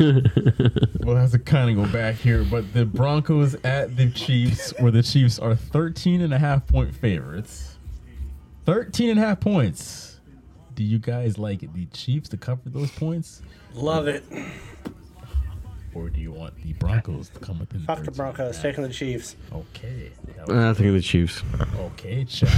we'll 1.00 1.16
have 1.16 1.30
to 1.32 1.38
kind 1.38 1.70
of 1.70 1.84
go 1.84 1.92
back 1.92 2.16
here, 2.16 2.44
but 2.44 2.72
the 2.72 2.84
Broncos 2.84 3.54
at 3.64 3.96
the 3.96 4.10
Chiefs, 4.10 4.72
where 4.80 4.90
the 4.90 5.02
Chiefs 5.02 5.38
are 5.38 5.54
13 5.54 6.20
and 6.20 6.34
a 6.34 6.38
half 6.38 6.66
point 6.66 6.94
favorites. 6.94 7.76
13 8.64 9.10
and 9.10 9.18
a 9.18 9.22
half 9.22 9.40
points. 9.40 10.20
Do 10.74 10.82
you 10.84 10.98
guys 10.98 11.38
like 11.38 11.60
the 11.72 11.86
Chiefs 11.86 12.28
to 12.30 12.36
cover 12.36 12.62
those 12.66 12.90
points? 12.90 13.42
Love 13.74 14.08
it. 14.08 14.24
Or 15.94 16.08
do 16.08 16.20
you 16.20 16.32
want 16.32 16.56
the 16.62 16.72
Broncos 16.74 17.28
to 17.30 17.38
come 17.40 17.58
within 17.58 17.82
Fuck 17.82 18.04
the 18.04 18.10
Broncos, 18.10 18.58
taking 18.60 18.82
the 18.82 18.88
Chiefs. 18.88 19.36
Okay. 19.52 20.10
I 20.48 20.72
think 20.72 20.92
the 20.94 21.00
Chiefs. 21.02 21.42
Okay, 21.78 22.24
check. 22.24 22.48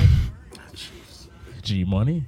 G 1.63 1.85
Money. 1.85 2.25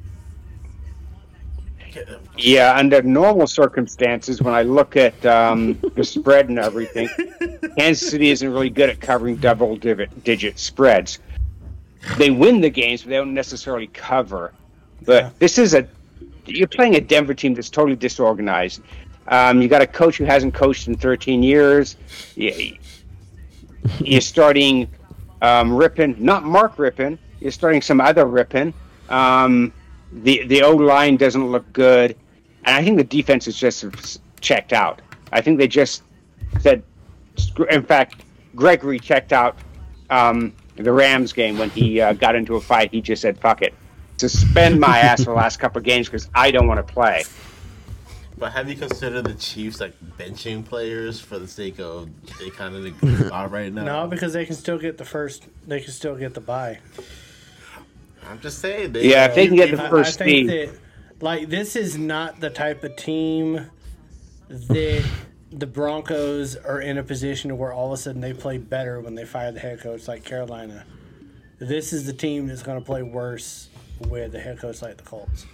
Yeah, 2.37 2.77
under 2.77 3.03
normal 3.03 3.47
circumstances, 3.47 4.43
when 4.43 4.55
I 4.55 4.63
look 4.63 4.97
at 4.97 5.25
um, 5.25 5.79
the 5.95 6.05
spread 6.05 6.49
and 6.49 6.59
everything, 6.59 7.09
Kansas 7.79 8.11
City 8.11 8.31
isn't 8.31 8.51
really 8.51 8.71
good 8.71 8.91
at 8.91 9.01
covering 9.01 9.37
double 9.37 9.77
digit, 9.77 10.25
digit 10.25 10.59
spreads. 10.59 11.19
They 12.19 12.31
win 12.31 12.61
the 12.61 12.71
games, 12.71 13.03
but 13.03 13.11
they 13.11 13.17
don't 13.17 13.35
necessarily 13.35 13.89
cover. 13.89 14.53
But 15.05 15.39
this 15.39 15.59
is 15.59 15.75
a 15.75 15.89
you're 16.47 16.69
playing 16.69 16.95
a 16.95 17.01
Denver 17.01 17.35
team 17.35 17.55
that's 17.55 17.71
totally 17.71 17.97
disorganized. 17.97 18.83
Um, 19.29 19.61
you 19.61 19.69
got 19.69 19.83
a 19.83 19.87
coach 19.87 20.17
who 20.17 20.25
hasn't 20.25 20.55
coached 20.55 20.87
in 20.89 20.97
13 20.97 21.43
years. 21.43 21.97
You, 22.37 22.77
you're 23.99 24.21
starting 24.21 24.89
um, 25.43 25.71
Rypien, 25.71 26.19
not 26.19 26.45
Mark 26.45 26.77
Rypien. 26.77 27.19
You're 27.41 27.51
starting 27.51 27.83
some 27.83 28.01
other 28.01 28.25
Rypien. 28.25 28.73
Um, 29.09 29.73
the 30.13 30.45
the 30.47 30.63
O 30.63 30.73
line 30.73 31.17
doesn't 31.17 31.51
look 31.51 31.71
good, 31.73 32.17
and 32.65 32.77
I 32.77 32.83
think 32.83 32.97
the 32.97 33.05
defense 33.05 33.47
is 33.47 33.57
just 33.57 34.21
checked 34.41 34.73
out. 34.73 35.03
I 35.33 35.41
think 35.41 35.59
they 35.59 35.69
just 35.69 36.03
said, 36.61 36.83
in 37.71 37.83
fact, 37.83 38.23
Gregory 38.55 38.99
checked 38.99 39.33
out 39.33 39.57
um, 40.11 40.55
the 40.77 40.93
Rams 40.93 41.33
game 41.33 41.59
when 41.59 41.71
he 41.71 42.01
uh, 42.01 42.13
got 42.13 42.35
into 42.35 42.57
a 42.57 42.61
fight. 42.61 42.91
He 42.93 43.01
just 43.01 43.23
said, 43.23 43.39
"Fuck 43.39 43.63
it, 43.63 43.75
suspend 44.17 44.81
my 44.81 44.99
ass 45.01 45.25
for 45.25 45.31
the 45.31 45.37
last 45.37 45.59
couple 45.59 45.79
of 45.79 45.85
games 45.85 46.07
because 46.07 46.29
I 46.35 46.51
don't 46.51 46.67
want 46.67 46.87
to 46.87 46.93
play." 46.93 47.25
But 48.39 48.53
have 48.53 48.69
you 48.69 48.77
considered 48.77 49.25
the 49.25 49.35
Chiefs 49.35 49.81
like 49.81 49.95
benching 50.19 50.63
players 50.63 51.19
for 51.19 51.39
the 51.39 51.49
sake 51.49 51.81
of 51.81 52.11
they 52.39 52.51
kind 52.51 52.75
of 52.77 53.33
are 53.33 53.49
right 53.49 53.73
now? 53.73 53.85
No, 53.85 54.07
because 54.07 54.35
they 54.35 54.45
can 54.45 54.55
still 54.55 54.79
get 54.79 54.99
the 54.99 55.07
first. 55.07 55.47
They 55.67 55.81
can 55.81 55.93
still 55.93 56.17
get 56.17 56.35
the 56.35 56.43
bye. 56.43 56.79
I'm 58.29 58.41
just 58.41 58.59
saying. 58.61 58.93
They, 58.93 59.09
Yeah, 59.11 59.27
if 59.27 59.35
they 59.35 59.47
can 59.47 59.57
get 59.57 59.71
the 59.77 59.83
I- 59.85 59.91
first 59.91 60.21
I 60.21 60.25
think 60.25 60.51
seed. 60.51 60.69
that, 60.71 60.79
like, 61.21 61.49
this 61.49 61.77
is 61.77 61.97
not 61.97 62.41
the 62.41 62.51
type 62.51 62.85
of 62.85 62.97
team 62.97 63.71
that 64.49 65.05
the 65.53 65.67
Broncos 65.67 66.57
are 66.57 66.81
in 66.81 66.99
a 66.99 67.03
position 67.03 67.57
where 67.57 67.73
all 67.73 67.87
of 67.87 67.93
a 67.93 67.97
sudden 67.97 68.21
they 68.21 68.33
play 68.35 68.59
better 68.59 69.01
when 69.01 69.15
they 69.15 69.25
fire 69.25 69.53
the 69.53 69.61
head 69.61 69.81
coach 69.81 70.07
like 70.09 70.25
Carolina. 70.25 70.85
This 71.59 71.93
is 71.93 72.05
the 72.05 72.13
team 72.13 72.47
that's 72.49 72.63
going 72.63 72.79
to 72.79 72.85
play 72.85 73.03
worse 73.03 73.69
with 74.09 74.33
the 74.33 74.41
head 74.41 74.59
coach 74.59 74.83
like 74.83 74.99
the 74.99 75.03
Colts. 75.05 75.47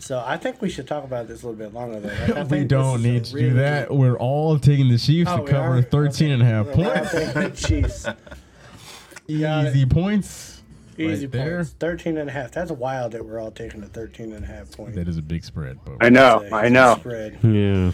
So 0.00 0.22
I 0.24 0.36
think 0.36 0.60
we 0.62 0.68
should 0.70 0.88
talk 0.88 1.04
about 1.04 1.28
this 1.28 1.42
a 1.42 1.46
little 1.48 1.58
bit 1.64 1.74
longer. 1.74 2.00
Though. 2.00 2.08
Like, 2.08 2.30
I 2.30 2.42
We 2.42 2.48
think 2.48 2.68
don't 2.68 3.02
this 3.02 3.04
is 3.04 3.04
a 3.04 3.08
need 3.12 3.24
to 3.26 3.34
really 3.36 3.48
do 3.50 3.54
that. 3.56 3.94
We're 3.94 4.16
all 4.16 4.58
taking 4.58 4.88
the 4.88 4.98
Chiefs 4.98 5.30
Oh, 5.30 5.44
to 5.44 5.50
cover 5.52 5.76
are? 5.78 5.82
13 5.82 6.30
and 6.30 6.42
a 6.42 6.44
half 6.46 6.66
We're 6.66 6.72
points. 6.72 7.62
Chiefs. 7.68 8.04
Got 8.04 8.16
it. 9.28 9.76
Easy 9.76 9.86
points. 9.86 10.51
Easy 10.98 11.26
right 11.26 11.32
there. 11.32 11.56
points. 11.56 11.74
13 11.78 12.18
and 12.18 12.28
a 12.28 12.32
half. 12.32 12.52
That's 12.52 12.70
wild 12.70 13.12
that 13.12 13.24
we're 13.24 13.40
all 13.40 13.50
taking 13.50 13.80
the 13.80 13.88
13 13.88 14.32
and 14.32 14.44
a 14.44 14.46
half 14.46 14.70
point. 14.72 14.94
That 14.94 15.08
is 15.08 15.16
a 15.18 15.22
big 15.22 15.44
spread, 15.44 15.78
but 15.84 15.96
I 16.00 16.08
know, 16.08 16.46
I 16.52 16.68
know. 16.68 16.96
Spread. 16.98 17.38
Yeah. 17.42 17.92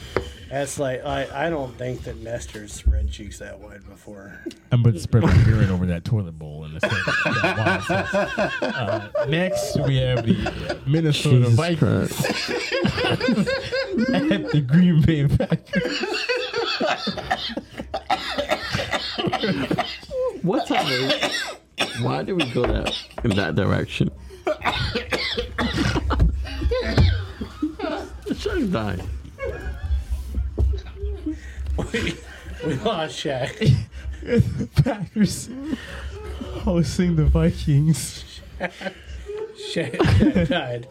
That's 0.50 0.78
like 0.78 1.04
I, 1.04 1.46
I 1.46 1.50
don't 1.50 1.76
think 1.76 2.04
that 2.04 2.16
Nestor's 2.22 2.72
spread 2.72 3.10
cheeks 3.10 3.38
that 3.40 3.58
wide 3.60 3.86
before. 3.86 4.40
I'm 4.72 4.80
about 4.80 4.94
to 4.94 5.00
spread 5.00 5.22
my 5.22 5.44
beard 5.44 5.68
over 5.70 5.84
that 5.86 6.04
toilet 6.04 6.38
bowl 6.38 6.64
in 6.64 6.74
a 6.76 6.80
second. 6.80 6.98
That 7.42 7.58
wild 7.58 7.82
sauce. 7.84 8.14
Uh, 8.62 9.26
next, 9.28 9.76
we 9.86 9.96
have 9.98 10.24
the 10.24 10.80
Minnesota 10.86 11.36
Jesus 11.40 11.54
Vikings 11.54 12.20
at 14.08 14.50
the 14.52 14.64
Green 14.66 15.02
Bay 15.02 15.28
Packers. 15.28 16.02
What 20.42 20.66
time? 20.66 21.30
Why 22.00 22.22
did 22.22 22.34
we 22.34 22.44
go 22.50 22.62
that 22.66 22.94
in 23.24 23.30
that 23.36 23.54
direction? 23.54 24.10
Shut 28.38 28.70
died. 28.70 29.02
we, 31.92 32.14
we 32.64 32.74
lost 32.76 33.24
Shaq. 33.24 33.76
The 34.22 34.68
Packers 34.82 35.50
hosting 36.60 37.16
the 37.16 37.24
Vikings, 37.24 38.40
Shaq 39.72 40.48
died. 40.48 40.88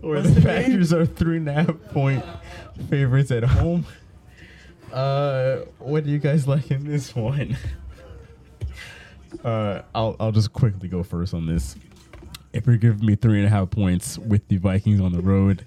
where 0.00 0.16
What's 0.16 0.28
the 0.30 0.34
the 0.34 0.40
game? 0.40 0.62
Packers 0.64 0.92
are 0.92 1.06
three 1.06 1.36
and 1.38 1.48
a 1.48 1.52
half 1.52 1.80
point 1.90 2.24
favorites 2.88 3.30
at 3.30 3.44
home. 3.44 3.86
Uh, 4.92 5.58
what 5.78 6.04
do 6.04 6.10
you 6.10 6.18
guys 6.18 6.46
like 6.48 6.70
in 6.70 6.84
this 6.84 7.14
one? 7.14 7.56
Uh, 9.44 9.82
I'll 9.94 10.16
I'll 10.20 10.32
just 10.32 10.52
quickly 10.52 10.88
go 10.88 11.02
first 11.02 11.34
on 11.34 11.46
this. 11.46 11.76
If 12.52 12.66
you're 12.66 12.76
giving 12.76 13.06
me 13.06 13.14
three 13.14 13.38
and 13.38 13.46
a 13.46 13.50
half 13.50 13.70
points 13.70 14.18
with 14.18 14.46
the 14.48 14.58
Vikings 14.58 15.00
on 15.00 15.12
the 15.12 15.22
road, 15.22 15.64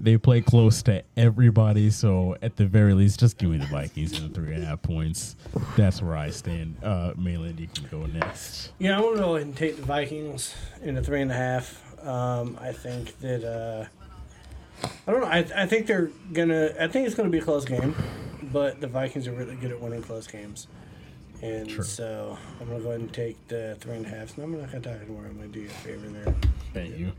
they 0.00 0.16
play 0.16 0.40
close 0.40 0.82
to 0.82 1.02
everybody. 1.16 1.90
So 1.90 2.36
at 2.42 2.56
the 2.56 2.66
very 2.66 2.94
least, 2.94 3.20
just 3.20 3.38
give 3.38 3.50
me 3.50 3.58
the 3.58 3.66
Vikings 3.66 4.18
and 4.18 4.30
the 4.30 4.34
three 4.34 4.54
and 4.54 4.62
a 4.62 4.66
half 4.66 4.82
points. 4.82 5.36
That's 5.76 6.00
where 6.00 6.16
I 6.16 6.30
stand. 6.30 6.76
Uh, 6.82 7.12
Mayland, 7.16 7.58
you 7.58 7.68
can 7.68 7.86
go 7.90 8.06
next. 8.06 8.72
Yeah, 8.78 8.96
I'm 8.96 9.02
gonna 9.02 9.16
go 9.16 9.36
ahead 9.36 9.46
and 9.46 9.56
take 9.56 9.76
the 9.76 9.82
Vikings 9.82 10.54
in 10.82 10.94
the 10.94 11.02
three 11.02 11.20
and 11.22 11.30
a 11.30 11.34
half. 11.34 11.84
Um, 12.06 12.56
I 12.60 12.72
think 12.72 13.18
that 13.20 13.44
uh, 13.44 13.86
I 15.06 15.10
don't 15.12 15.20
know. 15.20 15.26
I, 15.26 15.44
I 15.56 15.66
think 15.66 15.86
they're 15.86 16.10
gonna. 16.32 16.72
I 16.78 16.86
think 16.86 17.06
it's 17.06 17.16
gonna 17.16 17.30
be 17.30 17.38
a 17.38 17.42
close 17.42 17.64
game, 17.64 17.94
but 18.52 18.80
the 18.80 18.86
Vikings 18.86 19.26
are 19.26 19.32
really 19.32 19.56
good 19.56 19.72
at 19.72 19.80
winning 19.80 20.02
close 20.02 20.26
games, 20.28 20.68
and 21.42 21.68
True. 21.68 21.84
so 21.84 22.36
I'm 22.60 22.68
gonna 22.68 22.80
go 22.80 22.88
ahead 22.88 23.00
and 23.00 23.12
take 23.12 23.36
the 23.48 23.76
three 23.80 23.94
and 23.96 24.06
a 24.06 24.08
half. 24.08 24.34
So 24.34 24.42
I'm 24.42 24.58
not 24.60 24.70
gonna 24.72 24.82
talk 24.82 25.00
anymore. 25.00 25.24
I'm 25.26 25.36
gonna 25.36 25.48
do 25.48 25.60
you 25.60 25.66
a 25.68 25.70
favor 25.70 26.06
there. 26.08 26.34
Thank 26.74 26.96
you. 26.98 27.12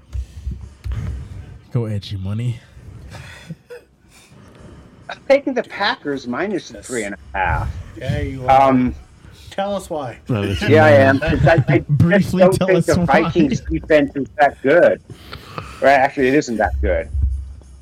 Go 1.72 1.86
edgy 1.86 2.18
money. 2.18 2.60
I'm 5.10 5.18
taking 5.28 5.54
the 5.54 5.64
Packers 5.64 6.28
minus 6.28 6.70
the 6.70 6.84
three 6.84 7.04
and 7.04 7.16
a 7.16 7.38
half. 7.38 7.72
Yeah, 7.98 8.20
you 8.20 8.46
are. 8.48 8.70
Um, 8.70 8.96
Tell 9.50 9.76
us 9.76 9.90
why. 9.90 10.20
yeah, 10.30 10.86
I 10.86 10.92
am. 10.92 11.20
'cause 11.20 11.46
I, 11.46 11.64
I 11.68 11.80
Briefly 11.90 12.44
don't 12.44 12.54
tell 12.54 12.68
think 12.68 12.80
us 12.80 12.86
the 12.86 13.00
why. 13.00 13.24
Vikings 13.24 13.62
defense 13.62 14.12
is 14.16 14.28
that 14.38 14.62
good. 14.62 15.02
Right? 15.82 15.94
Actually, 15.94 16.28
it 16.30 16.36
isn't 16.36 16.58
that 16.58 16.80
good. 16.82 17.10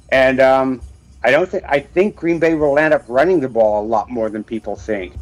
And 0.09 0.39
um, 0.39 0.81
I 1.23 1.29
don't 1.31 1.47
think 1.47 1.63
I 1.67 1.79
think 1.81 2.15
Green 2.15 2.39
Bay 2.39 2.55
will 2.55 2.79
end 2.79 2.93
up 2.93 3.03
running 3.07 3.41
the 3.41 3.49
ball 3.49 3.83
a 3.83 3.85
lot 3.85 4.09
more 4.09 4.29
than 4.29 4.43
people 4.43 4.75
think. 4.75 5.13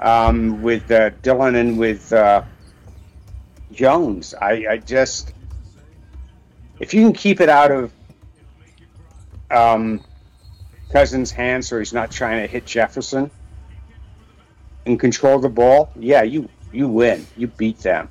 Um, 0.00 0.62
with 0.62 0.90
uh, 0.90 1.10
Dillon 1.22 1.56
and 1.56 1.78
with 1.78 2.12
uh, 2.12 2.42
Jones, 3.72 4.34
I, 4.34 4.66
I 4.70 4.76
just 4.78 5.34
if 6.80 6.94
you 6.94 7.02
can 7.02 7.12
keep 7.12 7.40
it 7.40 7.48
out 7.50 7.70
of 7.70 7.92
um, 9.50 10.02
Cousins' 10.90 11.30
hands, 11.30 11.68
so 11.68 11.78
he's 11.78 11.92
not 11.92 12.10
trying 12.10 12.40
to 12.40 12.46
hit 12.46 12.64
Jefferson 12.64 13.30
and 14.86 14.98
control 14.98 15.38
the 15.38 15.48
ball, 15.48 15.90
yeah, 15.96 16.22
you 16.22 16.48
you 16.72 16.88
win. 16.88 17.26
You 17.36 17.48
beat 17.48 17.78
them. 17.78 18.08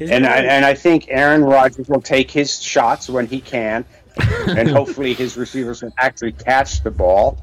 And 0.00 0.26
I, 0.26 0.38
and 0.38 0.64
I 0.64 0.74
think 0.74 1.06
Aaron 1.08 1.44
Rodgers 1.44 1.88
will 1.88 2.00
take 2.00 2.30
his 2.30 2.60
shots 2.60 3.08
when 3.08 3.26
he 3.26 3.40
can, 3.40 3.84
and 4.48 4.68
hopefully 4.68 5.14
his 5.14 5.36
receivers 5.36 5.80
can 5.80 5.92
actually 5.96 6.32
catch 6.32 6.82
the 6.82 6.90
ball. 6.90 7.38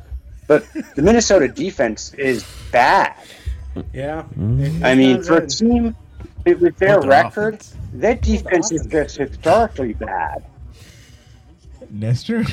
But 0.50 0.66
the 0.96 1.04
Minnesota 1.04 1.48
defense 1.48 2.12
is 2.16 2.44
bad. 2.72 3.14
yeah. 3.94 4.24
I 4.84 4.96
mean, 4.96 5.22
for 5.22 5.38
a 5.38 5.48
team 5.48 5.96
with 6.44 6.60
with 6.60 6.78
their 6.78 7.00
record, 7.02 7.54
offense? 7.62 7.76
their 7.94 8.16
defense 8.16 8.72
is 8.72 8.88
just 8.88 9.18
historically 9.18 9.94
bad. 9.94 10.44
Nestor? 11.92 12.44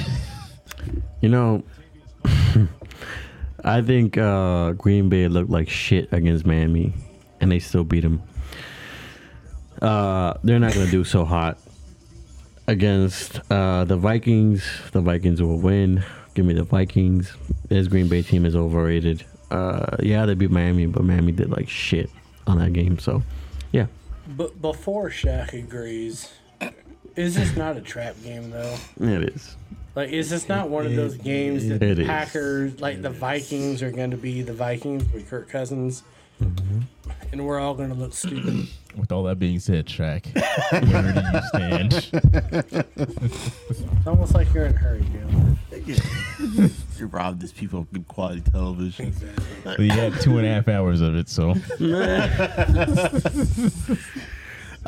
You 1.22 1.30
know, 1.30 1.64
I 3.64 3.80
think 3.80 4.18
uh, 4.18 4.72
Green 4.72 5.08
Bay 5.08 5.26
looked 5.28 5.50
like 5.50 5.68
shit 5.70 6.12
against 6.12 6.44
Miami, 6.44 6.92
and 7.40 7.50
they 7.50 7.58
still 7.58 7.84
beat 7.84 8.02
them. 8.02 8.22
Uh, 9.80 10.34
they're 10.44 10.60
not 10.60 10.74
gonna 10.74 10.90
do 10.90 11.02
so 11.02 11.24
hot. 11.24 11.56
against 12.68 13.40
uh, 13.50 13.84
the 13.84 13.96
Vikings. 13.96 14.64
The 14.92 15.00
Vikings 15.00 15.40
will 15.40 15.58
win. 15.58 16.04
Give 16.36 16.44
me 16.44 16.52
the 16.52 16.64
Vikings. 16.64 17.32
This 17.70 17.88
Green 17.88 18.08
Bay 18.08 18.20
team 18.20 18.44
is 18.44 18.54
overrated. 18.54 19.24
Uh, 19.50 19.96
yeah, 20.02 20.26
they 20.26 20.34
beat 20.34 20.50
Miami, 20.50 20.84
but 20.84 21.02
Miami 21.02 21.32
did 21.32 21.48
like 21.48 21.66
shit 21.66 22.10
on 22.46 22.58
that 22.58 22.74
game. 22.74 22.98
So, 22.98 23.22
yeah. 23.72 23.86
But 24.36 24.60
before 24.60 25.08
Shaq 25.08 25.54
agrees, 25.54 26.30
is 27.14 27.36
this 27.36 27.56
not 27.56 27.78
a 27.78 27.80
trap 27.80 28.16
game 28.22 28.50
though? 28.50 28.76
It 29.00 29.34
is. 29.34 29.56
Like, 29.94 30.10
is 30.10 30.28
this 30.28 30.46
not 30.46 30.68
one 30.68 30.84
of 30.84 30.94
those 30.94 31.16
games 31.16 31.66
that 31.68 31.82
It 31.82 31.94
the 31.96 32.02
is. 32.02 32.06
Packers, 32.06 32.80
like 32.82 33.00
the 33.00 33.08
Vikings, 33.08 33.82
are 33.82 33.90
going 33.90 34.10
to 34.10 34.18
be 34.18 34.42
the 34.42 34.52
Vikings 34.52 35.10
with 35.14 35.30
Kirk 35.30 35.48
Cousins, 35.48 36.02
Mm-hmm. 36.42 36.80
and 37.32 37.46
we're 37.46 37.58
all 37.58 37.72
going 37.72 37.88
to 37.88 37.94
look 37.94 38.12
stupid? 38.12 38.68
With 38.94 39.10
all 39.10 39.22
that 39.22 39.38
being 39.38 39.58
said, 39.58 39.86
Shaq, 39.86 40.26
where 40.92 41.12
do 41.14 41.20
you 41.32 41.40
stand? 41.48 42.86
It's 43.70 44.06
almost 44.06 44.34
like 44.34 44.52
you're 44.52 44.66
in 44.66 44.74
a 44.74 44.78
hurry, 44.78 45.00
Jalen. 45.00 45.55
You 46.98 47.06
robbed 47.08 47.42
these 47.42 47.52
people 47.52 47.80
of 47.80 47.92
good 47.92 48.08
quality 48.08 48.40
television. 48.40 49.12
we 49.78 49.88
had 49.88 50.18
two 50.20 50.38
and 50.38 50.46
a 50.46 50.50
half 50.50 50.66
hours 50.66 51.02
of 51.02 51.14
it, 51.14 51.28
so 51.28 51.50
I 51.50 51.54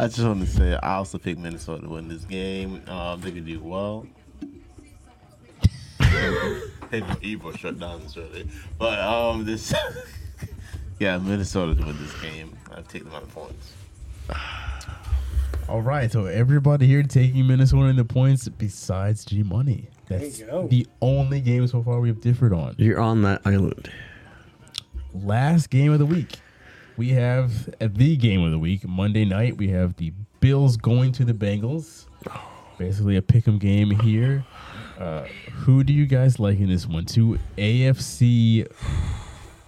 just 0.07 0.21
want 0.21 0.41
to 0.41 0.47
say 0.47 0.73
I 0.75 0.95
also 0.95 1.19
picked 1.19 1.39
Minnesota 1.39 1.83
to 1.83 1.89
win 1.91 2.09
this 2.09 2.25
game. 2.25 2.83
Um, 2.89 3.21
they 3.21 3.31
could 3.33 3.45
do 3.45 3.61
well. 3.61 4.07
Hey, 6.91 7.03
Evo 7.03 7.55
shut 7.55 7.79
down 7.79 8.01
this 8.01 8.17
but 8.79 8.99
um, 8.99 9.45
this 9.45 9.75
yeah, 10.99 11.19
Minnesota 11.19 11.75
to 11.75 11.85
win 11.85 11.99
this 12.03 12.19
game. 12.23 12.57
I 12.75 12.81
take 12.81 13.05
them 13.05 13.13
on 13.15 13.21
the 13.21 13.29
points. 13.29 13.75
All 15.69 15.83
right, 15.83 16.11
so 16.11 16.25
everybody 16.25 16.87
here 16.87 17.03
taking 17.03 17.47
Minnesota 17.47 17.89
in 17.89 17.97
the 17.97 18.07
points 18.07 18.49
besides 18.49 19.27
G 19.27 19.43
Money. 19.43 19.91
There 20.09 20.19
That's 20.19 20.39
you 20.41 20.47
go. 20.47 20.67
the 20.69 20.87
only 21.03 21.41
game 21.41 21.67
so 21.67 21.83
far 21.83 22.01
we've 22.01 22.21
differed 22.21 22.53
on. 22.53 22.75
You're 22.79 23.01
on 23.01 23.23
that 23.23 23.43
island. 23.45 23.91
Last 25.15 25.69
game 25.71 25.93
of 25.93 25.99
the 25.99 26.07
week, 26.07 26.39
we 26.97 27.11
have 27.11 27.69
the 27.81 28.17
game 28.17 28.43
of 28.43 28.51
the 28.51 28.59
week. 28.59 28.87
Monday 28.87 29.25
night, 29.25 29.57
we 29.57 29.69
have 29.69 29.97
the 29.97 30.13
Bills 30.41 30.77
going 30.77 31.13
to 31.13 31.25
the 31.25 31.33
Bengals. 31.33 32.07
Basically, 32.79 33.17
a 33.17 33.23
pick'em 33.23 33.59
game 33.59 33.91
here. 34.01 34.45
Uh, 34.99 35.25
who 35.53 35.85
do 35.85 35.93
you 35.93 36.07
guys 36.07 36.39
like 36.39 36.59
in 36.59 36.69
this 36.69 36.87
one? 36.87 37.05
Two 37.05 37.39
AFC 37.57 38.67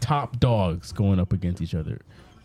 top 0.01 0.39
dogs 0.41 0.93
going 0.93 1.21
up 1.21 1.33
against 1.33 1.61
each 1.61 1.75
other. 1.75 2.01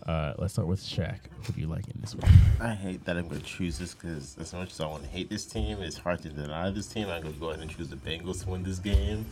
Uh, 0.06 0.34
let's 0.38 0.53
start 0.53 0.68
with 0.68 0.82
Shaq. 0.82 1.18
Who 1.44 1.53
do 1.53 1.61
you 1.61 1.68
like 1.68 1.88
in 1.88 1.99
this 1.99 2.14
one? 2.14 2.32
I 2.61 2.76
hate 2.76 3.03
that 3.06 3.18
I'm 3.18 3.27
going 3.27 3.41
to 3.41 3.45
choose 3.45 3.80
this 3.80 3.95
because 3.95 4.38
as 4.40 4.53
much 4.53 4.72
as 4.72 4.80
I 4.80 4.86
want 4.86 5.03
to 5.03 5.10
hate 5.10 5.30
this 5.30 5.45
team, 5.45 5.80
it's 5.82 5.98
hard 5.98 6.22
to 6.22 6.30
deny 6.30 6.69
this 6.69 6.88
team. 6.88 7.10
I'm 7.10 7.23
going 7.23 7.34
to 7.34 7.40
go 7.40 7.49
ahead 7.49 7.61
and 7.61 7.72
choose 7.72 7.90
the 7.90 7.95
Bengals 7.95 8.44
to 8.44 8.52
win 8.52 8.61
this 8.61 8.77
game. 8.77 9.26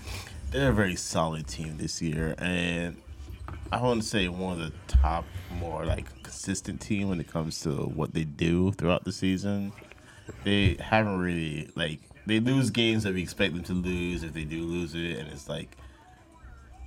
They're 0.50 0.70
a 0.70 0.74
very 0.74 0.96
solid 0.96 1.48
team 1.48 1.78
this 1.78 2.02
year, 2.02 2.34
and 2.40 2.98
I 3.72 3.82
want 3.82 4.02
to 4.02 4.08
say 4.08 4.28
one 4.30 4.54
of 4.54 4.60
the 4.60 4.74
top, 4.88 5.26
more 5.60 5.86
like 5.86 6.06
consistent 6.24 6.82
team 6.82 7.10
when 7.10 7.20
it 7.20 7.28
comes 7.28 7.60
to 7.62 7.72
what 7.72 8.14
they 8.14 8.24
do 8.24 8.72
throughout 8.72 9.04
the 9.04 9.12
season. 9.12 9.74
They 10.44 10.78
haven't 10.80 11.20
really 11.20 11.70
like 11.76 12.00
they 12.26 12.40
lose 12.40 12.70
games 12.70 13.04
that 13.04 13.14
we 13.14 13.22
expect 13.22 13.54
them 13.54 13.64
to 13.64 13.74
lose 13.74 14.24
if 14.24 14.34
they 14.34 14.44
do 14.44 14.64
lose 14.64 14.96
it, 14.96 15.20
and 15.20 15.30
it's 15.30 15.50
like, 15.50 15.78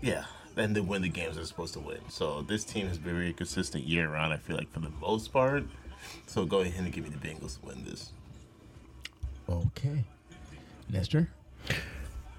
yeah, 0.01 0.25
then 0.57 0.73
they 0.73 0.81
win 0.81 1.03
the 1.03 1.09
games 1.09 1.37
they're 1.37 1.45
supposed 1.45 1.75
to 1.75 1.81
win. 1.81 2.01
So 2.09 2.43
this 2.43 2.65
team 2.65 2.89
has 2.89 2.99
been 2.99 3.15
very 3.15 3.33
consistent 3.33 3.85
year 3.85 4.09
round. 4.09 4.33
I 4.33 4.39
feel 4.39 4.57
like 4.57 4.73
for 4.73 4.81
the 4.81 4.91
most 5.01 5.33
part. 5.33 5.65
So 6.27 6.45
go 6.45 6.61
ahead 6.61 6.83
and 6.83 6.93
give 6.93 7.05
me 7.05 7.11
the 7.11 7.19
Bengals 7.19 7.61
to 7.61 7.67
win 7.67 7.85
this. 7.85 8.11
Okay. 9.49 10.05
Nestor? 10.91 11.29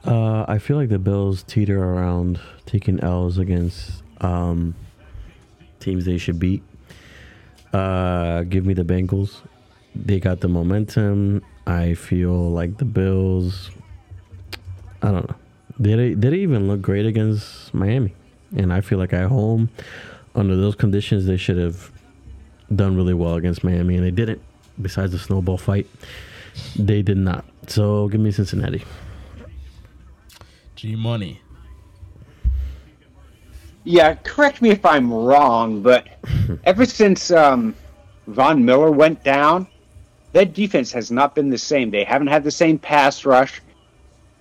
Uh, 0.04 0.46
I 0.48 0.58
feel 0.58 0.78
like 0.78 0.90
the 0.90 1.00
Bills 1.00 1.44
teeter 1.44 1.82
around 1.82 2.40
taking 2.66 3.00
L's 3.02 3.38
against 3.38 4.04
um, 4.20 4.74
teams 5.80 6.06
they 6.06 6.18
should 6.18 6.40
beat. 6.40 6.64
Uh, 7.72 8.44
give 8.44 8.66
me 8.66 8.74
the 8.74 8.84
Bengals. 8.84 9.42
They 9.96 10.20
got 10.20 10.40
the 10.40 10.48
momentum. 10.48 11.44
I 11.66 11.94
feel 11.94 12.52
like 12.52 12.78
the 12.78 12.86
Bills. 12.86 13.70
I 15.02 15.12
don't 15.12 15.30
know. 15.30 15.36
They 15.80 15.96
they 15.96 16.16
didn't 16.16 16.40
even 16.40 16.68
look 16.68 16.82
great 16.82 17.06
against 17.06 17.74
Miami, 17.74 18.14
and 18.56 18.74
I 18.74 18.82
feel 18.82 18.98
like 18.98 19.14
at 19.14 19.28
home, 19.28 19.70
under 20.36 20.56
those 20.56 20.76
conditions, 20.76 21.26
they 21.26 21.38
should 21.38 21.58
have 21.58 21.92
done 22.76 22.96
really 22.96 23.14
well 23.14 23.36
against 23.36 23.64
Miami, 23.64 23.96
and 23.96 24.06
they 24.06 24.12
didn't. 24.12 24.42
Besides 24.82 25.12
the 25.12 25.20
snowball 25.20 25.58
fight, 25.58 25.88
they 26.76 27.02
did 27.02 27.18
not. 27.18 27.46
So 27.68 28.08
give 28.08 28.22
me 28.22 28.32
Cincinnati. 28.32 28.84
G 30.76 30.96
Money. 30.96 31.42
Yeah, 33.84 34.16
correct 34.16 34.62
me 34.62 34.70
if 34.70 34.86
I'm 34.86 35.12
wrong, 35.12 35.82
but 35.82 36.08
ever 36.66 36.86
since 36.86 37.32
um, 37.32 37.74
Von 38.28 38.66
Miller 38.66 38.92
went 38.92 39.24
down, 39.24 39.66
their 40.34 40.46
defense 40.46 40.92
has 40.92 41.10
not 41.10 41.34
been 41.34 41.50
the 41.50 41.58
same. 41.58 41.90
They 41.90 42.04
haven't 42.04 42.28
had 42.28 42.44
the 42.44 42.52
same 42.52 42.78
pass 42.78 43.26
rush, 43.26 43.62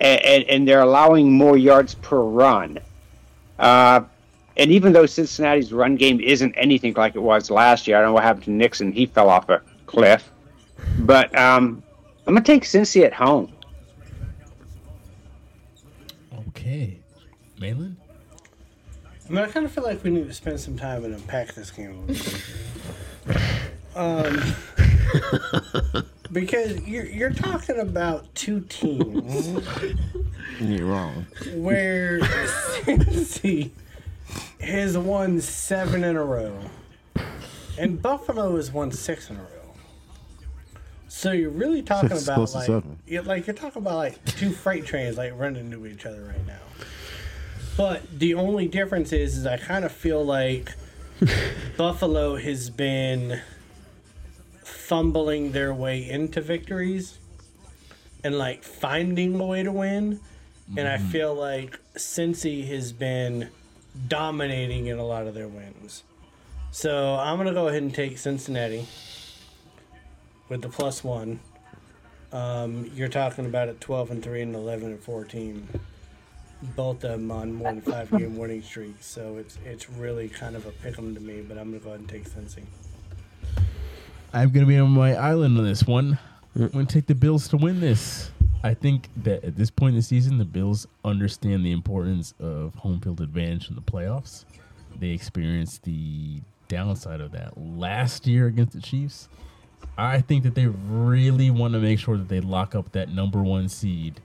and, 0.01 0.21
and, 0.23 0.45
and 0.45 0.69
they're 0.69 0.81
allowing 0.81 1.33
more 1.33 1.57
yards 1.57 1.95
per 1.95 2.21
run. 2.21 2.79
Uh, 3.59 4.03
and 4.57 4.71
even 4.71 4.93
though 4.93 5.07
Cincinnati's 5.07 5.73
run 5.73 5.97
game 5.97 6.21
isn't 6.21 6.55
anything 6.57 6.95
like 6.95 7.15
it 7.15 7.21
was 7.21 7.51
last 7.51 7.87
year, 7.87 7.99
I 7.99 8.01
don't 8.01 8.11
know 8.11 8.15
what 8.15 8.23
happened 8.23 8.45
to 8.45 8.51
Mixon. 8.51 8.93
He 8.93 9.07
fell 9.07 9.29
off 9.29 9.49
a 9.49 9.61
cliff. 9.87 10.31
But 11.01 11.37
um, 11.37 11.83
I'm 12.27 12.35
going 12.35 12.43
to 12.43 12.53
take 12.53 12.65
Cincy 12.65 13.05
at 13.05 13.13
home. 13.13 13.53
Okay. 16.49 16.99
Malin? 17.61 17.97
I 19.29 19.33
mean, 19.33 19.45
I 19.45 19.49
kind 19.49 19.67
of 19.67 19.73
feel 19.73 19.85
like 19.85 20.03
we 20.05 20.11
need 20.11 20.29
to 20.29 20.35
spend 20.35 20.61
some 20.61 20.79
time 20.79 21.05
and 21.05 21.15
unpack 21.15 21.55
this 21.55 21.71
game. 21.71 21.91
a 21.91 21.97
little 21.97 22.15
bit. 23.27 23.37
um, 25.95 26.07
because 26.33 26.81
you're 26.87 27.07
you're 27.07 27.33
talking 27.33 27.79
about 27.79 28.35
two 28.35 28.61
teams 28.61 29.49
You're 30.61 30.87
wrong. 30.87 31.27
where 31.55 32.21
Cincy 32.85 33.71
has 34.61 34.97
won 34.97 35.41
seven 35.41 36.03
in 36.05 36.17
a 36.17 36.25
row, 36.25 36.59
and 37.79 38.01
Buffalo 38.01 38.57
has 38.57 38.71
won 38.73 38.91
six 38.93 39.29
in 39.31 39.37
a 39.37 39.41
row. 39.41 39.49
So 41.09 41.33
you're 41.33 41.51
really 41.51 41.83
talking 41.83 42.11
Six, 42.11 42.25
about 42.25 42.55
like, 42.55 42.67
seven. 42.67 42.99
you're, 43.07 43.23
like 43.23 43.47
you're 43.47 43.55
talking 43.57 43.81
about 43.83 43.97
like 43.97 44.23
two 44.25 44.51
freight 44.51 44.85
trains 44.85 45.17
like 45.17 45.33
running 45.39 45.67
into 45.73 45.87
each 45.87 46.05
other 46.05 46.23
right 46.25 46.47
now. 46.47 46.59
But 47.77 48.19
the 48.19 48.35
only 48.35 48.69
difference 48.69 49.13
is, 49.13 49.37
is 49.39 49.47
I 49.47 49.57
kind 49.57 49.85
of 49.85 49.93
feel 49.93 50.25
like 50.25 50.75
Buffalo 51.77 52.37
has 52.37 52.69
been 52.71 53.41
fumbling 54.87 55.51
their 55.53 55.75
way 55.75 56.09
into 56.09 56.41
victories 56.41 57.19
and 58.23 58.39
like 58.39 58.63
finding 58.63 59.39
a 59.41 59.45
way 59.45 59.63
to 59.63 59.73
win. 59.73 60.21
And 60.77 60.87
I 60.89 60.99
feel 60.99 61.35
like 61.35 61.79
Cincy 61.95 62.67
has 62.69 62.93
been 62.93 63.51
dominating 64.09 64.87
in 64.87 64.99
a 64.99 65.05
lot 65.05 65.27
of 65.27 65.35
their 65.35 65.49
wins. 65.49 66.03
So 66.71 67.15
I'm 67.17 67.37
going 67.37 67.47
to 67.49 67.55
go 67.55 67.69
ahead 67.69 67.83
and 67.83 67.95
take 67.95 68.19
Cincinnati 68.19 68.87
with 70.49 70.63
the 70.63 70.69
plus 70.69 71.03
one. 71.03 71.41
Um, 72.33 72.91
you're 72.95 73.09
talking 73.09 73.47
about 73.47 73.69
at 73.69 73.81
12 73.81 74.11
and 74.11 74.23
3 74.23 74.43
and 74.43 74.55
11 74.55 74.87
and 74.87 75.01
14. 75.01 75.69
Both 76.75 77.05
of 77.05 77.13
them 77.13 77.31
on 77.31 77.53
more 77.53 77.73
than 77.73 77.81
five 77.81 78.11
game 78.11 78.37
winning 78.39 78.63
streaks. 78.63 79.07
So 79.07 79.37
it's 79.37 79.59
it's 79.65 79.89
really 79.91 80.29
kind 80.29 80.57
of 80.57 80.67
a 80.67 80.71
pick 80.71 80.99
'em 80.99 81.15
to 81.15 81.21
me, 81.21 81.43
but 81.43 81.59
I'm 81.59 81.71
going 81.71 81.81
to 81.81 81.85
go 81.85 81.91
ahead 81.91 82.01
and 82.01 82.09
take 82.09 82.29
Cincy. 82.29 82.65
I'm 84.37 84.51
going 84.51 84.67
to 84.67 84.69
be 84.69 84.79
on 84.79 84.91
my 84.91 85.15
island 85.15 85.57
on 85.57 85.65
this 85.65 85.85
one. 85.85 86.19
I'm 86.55 86.69
going 86.69 86.85
to 86.85 86.93
take 86.93 87.07
the 87.07 87.15
Bills 87.15 87.49
to 87.49 87.57
win 87.57 87.81
this. 87.81 88.31
I 88.63 88.75
think 88.75 89.09
that 89.23 89.43
at 89.43 89.57
this 89.57 89.71
point 89.71 89.95
in 89.95 89.97
the 89.97 90.03
season, 90.03 90.37
the 90.37 90.45
Bills 90.45 90.87
understand 91.07 91.65
the 91.65 91.73
importance 91.73 92.35
of 92.39 92.75
home 92.75 93.01
field 93.01 93.23
advantage 93.23 93.71
in 93.71 93.77
the 93.77 93.81
playoffs. 93.81 94.45
They 95.01 95.09
experienced 95.09 95.85
the 95.85 96.43
downside 96.69 97.23
of 97.23 97.33
that 97.33 97.57
last 97.57 98.27
year 98.27 98.47
against 98.47 98.75
the 98.75 98.83
Chiefs. 98.83 99.31
I 99.97 100.21
think 100.21 100.43
that 100.43 100.55
they 100.55 100.67
really 100.67 101.49
want 101.51 101.73
to 101.73 101.81
make 101.81 101.99
sure 101.99 102.19
that 102.19 102.29
they 102.29 102.41
lock 102.41 102.75
up 102.75 102.93
that 102.93 103.09
number 103.09 103.43
one 103.43 103.71
seed 103.71 104.21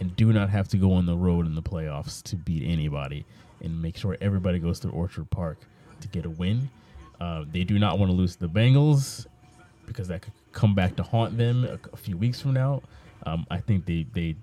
and 0.00 0.16
do 0.16 0.32
not 0.32 0.48
have 0.48 0.68
to 0.68 0.78
go 0.78 0.94
on 0.94 1.04
the 1.04 1.18
road 1.18 1.44
in 1.44 1.54
the 1.54 1.62
playoffs 1.62 2.22
to 2.22 2.36
beat 2.36 2.62
anybody 2.66 3.26
and 3.62 3.82
make 3.82 3.98
sure 3.98 4.16
everybody 4.22 4.58
goes 4.58 4.80
to 4.80 4.88
Orchard 4.88 5.28
Park 5.28 5.58
to 6.00 6.08
get 6.08 6.24
a 6.24 6.30
win. 6.30 6.70
Uh, 7.20 7.44
they 7.52 7.64
do 7.64 7.78
not 7.78 7.98
want 7.98 8.10
to 8.10 8.16
lose 8.16 8.36
to 8.36 8.40
the 8.40 8.48
Bengals 8.48 9.26
because 9.90 10.06
that 10.06 10.22
could 10.22 10.32
come 10.52 10.72
back 10.72 10.94
to 10.94 11.02
haunt 11.02 11.36
them 11.36 11.64
a, 11.64 11.78
a 11.92 11.96
few 11.96 12.16
weeks 12.16 12.40
from 12.40 12.52
now. 12.54 12.80
Um, 13.26 13.44
I 13.50 13.58
think 13.58 13.86
they, 13.86 14.06
they 14.14 14.36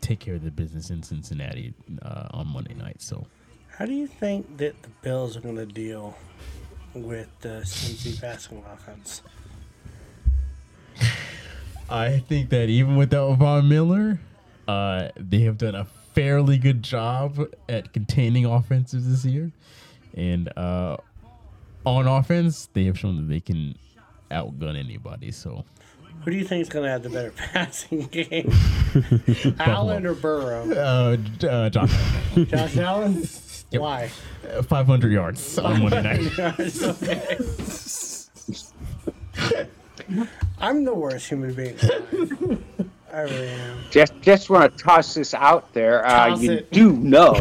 take 0.00 0.20
care 0.20 0.34
of 0.36 0.44
the 0.44 0.52
business 0.52 0.90
in 0.90 1.02
Cincinnati 1.02 1.74
uh, 2.00 2.28
on 2.30 2.46
Monday 2.46 2.74
night. 2.74 3.02
So 3.02 3.26
How 3.76 3.86
do 3.86 3.92
you 3.92 4.06
think 4.06 4.56
that 4.58 4.80
the 4.82 4.88
Bills 5.02 5.36
are 5.36 5.40
going 5.40 5.56
to 5.56 5.66
deal 5.66 6.16
with 6.94 7.28
the 7.40 7.62
Cincy 7.64 8.20
passing 8.20 8.62
offense? 8.72 9.22
I 11.90 12.18
think 12.20 12.50
that 12.50 12.68
even 12.68 12.96
without 12.96 13.36
Von 13.38 13.68
Miller, 13.68 14.20
uh, 14.68 15.08
they 15.16 15.40
have 15.40 15.58
done 15.58 15.74
a 15.74 15.84
fairly 16.14 16.56
good 16.56 16.82
job 16.84 17.48
at 17.68 17.92
containing 17.92 18.44
offenses 18.46 19.10
this 19.10 19.24
year, 19.24 19.50
and 20.14 20.56
uh, 20.56 20.96
on 21.84 22.06
offense, 22.06 22.68
they 22.72 22.84
have 22.84 22.98
shown 22.98 23.16
that 23.16 23.28
they 23.28 23.40
can 23.40 23.76
outgun 24.30 24.76
anybody. 24.78 25.30
So 25.30 25.64
Who 26.24 26.30
do 26.30 26.36
you 26.36 26.44
think 26.44 26.62
is 26.62 26.68
going 26.68 26.84
to 26.84 26.90
have 26.90 27.02
the 27.02 27.10
better 27.10 27.30
passing 27.52 28.02
game? 28.06 28.52
Allen 29.60 30.06
or 30.06 30.14
Burrow? 30.14 30.70
uh, 30.72 31.16
J- 31.16 31.48
uh, 31.48 31.70
Josh, 31.70 31.92
Allen. 32.34 32.46
Josh 32.46 32.76
Allen? 32.76 33.28
Yep. 33.70 33.80
Why? 33.80 34.10
Uh, 34.56 34.62
500 34.62 35.10
yards 35.10 35.58
on 35.58 35.82
Monday 35.82 36.02
night. 36.36 36.82
okay. 36.82 37.36
I'm 40.58 40.84
the 40.84 40.94
worst 40.94 41.28
human 41.28 41.54
being. 41.54 41.76
alive. 41.80 42.62
I 43.12 43.20
really 43.22 43.48
am. 43.48 43.78
Just 43.90 44.12
just 44.20 44.50
want 44.50 44.76
to 44.76 44.84
toss 44.84 45.14
this 45.14 45.34
out 45.34 45.72
there. 45.72 46.06
Uh, 46.06 46.36
you 46.36 46.52
it. 46.52 46.70
do 46.72 46.92
know 46.92 47.32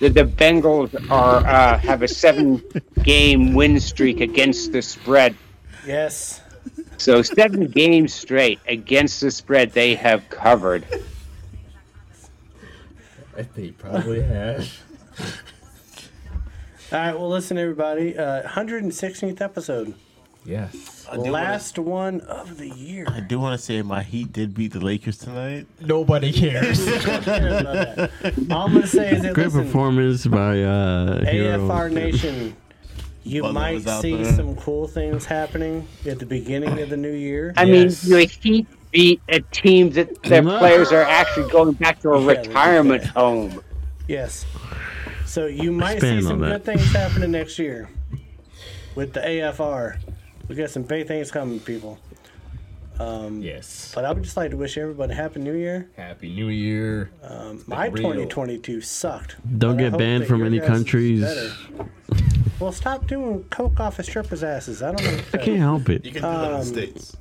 that 0.00 0.14
the 0.14 0.24
Bengals 0.24 0.92
are 1.10 1.46
uh, 1.46 1.78
have 1.78 2.02
a 2.02 2.08
seven 2.08 2.62
game 3.02 3.54
win 3.54 3.78
streak 3.80 4.20
against 4.20 4.72
the 4.72 4.82
spread. 4.82 5.34
Yes. 5.86 6.40
So 6.96 7.22
seven 7.22 7.66
games 7.66 8.14
straight 8.14 8.60
against 8.66 9.20
the 9.20 9.30
spread 9.30 9.72
they 9.72 9.94
have 9.96 10.28
covered. 10.30 10.86
I 13.36 13.42
think 13.42 13.78
probably 13.78 14.22
have. 14.22 14.68
All 16.92 16.98
right. 16.98 17.14
Well, 17.14 17.30
listen, 17.30 17.56
everybody. 17.58 18.16
Uh, 18.16 18.42
116th 18.48 19.40
episode. 19.40 19.94
Yes. 20.44 21.06
I 21.10 21.16
do 21.16 21.30
Last 21.30 21.78
one 21.78 22.20
of 22.22 22.58
the 22.58 22.68
year. 22.68 23.06
I 23.08 23.20
do 23.20 23.38
want 23.38 23.58
to 23.58 23.64
say 23.64 23.80
my 23.82 24.02
Heat 24.02 24.32
did 24.32 24.54
beat 24.54 24.72
the 24.72 24.80
Lakers 24.80 25.18
tonight. 25.18 25.66
Nobody 25.80 26.32
cares. 26.38 26.80
All 26.86 28.66
I'm 28.66 28.72
gonna 28.72 28.86
say 28.86 29.12
is 29.12 29.22
that 29.22 29.34
Great 29.34 29.46
listen, 29.46 29.64
performance 29.64 30.26
by 30.26 30.62
uh, 30.62 31.20
Herro. 31.20 31.68
AFR 31.68 31.92
Nation. 31.92 32.56
You 33.24 33.42
Butler 33.42 33.52
might 33.52 33.88
see 33.88 34.24
there. 34.24 34.32
some 34.32 34.56
cool 34.56 34.88
things 34.88 35.24
happening 35.24 35.86
at 36.06 36.18
the 36.18 36.26
beginning 36.26 36.78
of 36.80 36.88
the 36.88 36.96
new 36.96 37.12
year. 37.12 37.54
I 37.56 37.64
mean, 37.66 37.88
the 37.88 38.24
Heat 38.42 38.66
beat 38.90 39.20
a 39.28 39.40
team 39.40 39.90
that 39.90 40.22
their 40.24 40.42
players 40.42 40.92
are 40.92 41.02
actually 41.02 41.50
going 41.50 41.74
back 41.74 42.00
to 42.00 42.10
a 42.12 42.20
Yeah, 42.20 42.38
retirement 42.38 43.04
home. 43.06 43.62
Yes. 44.08 44.44
So 45.26 45.46
you 45.46 45.72
might 45.72 45.94
Expand 45.94 46.22
see 46.22 46.28
some 46.28 46.40
good 46.40 46.64
that. 46.64 46.64
things 46.64 46.92
happening 46.92 47.30
next 47.30 47.58
year 47.58 47.88
with 48.94 49.12
the 49.12 49.20
AFR. 49.20 49.98
We 50.48 50.56
got 50.56 50.70
some 50.70 50.82
big 50.82 51.06
things 51.06 51.30
coming, 51.30 51.60
people. 51.60 51.98
Um, 53.02 53.42
yes. 53.42 53.92
But 53.94 54.04
I 54.04 54.12
would 54.12 54.22
just 54.22 54.36
like 54.36 54.50
to 54.50 54.56
wish 54.56 54.76
everybody 54.78 55.12
a 55.12 55.16
happy 55.16 55.40
new 55.40 55.54
year. 55.54 55.90
Happy 55.96 56.32
New 56.34 56.48
Year. 56.48 57.10
Um, 57.22 57.62
my 57.66 57.86
real. 57.86 57.96
2022 58.12 58.80
sucked. 58.80 59.36
Don't 59.58 59.76
get 59.76 59.96
banned 59.96 60.26
from 60.26 60.44
any 60.44 60.60
countries. 60.60 61.24
Well, 62.60 62.72
stop 62.72 63.06
doing 63.08 63.42
coke 63.50 63.80
off 63.80 63.98
of 63.98 64.04
strippers' 64.04 64.44
asses. 64.44 64.82
I 64.82 64.92
don't 64.92 65.02
know. 65.04 65.22
I 65.34 65.38
can't 65.38 65.58
help 65.58 65.88
it. 65.88 66.04
You 66.04 66.12
can 66.12 66.22
do 66.22 66.28
that 66.28 66.44
in 66.44 66.50
the 66.52 66.56
Um, 66.58 66.64
States. 66.64 67.16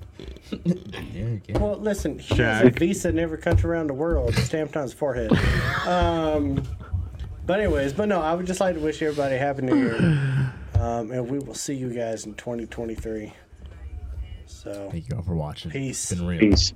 Yeah. 0.64 1.58
Well, 1.60 1.78
listen, 1.78 2.20
he 2.20 2.36
has 2.36 2.68
a 2.68 2.70
visa 2.70 3.10
in 3.10 3.18
every 3.18 3.38
country 3.40 3.70
around 3.70 3.88
the 3.88 3.94
world 3.94 4.36
stamped 4.36 4.76
on 4.76 4.84
his 4.84 4.94
forehead. 4.94 5.32
Um, 5.88 6.62
but 7.46 7.60
anyways, 7.60 7.94
but 7.94 8.08
no, 8.08 8.22
I 8.22 8.34
would 8.36 8.46
just 8.46 8.60
like 8.60 8.76
to 8.76 8.82
wish 8.82 9.02
everybody 9.02 9.36
a 9.36 9.40
happy 9.40 9.62
new 9.64 9.76
year, 9.78 9.96
um, 10.76 11.12
and 11.12 11.28
we 11.30 11.40
will 11.40 11.56
see 11.56 11.74
you 11.74 11.90
guys 11.92 12.26
in 12.26 12.34
2023. 12.36 13.34
So 14.62 14.90
thank 14.92 15.10
you 15.10 15.16
all 15.16 15.24
for 15.24 15.34
watching. 15.34 15.72
Peace. 15.72 16.14
Peace. 16.14 16.74